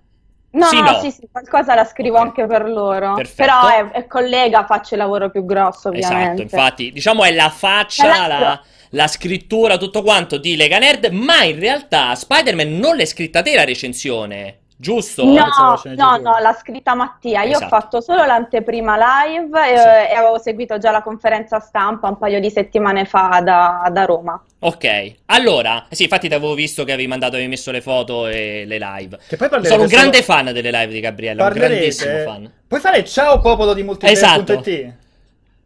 No, 0.53 0.65
Sì, 0.67 0.81
no, 0.81 0.93
sì, 0.99 1.09
sì, 1.11 1.27
qualcosa 1.31 1.73
la 1.73 1.83
scrivo 1.83 2.17
Ok. 2.17 2.23
anche 2.25 2.45
per 2.45 2.69
loro. 2.69 3.13
Perfetto. 3.15 3.35
Però 3.35 3.67
è, 3.69 3.91
è 3.91 4.07
collega, 4.07 4.65
faccio 4.65 4.93
il 4.93 4.99
lavoro 4.99 5.29
più 5.31 5.45
grosso, 5.45 5.89
ovviamente. 5.89 6.25
Esatto, 6.25 6.41
infatti, 6.43 6.91
diciamo 6.91 7.23
è 7.23 7.31
la 7.33 7.49
faccia, 7.49 8.27
la, 8.27 8.61
la 8.91 9.07
scrittura, 9.07 9.77
tutto 9.77 10.03
quanto 10.03 10.37
di 10.37 10.55
Lega 10.55 10.77
Nerd, 10.77 11.07
ma 11.07 11.43
in 11.43 11.59
realtà 11.59 12.13
Spider-Man 12.13 12.77
non 12.77 12.95
l'hai 12.95 13.07
scritta 13.07 13.41
te 13.41 13.55
la 13.55 13.63
recensione, 13.63 14.59
giusto? 14.83 15.23
No, 15.23 15.33
la 15.33 15.81
no, 15.95 16.17
no, 16.17 16.37
l'ha 16.39 16.53
scritta 16.53 16.93
Mattia. 16.93 17.41
Io 17.43 17.51
Esatto. 17.51 17.65
ho 17.65 17.67
fatto 17.79 18.01
solo 18.01 18.25
l'anteprima 18.25 18.97
live 19.25 19.57
e, 19.71 19.77
Sì. 19.77 20.11
e 20.11 20.13
avevo 20.15 20.37
seguito 20.37 20.77
già 20.77 20.91
la 20.91 21.01
conferenza 21.01 21.59
stampa 21.59 22.09
un 22.09 22.17
paio 22.17 22.39
di 22.41 22.51
settimane 22.51 23.05
fa 23.05 23.39
da, 23.43 23.89
da 23.91 24.03
Roma. 24.05 24.39
Ok, 24.59 25.15
allora, 25.27 25.85
sì, 25.89 26.03
infatti 26.03 26.27
ti 26.27 26.33
avevo 26.33 26.53
visto 26.53 26.83
che 26.83 26.91
avevi 26.91 27.07
mandato, 27.07 27.35
avevi 27.35 27.49
messo 27.49 27.71
le 27.71 27.81
foto 27.81 28.27
e 28.27 28.65
le 28.67 28.77
live. 28.77 29.17
Che 29.27 29.37
poi 29.37 29.49
parlerete 29.49 29.69
Sono 29.69 29.83
un 29.83 29.87
solo- 29.89 30.01
grande 30.01 30.21
fan 30.21 30.45
delle 30.53 30.71
live 30.71 30.93
di 30.93 30.99
Gabriella, 30.99 31.43
un 31.45 31.53
grandissimo 31.53 32.11
Parlerete... 32.11 32.29
fan. 32.43 32.51
Puoi 32.67 32.79
fare 32.81 33.03
ciao 33.05 33.39
popolo 33.39 33.73
di 33.73 33.81
Esatto. 34.01 34.53
multiplayer.it? 34.53 34.93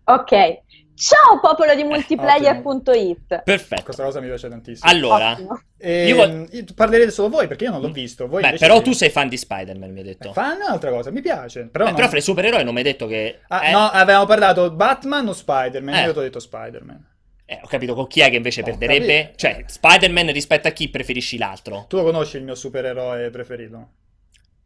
Ok. 0.05 0.59
Ciao 0.98 1.39
popolo 1.39 1.76
di 1.76 1.84
multiplayer.it. 1.84 3.43
Perfetto. 3.43 3.84
Questa 3.84 4.04
cosa 4.04 4.20
mi 4.20 4.26
piace 4.28 4.50
tantissimo. 4.50 4.89
Allora. 4.89 5.38
E, 5.78 6.08
Io 6.08 6.16
vo- 6.16 6.48
io- 6.50 6.64
parlerete 6.74 7.12
solo 7.12 7.30
voi 7.30 7.45
perché 7.48 7.66
io 7.66 7.70
non 7.72 7.82
l'ho 7.82 7.91
visto. 7.91 8.28
Voi 8.28 8.41
beh, 8.41 8.56
però 8.58 8.78
sì. 8.78 8.84
tu 8.84 8.91
sei 8.93 9.10
fan 9.12 9.30
di 9.30 9.38
Spider-Man, 9.38 9.91
mi 9.91 10.00
hai 10.00 10.06
detto. 10.06 10.30
Eh, 10.30 10.34
Fan 10.34 10.60
è 10.62 10.66
un'altra 10.66 10.89
cosa, 10.89 11.12
mi 11.12 11.22
piace. 11.22 11.66
Però, 11.68 11.84
Eh, 11.84 11.88
non- 11.88 11.95
però 11.95 12.08
fra 12.10 12.18
i 12.18 12.22
supereroi 12.22 12.64
non 12.64 12.74
mi 12.74 12.80
hai 12.80 12.86
detto 12.86 13.06
che... 13.06 13.41
Ah, 13.48 13.68
eh, 13.68 13.72
no, 13.72 13.86
avevamo 13.91 14.26
parlato 14.26 14.72
Batman 14.72 15.28
o 15.28 15.34
Spider-Man. 15.34 15.93
Eh. 15.93 16.04
Io 16.06 16.14
ti 16.14 16.18
ho 16.18 16.22
detto 16.24 16.39
Spider-Man. 16.39 17.06
eh, 17.45 17.60
ho 17.62 17.68
capito 17.68 17.93
con 17.93 18.08
chi 18.08 18.22
è 18.22 18.30
che 18.32 18.36
invece 18.38 18.62
Ho 18.62 18.64
perderebbe. 18.66 19.20
capito. 19.22 19.38
Cioè, 19.38 19.64
Spider-Man 19.68 20.32
rispetto 20.32 20.68
a 20.68 20.72
chi 20.72 20.89
preferisci 20.89 21.38
l'altro? 21.38 21.86
Tu 21.88 21.98
lo 21.98 22.04
conosci 22.04 22.38
il 22.38 22.43
mio 22.43 22.56
supereroe 22.56 23.30
preferito? 23.30 23.88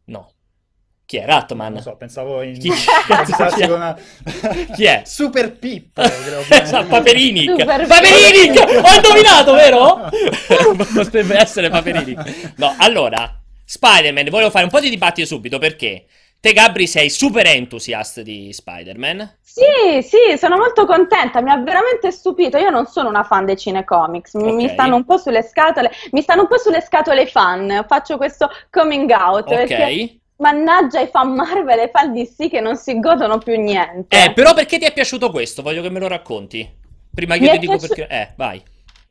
No. 0.06 0.32
Chi 1.12 1.18
è? 1.18 1.26
Ratman? 1.26 1.74
Non 1.74 1.82
so, 1.82 1.94
pensavo 1.96 2.40
in... 2.40 2.58
Chi- 2.58 2.70
chi 3.54 3.60
è? 3.60 3.70
una... 3.70 3.94
Chi 4.74 4.84
è? 4.84 5.02
Super 5.04 5.52
Pippo. 5.58 6.00
credo. 6.08 6.40
Esatto, 6.48 6.86
Paperinic. 6.86 7.50
Super 7.50 7.86
Paperinic! 7.86 8.82
Ho 8.82 8.94
indovinato, 8.94 9.52
vero? 9.52 10.08
Potrebbe 10.94 11.36
essere 11.36 11.68
Paperinic. 11.68 12.54
No, 12.56 12.74
allora, 12.78 13.30
Spider-Man, 13.62 14.30
volevo 14.30 14.48
fare 14.48 14.64
un 14.64 14.70
po' 14.70 14.80
di 14.80 14.88
dibattito 14.88 15.26
subito 15.26 15.58
perché 15.58 16.06
te, 16.40 16.54
Gabri, 16.54 16.86
sei 16.86 17.10
super 17.10 17.44
entusiast 17.44 18.22
di 18.22 18.50
Spider-Man. 18.50 19.36
Sì, 19.42 20.00
sì, 20.00 20.38
sono 20.38 20.56
molto 20.56 20.86
contenta, 20.86 21.42
mi 21.42 21.50
ha 21.50 21.58
veramente 21.58 22.10
stupito. 22.10 22.56
Io 22.56 22.70
non 22.70 22.86
sono 22.86 23.10
una 23.10 23.22
fan 23.22 23.44
dei 23.44 23.58
cinecomics, 23.58 24.32
mi, 24.36 24.50
mi 24.54 24.64
Ok. 24.64 24.70
stanno 24.72 24.96
un 24.96 25.04
po' 25.04 25.18
sulle 25.18 25.42
scatole, 25.42 25.90
mi 26.12 26.22
stanno 26.22 26.40
un 26.40 26.48
po' 26.48 26.56
sulle 26.56 26.80
scatole 26.80 27.24
i 27.24 27.26
fan. 27.26 27.84
Faccio 27.86 28.16
questo 28.16 28.48
coming 28.70 29.10
out 29.10 29.46
perché 29.46 29.74
Ok. 29.74 30.20
Mannaggia 30.42 31.00
i 31.00 31.06
fan 31.06 31.32
Marvel 31.32 31.78
e 31.78 31.90
fan 31.90 32.12
DC 32.12 32.50
che 32.50 32.60
non 32.60 32.76
si 32.76 32.98
godono 32.98 33.38
più 33.38 33.58
niente. 33.58 34.24
Eh, 34.24 34.32
però 34.32 34.52
perché 34.52 34.78
ti 34.78 34.84
è 34.84 34.92
piaciuto 34.92 35.30
questo? 35.30 35.62
Voglio 35.62 35.80
che 35.80 35.88
me 35.88 36.00
lo 36.00 36.08
racconti. 36.08 36.68
Prima 37.14 37.36
che 37.36 37.44
io 37.44 37.52
ti 37.52 37.58
dico 37.58 37.78
perché... 37.78 38.06
Eh, 38.08 38.32
vai. 38.36 38.62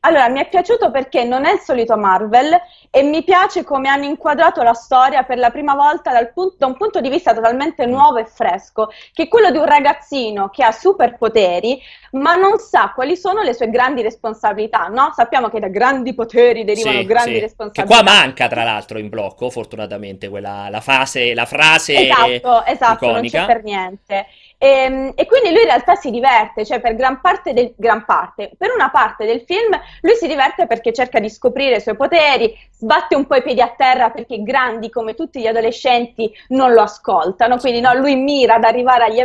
Allora, 0.04 0.28
mi 0.28 0.40
è 0.40 0.48
piaciuto 0.48 0.90
perché 0.90 1.22
non 1.22 1.44
è 1.44 1.52
il 1.52 1.60
solito 1.60 1.96
Marvel 1.96 2.60
e 2.90 3.02
mi 3.04 3.22
piace 3.22 3.62
come 3.62 3.88
hanno 3.88 4.04
inquadrato 4.04 4.60
la 4.64 4.72
storia 4.74 5.22
per 5.22 5.38
la 5.38 5.50
prima 5.50 5.74
volta 5.76 6.10
dal 6.10 6.32
pun- 6.32 6.54
da 6.58 6.66
un 6.66 6.76
punto 6.76 7.00
di 7.00 7.08
vista 7.08 7.32
totalmente 7.32 7.86
nuovo 7.86 8.16
e 8.18 8.24
fresco, 8.24 8.88
che 9.12 9.24
è 9.24 9.28
quello 9.28 9.52
di 9.52 9.58
un 9.58 9.64
ragazzino 9.64 10.48
che 10.48 10.64
ha 10.64 10.72
superpoteri, 10.72 11.80
ma 12.12 12.34
non 12.34 12.58
sa 12.58 12.90
quali 12.92 13.16
sono 13.16 13.42
le 13.42 13.54
sue 13.54 13.70
grandi 13.70 14.02
responsabilità, 14.02 14.88
no? 14.88 15.12
Sappiamo 15.14 15.48
che 15.48 15.60
da 15.60 15.68
grandi 15.68 16.14
poteri 16.14 16.64
derivano 16.64 16.98
Sì, 16.98 17.04
grandi 17.06 17.34
sì. 17.34 17.34
Che 17.34 17.40
responsabilità. 17.40 18.02
qua 18.02 18.02
manca, 18.02 18.48
tra 18.48 18.64
l'altro, 18.64 18.98
in 18.98 19.08
blocco, 19.08 19.50
fortunatamente, 19.50 20.28
quella, 20.28 20.68
la, 20.68 20.80
fase, 20.80 21.32
la 21.32 21.46
frase 21.46 21.94
Esatto, 21.94 22.64
esatto, 22.64 23.06
non 23.12 23.24
iconica. 23.24 23.40
c'è 23.46 23.46
per 23.46 23.62
niente. 23.62 24.26
E, 24.62 25.12
e 25.16 25.26
quindi 25.26 25.50
lui 25.50 25.62
in 25.62 25.66
realtà 25.66 25.96
si 25.96 26.12
diverte, 26.12 26.64
cioè 26.64 26.80
per 26.80 26.94
gran 26.94 27.20
parte, 27.20 27.52
del, 27.52 27.74
gran 27.76 28.04
parte, 28.04 28.52
per 28.56 28.70
una 28.72 28.90
parte 28.90 29.26
del 29.26 29.42
film 29.44 29.76
lui 30.02 30.14
si 30.14 30.28
diverte 30.28 30.68
perché 30.68 30.92
cerca 30.92 31.18
di 31.18 31.28
scoprire 31.28 31.78
i 31.78 31.80
suoi 31.80 31.96
poteri, 31.96 32.56
sbatte 32.70 33.16
un 33.16 33.26
po' 33.26 33.34
i 33.34 33.42
piedi 33.42 33.60
a 33.60 33.74
terra 33.76 34.10
perché 34.10 34.40
grandi, 34.40 34.88
come 34.88 35.14
tutti 35.14 35.40
gli 35.40 35.48
adolescenti, 35.48 36.32
non 36.50 36.72
lo 36.74 36.82
ascoltano, 36.82 37.56
quindi 37.56 37.80
no, 37.80 37.92
lui 37.94 38.14
mira 38.14 38.54
ad 38.54 38.62
arrivare 38.62 39.06
agli 39.06 39.18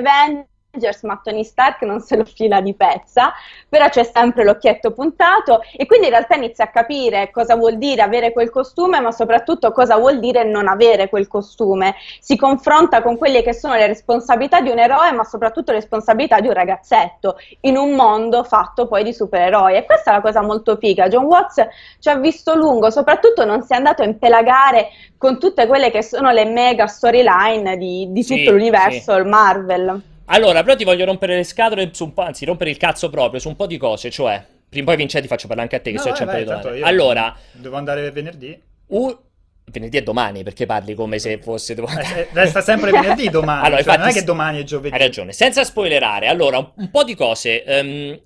Avengers, 0.78 1.04
ma 1.04 1.20
Tony 1.22 1.44
Stark 1.44 1.82
non 1.82 2.00
se 2.00 2.16
lo 2.16 2.24
fila 2.24 2.62
di 2.62 2.74
pezza, 2.76 3.34
però 3.68 3.90
c'è 3.90 4.04
sempre 4.04 4.44
l'occhietto 4.44 4.92
puntato 4.92 5.62
e 5.76 5.86
quindi 5.86 6.06
in 6.06 6.12
realtà 6.12 6.36
inizia 6.36 6.66
a 6.66 6.70
capire 6.70 7.30
cosa 7.32 7.56
vuol 7.56 7.78
dire 7.78 8.02
avere 8.02 8.32
quel 8.32 8.50
costume, 8.50 9.00
ma 9.00 9.12
soprattutto 9.12 9.72
cosa 9.72 9.98
vuol 9.98 10.20
dire 10.20 10.44
non 10.44 10.68
avere 10.68 11.10
quel 11.10 11.28
costume. 11.28 11.96
Si 12.20 12.38
confronta 12.38 13.02
con 13.02 13.18
quelle 13.18 13.42
che 13.42 13.54
sono 13.54 13.74
le 13.74 13.88
responsabilità 13.88 14.62
di 14.62 14.70
un 14.70 14.80
eroe, 14.80 15.12
ma 15.12 15.24
soprattutto 15.24 15.72
le 15.72 15.80
responsabilità 15.80 16.40
di 16.40 16.48
un 16.48 16.54
ragazzetto 16.54 17.38
in 17.62 17.78
un 17.78 17.96
mondo 17.96 18.44
fatto 18.44 18.88
poi 18.88 19.04
di 19.04 19.14
supereroi. 19.14 19.76
E 19.76 19.86
questa 19.86 20.12
è 20.12 20.14
la 20.16 20.22
cosa 20.22 20.42
molto 20.42 20.78
figa. 20.78 21.08
John 21.08 21.26
Watts 21.26 21.68
ci 22.00 22.10
ha 22.10 22.16
visto 22.16 22.56
lungo, 22.56 22.90
soprattutto 22.90 23.44
non 23.44 23.64
si 23.64 23.74
è 23.74 23.76
andato 23.76 24.04
a 24.04 24.06
impelagare 24.06 24.90
con 25.18 25.40
tutte 25.40 25.66
quelle 25.66 25.90
che 25.90 26.04
sono 26.04 26.32
le 26.32 26.46
mega 26.46 26.86
storyline 26.86 27.76
di, 27.78 28.08
di 28.12 28.24
Sì, 28.24 28.38
tutto 28.38 28.52
l'universo, 28.52 29.16
il 29.16 29.26
Marvel. 29.26 30.16
Allora, 30.30 30.62
però 30.64 30.76
ti 30.76 30.84
voglio 30.84 31.06
rompere 31.06 31.36
le 31.36 31.44
scatole 31.44 31.90
su 31.94 32.04
un 32.06 32.14
po', 32.14 32.22
anzi, 32.22 32.46
rompere 32.46 32.70
il 32.70 32.78
cazzo 32.78 33.10
proprio 33.10 33.40
su 33.40 33.48
un 33.48 33.56
po' 33.56 33.68
di 33.68 33.78
cose, 33.78 34.10
cioè, 34.10 34.44
prima 34.70 34.86
poi 34.86 34.96
Vincenzi 34.98 35.28
faccio 35.28 35.48
parlare 35.48 35.70
anche 35.70 35.78
a 35.78 35.80
te, 35.84 35.92
che 35.92 35.98
No, 35.98 36.02
so 36.04 36.10
vai, 36.10 36.18
sempre 36.18 36.44
vai, 36.44 36.46
tanto 36.46 36.74
io 36.74 36.86
Allora, 36.86 37.36
Devo 37.52 37.76
andare 37.78 38.12
venerdì. 38.12 38.60
un... 38.88 39.18
venerdì 39.66 39.98
è 39.98 40.04
domani, 40.04 40.44
perché 40.44 40.66
parli 40.66 40.94
come 40.96 41.20
se 41.20 41.40
fosse 41.40 41.76
domani. 41.76 42.02
Eh, 42.14 42.20
eh, 42.20 42.28
resta 42.34 42.62
sempre 42.62 42.92
venerdì 42.92 43.30
domani. 43.32 43.66
Allora, 43.66 43.82
cioè, 43.82 43.94
non 43.94 44.02
è 44.02 44.08
infatti, 44.08 44.20
che 44.20 44.26
domani 44.26 44.60
è 44.60 44.64
giovedì. 44.64 44.94
Hai 44.94 45.02
ragione. 45.02 45.32
Senza 45.32 45.64
spoilerare, 45.64 46.28
allora, 46.28 46.58
un, 46.58 46.72
un 46.76 46.90
po' 46.92 47.04
di 47.04 47.16
cose. 47.16 47.64
Ehm, 47.64 48.20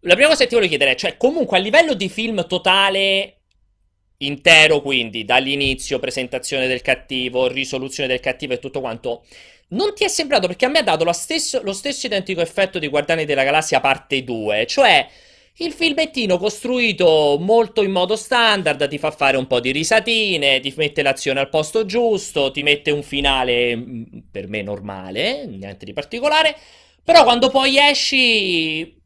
la 0.00 0.14
prima 0.14 0.28
cosa 0.28 0.44
che 0.44 0.48
ti 0.48 0.54
voglio 0.54 0.68
chiedere 0.68 0.92
è, 0.92 0.94
cioè, 0.94 1.16
comunque 1.18 1.58
a 1.58 1.60
livello 1.60 1.92
di 1.92 2.08
film 2.08 2.46
totale, 2.46 3.40
intero, 4.18 4.80
quindi 4.80 5.24
dall'inizio, 5.24 5.98
presentazione 5.98 6.66
del 6.66 6.80
cattivo, 6.82 7.46
risoluzione 7.48 8.08
del 8.08 8.20
cattivo 8.20 8.54
e 8.54 8.58
tutto 8.58 8.80
quanto, 8.80 9.24
non 9.70 9.94
ti 9.94 10.04
è 10.04 10.08
sembrato 10.08 10.46
perché 10.46 10.64
a 10.64 10.68
me 10.68 10.78
ha 10.78 10.82
dato 10.82 11.04
lo 11.04 11.12
stesso, 11.12 11.60
lo 11.62 11.72
stesso 11.72 12.06
identico 12.06 12.40
effetto 12.40 12.78
di 12.78 12.88
Guardiani 12.88 13.24
della 13.24 13.44
Galassia 13.44 13.80
parte 13.80 14.24
2, 14.24 14.66
cioè 14.66 15.06
il 15.56 15.72
filmettino 15.72 16.38
costruito 16.38 17.36
molto 17.38 17.82
in 17.82 17.90
modo 17.90 18.16
standard 18.16 18.88
ti 18.88 18.98
fa 18.98 19.10
fare 19.10 19.36
un 19.36 19.46
po' 19.46 19.60
di 19.60 19.72
risatine, 19.72 20.60
ti 20.60 20.72
mette 20.76 21.02
l'azione 21.02 21.40
al 21.40 21.48
posto 21.50 21.84
giusto, 21.84 22.50
ti 22.50 22.62
mette 22.62 22.90
un 22.90 23.02
finale 23.02 23.76
mm, 23.76 24.02
per 24.30 24.48
me 24.48 24.62
normale, 24.62 25.46
niente 25.46 25.84
di 25.84 25.92
particolare, 25.92 26.56
però 27.04 27.24
quando 27.24 27.50
poi 27.50 27.76
esci 27.76 28.98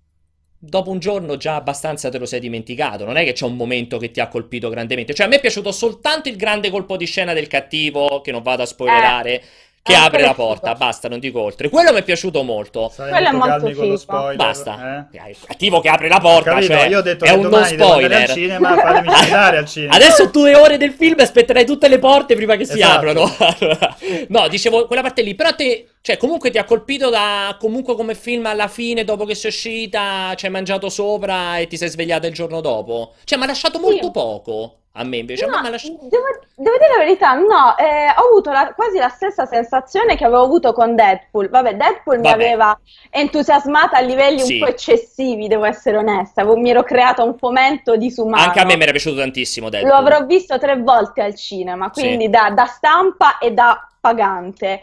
dopo 0.65 0.91
un 0.91 0.99
giorno 0.99 1.37
già 1.37 1.57
abbastanza 1.57 2.09
te 2.09 2.19
lo 2.19 2.27
sei 2.27 2.41
dimenticato. 2.41 3.05
Non 3.05 3.17
è 3.17 3.25
che 3.25 3.33
c'è 3.33 3.45
un 3.45 3.57
momento 3.57 3.99
che 3.99 4.11
ti 4.11 4.21
ha 4.21 4.29
colpito 4.29 4.69
grandemente. 4.69 5.15
Cioè, 5.15 5.27
a 5.27 5.29
me 5.29 5.37
è 5.37 5.41
piaciuto 5.41 5.71
soltanto 5.73 6.29
il 6.29 6.37
grande 6.37 6.71
colpo 6.71 6.97
di 6.97 7.07
scena 7.07 7.33
del 7.33 7.49
cattivo, 7.49 8.21
che 8.23 8.33
non 8.33 8.43
vado 8.43 8.63
a 8.63 8.67
spoilerare. 8.67 9.43
Eh. 9.87 9.93
Che 9.93 9.99
Ah, 9.99 10.05
apre 10.05 10.23
la 10.23 10.33
porta, 10.33 10.73
basta, 10.75 11.09
non 11.11 11.19
dico 11.19 11.43
oltre. 11.43 11.69
Quello 11.69 11.93
mi 11.93 11.99
è 11.99 12.03
piaciuto 12.03 12.43
molto. 12.43 12.89
Stai 12.91 13.11
Quello 13.11 13.29
è 13.29 13.33
molto 13.33 13.47
molto 13.49 13.59
calmi 13.65 13.75
con 13.75 13.83
lo 13.89 13.91
figo. 13.91 13.97
spoiler. 13.99 14.37
Basta. 14.37 15.07
eh? 15.13 15.29
Il 15.29 15.37
cattivo 15.45 15.81
che 15.81 15.89
apre 15.91 16.09
la 16.09 16.21
porta, 16.21 16.51
Capito? 16.55 16.73
cioè, 16.73 16.87
Io 16.89 16.99
ho 16.99 17.03
detto 17.03 17.25
è 17.27 17.29
che 17.29 17.35
un 17.35 17.41
non 17.43 17.53
andare 17.53 17.75
al 17.75 17.81
spoiler. 17.91 18.31
cinema, 18.31 18.77
fatemi 18.79 19.09
andare 19.15 19.57
al 19.59 19.67
cinema. 19.69 19.95
Adesso 19.95 20.27
due 20.31 20.57
ore 20.57 20.79
del 20.79 20.91
film 20.93 21.21
aspetterai 21.21 21.67
tutte 21.67 21.89
le 21.89 21.99
porte 21.99 22.35
prima 22.35 22.57
che 22.57 22.65
si 22.65 22.81
Esatto. 22.81 22.97
aprano. 22.97 23.37
Allora, 23.61 23.97
no, 24.29 24.49
dicevo 24.49 24.87
quella 24.87 25.03
parte 25.03 25.21
lì, 25.21 25.35
però 25.35 25.55
te, 25.55 25.87
cioè, 26.01 26.17
comunque 26.17 26.51
ti 26.51 26.57
ha 26.57 26.65
colpito 26.65 27.11
da 27.11 27.55
comunque 27.61 27.95
come 27.95 28.15
film 28.15 28.47
alla 28.47 28.69
fine, 28.69 29.05
dopo 29.05 29.27
che 29.27 29.35
sei 29.35 29.51
uscita, 29.51 30.33
ci 30.35 30.47
hai 30.47 30.51
mangiato 30.51 30.89
sopra 30.89 31.59
e 31.59 31.67
ti 31.67 31.77
sei 31.77 31.91
svegliata 31.91 32.27
il 32.27 32.33
giorno 32.33 32.63
dopo. 32.63 33.13
Cioè, 33.25 33.37
mi 33.37 33.45
ha 33.45 33.49
lasciato 33.49 33.79
molto 33.79 34.11
poco. 34.11 34.79
A 34.97 35.03
me 35.03 35.17
invece, 35.17 35.45
a 35.45 35.49
me 35.49 35.61
No, 35.61 35.71
lasciato- 35.71 35.99
devo, 36.03 36.25
devo 36.55 36.77
dire 36.79 36.91
la 36.97 36.99
verità, 37.05 37.33
no, 37.35 37.77
eh, 37.77 38.07
ho 38.17 38.29
avuto 38.31 38.53
la- 38.53 38.73
quasi 38.77 38.97
la 38.99 39.09
stessa 39.09 39.45
sensazione 39.45 40.15
che 40.17 40.25
avevo 40.25 40.45
avuto 40.45 40.73
con 40.73 40.95
Deadpool. 40.95 41.49
Vabbè, 41.49 41.75
Deadpool 41.75 42.19
mi 42.21 42.29
Vabbè. 42.31 42.35
aveva 42.35 42.79
entusiasmata 43.11 43.97
a 43.97 44.01
livelli 44.01 44.39
Sì. 44.41 44.53
un 44.55 44.59
po' 44.61 44.67
eccessivi, 44.71 45.49
devo 45.49 45.65
essere 45.65 45.97
onesta. 45.97 46.45
Mi 46.45 46.71
ero 46.71 46.85
creata 46.85 47.25
un 47.25 47.37
fomento 47.37 47.97
disumano. 47.97 48.45
Anche 48.45 48.61
a 48.61 48.65
me 48.65 48.77
mi 48.77 48.83
era 48.83 48.93
piaciuto 48.93 49.17
tantissimo 49.17 49.67
Lo 49.67 49.71
Deadpool. 49.73 49.93
avrò 49.97 50.25
visto 50.27 50.59
tre 50.59 50.77
volte 50.81 51.23
al 51.23 51.35
cinema, 51.35 51.91
quindi 51.91 52.25
Sì. 52.27 52.31
da, 52.31 52.51
da 52.55 52.67
stampa 52.67 53.39
e 53.39 53.51
da 53.51 53.89
pagante. 54.01 54.83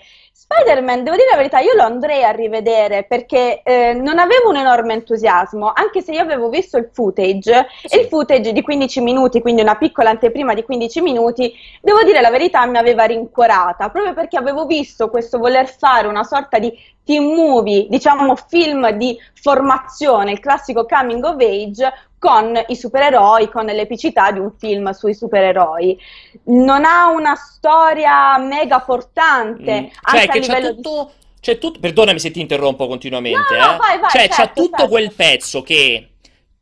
Spider-Man, 0.52 1.04
devo 1.04 1.16
dire 1.16 1.30
la 1.32 1.38
verità, 1.38 1.60
io 1.60 1.74
lo 1.76 1.84
andrei 1.84 2.24
a 2.24 2.32
rivedere 2.32 3.04
perché 3.04 3.62
eh, 3.64 3.94
non 3.94 4.20
avevo 4.20 4.50
un 4.50 4.58
enorme 4.58 4.94
entusiasmo, 4.94 5.72
anche 5.74 6.02
se 6.02 6.12
io 6.12 6.22
avevo 6.22 6.50
visto 6.50 6.78
il 6.78 6.90
footage, 6.92 7.68
Sì. 7.86 7.96
e 7.96 8.02
il 8.02 8.08
footage 8.08 8.52
di 8.52 8.62
15 8.62 9.00
minuti, 9.02 9.40
quindi 9.40 9.62
una 9.62 9.76
piccola 9.76 10.10
anteprima 10.10 10.54
di 10.54 10.64
15 10.64 11.02
minuti, 11.02 11.54
devo 11.82 12.04
dire 12.04 12.20
la 12.20 12.30
verità, 12.30 12.66
mi 12.66 12.78
aveva 12.78 13.06
rincuorata, 13.06 13.90
proprio 13.90 14.14
perché 14.14 14.38
avevo 14.38 14.66
visto 14.66 15.10
questo 15.10 15.38
voler 15.38 15.68
fare 15.68 16.08
una 16.08 16.24
sorta 16.24 16.60
di 16.60 16.72
team 17.04 17.24
movie, 17.34 17.88
diciamo 17.90 18.36
film 18.36 18.90
di 18.92 19.18
formazione, 19.34 20.32
il 20.32 20.40
classico 20.40 20.86
coming 20.86 21.24
of 21.24 21.40
age, 21.40 21.92
con 22.22 22.54
i 22.68 22.76
supereroi, 22.76 23.50
con 23.50 23.66
l'epicità 23.66 24.32
di 24.32 24.38
un 24.38 24.54
film 24.56 24.92
sui 24.92 25.16
supereroi. 25.16 25.98
Non 26.44 26.86
ha 26.86 27.08
una 27.10 27.34
storia 27.34 28.38
mega 28.38 28.80
portante, 28.82 29.82
Mm, 29.82 29.86
anche 30.02 30.20
Cioè, 30.20 30.22
a 30.22 30.32
che 30.32 30.40
c'è 30.40 30.54
livello 30.54 30.74
di... 30.74 30.82
tutto. 30.84 31.14
C'è 31.42 31.58
tutto. 31.58 31.80
Perdonami 31.80 32.20
se 32.20 32.30
ti 32.30 32.40
interrompo 32.40 32.86
continuamente. 32.86 33.58
No, 33.58 33.66
no, 33.66 33.74
eh. 33.74 33.78
vai, 33.78 34.00
vai, 34.00 34.10
cioè, 34.12 34.30
certo, 34.30 34.62
tutto 34.62 34.78
certo. 34.78 34.92
quel 34.92 35.12
pezzo 35.16 35.64
che. 35.64 36.10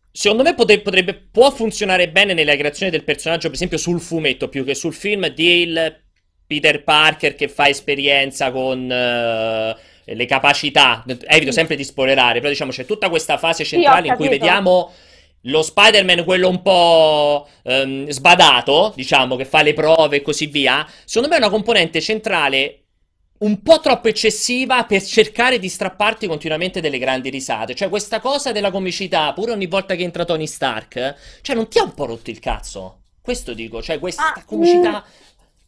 Secondo 0.09 0.43
me 0.43 0.55
potre- 0.55 0.79
potrebbe, 0.79 1.13
può 1.13 1.51
funzionare 1.51 2.07
bene 2.07 2.33
nella 2.33 2.55
creazione 2.55 2.89
del 2.89 3.03
personaggio, 3.03 3.47
per 3.47 3.55
esempio 3.55 3.77
sul 3.77 3.99
fumetto 3.99 4.47
più 4.47 4.63
che 4.63 4.75
sul 4.75 4.93
film 4.93 5.27
di 5.27 5.63
il 5.63 6.01
Peter 6.47 6.85
Parker 6.85 7.35
che 7.35 7.49
fa 7.49 7.67
esperienza 7.67 8.49
con 8.51 8.89
eh, 8.89 9.75
le 10.05 10.25
capacità. 10.25 11.03
Evito 11.27 11.51
sempre 11.51 11.75
di 11.75 11.83
spoilerare, 11.83 12.39
però 12.39 12.49
diciamo 12.49 12.71
c'è 12.71 12.85
tutta 12.85 13.09
questa 13.09 13.37
fase 13.37 13.65
centrale 13.65 14.07
in 14.07 14.15
cui 14.15 14.29
vediamo 14.29 14.89
lo 15.43 15.61
Spider-Man, 15.61 16.23
quello 16.25 16.49
un 16.49 16.61
po' 16.61 17.47
ehm, 17.63 18.09
sbadato, 18.09 18.93
diciamo, 18.95 19.35
che 19.35 19.45
fa 19.45 19.61
le 19.61 19.73
prove 19.73 20.17
e 20.17 20.21
così 20.21 20.47
via. 20.47 20.85
Secondo 21.05 21.29
me 21.29 21.35
è 21.35 21.45
una 21.45 21.49
componente 21.53 22.01
centrale 22.01 22.83
un 23.39 23.61
po' 23.61 23.79
troppo 23.79 24.09
eccessiva 24.09 24.83
per 24.83 25.01
cercare 25.01 25.59
di 25.59 25.69
strapparti 25.69 26.27
continuamente 26.27 26.81
delle 26.81 26.97
grandi 26.97 27.29
risate. 27.29 27.73
Cioè, 27.73 27.87
questa 27.87 28.19
cosa 28.19 28.51
della 28.51 28.69
comicità, 28.69 29.31
pure 29.33 29.51
ogni 29.53 29.67
volta 29.67 29.95
che 29.95 30.03
entra 30.03 30.25
Tony 30.25 30.45
Stark, 30.45 31.15
cioè, 31.41 31.55
non 31.55 31.69
ti 31.69 31.79
ha 31.79 31.83
un 31.83 31.93
po' 31.93 32.05
rotto 32.05 32.29
il 32.29 32.39
cazzo? 32.39 32.95
Questo 33.21 33.53
dico, 33.53 33.81
cioè, 33.81 33.97
questa 33.99 34.33
Ah, 34.33 34.43
comicità. 34.45 35.03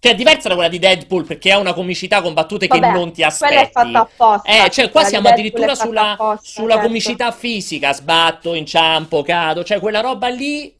Che 0.01 0.09
è 0.09 0.15
diversa 0.15 0.47
da 0.49 0.55
quella 0.55 0.69
di 0.69 0.79
Deadpool 0.79 1.25
perché 1.25 1.51
ha 1.51 1.59
una 1.59 1.73
comicità 1.73 2.23
con 2.23 2.33
battute 2.33 2.67
che 2.67 2.79
Vabbè, 2.79 2.97
non 2.97 3.11
ti 3.11 3.21
quella 3.37 3.55
è 3.55 3.59
aspetti. 3.59 3.71
fatta 3.71 3.99
apposta. 3.99 4.65
Eh, 4.65 4.69
cioè, 4.71 4.89
qua 4.89 5.03
di 5.03 5.09
siamo 5.09 5.27
addirittura 5.29 5.75
sulla, 5.75 6.11
apposta, 6.13 6.41
sulla 6.43 6.73
certo. 6.73 6.87
comicità 6.87 7.31
fisica, 7.31 7.93
sbatto, 7.93 8.55
inciampo, 8.55 9.21
cado, 9.21 9.63
cioè 9.63 9.79
quella 9.79 9.99
roba 10.01 10.27
lì 10.29 10.75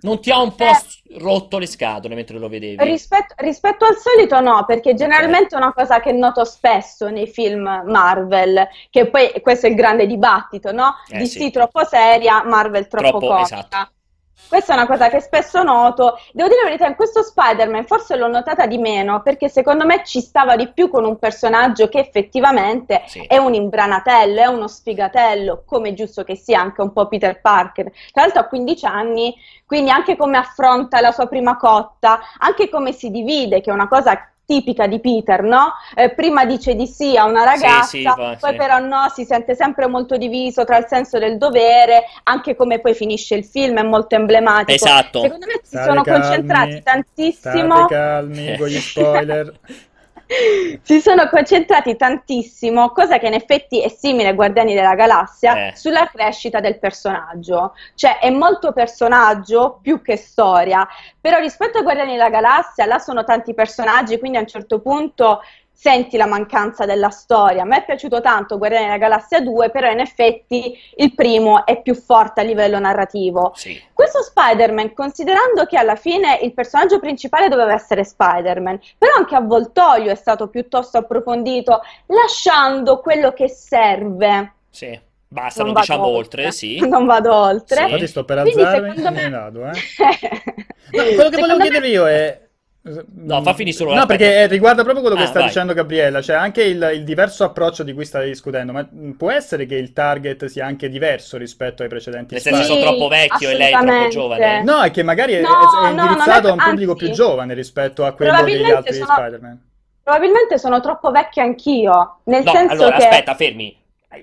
non 0.00 0.20
ti 0.20 0.30
ha 0.30 0.38
un 0.40 0.54
po' 0.54 0.64
Eh. 0.64 1.18
rotto 1.18 1.56
le 1.58 1.66
scatole 1.66 2.14
mentre 2.14 2.38
lo 2.38 2.48
vedevi. 2.48 2.76
Rispetto, 2.84 3.34
rispetto 3.38 3.86
al 3.86 3.96
solito 3.96 4.40
no, 4.40 4.64
perché 4.66 4.94
generalmente 4.94 5.54
è 5.54 5.58
una 5.58 5.72
cosa 5.72 6.00
che 6.00 6.12
noto 6.12 6.44
spesso 6.44 7.08
nei 7.08 7.26
film 7.28 7.62
Marvel, 7.86 8.68
che 8.90 9.08
poi 9.08 9.32
questo 9.40 9.66
è 9.66 9.70
il 9.70 9.76
grande 9.76 10.06
dibattito, 10.06 10.72
no? 10.72 10.94
Eh, 11.08 11.18
DC 11.18 11.26
sì. 11.28 11.50
troppo 11.50 11.84
seria, 11.86 12.42
Marvel 12.44 12.86
troppo, 12.88 13.18
Troppo, 13.18 13.26
comica. 13.28 13.42
esatto. 13.42 13.92
Questa 14.48 14.74
è 14.74 14.76
una 14.76 14.86
cosa 14.86 15.08
che 15.08 15.20
spesso 15.20 15.62
noto. 15.62 16.18
Devo 16.32 16.48
dire 16.48 16.60
la 16.62 16.68
verità, 16.68 16.86
in 16.86 16.94
questo 16.94 17.22
Spider-Man 17.22 17.86
forse 17.86 18.16
l'ho 18.16 18.28
notata 18.28 18.66
di 18.66 18.76
meno, 18.76 19.22
perché 19.22 19.48
secondo 19.48 19.86
me 19.86 20.02
ci 20.04 20.20
stava 20.20 20.56
di 20.56 20.70
più 20.70 20.90
con 20.90 21.04
un 21.06 21.18
personaggio 21.18 21.88
che 21.88 21.98
effettivamente 22.00 23.02
Sì. 23.06 23.24
è 23.26 23.38
un 23.38 23.54
imbranatello, 23.54 24.40
è 24.40 24.46
uno 24.46 24.68
sfigatello, 24.68 25.62
come 25.64 25.90
è 25.90 25.94
giusto 25.94 26.22
che 26.22 26.36
sia 26.36 26.60
anche 26.60 26.82
un 26.82 26.92
po' 26.92 27.08
Peter 27.08 27.40
Parker. 27.40 27.90
Tra 28.12 28.22
l'altro 28.22 28.40
ha 28.40 28.44
15 28.44 28.84
anni, 28.84 29.34
quindi 29.64 29.90
anche 29.90 30.16
come 30.16 30.36
affronta 30.36 31.00
la 31.00 31.12
sua 31.12 31.26
prima 31.28 31.56
cotta, 31.56 32.20
anche 32.38 32.68
come 32.68 32.92
si 32.92 33.10
divide, 33.10 33.62
che 33.62 33.70
è 33.70 33.72
una 33.74 33.88
cosa 33.88 34.31
tipica 34.52 34.86
di 34.86 35.00
Peter, 35.00 35.42
no? 35.42 35.72
Eh, 35.94 36.10
prima 36.10 36.44
dice 36.44 36.74
di 36.74 36.86
sì 36.86 37.16
a 37.16 37.24
una 37.24 37.44
ragazza, 37.44 37.84
Sì, 37.84 37.98
sì, 37.98 38.08
poi- 38.38 38.50
sì. 38.50 38.56
però 38.56 38.78
no, 38.80 39.08
si 39.14 39.24
sente 39.24 39.54
sempre 39.54 39.86
molto 39.86 40.18
diviso 40.18 40.64
tra 40.64 40.76
il 40.76 40.84
senso 40.86 41.18
del 41.18 41.38
dovere, 41.38 42.04
anche 42.24 42.54
come 42.54 42.78
poi 42.80 42.92
finisce 42.94 43.34
il 43.34 43.44
film 43.46 43.78
è 43.78 43.82
molto 43.82 44.14
emblematico. 44.14 44.72
Esatto. 44.72 45.22
Secondo 45.22 45.46
me 45.46 45.60
si 45.62 45.68
State 45.76 45.88
sono 45.88 46.02
calmi, 46.02 46.20
concentrati 46.20 46.82
tantissimo. 46.82 47.74
State 47.76 47.94
calmi 47.94 48.56
con 48.58 48.66
gli 48.68 48.78
spoiler. 48.78 49.52
Si 50.82 51.00
sono 51.00 51.28
concentrati 51.28 51.96
tantissimo, 51.96 52.90
cosa 52.90 53.18
che 53.18 53.26
in 53.26 53.34
effetti 53.34 53.82
è 53.82 53.88
simile 53.88 54.28
a 54.28 54.32
Guardiani 54.32 54.74
della 54.74 54.94
Galassia, 54.94 55.68
Eh. 55.68 55.72
sulla 55.76 56.06
crescita 56.12 56.60
del 56.60 56.78
personaggio. 56.78 57.74
Cioè 57.94 58.18
è 58.18 58.30
molto 58.30 58.72
personaggio 58.72 59.78
più 59.82 60.00
che 60.02 60.16
storia, 60.16 60.86
però 61.20 61.38
rispetto 61.38 61.78
a 61.78 61.82
Guardiani 61.82 62.12
della 62.12 62.30
Galassia, 62.30 62.86
là 62.86 62.98
sono 62.98 63.24
tanti 63.24 63.54
personaggi, 63.54 64.18
quindi 64.18 64.38
a 64.38 64.40
un 64.40 64.46
certo 64.46 64.80
punto 64.80 65.40
senti 65.82 66.16
la 66.16 66.26
mancanza 66.26 66.86
della 66.86 67.10
storia. 67.10 67.62
A 67.62 67.64
me 67.64 67.78
è 67.78 67.84
piaciuto 67.84 68.20
tanto 68.20 68.56
Guardiani 68.56 68.84
della 68.84 68.98
Galassia 68.98 69.40
2, 69.40 69.70
però 69.70 69.90
in 69.90 69.98
effetti 69.98 70.78
il 70.94 71.12
primo 71.12 71.66
è 71.66 71.82
più 71.82 71.96
forte 71.96 72.40
a 72.40 72.44
livello 72.44 72.78
narrativo. 72.78 73.50
Sì. 73.56 73.82
Questo 73.92 74.22
Spider-Man, 74.22 74.94
considerando 74.94 75.64
che 75.64 75.76
alla 75.76 75.96
fine 75.96 76.38
il 76.40 76.54
personaggio 76.54 77.00
principale 77.00 77.48
doveva 77.48 77.72
essere 77.72 78.04
Spider-Man, 78.04 78.78
però 78.96 79.14
anche 79.16 79.34
Avvoltoio 79.34 80.12
è 80.12 80.14
stato 80.14 80.46
piuttosto 80.46 80.98
approfondito, 80.98 81.80
lasciando 82.06 83.00
quello 83.00 83.32
che 83.32 83.48
serve. 83.48 84.52
Sì. 84.70 85.00
Basta, 85.26 85.64
non, 85.64 85.72
vado 85.72 85.86
diciamo 85.86 86.06
oltre, 86.06 86.52
sì. 86.52 86.78
Non 86.86 87.06
vado 87.06 87.34
oltre. 87.34 87.76
Sì. 87.78 87.82
Infatti 87.82 88.06
sto 88.06 88.24
per 88.24 88.42
Quindi 88.42 88.62
alzarmi 88.62 88.88
secondo 88.94 89.08
e 89.08 89.10
me 89.10 89.22
me- 89.22 89.28
ne 89.28 89.36
vado, 89.36 89.66
eh. 89.66 89.72
No, 90.92 91.02
quello 91.02 91.08
che 91.08 91.14
volevo 91.14 91.30
Secondo 91.30 91.56
me- 91.56 91.62
chiedere 91.62 91.88
io 91.88 92.06
è... 92.06 92.41
No, 92.84 93.42
fa 93.42 93.54
finire 93.54 93.76
solo 93.76 93.94
No, 93.94 94.06
perché 94.06 94.42
eh, 94.42 94.46
riguarda 94.48 94.82
proprio 94.82 95.02
quello 95.02 95.16
che 95.16 95.22
Ah, 95.22 95.26
sta 95.28 95.38
vai. 95.38 95.46
dicendo 95.48 95.72
Gabriella, 95.72 96.20
cioè 96.20 96.34
anche 96.34 96.64
il, 96.64 96.90
il 96.94 97.04
diverso 97.04 97.44
approccio 97.44 97.84
di 97.84 97.92
cui 97.92 98.04
stai 98.04 98.26
discutendo, 98.28 98.72
ma 98.72 98.84
mh, 98.90 99.10
può 99.12 99.30
essere 99.30 99.66
che 99.66 99.76
il 99.76 99.92
target 99.92 100.46
sia 100.46 100.66
anche 100.66 100.88
diverso 100.88 101.36
rispetto 101.36 101.82
ai 101.84 101.88
precedenti 101.88 102.34
Nel 102.34 102.42
senso 102.42 102.62
Spider- 102.64 102.80
sono 102.82 102.90
Sì, 102.92 102.96
troppo 102.98 103.08
vecchio 103.14 103.50
e 103.50 103.56
lei 103.56 103.72
è 103.72 103.78
troppo 103.78 104.08
giovane. 104.08 104.62
No, 104.64 104.82
è 104.82 104.90
che 104.90 105.04
magari 105.04 105.34
è, 105.34 105.40
No, 105.42 105.48
è- 105.48 105.88
è 105.90 105.92
no, 105.94 106.02
indirizzato 106.02 106.40
non 106.40 106.46
è- 106.48 106.50
a 106.50 106.52
un 106.52 106.58
pubblico 106.70 106.92
anzi, 106.92 107.04
più 107.04 107.14
giovane 107.14 107.54
rispetto 107.54 108.04
a 108.04 108.12
quello 108.14 108.42
degli 108.42 108.70
altri 108.70 108.94
sono- 108.94 109.06
Spider-Man. 109.14 109.60
Probabilmente 110.02 110.58
sono 110.58 110.80
troppo 110.80 111.10
vecchia 111.12 111.44
anch'io, 111.44 112.18
nel 112.24 112.42
No, 112.42 112.50
senso 112.50 112.72
allora, 112.72 112.96
che... 112.96 113.04
aspetta, 113.06 113.34
fermi. 113.36 113.76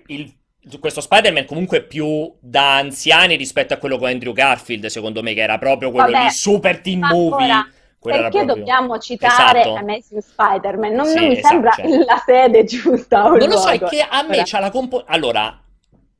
Il- 0.07 0.33
questo 0.81 0.99
Spider-Man 0.99 1.45
comunque 1.45 1.77
è 1.77 1.83
più 1.83 2.29
da 2.41 2.75
anziani 2.75 3.35
rispetto 3.37 3.73
a 3.73 3.77
quello 3.77 3.97
con 3.97 4.09
Andrew 4.09 4.33
Garfield, 4.33 4.85
secondo 4.87 5.23
me, 5.23 5.33
che 5.33 5.39
era 5.41 5.57
proprio 5.57 5.89
quello 5.91 6.11
Vabbè, 6.11 6.25
lì 6.25 6.29
super 6.31 6.79
teen 6.81 6.99
movie. 6.99 7.45
ora, 7.45 7.67
Perché 8.01 8.29
proprio- 8.29 8.45
dobbiamo 8.45 8.97
citare 8.97 9.59
Esatto. 9.61 9.75
Amazing 9.75 10.21
Spider-Man? 10.21 10.93
Non, 10.93 11.05
Sì, 11.05 11.15
non 11.15 11.25
mi 11.27 11.31
esatto, 11.33 11.47
sembra 11.47 11.71
certo. 11.71 12.03
la 12.05 12.23
sede 12.25 12.63
giusta. 12.63 13.21
Non 13.23 13.37
lo 13.49 13.57
so, 13.57 13.69
è 13.69 13.79
che 13.79 14.05
a 14.09 14.23
me 14.23 14.41
c'ha 14.45 14.59
la 14.59 14.71
compo... 14.71 15.03
Allora, 15.05 15.59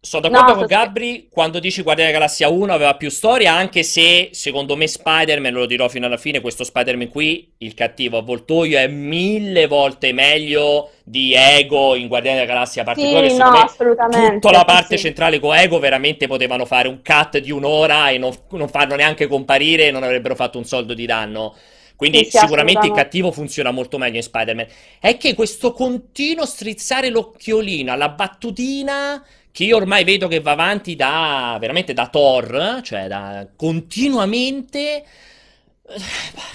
Sono 0.01 0.29
d'accordo 0.29 0.51
No, 0.51 0.57
con 0.59 0.65
Gabri 0.65 1.27
quando 1.29 1.59
dici 1.59 1.81
Guardiani 1.81 2.11
della 2.11 2.21
Galassia 2.23 2.47
1 2.47 2.71
aveva 2.71 2.95
più 2.95 3.09
storia, 3.09 3.53
anche 3.53 3.83
se 3.83 4.29
secondo 4.31 4.77
me 4.77 4.87
Spider-Man, 4.87 5.51
lo 5.51 5.65
dirò 5.65 5.89
fino 5.89 6.05
alla 6.05 6.15
fine, 6.15 6.39
questo 6.39 6.63
Spider-Man 6.63 7.09
qui, 7.09 7.51
il 7.57 7.73
cattivo 7.73 8.17
avvoltoio, 8.17 8.77
è 8.77 8.87
mille 8.87 9.67
volte 9.67 10.13
meglio 10.13 10.91
di 11.03 11.33
Ego 11.33 11.95
in 11.95 12.07
Guardiani 12.07 12.37
della 12.39 12.49
Galassia 12.49 12.85
parte 12.85 13.01
Sì, 13.01 13.09
2, 13.09 13.27
che 13.27 13.33
no, 13.33 13.51
me 13.51 14.39
tutta 14.39 14.51
la 14.51 14.63
parte 14.63 14.95
sì. 14.95 15.03
centrale 15.03 15.37
con 15.39 15.53
Ego 15.53 15.79
veramente 15.79 16.27
potevano 16.27 16.63
fare 16.65 16.87
un 16.87 17.01
cut 17.03 17.39
di 17.39 17.51
un'ora 17.51 18.09
e 18.09 18.17
non, 18.17 18.33
non 18.51 18.69
farlo 18.69 18.95
neanche 18.95 19.27
comparire 19.27 19.87
e 19.87 19.91
non 19.91 20.03
avrebbero 20.03 20.35
fatto 20.35 20.57
un 20.57 20.63
soldo 20.63 20.93
di 20.93 21.05
danno. 21.05 21.53
Quindi 21.97 22.23
Sì, 22.23 22.29
sì, 22.29 22.37
sicuramente 22.37 22.87
il 22.87 22.93
cattivo 22.93 23.33
funziona 23.33 23.71
molto 23.71 23.97
meglio 23.97 24.15
in 24.15 24.23
Spider-Man. 24.23 24.67
È 25.01 25.17
che 25.17 25.33
questo 25.33 25.73
continuo 25.73 26.45
strizzare 26.45 27.09
l'occhiolino 27.09 27.91
alla 27.91 28.07
battutina 28.07 29.21
che 29.51 29.63
io 29.63 29.77
ormai 29.77 30.03
vedo 30.03 30.27
che 30.27 30.39
va 30.39 30.51
avanti 30.51 30.95
da 30.95 31.57
veramente 31.59 31.93
da 31.93 32.07
Thor, 32.07 32.81
cioè 32.83 33.07
da 33.07 33.47
continuamente. 33.55 35.03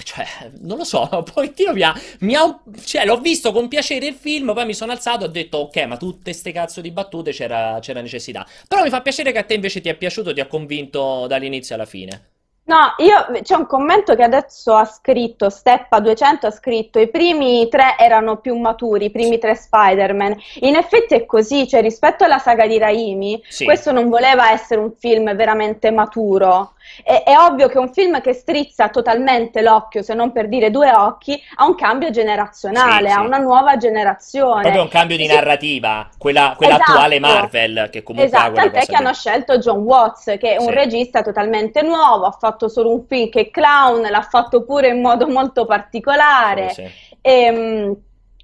Cioè, 0.03 0.51
non 0.61 0.77
lo 0.77 0.85
so, 0.85 1.07
pochettino 1.33 1.73
mi 1.73 1.81
ha, 1.81 1.93
mi 2.19 2.35
ha 2.35 2.61
cioè, 2.83 3.05
l'ho 3.05 3.19
visto 3.19 3.51
con 3.51 3.67
piacere 3.67 4.05
il 4.07 4.13
film, 4.13 4.53
poi 4.53 4.65
mi 4.65 4.73
sono 4.73 4.93
alzato 4.93 5.25
e 5.25 5.27
ho 5.27 5.31
detto, 5.31 5.57
ok, 5.57 5.77
ma 5.85 5.97
tutte 5.97 6.31
ste 6.31 6.51
cazzo 6.53 6.79
di 6.79 6.91
battute 6.91 7.31
c'era, 7.31 7.79
c'era 7.81 8.01
necessità. 8.01 8.47
Però 8.67 8.81
mi 8.83 8.89
fa 8.89 9.01
piacere 9.01 9.31
che 9.33 9.39
a 9.39 9.43
te 9.43 9.55
invece 9.55 9.81
ti 9.81 9.89
è 9.89 9.95
piaciuto, 9.95 10.33
ti 10.33 10.39
ha 10.39 10.47
convinto 10.47 11.27
dall'inizio 11.27 11.75
alla 11.75 11.85
fine. 11.85 12.34
No, 12.67 12.95
io 12.97 13.41
c'è 13.43 13.55
un 13.55 13.67
commento 13.67 14.15
che 14.15 14.23
adesso 14.23 14.73
ha 14.73 14.85
scritto, 14.85 15.49
Steppa200 15.49 16.47
ha 16.47 16.51
scritto, 16.51 16.97
i 16.99 17.09
primi 17.09 17.67
tre 17.69 17.95
erano 17.99 18.37
più 18.37 18.57
maturi, 18.57 19.05
i 19.05 19.11
primi 19.11 19.37
tre 19.37 19.53
Spider-Man. 19.53 20.35
In 20.61 20.75
effetti 20.75 21.13
è 21.13 21.27
così, 21.27 21.67
cioè 21.67 21.81
rispetto 21.81 22.23
alla 22.23 22.39
saga 22.39 22.65
di 22.65 22.79
Raimi, 22.79 23.39
Sì. 23.47 23.65
questo 23.65 23.91
non 23.91 24.09
voleva 24.09 24.49
essere 24.51 24.79
un 24.81 24.93
film 24.97 25.35
veramente 25.35 25.91
maturo. 25.91 26.73
È, 27.03 27.23
è 27.23 27.37
ovvio 27.37 27.67
che 27.67 27.77
un 27.77 27.91
film 27.91 28.21
che 28.21 28.33
strizza 28.33 28.89
totalmente 28.89 29.61
l'occhio, 29.61 30.01
se 30.01 30.13
non 30.13 30.31
per 30.31 30.47
dire 30.47 30.71
due 30.71 30.91
occhi, 30.91 31.41
ha 31.55 31.65
un 31.65 31.75
cambio 31.75 32.09
generazionale, 32.09 33.09
Sì, 33.09 33.15
ha 33.15 33.19
sì. 33.19 33.25
una 33.25 33.37
nuova 33.37 33.77
generazione. 33.77 34.61
Proprio 34.61 34.81
un 34.83 34.89
cambio 34.89 35.17
di 35.17 35.27
narrativa, 35.27 36.09
quella, 36.17 36.53
quella 36.57 36.75
Esatto. 36.75 36.91
attuale 36.91 37.19
Marvel, 37.19 37.89
che 37.91 38.03
comunque 38.03 38.31
ha 38.31 38.37
Esatto, 38.39 38.53
quella 38.53 38.71
tant'è 38.71 38.85
che 38.85 38.95
hanno 38.95 39.13
scelto 39.13 39.57
John 39.57 39.79
Watts, 39.79 40.35
che 40.39 40.53
è 40.53 40.57
un 40.57 40.67
Sì. 40.69 40.73
regista 40.73 41.21
totalmente 41.21 41.81
nuovo, 41.81 42.25
ha 42.25 42.31
fatto 42.31 42.67
solo 42.67 42.91
un 42.93 43.05
film 43.05 43.29
che 43.29 43.41
è 43.41 43.49
clown, 43.51 44.01
l'ha 44.01 44.21
fatto 44.29 44.63
pure 44.63 44.89
in 44.89 45.01
modo 45.01 45.27
molto 45.27 45.65
particolare. 45.65 46.69
Sì. 46.69 46.83
Ehm, 47.21 47.95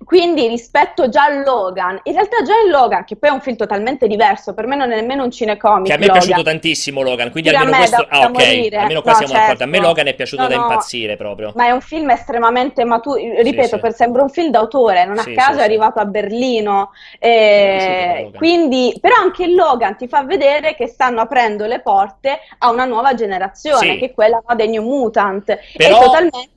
quindi 0.04 0.48
rispetto 0.48 1.10
già 1.10 1.26
a 1.26 1.42
Logan, 1.44 2.00
in 2.04 2.14
realtà 2.14 2.42
già 2.44 2.54
in 2.66 2.72
Logan, 2.72 3.04
che 3.04 3.16
poi 3.16 3.30
è 3.30 3.34
un 3.34 3.42
film 3.42 3.56
totalmente 3.56 4.08
diverso, 4.08 4.54
per 4.54 4.66
me 4.66 4.76
non 4.76 4.92
è 4.92 4.96
nemmeno 4.96 5.24
un 5.24 5.32
cinecomic 5.32 5.86
Che 5.88 5.94
a 5.94 5.98
me 5.98 6.04
è 6.04 6.08
Logan. 6.08 6.22
piaciuto 6.24 6.44
tantissimo 6.50 7.02
Logan, 7.02 7.32
quindi 7.32 7.50
a 7.50 7.60
almeno 7.60 7.72
me 7.72 7.78
questo... 7.78 8.08
da- 8.10 8.18
Ah, 8.18 8.20
da 8.22 8.26
ok, 8.28 8.32
morire. 8.34 8.78
almeno 8.78 9.02
qua 9.02 9.12
No, 9.12 9.18
siamo 9.18 9.34
d'accordo. 9.34 9.64
A 9.64 9.66
me 9.68 9.74
certo. 9.74 9.88
Logan 9.88 10.08
è 10.08 10.14
piaciuto 10.16 10.42
No, 10.42 10.48
da 10.48 10.56
no. 10.56 10.62
impazzire 10.62 11.16
proprio. 11.18 11.52
Ma 11.56 11.66
è 11.66 11.72
un 11.72 11.82
film 11.82 12.10
estremamente 12.10 12.84
maturo, 12.84 13.20
ripeto, 13.20 13.76
sì. 13.76 13.80
per- 13.80 13.94
sembra 13.94 14.22
un 14.24 14.30
film 14.30 14.50
d'autore, 14.52 15.06
non 15.06 15.18
a 15.20 15.22
Sì, 15.24 15.34
caso 15.34 15.52
sì, 15.52 15.58
è 15.58 15.60
sì. 15.60 15.64
arrivato 15.66 16.00
a 16.00 16.06
Berlino, 16.06 16.92
eh, 17.20 18.32
quindi, 18.36 18.96
però 19.00 19.16
anche 19.16 19.48
Logan 19.48 19.96
ti 19.98 20.08
fa 20.08 20.24
vedere 20.24 20.76
che 20.76 20.88
stanno 20.88 21.22
aprendo 21.22 21.66
le 21.66 21.80
porte 21.82 22.40
a 22.60 22.70
una 22.72 22.86
nuova 22.86 23.14
generazione, 23.14 23.94
Sì. 23.94 23.98
che 24.00 24.06
è 24.08 24.14
quella 24.14 24.42
dei 24.56 24.68
New 24.70 24.84
Mutant, 24.84 25.58
Però- 25.78 25.98
e 25.98 26.04
totalmente... 26.04 26.50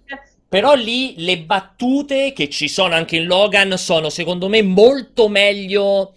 Però 0.55 0.75
lì 0.75 1.15
le 1.17 1.39
battute 1.39 2.33
che 2.33 2.49
ci 2.49 2.69
sono 2.69 2.95
anche 2.95 3.17
in 3.17 3.27
Logan 3.27 3.77
sono 3.77 4.09
secondo 4.09 4.49
me 4.49 4.63
molto 4.63 5.27
meglio 5.27 6.13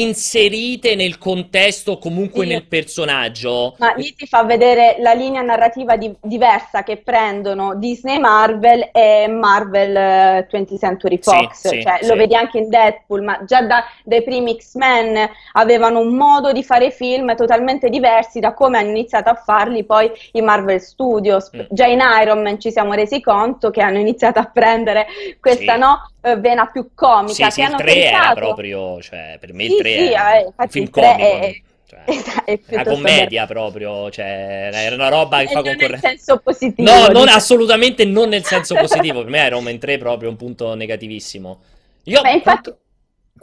inserite 0.00 0.94
nel 0.94 1.18
contesto, 1.18 1.98
comunque 1.98 2.44
Sì. 2.44 2.52
nel 2.52 2.66
personaggio. 2.66 3.74
Ma 3.78 3.92
lì 3.96 4.14
ti 4.14 4.26
fa 4.26 4.44
vedere 4.44 4.96
la 5.00 5.12
linea 5.12 5.42
narrativa 5.42 5.96
di- 5.96 6.14
diversa 6.20 6.82
che 6.82 6.96
prendono 6.98 7.74
Disney 7.74 8.18
Marvel 8.18 8.88
e 8.92 9.26
Marvel 9.28 9.96
eh, 9.96 10.46
20th 10.48 10.78
Century 10.78 11.18
Sì, 11.20 11.30
Fox, 11.30 11.68
sì, 11.68 11.82
cioè 11.82 11.98
sì. 12.00 12.08
lo 12.08 12.14
vedi 12.16 12.34
anche 12.34 12.58
in 12.58 12.68
Deadpool, 12.68 13.22
ma 13.22 13.44
già 13.44 13.62
da- 13.62 13.84
dai 14.04 14.22
primi 14.22 14.56
X-Men 14.56 15.28
avevano 15.52 15.98
un 16.00 16.14
modo 16.14 16.52
di 16.52 16.62
fare 16.62 16.90
film 16.90 17.34
totalmente 17.36 17.88
diversi 17.88 18.40
da 18.40 18.54
come 18.54 18.78
hanno 18.78 18.90
iniziato 18.90 19.30
a 19.30 19.34
farli 19.34 19.84
poi 19.84 20.10
i 20.32 20.40
Marvel 20.40 20.80
Studios. 20.80 21.50
Mm. 21.56 21.60
Già 21.70 21.86
in 21.86 22.00
Iron 22.22 22.42
Man 22.42 22.58
ci 22.60 22.70
siamo 22.70 22.92
resi 22.94 23.20
conto 23.20 23.70
che 23.70 23.80
hanno 23.82 23.98
iniziato 23.98 24.38
a 24.38 24.44
prendere 24.44 25.06
questa 25.40 25.76
no, 25.76 25.94
eh, 25.94 26.11
vena 26.38 26.66
più 26.66 26.90
comica 26.94 27.32
Sì, 27.34 27.42
che 27.42 27.50
sì, 27.50 27.60
il 27.60 27.66
hanno 27.66 27.76
3 27.76 27.94
era 27.94 28.18
pensato- 28.18 28.40
proprio, 28.40 29.00
cioè, 29.02 29.36
per 29.40 29.52
me 29.52 29.64
il 29.64 29.70
Sì, 29.70 29.76
3 29.78 29.90
sì, 29.92 30.12
era 30.12 30.36
eh, 30.38 30.52
un 30.56 30.68
film 30.68 30.84
il 30.84 30.90
3 30.90 31.02
comico. 31.16 31.36
è- 31.36 31.60
cioè, 31.88 32.02
Esatto, 32.06 32.44
è 32.50 32.60
una 32.70 32.84
commedia 32.84 33.46
proprio, 33.46 34.10
cioè, 34.10 34.70
era 34.72 34.94
una 34.94 35.08
roba 35.08 35.38
che 35.38 35.42
E 35.44 35.46
fa 35.48 35.54
non 35.54 35.62
nel 35.64 35.76
concorrenza. 35.78 36.08
senso 36.08 36.38
positivo. 36.38 36.90
No, 36.90 37.06
non, 37.08 37.28
assolutamente 37.28 38.04
non 38.04 38.28
nel 38.30 38.44
senso 38.44 38.76
positivo. 38.76 39.20
Per 39.22 39.30
me 39.30 39.46
Iron 39.46 39.62
Man 39.62 39.78
3 39.78 39.94
è 39.94 39.98
proprio 39.98 40.28
un 40.30 40.36
punto 40.36 40.74
negativissimo. 40.74 41.60
Io, 42.04 42.22
Ma 42.22 42.30
infatti, 42.30 42.62
Quanto, 42.70 42.78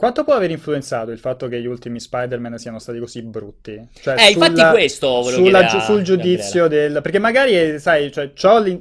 quanto 0.00 0.24
può 0.24 0.32
aver 0.32 0.50
influenzato 0.50 1.10
il 1.10 1.18
fatto 1.18 1.46
che 1.46 1.60
gli 1.60 1.66
ultimi 1.66 2.00
Spider-Man 2.00 2.56
siano 2.56 2.78
stati 2.78 2.98
così 2.98 3.20
brutti? 3.20 3.78
Cioè, 4.00 4.14
Eh, 4.18 4.30
infatti 4.30 4.52
sulla- 4.56 4.70
questo 4.70 5.08
volevo 5.08 5.44
sulla 5.44 5.66
giu- 5.66 5.80
sul 5.82 6.00
giudizio 6.00 6.68
del... 6.68 7.00
Perché 7.02 7.18
magari, 7.18 7.78
sai, 7.78 8.10
cioè, 8.10 8.30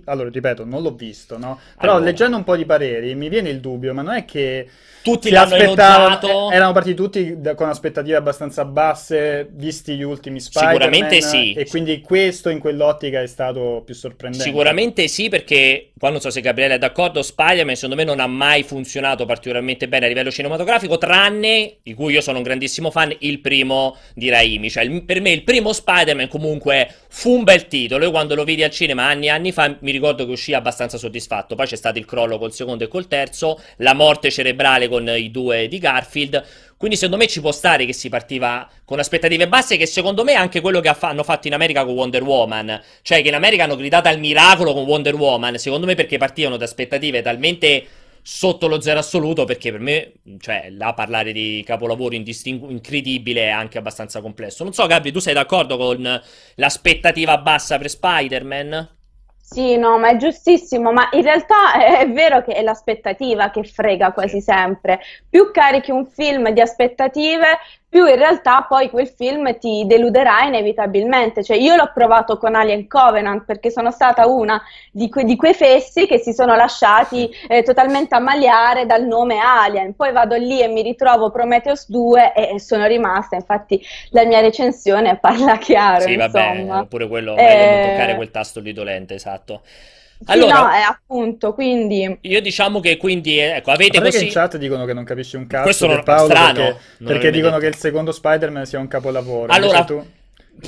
allora, 0.05 0.29
ripeto, 0.29 0.63
non 0.63 0.81
l'ho 0.81 0.93
visto, 0.95 1.37
no? 1.37 1.59
Però 1.77 1.91
Allora. 1.95 2.05
leggendo 2.05 2.37
un 2.37 2.45
po' 2.45 2.55
di 2.55 2.63
pareri 2.65 3.13
mi 3.15 3.27
viene 3.27 3.49
il 3.49 3.59
dubbio, 3.59 3.93
ma 3.93 4.01
non 4.01 4.13
è 4.13 4.23
che... 4.23 4.65
tutti 5.01 5.29
l'hanno 5.29 5.55
elogiato. 5.55 6.51
eh, 6.51 6.55
erano 6.55 6.71
partiti 6.71 6.95
tutti 6.95 7.41
da- 7.41 7.53
con 7.55 7.67
aspettative 7.67 8.15
abbastanza 8.15 8.63
basse, 8.65 9.47
visti 9.51 9.95
gli 9.95 10.03
ultimi 10.03 10.39
Spider-Man. 10.39 10.81
Sicuramente 10.81 11.21
sì. 11.21 11.53
E 11.53 11.65
quindi 11.67 11.99
questo 12.01 12.47
in 12.49 12.59
quell'ottica 12.59 13.21
è 13.21 13.27
stato 13.27 13.81
più 13.85 13.93
sorprendente. 13.93 14.45
Sicuramente 14.45 15.07
sì, 15.09 15.27
perché 15.29 15.91
qua 15.97 16.09
non 16.11 16.19
so 16.21 16.29
se 16.29 16.39
Gabriele 16.41 16.75
è 16.75 16.77
d'accordo, 16.77 17.21
Spider-Man 17.21 17.75
secondo 17.75 17.95
me 17.95 18.03
non 18.03 18.19
ha 18.19 18.27
mai 18.27 18.63
funzionato 18.63 19.25
particolarmente 19.25 19.87
bene 19.87 20.05
a 20.05 20.07
livello 20.09 20.31
cinematografico, 20.31 20.97
tranne, 21.09 21.77
di 21.81 21.95
cui 21.95 22.13
io 22.13 22.21
sono 22.21 22.37
un 22.37 22.43
grandissimo 22.43 22.91
fan, 22.91 23.15
il 23.21 23.39
primo 23.39 23.97
di 24.13 24.29
Raimi. 24.29 24.69
Cioè, 24.69 24.83
il- 24.83 25.03
per 25.03 25.21
me 25.21 25.31
il 25.31 25.43
primo 25.43 25.73
Spider-Man 25.73 26.27
comunque 26.27 26.87
fu 27.09 27.31
un 27.31 27.43
bel 27.43 27.67
titolo. 27.67 28.03
Io 28.03 28.11
quando 28.11 28.35
lo 28.35 28.43
vidi 28.43 28.61
al 28.61 28.69
cinema 28.69 29.05
anni 29.05 29.25
e 29.25 29.29
anni 29.29 29.51
fa 29.51 29.75
mi 29.79 29.89
ricordo 29.89 30.23
che 30.23 30.31
uscì 30.31 30.53
abbastanza 30.53 30.99
soddisfatto. 30.99 31.55
Poi 31.55 31.65
c'è 31.65 31.77
stato 31.77 31.97
il 31.97 32.05
crollo 32.05 32.37
col 32.37 32.53
secondo 32.53 32.83
e 32.83 32.87
col 32.87 33.07
terzo, 33.07 33.59
la 33.77 33.95
morte 33.95 34.29
cerebrale 34.29 34.87
con 34.87 35.07
i 35.09 35.31
due 35.31 35.67
di 35.67 35.79
Garfield. 35.79 36.45
Quindi 36.77 36.95
secondo 36.95 37.17
me 37.17 37.27
ci 37.27 37.41
può 37.41 37.51
stare 37.51 37.85
che 37.87 37.91
si 37.91 38.07
partiva 38.07 38.69
con 38.85 38.99
aspettative 38.99 39.47
basse, 39.47 39.77
che 39.77 39.87
secondo 39.87 40.23
me 40.23 40.33
è 40.33 40.35
anche 40.35 40.61
quello 40.61 40.79
che 40.79 40.95
hanno 40.99 41.23
fatto 41.23 41.47
in 41.47 41.53
America 41.55 41.83
con 41.83 41.95
Wonder 41.95 42.21
Woman. 42.21 42.81
Cioè 43.01 43.23
che 43.23 43.29
in 43.29 43.33
America 43.33 43.63
hanno 43.63 43.75
gridato 43.75 44.09
al 44.09 44.19
miracolo 44.19 44.73
con 44.73 44.83
Wonder 44.83 45.15
Woman, 45.15 45.57
secondo 45.57 45.87
me 45.87 45.95
perché 45.95 46.17
partivano 46.17 46.55
da 46.55 46.65
aspettative 46.65 47.23
talmente 47.23 47.85
sotto 48.31 48.67
lo 48.67 48.79
zero 48.79 48.99
assoluto, 48.99 49.43
perché 49.43 49.71
per 49.71 49.79
me, 49.79 50.13
cioè, 50.39 50.69
là 50.69 50.93
parlare 50.93 51.31
di 51.31 51.63
capolavoro 51.65 52.13
indistingu- 52.13 52.69
incredibile 52.69 53.45
è 53.45 53.49
anche 53.49 53.79
abbastanza 53.79 54.21
complesso. 54.21 54.63
Non 54.63 54.71
so, 54.71 54.85
Gabri, 54.85 55.11
tu 55.11 55.17
sei 55.17 55.33
d'accordo 55.33 55.77
con 55.77 56.21
l'aspettativa 56.55 57.39
bassa 57.39 57.79
per 57.79 57.89
Spider-Man? 57.89 58.97
Sì, 59.41 59.77
no, 59.77 59.97
ma 59.97 60.09
è 60.09 60.17
giustissimo, 60.17 60.91
ma 60.91 61.09
in 61.11 61.23
realtà 61.23 61.73
è, 61.73 62.01
è 62.01 62.11
vero 62.11 62.43
che 62.43 62.53
è 62.53 62.61
l'aspettativa 62.61 63.49
che 63.49 63.63
frega 63.63 64.11
quasi 64.11 64.41
sempre. 64.41 64.99
Più 65.27 65.49
carichi 65.51 65.89
un 65.89 66.05
film 66.05 66.51
di 66.51 66.61
aspettative, 66.61 67.57
più 67.89 68.05
in 68.05 68.15
realtà 68.15 68.65
poi 68.69 68.89
quel 68.89 69.07
film 69.07 69.57
ti 69.57 69.83
deluderà 69.87 70.43
inevitabilmente. 70.43 71.43
Cioè, 71.43 71.57
io 71.57 71.75
l'ho 71.75 71.91
provato 71.93 72.37
con 72.37 72.53
Alien 72.55 72.87
Covenant 72.87 73.43
perché 73.45 73.71
sono 73.71 73.91
stata 73.91 74.27
una 74.27 74.61
di, 74.91 75.09
que- 75.09 75.23
di 75.23 75.35
quei 75.35 75.53
fessi 75.55 76.05
che 76.05 76.19
si 76.19 76.31
sono 76.33 76.55
lasciati 76.55 77.29
eh, 77.47 77.63
totalmente 77.63 78.15
ammaliare 78.15 78.85
dal 78.85 79.05
nome 79.05 79.39
Alien. 79.39 79.95
Poi 79.95 80.11
vado 80.11 80.35
lì 80.35 80.61
e 80.61 80.67
mi 80.67 80.83
ritrovo 80.83 81.31
Prometheus 81.31 81.89
2 81.89 82.33
e, 82.33 82.53
e 82.55 82.59
sono 82.59 82.85
rimasta. 82.85 83.35
Infatti, 83.35 83.81
la 84.11 84.23
mia 84.25 84.39
recensione 84.39 85.17
parla 85.19 85.57
chiaro, 85.57 86.05
Sì, 86.05 86.15
vabbè, 86.15 86.85
insomma. 86.85 86.87
pure 86.87 87.07
quello, 87.07 87.37
meglio 87.39 87.65
non 87.65 87.79
Eh, 87.79 87.79
toccare 87.79 88.15
quel 88.15 88.31
tasto 88.31 88.59
lì 88.61 88.71
dolente, 88.73 89.15
esatto. 89.15 89.63
Sì, 90.21 90.31
Allora, 90.33 90.59
no, 90.61 90.69
è 90.71 90.81
appunto, 90.81 91.53
quindi... 91.53 92.17
io 92.21 92.41
diciamo 92.41 92.81
che 92.81 92.97
quindi, 92.97 93.39
eh, 93.39 93.55
ecco, 93.55 93.71
avete 93.71 94.01
così... 94.01 94.25
in 94.25 94.31
chat 94.31 94.57
dicono 94.57 94.83
che 94.85 94.91
non 94.93 95.05
capisci 95.05 95.37
un 95.37 95.47
cazzo 95.47 95.63
Questo 95.63 95.87
non- 95.87 96.03
Paolo 96.03 96.29
strano, 96.29 96.53
perché, 96.53 96.77
non 96.97 97.11
perché 97.13 97.31
dicono 97.31 97.51
detto. 97.51 97.61
che 97.61 97.67
il 97.67 97.75
secondo 97.75 98.11
Spider-Man 98.11 98.65
sia 98.65 98.79
un 98.79 98.87
capolavoro. 98.89 99.51
Allora- 99.51 99.83
tu... 99.85 100.05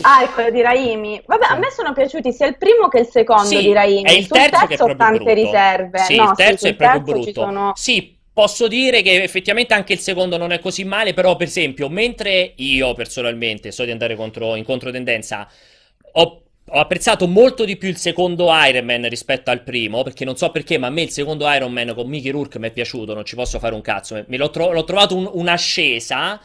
Ah, 0.04 0.24
è 0.24 0.30
quello 0.30 0.52
di 0.52 0.62
Raimi. 0.62 1.22
Vabbè, 1.26 1.48
a 1.50 1.58
me 1.58 1.68
sono 1.70 1.92
piaciuti 1.92 2.32
sia 2.32 2.48
il 2.48 2.58
primo 2.58 2.88
che 2.88 3.00
il 3.00 3.08
secondo 3.08 3.44
Sì, 3.44 3.58
di 3.60 3.74
Raimi. 3.74 4.04
è 4.04 4.12
il 4.14 4.26
Sul 4.26 4.38
terzo 4.38 4.66
che 4.68 4.76
è 4.76 4.82
ho 4.82 4.86
proprio 4.86 4.96
tante 4.96 5.18
brutto. 5.18 5.34
riserve. 5.34 5.98
Sì, 6.00 6.16
No, 6.16 6.24
il 6.30 6.36
terzo 6.38 6.58
sul 6.66 6.70
è 6.70 6.76
proprio 6.76 7.04
terzo 7.04 7.12
brutto. 7.22 7.42
sono- 7.42 7.72
Sì, 7.76 8.18
posso 8.34 8.68
dire 8.70 9.02
che 9.02 9.22
effettivamente 9.22 9.74
anche 9.74 9.92
il 9.92 10.00
secondo 10.00 10.38
non 10.38 10.54
è 10.54 10.60
così 10.60 10.86
male, 10.86 11.14
però 11.14 11.36
per 11.36 11.48
esempio, 11.48 11.90
mentre 11.90 12.54
io 12.56 12.94
personalmente 12.94 13.72
so 13.74 13.84
di 13.84 13.92
andare 13.92 14.16
contro, 14.16 14.56
in 14.56 14.64
controtendenza, 14.64 15.46
ho, 16.14 16.41
ho 16.70 16.80
apprezzato 16.80 17.28
molto 17.28 17.66
di 17.66 17.76
più 17.76 17.90
il 17.90 17.98
secondo 17.98 18.48
Iron 18.68 18.86
Man 18.86 19.08
rispetto 19.10 19.50
al 19.52 19.62
primo, 19.64 20.04
perché 20.04 20.24
non 20.26 20.38
so 20.38 20.52
perché, 20.52 20.78
ma 20.78 20.88
a 20.88 20.90
me 20.90 21.02
il 21.02 21.10
secondo 21.10 21.50
Iron 21.52 21.72
Man 21.72 21.94
con 21.94 22.08
Mickey 22.08 22.32
Rourke 22.32 22.60
mi 22.60 22.68
è 22.68 22.72
piaciuto, 22.72 23.14
non 23.14 23.26
ci 23.26 23.36
posso 23.36 23.60
fare 23.60 23.74
un 23.76 23.82
cazzo, 23.82 24.24
me 24.28 24.38
l'ho, 24.38 24.50
tro- 24.50 24.72
l'ho 24.72 24.84
trovato 24.84 25.16
un- 25.16 25.30
un'ascesa. 25.34 26.40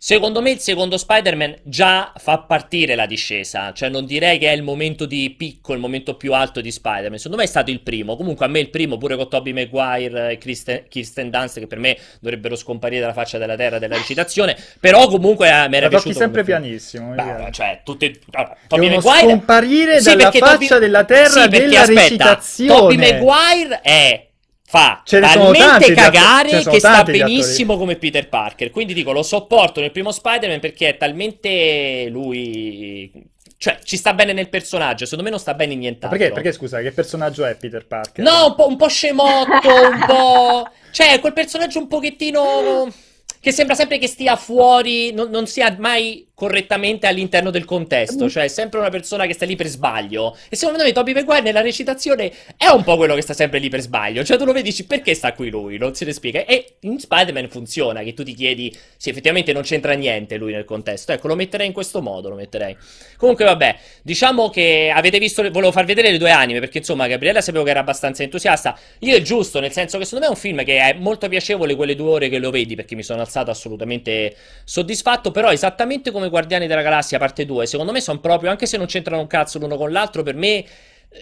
Secondo 0.00 0.40
me 0.40 0.52
il 0.52 0.60
secondo 0.60 0.96
Spider-Man 0.96 1.56
già 1.64 2.12
fa 2.18 2.38
partire 2.38 2.94
la 2.94 3.04
discesa, 3.04 3.72
cioè 3.72 3.88
non 3.88 4.06
direi 4.06 4.38
che 4.38 4.48
è 4.48 4.54
il 4.54 4.62
momento 4.62 5.06
di 5.06 5.34
picco, 5.36 5.72
il 5.72 5.80
momento 5.80 6.14
più 6.14 6.32
alto 6.34 6.60
di 6.60 6.70
Spider-Man, 6.70 7.16
secondo 7.18 7.36
me 7.38 7.42
è 7.42 7.48
stato 7.48 7.72
il 7.72 7.80
primo, 7.80 8.14
comunque 8.14 8.46
a 8.46 8.48
me 8.48 8.60
il 8.60 8.70
primo 8.70 8.96
pure 8.96 9.16
con 9.16 9.28
Tobey 9.28 9.52
Maguire 9.52 10.30
e 10.30 10.38
Kristen, 10.38 10.84
Kirsten 10.88 11.30
Dunst 11.30 11.58
che 11.58 11.66
per 11.66 11.80
me 11.80 11.98
dovrebbero 12.20 12.54
scomparire 12.54 13.00
dalla 13.00 13.12
faccia 13.12 13.38
della 13.38 13.56
terra 13.56 13.80
della 13.80 13.96
recitazione, 13.96 14.56
però 14.78 15.08
comunque 15.08 15.48
eh, 15.48 15.68
mi 15.68 15.76
era 15.78 15.88
piaciuto 15.88 16.14
sempre 16.14 16.44
pianissimo. 16.44 17.10
Michele. 17.10 17.48
cioè, 17.50 17.80
tutte, 17.82 18.20
allora, 18.30 18.56
Tobey 18.68 18.90
Maguire 18.90 19.18
scomparire 19.18 20.00
Sì, 20.00 20.14
dalla 20.14 20.30
faccia 20.30 20.46
Tobey- 20.52 20.78
della 20.78 21.04
terra 21.04 21.42
sì, 21.42 21.48
della 21.48 21.80
aspetta, 21.80 22.00
recitazione. 22.02 22.78
Tobey 22.78 22.96
Maguire 22.98 23.80
è 23.82 24.27
fa 24.70 25.00
Ce 25.02 25.18
talmente 25.18 25.58
tanti 25.58 25.94
cagare 25.94 26.62
che 26.62 26.78
sta 26.78 27.02
benissimo 27.02 27.78
come 27.78 27.96
Peter 27.96 28.28
Parker. 28.28 28.70
Quindi 28.70 28.92
dico, 28.92 29.12
lo 29.12 29.22
sopporto 29.22 29.80
nel 29.80 29.92
primo 29.92 30.12
Spider-Man 30.12 30.60
perché 30.60 30.88
è 30.88 30.96
talmente 30.98 32.06
lui. 32.10 33.10
Cioè, 33.56 33.78
ci 33.82 33.96
sta 33.96 34.12
bene 34.12 34.34
nel 34.34 34.50
personaggio. 34.50 35.04
Secondo 35.04 35.24
me 35.24 35.30
non 35.30 35.38
sta 35.38 35.54
bene 35.54 35.72
in 35.72 35.78
nient'altro. 35.78 36.18
Perché, 36.18 36.34
perché, 36.34 36.52
scusa, 36.52 36.80
che 36.82 36.92
personaggio 36.92 37.46
è 37.46 37.56
Peter 37.56 37.86
Parker? 37.86 38.22
No, 38.22 38.48
un 38.48 38.54
po', 38.54 38.68
un 38.68 38.76
po' 38.76 38.88
scemotto, 38.88 39.68
un 39.68 40.04
po'. 40.06 40.68
Cioè, 40.90 41.18
quel 41.18 41.32
personaggio 41.32 41.78
un 41.78 41.88
pochettino. 41.88 42.92
Che 43.40 43.52
sembra 43.52 43.74
sempre 43.74 43.98
che 43.98 44.06
stia 44.06 44.36
fuori, 44.36 45.12
non, 45.12 45.30
non 45.30 45.46
sia 45.46 45.74
mai 45.78 46.27
correttamente 46.38 47.08
all'interno 47.08 47.50
del 47.50 47.64
contesto. 47.64 48.30
Cioè, 48.30 48.44
è 48.44 48.48
sempre 48.48 48.78
una 48.78 48.90
persona 48.90 49.26
che 49.26 49.34
sta 49.34 49.44
lì 49.44 49.56
per 49.56 49.66
sbaglio. 49.66 50.36
E 50.48 50.54
secondo 50.54 50.84
me 50.84 50.92
Toby 50.92 51.12
Maguire 51.12 51.42
nella 51.42 51.62
recitazione 51.62 52.30
è 52.56 52.68
un 52.68 52.84
po' 52.84 52.96
quello 52.96 53.16
che 53.16 53.22
sta 53.22 53.34
sempre 53.34 53.58
lì 53.58 53.68
per 53.68 53.80
sbaglio. 53.80 54.22
Cioè, 54.22 54.36
tu 54.36 54.44
lo 54.44 54.52
vedi, 54.52 54.68
dici 54.68 54.86
perché 54.86 55.14
sta 55.14 55.32
qui 55.32 55.50
lui? 55.50 55.78
Non 55.78 55.96
si 55.96 56.04
ne 56.04 56.12
spiega. 56.12 56.44
E 56.44 56.76
in 56.82 57.00
Spider-Man 57.00 57.48
funziona, 57.48 58.04
che 58.04 58.14
tu 58.14 58.22
ti 58.22 58.34
chiedi 58.34 58.72
se 58.96 59.10
effettivamente 59.10 59.52
non 59.52 59.62
c'entra 59.62 59.94
niente 59.94 60.36
lui 60.36 60.52
nel 60.52 60.64
contesto. 60.64 61.10
Ecco, 61.10 61.26
lo 61.26 61.34
metterei 61.34 61.66
in 61.66 61.72
questo 61.72 62.00
modo, 62.02 62.28
lo 62.28 62.36
metterei. 62.36 62.76
Comunque, 63.16 63.44
vabbè, 63.44 63.76
diciamo 64.02 64.48
che 64.48 64.92
avete 64.94 65.18
visto, 65.18 65.42
volevo 65.50 65.72
far 65.72 65.86
vedere 65.86 66.12
le 66.12 66.18
due 66.18 66.30
anime, 66.30 66.60
perché 66.60 66.78
insomma, 66.78 67.08
Gabriella 67.08 67.40
sapevo 67.40 67.64
che 67.64 67.70
era 67.70 67.80
abbastanza 67.80 68.22
entusiasta. 68.22 68.78
Io 69.00 69.16
è 69.16 69.22
giusto, 69.22 69.58
nel 69.58 69.72
senso 69.72 69.98
che 69.98 70.04
secondo 70.04 70.26
me 70.26 70.30
è 70.30 70.34
un 70.36 70.40
film 70.40 70.62
che 70.62 70.78
è 70.78 70.92
molto 70.92 71.28
piacevole 71.28 71.74
quelle 71.74 71.96
due 71.96 72.10
ore 72.10 72.28
che 72.28 72.38
lo 72.38 72.50
vedi, 72.52 72.76
perché 72.76 72.94
mi 72.94 73.02
sono 73.02 73.22
alzato 73.22 73.50
assolutamente 73.50 74.36
soddisfatto, 74.62 75.32
però 75.32 75.50
esattamente 75.50 76.12
come 76.12 76.26
Guardiani 76.30 76.66
della 76.66 76.82
Galassia 76.82 77.18
parte 77.18 77.44
2, 77.46 77.66
secondo 77.66 77.92
me 77.92 78.00
sono 78.00 78.20
proprio, 78.20 78.50
anche 78.50 78.66
se 78.66 78.76
non 78.76 78.86
c'entrano 78.86 79.20
un 79.20 79.26
cazzo 79.26 79.58
l'uno 79.58 79.76
con 79.76 79.90
l'altro, 79.92 80.22
per 80.22 80.34
me... 80.34 80.64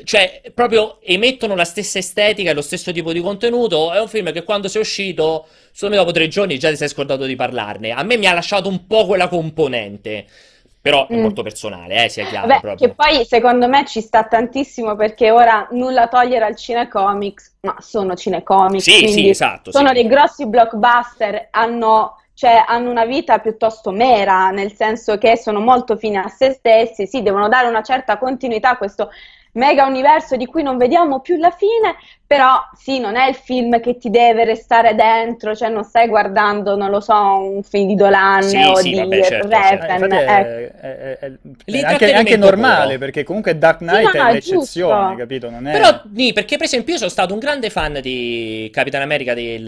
Cioè, 0.02 0.42
proprio 0.52 0.98
emettono 1.00 1.54
la 1.54 1.64
stessa 1.64 1.98
estetica 1.98 2.50
e 2.50 2.54
lo 2.54 2.60
stesso 2.60 2.90
tipo 2.90 3.12
di 3.12 3.20
contenuto. 3.20 3.92
È 3.92 4.00
un 4.00 4.08
film 4.08 4.32
che 4.32 4.42
quando 4.42 4.66
sei 4.66 4.80
uscito, 4.80 5.46
secondo 5.70 5.94
me 5.94 6.00
dopo 6.02 6.12
tre 6.12 6.26
giorni 6.26 6.58
già 6.58 6.70
ti 6.70 6.76
sei 6.76 6.88
scordato 6.88 7.24
di 7.24 7.36
parlarne. 7.36 7.92
A 7.92 8.02
me 8.02 8.16
mi 8.16 8.26
ha 8.26 8.32
lasciato 8.32 8.68
un 8.68 8.84
po' 8.88 9.06
quella 9.06 9.28
componente. 9.28 10.26
Però 10.80 11.06
è 11.06 11.14
Mm. 11.16 11.20
molto 11.20 11.42
personale, 11.42 12.04
eh, 12.04 12.08
sia 12.08 12.26
chiaro 12.26 12.46
Vabbè, 12.48 12.60
proprio. 12.60 12.88
che 12.88 12.94
poi 12.94 13.24
secondo 13.24 13.68
me 13.68 13.84
ci 13.86 14.00
sta 14.00 14.24
tantissimo 14.24 14.94
perché 14.96 15.30
ora 15.30 15.66
nulla 15.72 16.08
togliere 16.08 16.44
al 16.44 16.56
cinecomics, 16.56 17.54
ma 17.62 17.76
sono 17.80 18.14
cinecomics, 18.14 18.82
Sì, 18.84 19.08
sì, 19.08 19.28
esatto. 19.28 19.70
sono 19.72 19.88
sì. 19.88 19.94
dei 19.94 20.06
grossi 20.06 20.46
blockbuster, 20.46 21.48
hanno, 21.50 22.16
cioè, 22.36 22.62
hanno 22.66 22.90
una 22.90 23.06
vita 23.06 23.38
piuttosto 23.38 23.92
mera, 23.92 24.50
nel 24.50 24.74
senso 24.74 25.16
che 25.16 25.38
sono 25.38 25.58
molto 25.58 25.96
fini 25.96 26.18
a 26.18 26.28
se 26.28 26.50
stessi, 26.52 27.06
sì, 27.06 27.22
devono 27.22 27.48
dare 27.48 27.66
una 27.66 27.82
certa 27.82 28.18
continuità 28.18 28.72
a 28.72 28.76
questo 28.76 29.08
mega 29.52 29.86
universo 29.86 30.36
di 30.36 30.44
cui 30.44 30.62
non 30.62 30.76
vediamo 30.76 31.20
più 31.20 31.38
la 31.38 31.50
fine, 31.50 31.96
però 32.26 32.60
sì, 32.76 32.98
non 32.98 33.16
è 33.16 33.28
il 33.28 33.34
film 33.36 33.80
che 33.80 33.96
ti 33.98 34.10
deve 34.10 34.44
restare 34.44 34.94
dentro, 34.94 35.54
cioè 35.54 35.68
non 35.68 35.84
stai 35.84 36.08
guardando, 36.08 36.76
non 36.76 36.90
lo 36.90 37.00
so, 37.00 37.14
un 37.14 37.62
film 37.62 37.86
di 37.88 37.94
Dolan 37.94 38.42
Sì, 38.42 38.56
o 38.62 38.74
sì, 38.74 38.90
di 38.90 38.94
vabbè, 38.94 39.22
certo, 39.22 39.54
infatti 39.54 40.16
è, 40.16 40.32
ecco. 40.32 40.76
è- 40.80 41.18
è- 41.18 41.18
è- 41.18 41.32
è 41.64 41.80
anche, 41.82 42.12
anche 42.12 42.36
normale, 42.36 42.94
puro. 42.94 42.98
perché 42.98 43.22
comunque 43.24 43.56
Dark 43.58 43.78
Knight 43.78 44.14
no, 44.14 44.24
è 44.24 44.26
è 44.26 44.32
l'eccezione, 44.32 45.14
giusto. 45.14 45.14
capito? 45.14 45.50
Non 45.50 45.66
è... 45.66 45.72
Però, 45.72 46.02
nì, 46.12 46.32
perché 46.32 46.56
per 46.56 46.66
esempio 46.66 46.92
io 46.92 46.98
sono 46.98 47.10
stato 47.10 47.32
un 47.32 47.38
grande 47.40 47.70
fan 47.70 48.00
di 48.00 48.68
Capitan 48.72 49.02
America 49.02 49.34
del 49.34 49.64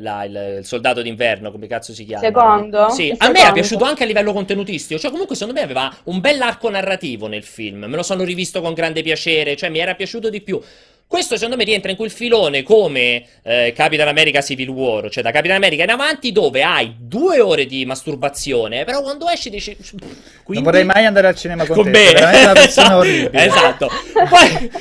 là, 0.00 0.24
il, 0.24 0.56
il 0.58 0.64
soldato 0.66 1.02
d'inverno, 1.02 1.50
come 1.50 1.66
cazzo 1.66 1.92
si 1.92 2.04
chiama? 2.04 2.22
Secondo? 2.26 2.88
Sì, 2.88 3.14
a 3.16 3.28
me 3.28 3.38
era 3.40 3.52
secondo. 3.52 3.52
piaciuto 3.52 3.84
anche 3.84 4.02
a 4.02 4.06
livello 4.06 4.32
contenutistico, 4.32 4.98
cioè 5.00 5.10
comunque 5.10 5.36
secondo 5.36 5.58
me 5.58 5.64
aveva 5.64 5.92
un 6.04 6.20
bell'arco 6.20 6.68
narrativo 6.70 7.26
nel 7.28 7.44
film, 7.44 7.84
me 7.84 7.96
lo 7.96 8.02
sono 8.02 8.24
rivisto 8.24 8.60
con 8.60 8.74
grande 8.74 9.02
piacere, 9.02 9.56
cioè 9.56 9.70
mi 9.70 9.78
era 9.78 9.94
piaciuto 9.94 10.28
di 10.30 10.40
più. 10.42 10.60
Questo 11.06 11.34
secondo 11.36 11.56
me 11.56 11.64
rientra 11.64 11.90
in 11.90 11.96
quel 11.98 12.10
filone 12.10 12.62
come 12.62 13.24
eh, 13.42 13.72
Capitan 13.76 14.08
America 14.08 14.40
Civil 14.40 14.68
War, 14.70 15.10
cioè 15.10 15.22
da 15.22 15.30
Capitan 15.30 15.56
America 15.56 15.82
in 15.82 15.90
avanti 15.90 16.32
dove 16.32 16.62
hai 16.62 16.94
due 16.98 17.38
ore 17.40 17.66
di 17.66 17.84
masturbazione, 17.84 18.84
però 18.84 19.02
quando 19.02 19.28
esci 19.28 19.50
dici... 19.50 19.76
Non 19.92 20.10
Quindi... 20.42 20.64
vorrei 20.64 20.84
mai 20.84 21.04
andare 21.04 21.26
al 21.26 21.36
cinema 21.36 21.66
con, 21.66 21.76
Con 21.76 21.92
te, 21.92 22.12
me. 22.14 22.40
una 22.40 22.52
persona 22.54 22.86
Esatto. 22.86 22.96
orribile. 22.96 23.44
Esatto. 23.44 23.90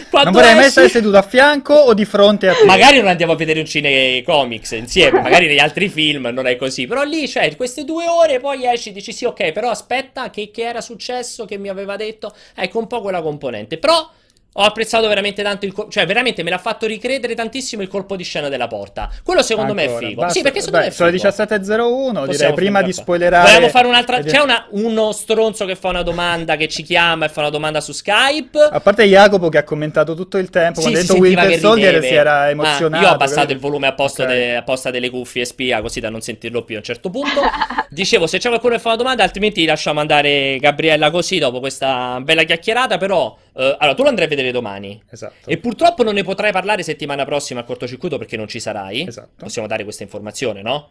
Poi, 0.09 0.23
Non 0.23 0.31
vorrei 0.31 0.51
mai 0.53 0.59
esci- 0.61 0.71
stare 0.71 0.89
seduto 0.89 1.17
a 1.17 1.21
fianco 1.21 1.73
o 1.73 1.93
di 1.93 2.05
fronte 2.05 2.47
a 2.47 2.53
te. 2.53 2.63
Magari 2.63 2.99
non 2.99 3.07
andiamo 3.07 3.33
a 3.33 3.35
vedere 3.35 3.59
un 3.59 3.65
cinecomics 3.65 4.71
insieme, 4.71 5.19
magari 5.21 5.47
negli 5.47 5.59
altri 5.59 5.89
film 5.89 6.27
non 6.31 6.47
è 6.47 6.55
così, 6.55 6.87
però 6.87 7.03
lì 7.03 7.27
c'è 7.27 7.53
queste 7.57 7.83
due 7.83 8.07
ore, 8.07 8.39
poi 8.39 8.65
esci 8.65 8.89
e 8.89 8.91
dici 8.93 9.11
sì, 9.11 9.25
ok, 9.25 9.51
però 9.51 9.69
aspetta, 9.69 10.29
che, 10.29 10.49
che 10.49 10.63
era 10.63 10.79
successo, 10.79 11.43
che 11.43 11.57
mi 11.57 11.67
aveva 11.67 11.97
detto, 11.97 12.33
ecco 12.55 12.79
un 12.79 12.87
po' 12.87 13.01
quella 13.01 13.21
componente, 13.21 13.77
però 13.77 14.09
ho 14.53 14.63
apprezzato 14.63 15.07
veramente 15.07 15.41
tanto 15.43 15.65
il 15.65 15.71
colpo, 15.73 15.89
cioè 15.91 16.05
veramente 16.05 16.43
me 16.43 16.49
l'ha 16.49 16.57
fatto 16.57 16.85
ricredere 16.85 17.35
tantissimo 17.35 17.81
il 17.81 17.87
colpo 17.87 18.15
di 18.17 18.23
scena 18.23 18.49
della 18.49 18.67
porta, 18.67 19.09
quello 19.23 19.41
secondo 19.41 19.73
me 19.73 19.83
è 19.83 19.87
Ancora. 19.87 20.07
figo, 20.07 20.21
Basta- 20.21 20.33
sì 20.37 20.41
perché 20.43 20.59
secondo 20.59 20.79
beh, 20.79 20.85
me 20.85 20.91
è 20.91 20.95
sono 20.95 21.09
figo. 21.11 21.27
17.01, 21.29 22.27
direi 22.27 22.53
prima 22.53 22.81
di 22.81 22.91
spoilerare. 22.93 23.47
Vogliamo 23.47 23.69
fare 23.69 23.87
un'altra. 23.87 24.19
C'è 24.21 24.39
una- 24.41 24.65
uno 24.71 25.11
stronzo 25.13 25.65
che 25.65 25.75
fa 25.75 25.89
una 25.89 26.01
domanda, 26.03 26.55
che 26.57 26.67
ci 26.67 26.83
chiama 26.83 27.25
e 27.25 27.29
fa 27.29 27.39
una 27.41 27.49
domanda 27.49 27.79
su 27.81 27.91
Skype. 27.93 28.59
A 28.71 28.79
parte 28.81 29.03
Jacopo 29.05 29.49
che 29.49 29.57
ha 29.57 29.63
commentato 29.63 30.15
tutto 30.15 30.37
il 30.37 30.49
tempo, 30.49 30.81
Sì, 30.81 30.89
quando 30.91 30.99
ha 30.99 31.01
detto 31.01 31.15
Winter 31.17 31.59
Soldier 31.59 32.03
si 32.03 32.13
era 32.13 32.39
Ah, 32.41 32.49
emozionato. 32.49 33.03
io 33.03 33.09
ho 33.09 33.13
abbassato 33.13 33.39
capito? 33.41 33.53
il 33.53 33.59
volume 33.59 33.87
apposta, 33.87 34.23
Ok. 34.23 34.29
de- 34.29 34.55
apposta 34.57 34.91
delle 34.91 35.09
cuffie 35.09 35.45
spia 35.45 35.81
così 35.81 35.99
da 35.99 36.09
non 36.09 36.21
sentirlo 36.21 36.63
più 36.63 36.75
a 36.75 36.79
un 36.79 36.83
certo 36.83 37.09
punto. 37.09 37.41
Dicevo, 37.89 38.27
se 38.27 38.37
c'è 38.37 38.47
qualcuno 38.49 38.75
che 38.75 38.79
fa 38.81 38.89
una 38.89 38.97
domanda, 38.97 39.23
altrimenti 39.23 39.65
lasciamo 39.65 39.99
andare 39.99 40.57
Gabriella 40.59 41.09
così 41.11 41.37
dopo 41.39 41.59
questa 41.59 42.19
bella 42.21 42.43
chiacchierata. 42.43 42.97
Però, 42.97 43.37
eh, 43.55 43.75
allora, 43.79 43.95
tu 43.95 44.03
lo 44.03 44.09
andrai 44.09 44.25
a 44.25 44.29
vedere 44.29 44.40
domani. 44.49 44.99
Esatto. 45.07 45.47
E 45.47 45.59
purtroppo 45.59 46.01
non 46.01 46.15
ne 46.15 46.23
potrai 46.23 46.51
parlare 46.51 46.81
settimana 46.81 47.25
prossima 47.25 47.59
al 47.59 47.67
cortocircuito 47.67 48.17
perché 48.17 48.37
non 48.37 48.47
ci 48.47 48.59
sarai. 48.59 49.07
Esatto. 49.07 49.43
Possiamo 49.43 49.67
dare 49.67 49.83
questa 49.83 50.01
informazione, 50.01 50.63
no? 50.63 50.89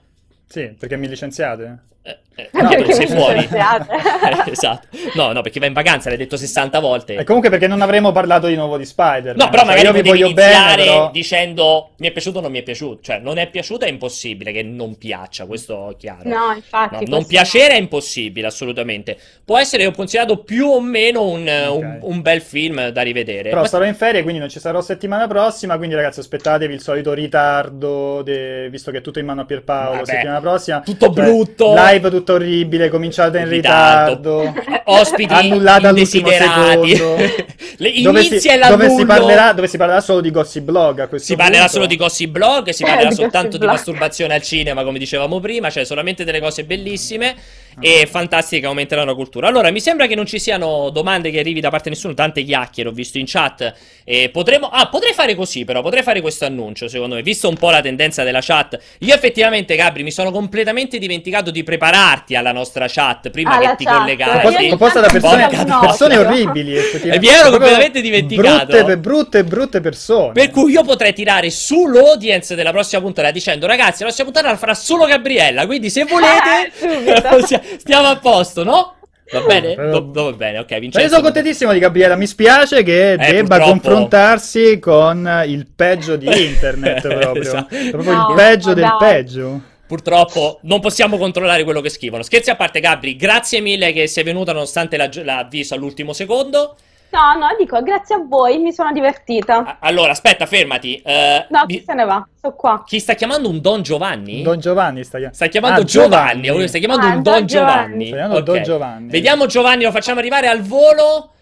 Sì, 0.52 0.74
perché 0.78 0.96
mi 0.96 1.06
licenziate? 1.08 1.78
Eh, 2.02 2.18
eh, 2.34 2.48
No, 2.54 2.62
no, 2.62 2.68
perché 2.70 2.94
sei 2.94 3.06
mi 3.06 3.12
fuori. 3.14 3.34
licenziate. 3.40 3.88
Eh, 4.20 4.50
esatto. 4.52 4.86
No, 5.14 5.32
no, 5.32 5.40
perché 5.42 5.60
va 5.60 5.66
in 5.66 5.72
vacanza, 5.72 6.08
l'hai 6.08 6.18
detto 6.18 6.36
60 6.36 6.78
volte. 6.78 7.14
E 7.16 7.24
comunque 7.24 7.48
perché 7.50 7.66
non 7.66 7.80
avremo 7.80 8.12
parlato 8.12 8.46
di 8.48 8.54
nuovo 8.54 8.76
di 8.76 8.84
Spider-Man. 8.84 9.36
No, 9.36 9.48
però 9.50 9.62
Cioè, 9.64 9.66
magari 9.76 9.86
io 9.86 10.02
vi 10.02 10.08
voglio 10.08 10.32
bene, 10.32 10.74
però... 10.76 11.10
dicendo 11.10 11.90
mi 11.98 12.08
è 12.08 12.10
piaciuto 12.12 12.38
o 12.38 12.40
non 12.42 12.50
mi 12.50 12.58
è 12.58 12.62
piaciuto. 12.62 13.00
Cioè, 13.02 13.18
non 13.18 13.38
è 13.38 13.48
piaciuto 13.48 13.84
è 13.84 13.88
impossibile 13.88 14.52
che 14.52 14.62
non 14.62 14.96
piaccia, 14.98 15.46
questo 15.46 15.90
è 15.90 15.96
chiaro. 15.96 16.28
No, 16.28 16.52
infatti. 16.54 17.04
No, 17.06 17.16
non 17.16 17.26
piacere 17.26 17.74
è 17.74 17.78
impossibile, 17.78 18.46
assolutamente. 18.46 19.16
Può 19.44 19.58
essere 19.58 19.86
ho 19.86 19.90
considerato 19.92 20.38
più 20.38 20.66
o 20.68 20.80
meno 20.80 21.26
un, 21.26 21.46
un- 21.48 21.98
un 22.02 22.20
bel 22.22 22.40
film 22.42 22.88
da 22.88 23.02
rivedere. 23.02 23.48
Però 23.50 23.62
Ma- 23.62 23.66
sarò 23.68 23.84
in 23.84 23.94
ferie, 23.94 24.22
quindi 24.22 24.40
non 24.40 24.48
ci 24.50 24.60
sarò 24.60 24.80
settimana 24.82 25.26
prossima. 25.26 25.76
Quindi, 25.78 25.94
ragazzi, 25.94 26.20
aspettatevi 26.20 26.72
il 26.74 26.80
solito 26.80 27.12
ritardo. 27.14 28.22
de- 28.22 28.68
Visto 28.70 28.90
che 28.90 28.98
è 28.98 29.00
tutto 29.00 29.18
in 29.18 29.26
mano 29.26 29.40
a 29.42 29.44
Pierpaolo. 29.44 29.96
Vabbè, 29.98 30.04
settimana 30.06 30.39
prossima, 30.40 30.80
tutto 30.80 31.12
Cioè, 31.12 31.24
brutto. 31.24 31.74
Live 31.74 32.10
tutto 32.10 32.32
orribile. 32.34 32.88
Cominciate 32.88 33.38
in 33.38 33.48
Ritardo. 33.48 34.40
ritardo. 34.40 34.82
Ospiti 34.90 35.32
annullata 35.32 35.88
all'ultimo 35.88 36.28
secondo. 36.30 37.16
Le 37.80 38.02
dove, 38.02 38.22
si, 38.24 38.48
dove, 38.68 38.90
si 38.90 39.06
parlerà, 39.06 39.52
dove 39.52 39.66
si 39.66 39.76
parlerà 39.78 40.00
solo 40.00 40.20
di 40.20 40.30
Gossip 40.30 40.62
Blog. 40.64 40.98
A 41.00 41.06
questo 41.08 41.28
Si 41.28 41.36
parlerà 41.36 41.60
punto. 41.60 41.72
solo 41.72 41.86
di 41.86 41.96
Gossip 41.96 42.30
Blog, 42.30 42.68
si 42.70 42.82
Eh, 42.82 42.86
parlerà 42.86 43.08
di 43.08 43.14
soltanto 43.14 43.50
di 43.52 43.58
Blog. 43.58 43.72
masturbazione 43.72 44.34
al 44.34 44.42
cinema, 44.42 44.82
come 44.84 44.98
dicevamo 44.98 45.40
prima, 45.40 45.70
cioè 45.70 45.84
solamente 45.84 46.24
delle 46.24 46.40
cose 46.40 46.64
bellissime 46.64 47.34
e 47.78 48.06
fantastiche 48.10 48.62
che 48.62 48.66
aumenteranno 48.66 49.08
la 49.10 49.14
cultura. 49.14 49.46
Allora, 49.48 49.70
mi 49.70 49.80
sembra 49.80 50.06
che 50.06 50.14
non 50.14 50.26
ci 50.26 50.38
siano 50.38 50.90
domande 50.90 51.30
che 51.30 51.38
arrivi 51.38 51.60
da 51.60 51.70
parte 51.70 51.88
di 51.90 51.94
nessuno, 51.94 52.14
tante 52.14 52.42
chiacchiere 52.42 52.88
ho 52.88 52.92
visto 52.92 53.18
in 53.18 53.24
chat. 53.26 53.72
E 54.04 54.30
potremo 54.32 54.68
Ah, 54.72 54.88
potrei 54.88 55.12
fare 55.12 55.34
così 55.34 55.64
però, 55.64 55.82
potrei 55.82 56.02
fare 56.02 56.20
questo 56.20 56.44
annuncio, 56.44 56.88
secondo 56.88 57.14
me, 57.14 57.22
visto 57.22 57.48
un 57.48 57.56
po' 57.56 57.70
la 57.70 57.80
tendenza 57.80 58.22
della 58.24 58.40
chat. 58.42 58.78
Io 59.00 59.14
effettivamente, 59.14 59.76
Gabri, 59.76 60.02
mi 60.02 60.10
sono 60.10 60.30
completamente 60.30 60.98
dimenticato 60.98 61.50
di 61.50 61.62
prepararti 61.62 62.34
alla 62.34 62.52
nostra 62.52 62.86
chat 62.88 63.30
prima 63.30 63.56
Alla 63.56 63.70
che 63.70 63.76
ti 63.76 63.84
chat. 63.84 63.98
collegassi. 63.98 64.68
Composta, 64.68 65.00
da 65.00 65.08
persone, 65.08 65.48
persone 65.80 66.16
orribili. 66.16 66.76
effettivamente. 66.76 67.26
E 67.26 67.30
mi 67.30 67.36
ero 67.36 67.50
completamente 67.50 68.00
dimenticato. 68.00 68.66
Brutte, 68.76 68.96
brutte, 68.98 69.44
brutte 69.44 69.80
persone. 69.80 70.32
Per 70.32 70.50
cui 70.50 70.72
io 70.72 70.82
potrei 70.82 71.12
tirare 71.12 71.50
sull'audience 71.50 72.54
della 72.54 72.70
prossima 72.70 73.00
puntata 73.00 73.30
dicendo 73.30 73.66
ragazzi, 73.66 74.00
la 74.00 74.06
prossima 74.06 74.24
puntata 74.26 74.50
la 74.50 74.56
farà 74.56 74.74
solo 74.74 75.06
Gabriella, 75.06 75.66
quindi 75.66 75.90
se 75.90 76.04
volete 76.04 76.72
Subito. 76.80 77.68
stiamo 77.78 78.08
a 78.08 78.16
posto, 78.18 78.64
no? 78.64 78.94
Va 79.32 79.40
bene? 79.42 79.74
Però- 79.74 80.02
Va, 80.04 80.22
va 80.22 80.32
bene, 80.32 80.58
ok, 80.58 80.70
Ma 80.70 80.74
io 80.76 80.80
Vincenzo. 80.80 81.08
sono 81.08 81.22
contentissimo 81.22 81.72
di 81.72 81.78
Gabriella, 81.78 82.16
mi 82.16 82.26
spiace 82.26 82.82
che 82.82 83.16
debba 83.16 83.26
Eh, 83.26 83.38
purtroppo. 83.42 83.64
confrontarsi 83.70 84.78
con 84.80 85.42
il 85.46 85.66
peggio 85.74 86.16
di 86.16 86.26
internet 86.46 87.06
proprio. 87.06 87.42
Esatto. 87.42 87.76
Proprio 87.90 88.12
No, 88.12 88.26
il 88.30 88.34
peggio 88.34 88.74
del 88.74 88.84
dai. 88.84 88.96
peggio. 88.98 89.60
purtroppo 89.90 90.60
non 90.62 90.78
possiamo 90.80 91.16
controllare 91.18 91.64
quello 91.64 91.80
che 91.80 91.88
scrivono. 91.90 92.22
Scherzi 92.22 92.50
a 92.50 92.54
parte, 92.56 92.78
Gabri, 92.80 93.16
grazie 93.16 93.60
mille 93.60 93.92
che 93.92 94.06
sei 94.06 94.22
venuta 94.22 94.52
nonostante 94.52 94.96
la- 94.96 95.10
l'avviso 95.24 95.74
all'ultimo 95.74 96.12
secondo. 96.12 96.76
No, 97.12 97.34
no, 97.38 97.48
dico 97.58 97.82
grazie 97.82 98.14
a 98.14 98.24
voi, 98.26 98.58
mi 98.58 98.72
sono 98.72 98.92
divertita. 98.92 99.78
Allora, 99.80 100.12
aspetta, 100.12 100.46
fermati. 100.46 101.00
Eh, 101.02 101.46
No, 101.50 101.66
chi 101.66 101.82
se 101.84 101.94
ne 101.94 102.04
va? 102.04 102.26
Sto 102.36 102.54
qua. 102.54 102.82
chi 102.86 103.00
sta 103.00 103.14
chiamando 103.14 103.48
un 103.48 103.60
Don 103.60 103.82
Giovanni? 103.82 104.42
Don 104.42 104.60
Giovanni 104.60 105.02
sta 105.02 105.16
chiamando. 105.18 105.36
Sta 105.36 105.46
chiamando 105.48 105.80
Ah, 105.80 105.84
Giovanni, 105.84 106.48
lui 106.48 106.68
sta 106.68 106.78
chiamando 106.78 107.06
Ah, 107.06 107.14
un 107.14 107.22
Don 107.22 107.46
Giovanni. 107.46 107.46
Giovanni. 107.46 108.06
Sta 108.06 108.16
chiamando 108.16 108.38
Ok. 108.38 108.44
Don 108.44 108.62
Giovanni. 108.62 109.10
Vediamo 109.10 109.46
Giovanni, 109.46 109.82
lo 109.84 109.90
facciamo 109.90 110.18
arrivare 110.20 110.46
al 110.48 110.60
volo. 110.62 111.32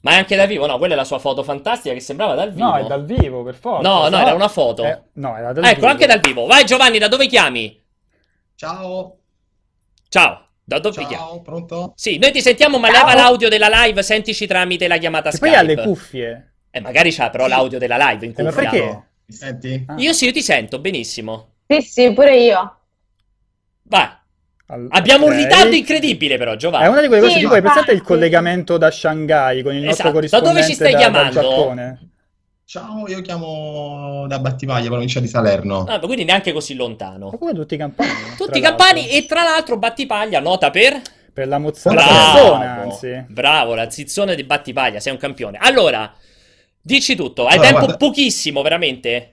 Ma 0.00 0.10
è 0.10 0.16
anche 0.16 0.36
dal 0.36 0.46
vivo, 0.48 0.66
no? 0.66 0.76
Quella 0.76 0.92
è 0.92 0.96
la 0.96 1.04
sua 1.04 1.18
foto 1.18 1.42
fantastica 1.42 1.94
che 1.94 2.00
sembrava 2.00 2.34
dal 2.34 2.52
vivo. 2.52 2.66
No, 2.66 2.76
è 2.76 2.84
dal 2.84 3.04
vivo, 3.06 3.42
per 3.42 3.54
forza. 3.54 3.88
No, 3.88 4.08
no, 4.08 4.18
era 4.18 4.34
una 4.34 4.48
foto. 4.48 4.84
Eh, 4.84 5.00
no, 5.14 5.34
era 5.36 5.52
dal 5.54 5.64
ecco, 5.64 5.74
vivo. 5.76 5.86
anche 5.86 6.06
dal 6.06 6.20
vivo. 6.20 6.44
Vai 6.46 6.64
Giovanni, 6.64 6.98
da 6.98 7.08
dove 7.08 7.26
chiami? 7.26 7.82
Ciao. 8.56 9.16
Ciao. 10.10 10.43
Da 10.66 10.78
dove 10.78 10.94
Ciao, 11.02 11.06
chiami? 11.06 11.42
pronto? 11.42 11.92
Sì, 11.94 12.16
noi 12.18 12.32
ti 12.32 12.40
sentiamo, 12.40 12.78
ma 12.78 12.88
Ciao. 12.90 13.04
leva 13.06 13.14
l'audio 13.14 13.48
della 13.50 13.68
live, 13.68 14.02
sentici 14.02 14.46
tramite 14.46 14.88
la 14.88 14.96
chiamata 14.96 15.28
Che 15.30 15.36
Skype. 15.36 15.50
poi 15.54 15.60
ha 15.60 15.62
le 15.62 15.82
cuffie. 15.82 16.52
Eh, 16.70 16.80
magari 16.80 17.12
c'ha 17.12 17.28
però 17.30 17.46
l'audio 17.46 17.78
della 17.78 17.96
live 17.98 18.24
in 18.24 18.32
Eh, 18.34 18.42
ma 18.42 18.50
cuffia. 18.50 18.70
perché? 18.70 19.02
Mi 19.26 19.34
senti? 19.34 19.84
Ah. 19.86 19.94
Io 19.98 20.12
sì, 20.14 20.24
io 20.24 20.32
ti 20.32 20.42
sento, 20.42 20.78
benissimo. 20.78 21.48
Sì, 21.66 21.80
sì, 21.82 22.12
pure 22.14 22.36
io. 22.38 22.78
Vai. 23.82 24.08
Al- 24.66 24.86
Abbiamo 24.90 25.26
un 25.26 25.32
ok. 25.32 25.38
ritardo 25.38 25.74
incredibile 25.74 26.38
però, 26.38 26.56
Giovanni. 26.56 26.86
È 26.86 26.88
una 26.88 27.02
di 27.02 27.06
quelle 27.08 27.20
cose 27.22 27.34
Sì, 27.34 27.40
tipo, 27.40 27.52
hai 27.52 27.60
presente 27.60 27.90
il 27.90 27.98
infatti. 27.98 28.12
collegamento 28.14 28.78
da 28.78 28.90
Shanghai 28.90 29.62
con 29.62 29.74
il 29.74 29.82
nostro 29.82 30.08
Esatto, 30.08 30.08
da 30.08 30.12
corrispondente 30.14 30.60
dove 30.60 30.66
ci 30.70 30.74
stai 30.74 30.92
da- 30.92 30.98
dal 30.98 31.12
chiamando? 31.12 31.40
Giappone? 31.40 31.98
Ciao, 32.66 33.06
io 33.08 33.20
chiamo 33.20 34.24
da 34.26 34.38
Battivaglia, 34.38 34.88
provincia 34.88 35.20
di 35.20 35.28
Salerno. 35.28 35.80
Ah, 35.86 35.98
ma 35.98 36.06
quindi 36.06 36.24
neanche 36.24 36.52
così 36.52 36.74
lontano. 36.74 37.28
Ma 37.30 37.36
come 37.36 37.52
tutti 37.52 37.74
i 37.74 37.78
campani? 37.78 38.10
Tutti 38.38 38.58
i 38.58 38.62
campani 38.62 39.00
l'altro. 39.02 39.16
e 39.18 39.26
tra 39.26 39.42
l'altro 39.42 39.76
Battipaglia, 39.76 40.40
nota 40.40 40.70
per... 40.70 41.00
Per 41.32 41.46
la 41.48 41.58
mozzarella 41.58 42.02
Bravo. 42.04 42.32
persona, 42.38 42.80
anzi. 42.80 43.24
Bravo, 43.28 43.74
la 43.74 43.90
zizzone 43.90 44.34
di 44.34 44.44
Battipaglia, 44.44 44.98
sei 45.00 45.12
un 45.12 45.18
campione. 45.18 45.58
Allora, 45.60 46.10
dici 46.80 47.14
tutto, 47.16 47.42
hai 47.46 47.52
Allora, 47.54 47.66
tempo 47.68 47.78
guarda- 47.80 47.96
pochissimo, 47.98 48.62
veramente. 48.62 49.30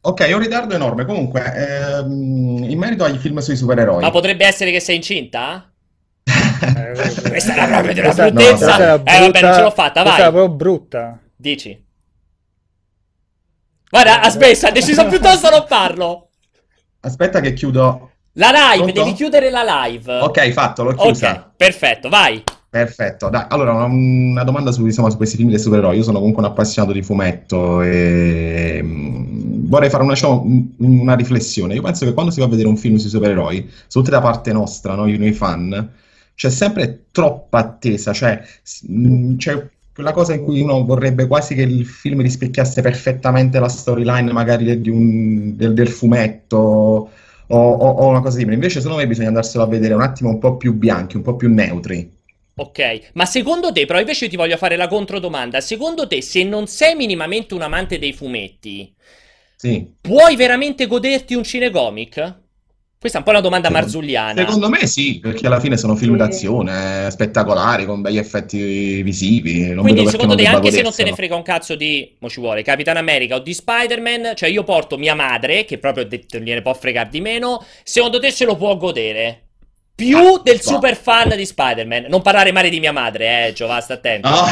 Ok, 0.00 0.28
ho 0.32 0.36
un 0.36 0.42
ritardo 0.42 0.74
enorme. 0.74 1.04
Comunque, 1.04 1.40
ehm, 1.54 2.64
in 2.68 2.78
merito 2.78 3.04
agli 3.04 3.18
film 3.18 3.38
sui 3.38 3.54
supereroi. 3.56 4.00
Ma 4.00 4.10
potrebbe 4.10 4.44
essere 4.44 4.70
che 4.72 4.80
sei 4.80 4.96
incinta? 4.96 5.70
Eh, 6.62 6.92
Questa 7.28 7.54
era 7.56 7.66
proprio 7.66 7.92
di 7.92 7.98
una 7.98 8.08
questa- 8.14 8.30
bruttezza. 8.30 8.54
questa 8.66 8.82
era 8.82 8.94
Eh, 8.94 9.20
vabbè, 9.20 9.40
non 9.40 9.54
ce 9.54 9.60
l'ho 9.62 9.70
fatta, 9.72 10.02
Questa 10.02 10.20
era 10.20 10.30
vai. 10.30 10.40
proprio 10.40 10.48
brutta. 10.56 11.18
Dici. 11.34 11.84
Guarda, 13.92 14.22
aspetta, 14.22 14.68
ha 14.68 14.70
deciso 14.70 15.06
piuttosto 15.06 15.50
non 15.50 15.66
farlo. 15.68 16.28
Aspetta 17.00 17.40
che 17.40 17.52
chiudo. 17.52 18.10
La 18.36 18.50
live, 18.50 18.84
Pronto? 18.90 19.02
devi 19.04 19.12
chiudere 19.14 19.50
la 19.50 19.84
live. 19.84 20.20
Ok, 20.20 20.50
fatto, 20.52 20.82
l'ho 20.82 20.92
Ok, 20.96 21.02
chiusa. 21.02 21.52
perfetto, 21.54 22.08
vai. 22.08 22.42
Perfetto, 22.70 23.28
dai, 23.28 23.44
allora 23.50 23.74
una, 23.84 24.44
domanda 24.44 24.72
su, 24.72 24.86
insomma, 24.86 25.10
su 25.10 25.18
questi 25.18 25.36
film 25.36 25.50
dei 25.50 25.58
supereroi. 25.58 25.98
Io 25.98 26.02
sono 26.02 26.20
comunque 26.20 26.42
un 26.42 26.48
appassionato 26.48 26.94
di 26.94 27.02
fumetto 27.02 27.82
e 27.82 28.80
mm, 28.82 29.66
vorrei 29.68 29.90
fare 29.90 30.04
una, 30.04 30.14
diciamo, 30.14 30.40
un- 30.40 30.68
una 30.78 31.14
riflessione. 31.14 31.74
Io 31.74 31.82
penso 31.82 32.06
che 32.06 32.14
quando 32.14 32.32
si 32.32 32.40
va 32.40 32.46
a 32.46 32.48
vedere 32.48 32.68
un 32.68 32.78
film 32.78 32.96
sui 32.96 33.10
supereroi, 33.10 33.68
soprattutto 33.86 34.10
da 34.16 34.22
parte 34.22 34.52
nostra, 34.54 34.94
noi, 34.94 35.18
noi 35.18 35.32
fan, 35.32 35.90
c'è 36.34 36.48
sempre 36.48 37.08
troppa 37.10 37.58
attesa, 37.58 38.14
cioè 38.14 38.40
mm, 38.90 39.36
c'è 39.36 39.68
quella 39.94 40.12
cosa 40.12 40.34
in 40.34 40.42
cui 40.42 40.60
uno 40.60 40.84
vorrebbe 40.84 41.26
quasi 41.26 41.54
che 41.54 41.62
il 41.62 41.84
film 41.86 42.20
rispecchiasse 42.22 42.80
perfettamente 42.82 43.58
la 43.60 43.68
storyline 43.68 44.32
magari 44.32 44.70
un- 44.88 45.56
del, 45.56 45.74
del 45.74 45.88
fumetto 45.88 46.56
o, 46.56 47.10
o- 47.48 47.88
o 47.90 48.08
una 48.08 48.20
cosa 48.20 48.38
simile. 48.38 48.54
Invece 48.54 48.80
secondo 48.80 48.98
me 49.02 49.06
bisogna 49.08 49.28
andarselo 49.28 49.64
a 49.64 49.66
vedere 49.66 49.94
un 49.94 50.02
attimo 50.02 50.30
un 50.30 50.38
po' 50.38 50.56
più 50.56 50.74
bianchi, 50.74 51.16
un 51.16 51.22
po' 51.22 51.36
più 51.36 51.52
neutri. 51.52 52.10
Ok, 52.54 53.10
ma 53.14 53.24
secondo 53.26 53.72
te, 53.72 53.84
però 53.86 53.98
invece 53.98 54.28
ti 54.28 54.36
voglio 54.36 54.56
fare 54.56 54.76
la 54.76 54.86
controdomanda. 54.88 55.60
Secondo 55.60 56.06
te, 56.06 56.22
se 56.22 56.44
non 56.44 56.66
sei 56.66 56.94
minimamente 56.94 57.52
un 57.54 57.60
amante 57.62 57.98
dei 57.98 58.12
fumetti, 58.14 58.94
Sì. 59.56 59.94
puoi 60.00 60.36
veramente 60.36 60.86
goderti 60.86 61.34
un 61.34 61.44
cinecomic? 61.44 62.41
Questa 63.02 63.18
è 63.18 63.22
un 63.22 63.26
po' 63.26 63.36
una 63.36 63.42
domanda 63.42 63.66
Secondo- 63.66 63.84
marzulliana. 63.88 64.40
Secondo 64.44 64.68
me 64.68 64.86
sì, 64.86 65.18
perché 65.18 65.44
alla 65.48 65.58
fine 65.58 65.76
sono 65.76 65.96
film 65.96 66.16
d'azione, 66.16 67.10
spettacolari, 67.10 67.84
con 67.84 68.00
begli 68.00 68.16
effetti 68.16 69.02
visivi. 69.02 69.74
Non 69.74 69.82
Quindi 69.82 70.06
secondo 70.06 70.36
te, 70.36 70.46
anche 70.46 70.70
se 70.70 70.82
non 70.82 70.94
te 70.94 71.02
ne 71.02 71.12
frega 71.12 71.34
un 71.34 71.42
cazzo 71.42 71.74
di, 71.74 72.14
mo 72.20 72.28
ci 72.28 72.38
vuole, 72.38 72.62
Capitan 72.62 72.96
America 72.96 73.34
o 73.34 73.38
di 73.40 73.52
Spider-Man, 73.54 74.36
cioè 74.36 74.48
io 74.50 74.62
porto 74.62 74.96
mia 74.98 75.16
madre, 75.16 75.64
che 75.64 75.78
proprio 75.78 76.06
detto 76.06 76.38
gliene 76.38 76.62
può 76.62 76.72
fregare 76.74 77.08
di 77.10 77.20
meno, 77.20 77.64
secondo 77.82 78.20
te 78.20 78.30
se 78.30 78.44
lo 78.44 78.54
può 78.54 78.76
godere? 78.76 79.46
Più 79.94 80.40
del 80.42 80.56
no. 80.56 80.60
super 80.72 80.96
fan 80.96 81.28
di 81.36 81.44
Spider-Man. 81.46 82.06
Non 82.08 82.22
parlare 82.22 82.50
male 82.50 82.70
di 82.70 82.80
mia 82.80 82.92
madre, 82.92 83.48
eh, 83.48 83.52
Giova, 83.52 83.78
sta 83.80 83.94
attento. 83.94 84.28
No, 84.28 84.44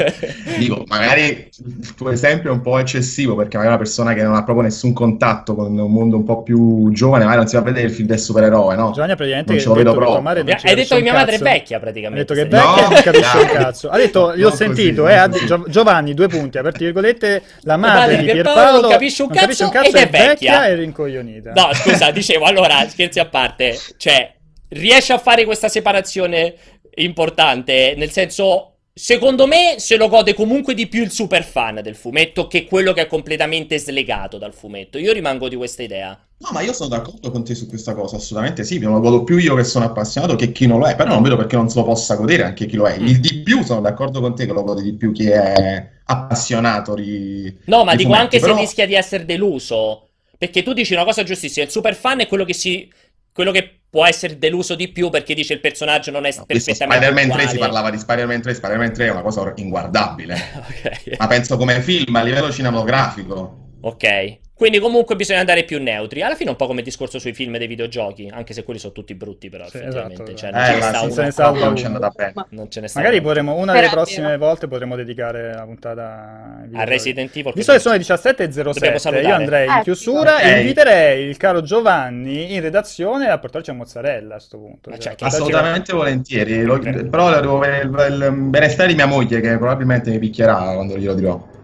dico, 0.58 0.84
magari 0.88 1.48
il 1.64 1.94
tuo 1.94 2.10
esempio 2.10 2.50
è 2.50 2.52
un 2.52 2.60
po' 2.62 2.78
eccessivo 2.78 3.36
perché 3.36 3.56
magari 3.56 3.74
una 3.74 3.82
persona 3.82 4.14
che 4.14 4.22
non 4.22 4.34
ha 4.34 4.42
proprio 4.42 4.64
nessun 4.64 4.92
contatto 4.92 5.54
con 5.54 5.76
un 5.78 5.92
mondo 5.92 6.16
un 6.16 6.24
po' 6.24 6.42
più 6.42 6.90
giovane, 6.92 7.22
magari 7.24 7.40
non 7.42 7.48
si 7.48 7.56
va 7.56 7.60
a 7.62 7.64
vedere 7.64 7.86
il 7.86 7.92
film 7.92 8.08
del 8.08 8.18
supereroe, 8.18 8.74
no? 8.74 8.90
Giovanni 8.92 9.12
ha 9.12 9.16
praticamente 9.16 9.52
Non 9.52 9.60
ce 9.60 9.68
lo 9.68 9.74
vedo 9.74 9.94
proprio. 9.94 10.20
madre 10.20 10.42
non 10.42 10.56
Hai 10.62 10.74
detto 10.74 10.96
che 10.96 11.02
mia 11.02 11.12
madre 11.12 11.34
è 11.34 11.38
cazzo. 11.38 11.50
vecchia, 11.50 11.76
Ha 11.76 11.80
praticamente. 11.80 12.24
detto 12.24 12.34
che 12.34 12.40
è 12.40 12.48
vecchia 12.48 12.82
No, 12.82 12.90
e 12.90 12.94
non 12.94 13.02
capisce 13.02 13.36
un 13.38 13.46
cazzo. 13.62 13.88
Ha 13.90 13.96
detto, 13.98 14.36
gli 14.36 14.42
ho 14.42 14.50
sentito, 14.50 15.02
così, 15.02 15.12
eh, 15.14 15.16
ha-. 15.16 15.28
Gio- 15.28 15.64
Giovanni, 15.68 16.14
due 16.14 16.26
punti, 16.28 16.58
aperti 16.58 16.84
virgolette, 16.84 17.42
la 17.60 17.76
madre 17.76 18.16
di 18.16 18.24
Pierpaolo 18.24 18.80
non 18.80 18.90
capisce 18.90 19.22
un 19.22 19.28
non 19.28 19.36
capisce 19.38 19.64
un 19.64 19.70
cazzo 19.70 19.90
cazzo, 19.92 19.96
ed 19.98 20.02
è 20.02 20.06
è 20.08 20.10
vecchia. 20.26 20.52
vecchia 20.52 20.66
e 20.68 20.74
rincoglionita. 20.74 21.52
No, 21.52 21.68
scusa, 21.74 22.10
dicevo, 22.10 22.46
allora, 22.46 22.88
scherzi 22.88 23.20
a 23.20 23.26
parte, 23.26 23.78
cioè, 23.98 24.34
riesci 24.68 25.12
a 25.12 25.18
fare 25.18 25.44
questa 25.44 25.68
separazione 25.68 26.54
importante, 26.96 27.94
nel 27.96 28.10
senso, 28.10 28.76
secondo 28.92 29.46
me 29.46 29.74
se 29.78 29.96
lo 29.96 30.08
gode 30.08 30.32
comunque 30.34 30.74
di 30.74 30.86
più 30.86 31.02
il 31.02 31.10
super 31.10 31.44
fan 31.44 31.80
del 31.82 31.94
fumetto 31.94 32.46
che 32.46 32.64
quello 32.64 32.92
che 32.92 33.02
è 33.02 33.06
completamente 33.06 33.78
slegato 33.78 34.38
dal 34.38 34.54
fumetto. 34.54 34.98
Io 34.98 35.12
rimango 35.12 35.48
di 35.48 35.56
questa 35.56 35.82
idea. 35.82 36.18
No, 36.38 36.50
ma 36.52 36.60
io 36.60 36.74
sono 36.74 36.90
d'accordo 36.90 37.30
con 37.30 37.44
te 37.44 37.54
su 37.54 37.66
questa 37.66 37.94
cosa, 37.94 38.16
assolutamente 38.16 38.62
sì, 38.62 38.78
me 38.78 38.86
lo 38.86 39.00
godo 39.00 39.24
più 39.24 39.38
io 39.38 39.54
che 39.54 39.64
sono 39.64 39.86
appassionato 39.86 40.36
che 40.36 40.52
chi 40.52 40.66
non 40.66 40.80
lo 40.80 40.86
è, 40.86 40.94
però 40.94 41.08
non 41.10 41.22
vedo 41.22 41.36
perché 41.36 41.56
non 41.56 41.70
se 41.70 41.78
lo 41.78 41.84
possa 41.84 42.14
godere 42.14 42.42
anche 42.42 42.66
chi 42.66 42.76
lo 42.76 42.86
è. 42.86 42.94
Il 42.96 43.20
di 43.20 43.42
più 43.42 43.62
sono 43.62 43.80
d'accordo 43.80 44.20
con 44.20 44.34
te 44.34 44.44
che 44.44 44.52
lo 44.52 44.62
gode 44.62 44.82
di 44.82 44.94
più 44.94 45.12
chi 45.12 45.28
è 45.28 45.90
appassionato 46.04 46.94
di 46.94 47.54
No, 47.64 47.84
ma 47.84 47.92
di 47.92 47.98
dico 47.98 48.10
fumetti, 48.10 48.22
anche 48.24 48.38
se 48.38 48.46
però- 48.46 48.58
rischia 48.58 48.86
di 48.86 48.94
essere 48.94 49.24
deluso. 49.24 50.08
Perché 50.36 50.62
tu 50.62 50.74
dici 50.74 50.92
una 50.92 51.04
cosa 51.04 51.22
giustissima, 51.22 51.64
il 51.64 51.70
super 51.70 51.94
fan 51.94 52.20
è 52.20 52.26
quello 52.26 52.44
che 52.44 52.52
si... 52.52 52.90
quello 53.32 53.50
che 53.50 53.75
può 53.88 54.04
essere 54.06 54.38
deluso 54.38 54.74
di 54.74 54.88
più 54.88 55.10
perché 55.10 55.34
dice 55.34 55.54
il 55.54 55.60
personaggio 55.60 56.10
non 56.10 56.24
è 56.26 56.34
No, 56.36 56.44
perfettamente 56.44 57.04
Spider-Man 57.06 57.38
3 57.38 57.48
si 57.48 57.58
parlava 57.58 57.90
di 57.90 57.98
Spider-Man 57.98 58.42
3, 58.42 58.54
Spider-Man 58.54 58.92
3 58.92 59.06
è 59.06 59.10
una 59.10 59.22
cosa 59.22 59.52
inguardabile, 59.56 60.34
Ok. 60.56 61.16
ma 61.18 61.26
penso 61.26 61.56
come 61.56 61.80
film 61.80 62.14
a 62.16 62.22
livello 62.22 62.50
cinematografico. 62.52 63.64
Ok. 63.86 64.38
Quindi 64.56 64.78
comunque 64.78 65.16
bisogna 65.16 65.40
andare 65.40 65.64
più 65.64 65.80
neutri. 65.82 66.22
Alla 66.22 66.34
fine 66.34 66.48
è 66.48 66.52
un 66.52 66.56
po' 66.56 66.66
come 66.66 66.78
il 66.78 66.84
discorso 66.86 67.18
sui 67.18 67.34
film 67.34 67.58
dei 67.58 67.66
videogiochi, 67.66 68.30
anche 68.32 68.54
se 68.54 68.62
quelli 68.64 68.80
sono 68.80 68.94
tutti 68.94 69.14
brutti 69.14 69.50
però, 69.50 69.66
Sì, 69.68 69.76
effettivamente. 69.76 70.22
esatto, 70.22 70.34
Cioè, 70.34 70.48
esatto. 70.48 70.56
non 70.56 70.64
ce 70.64 70.72
Eh, 70.72 70.78
ne 70.80 70.80
ma 70.80 70.88
sta 70.88 71.02
uno. 71.02 71.10
se 71.12 71.20
ne 71.20 71.64
non 71.66 71.76
è 71.76 71.80
uno. 71.80 71.86
andata 71.94 72.12
bene. 72.16 72.32
Non 72.48 72.70
ce 72.70 72.80
ne 72.80 72.88
sta 72.88 73.00
Magari 73.00 73.20
potremo, 73.20 73.52
una 73.54 73.72
Però 73.72 73.74
delle 73.82 73.88
prossime 73.92 74.26
vero. 74.28 74.38
volte 74.38 74.66
potremo 74.66 74.96
dedicare 74.96 75.52
la 75.54 75.62
puntata 75.64 76.64
A. 76.72 76.84
Resident 76.84 77.36
Evil. 77.36 77.52
Visto 77.54 77.72
che 77.74 77.78
sono 77.78 77.94
le 77.96 78.00
Dobbiamo 78.00 78.22
17.07, 78.22 78.98
salutare. 78.98 79.28
io 79.28 79.34
andrei 79.34 79.66
in 79.68 79.72
Eh, 79.76 79.82
chiusura 79.82 80.34
ok. 80.36 80.42
e 80.44 80.60
inviterei 80.60 81.24
il 81.28 81.36
caro 81.36 81.60
Giovanni 81.62 82.54
in 82.54 82.60
redazione 82.62 83.28
a 83.28 83.38
portarci 83.38 83.68
a 83.70 83.74
mozzarella 83.74 84.36
a 84.36 84.40
sto 84.40 84.56
punto. 84.58 84.88
Ma 84.88 84.96
Cioè, 84.96 85.10
portarci- 85.16 85.36
Assolutamente 85.36 85.92
volentieri, 85.92 86.62
Lo- 86.64 86.78
però 86.78 87.28
devo 87.40 87.58
avere 87.58 87.82
il, 87.84 88.22
il 88.22 88.32
benestare 88.32 88.88
di 88.88 88.94
mia 88.94 89.06
moglie 89.06 89.40
che 89.42 89.58
probabilmente 89.58 90.08
mi 90.10 90.18
picchierà 90.18 90.72
quando 90.74 90.96
glielo 90.96 91.14
dirò. 91.14 91.54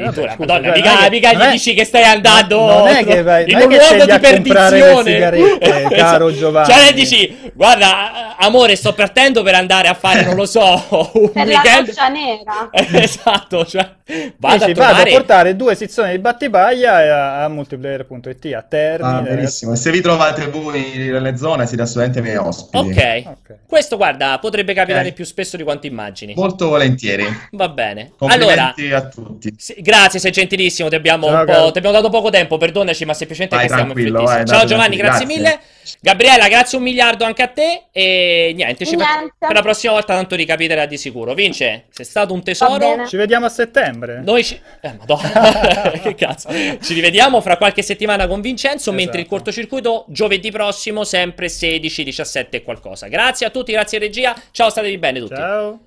Addirittura, 0.00 0.32
Eh, 0.32 0.36
vabbè, 0.36 0.42
scusa, 0.42 0.52
madonna, 0.52 0.70
dai, 0.70 0.80
mica, 0.80 0.92
non 0.92 0.98
è 0.98 1.04
che- 1.04 1.10
mica 1.10 1.32
non 1.32 1.40
gli 1.40 1.44
è- 1.48 1.50
dici 1.52 1.74
che 1.74 1.84
stai 1.84 2.02
andando 2.04 2.66
non 2.66 2.88
è 2.88 3.04
che 3.04 3.22
vai- 3.22 3.50
in 3.50 3.56
un 3.56 3.68
che 3.68 3.76
luogo 3.76 4.04
di 4.12 4.18
perdizione. 4.18 5.12
sigarette, 5.12 5.88
caro 5.94 6.32
Giovanni. 6.34 6.72
Cioè, 6.72 6.92
dici, 6.94 7.50
guarda, 7.54 8.36
amore, 8.38 8.76
sto 8.76 8.92
partendo 8.94 9.42
per 9.42 9.54
andare 9.54 9.88
a 9.88 9.94
fare, 9.94 10.24
non 10.24 10.34
lo 10.36 10.46
so, 10.46 10.60
un 11.14 11.32
Per 11.32 11.46
la 11.46 11.52
weekend. 11.60 11.86
roccia 11.86 12.08
nera. 12.08 12.70
esatto, 13.02 13.64
cioè, 13.66 13.88
vado 14.36 14.64
a 14.64 14.66
Dici, 14.66 14.72
vado 14.78 14.92
a 14.92 14.94
trovare... 14.94 15.10
portare 15.10 15.56
due 15.56 15.74
sezioni 15.74 16.10
di 16.12 16.18
battipaglia 16.18 16.94
a, 16.94 17.44
a 17.44 17.48
multiplayer.it 17.48 18.44
a 18.54 18.58
Ah, 18.58 18.62
termine. 18.62 19.22
benissimo. 19.22 19.72
E 19.72 19.76
se 19.76 19.90
vi 19.90 20.00
trovate 20.00 20.48
voi 20.48 20.92
nelle 20.96 21.36
zone 21.36 21.66
siete 21.66 21.82
assolutamente 21.82 22.20
miei 22.22 22.36
ospiti. 22.36 22.76
Ok, 22.76 23.22
Ok. 23.26 23.56
questo, 23.66 23.96
guarda, 23.96 24.38
potrebbe 24.38 24.74
capitare 24.74 25.08
Ok. 25.08 25.14
più 25.14 25.24
spesso 25.24 25.56
di 25.56 25.62
quanto 25.62 25.86
immagini. 25.86 26.34
Molto 26.36 26.68
volentieri. 26.68 27.24
Va 27.52 27.68
bene. 27.68 28.12
Allora, 28.18 28.72
Complimenti 28.74 28.92
a 28.92 29.02
tutti. 29.08 29.54
sì, 29.56 29.74
grazie, 29.84 30.18
sei 30.18 30.32
gentilissimo, 30.32 30.88
ti 30.88 30.94
abbiamo, 30.94 31.26
Ciao, 31.28 31.40
un 31.40 31.44
po'- 31.46 31.52
caro. 31.52 31.70
ti 31.70 31.78
abbiamo 31.78 31.96
dato 31.96 32.08
poco 32.10 32.30
tempo, 32.30 32.56
perdonaci, 32.56 33.04
ma 33.04 33.12
semplicemente 33.14 33.56
Vai, 33.56 33.66
che 33.68 33.74
siamo 33.74 33.90
in 33.92 33.96
frettissima. 33.98 34.22
vai, 34.36 34.46
Ciao 34.46 34.64
Giovanni, 34.64 34.96
grazie, 34.96 35.26
grazie. 35.26 35.42
mille. 35.42 35.60
Gabriela, 36.00 36.48
grazie 36.48 36.78
un 36.78 36.84
miliardo 36.84 37.24
anche 37.24 37.42
a 37.42 37.48
te. 37.48 37.84
E 37.92 38.52
niente, 38.56 38.86
ci 38.86 38.96
Niente. 38.96 39.34
per 39.38 39.52
la 39.52 39.60
prossima 39.62 39.92
volta 39.92 40.14
tanto 40.14 40.34
ricapiterà 40.34 40.86
di 40.86 40.96
sicuro. 40.96 41.34
Vince, 41.34 41.84
sei 41.90 42.04
stato 42.06 42.32
un 42.32 42.42
tesoro. 42.42 43.06
Ci 43.06 43.16
vediamo 43.16 43.44
a 43.46 43.50
settembre. 43.50 44.20
Noi 44.24 44.42
ci... 44.44 44.58
Eh, 44.80 44.92
madonna, 44.98 45.92
che 46.02 46.14
cazzo. 46.14 46.48
Ci 46.50 46.94
rivediamo 46.94 47.40
fra 47.42 47.56
qualche 47.58 47.82
settimana 47.82 48.26
con 48.26 48.40
Vincenzo, 48.40 48.90
mentre 48.92 49.18
il 49.18 49.26
Esatto. 49.26 49.34
cortocircuito 49.36 50.04
giovedì 50.08 50.50
prossimo, 50.50 51.04
sempre 51.04 51.48
16, 51.50 52.02
17 52.02 52.56
e 52.56 52.62
qualcosa. 52.62 53.08
Grazie 53.08 53.46
a 53.46 53.50
tutti, 53.50 53.72
grazie 53.72 53.98
regia. 53.98 54.34
Ciao, 54.52 54.70
statevi 54.70 54.96
bene 54.98 55.18
tutti. 55.20 55.34
Ciao. 55.34 55.78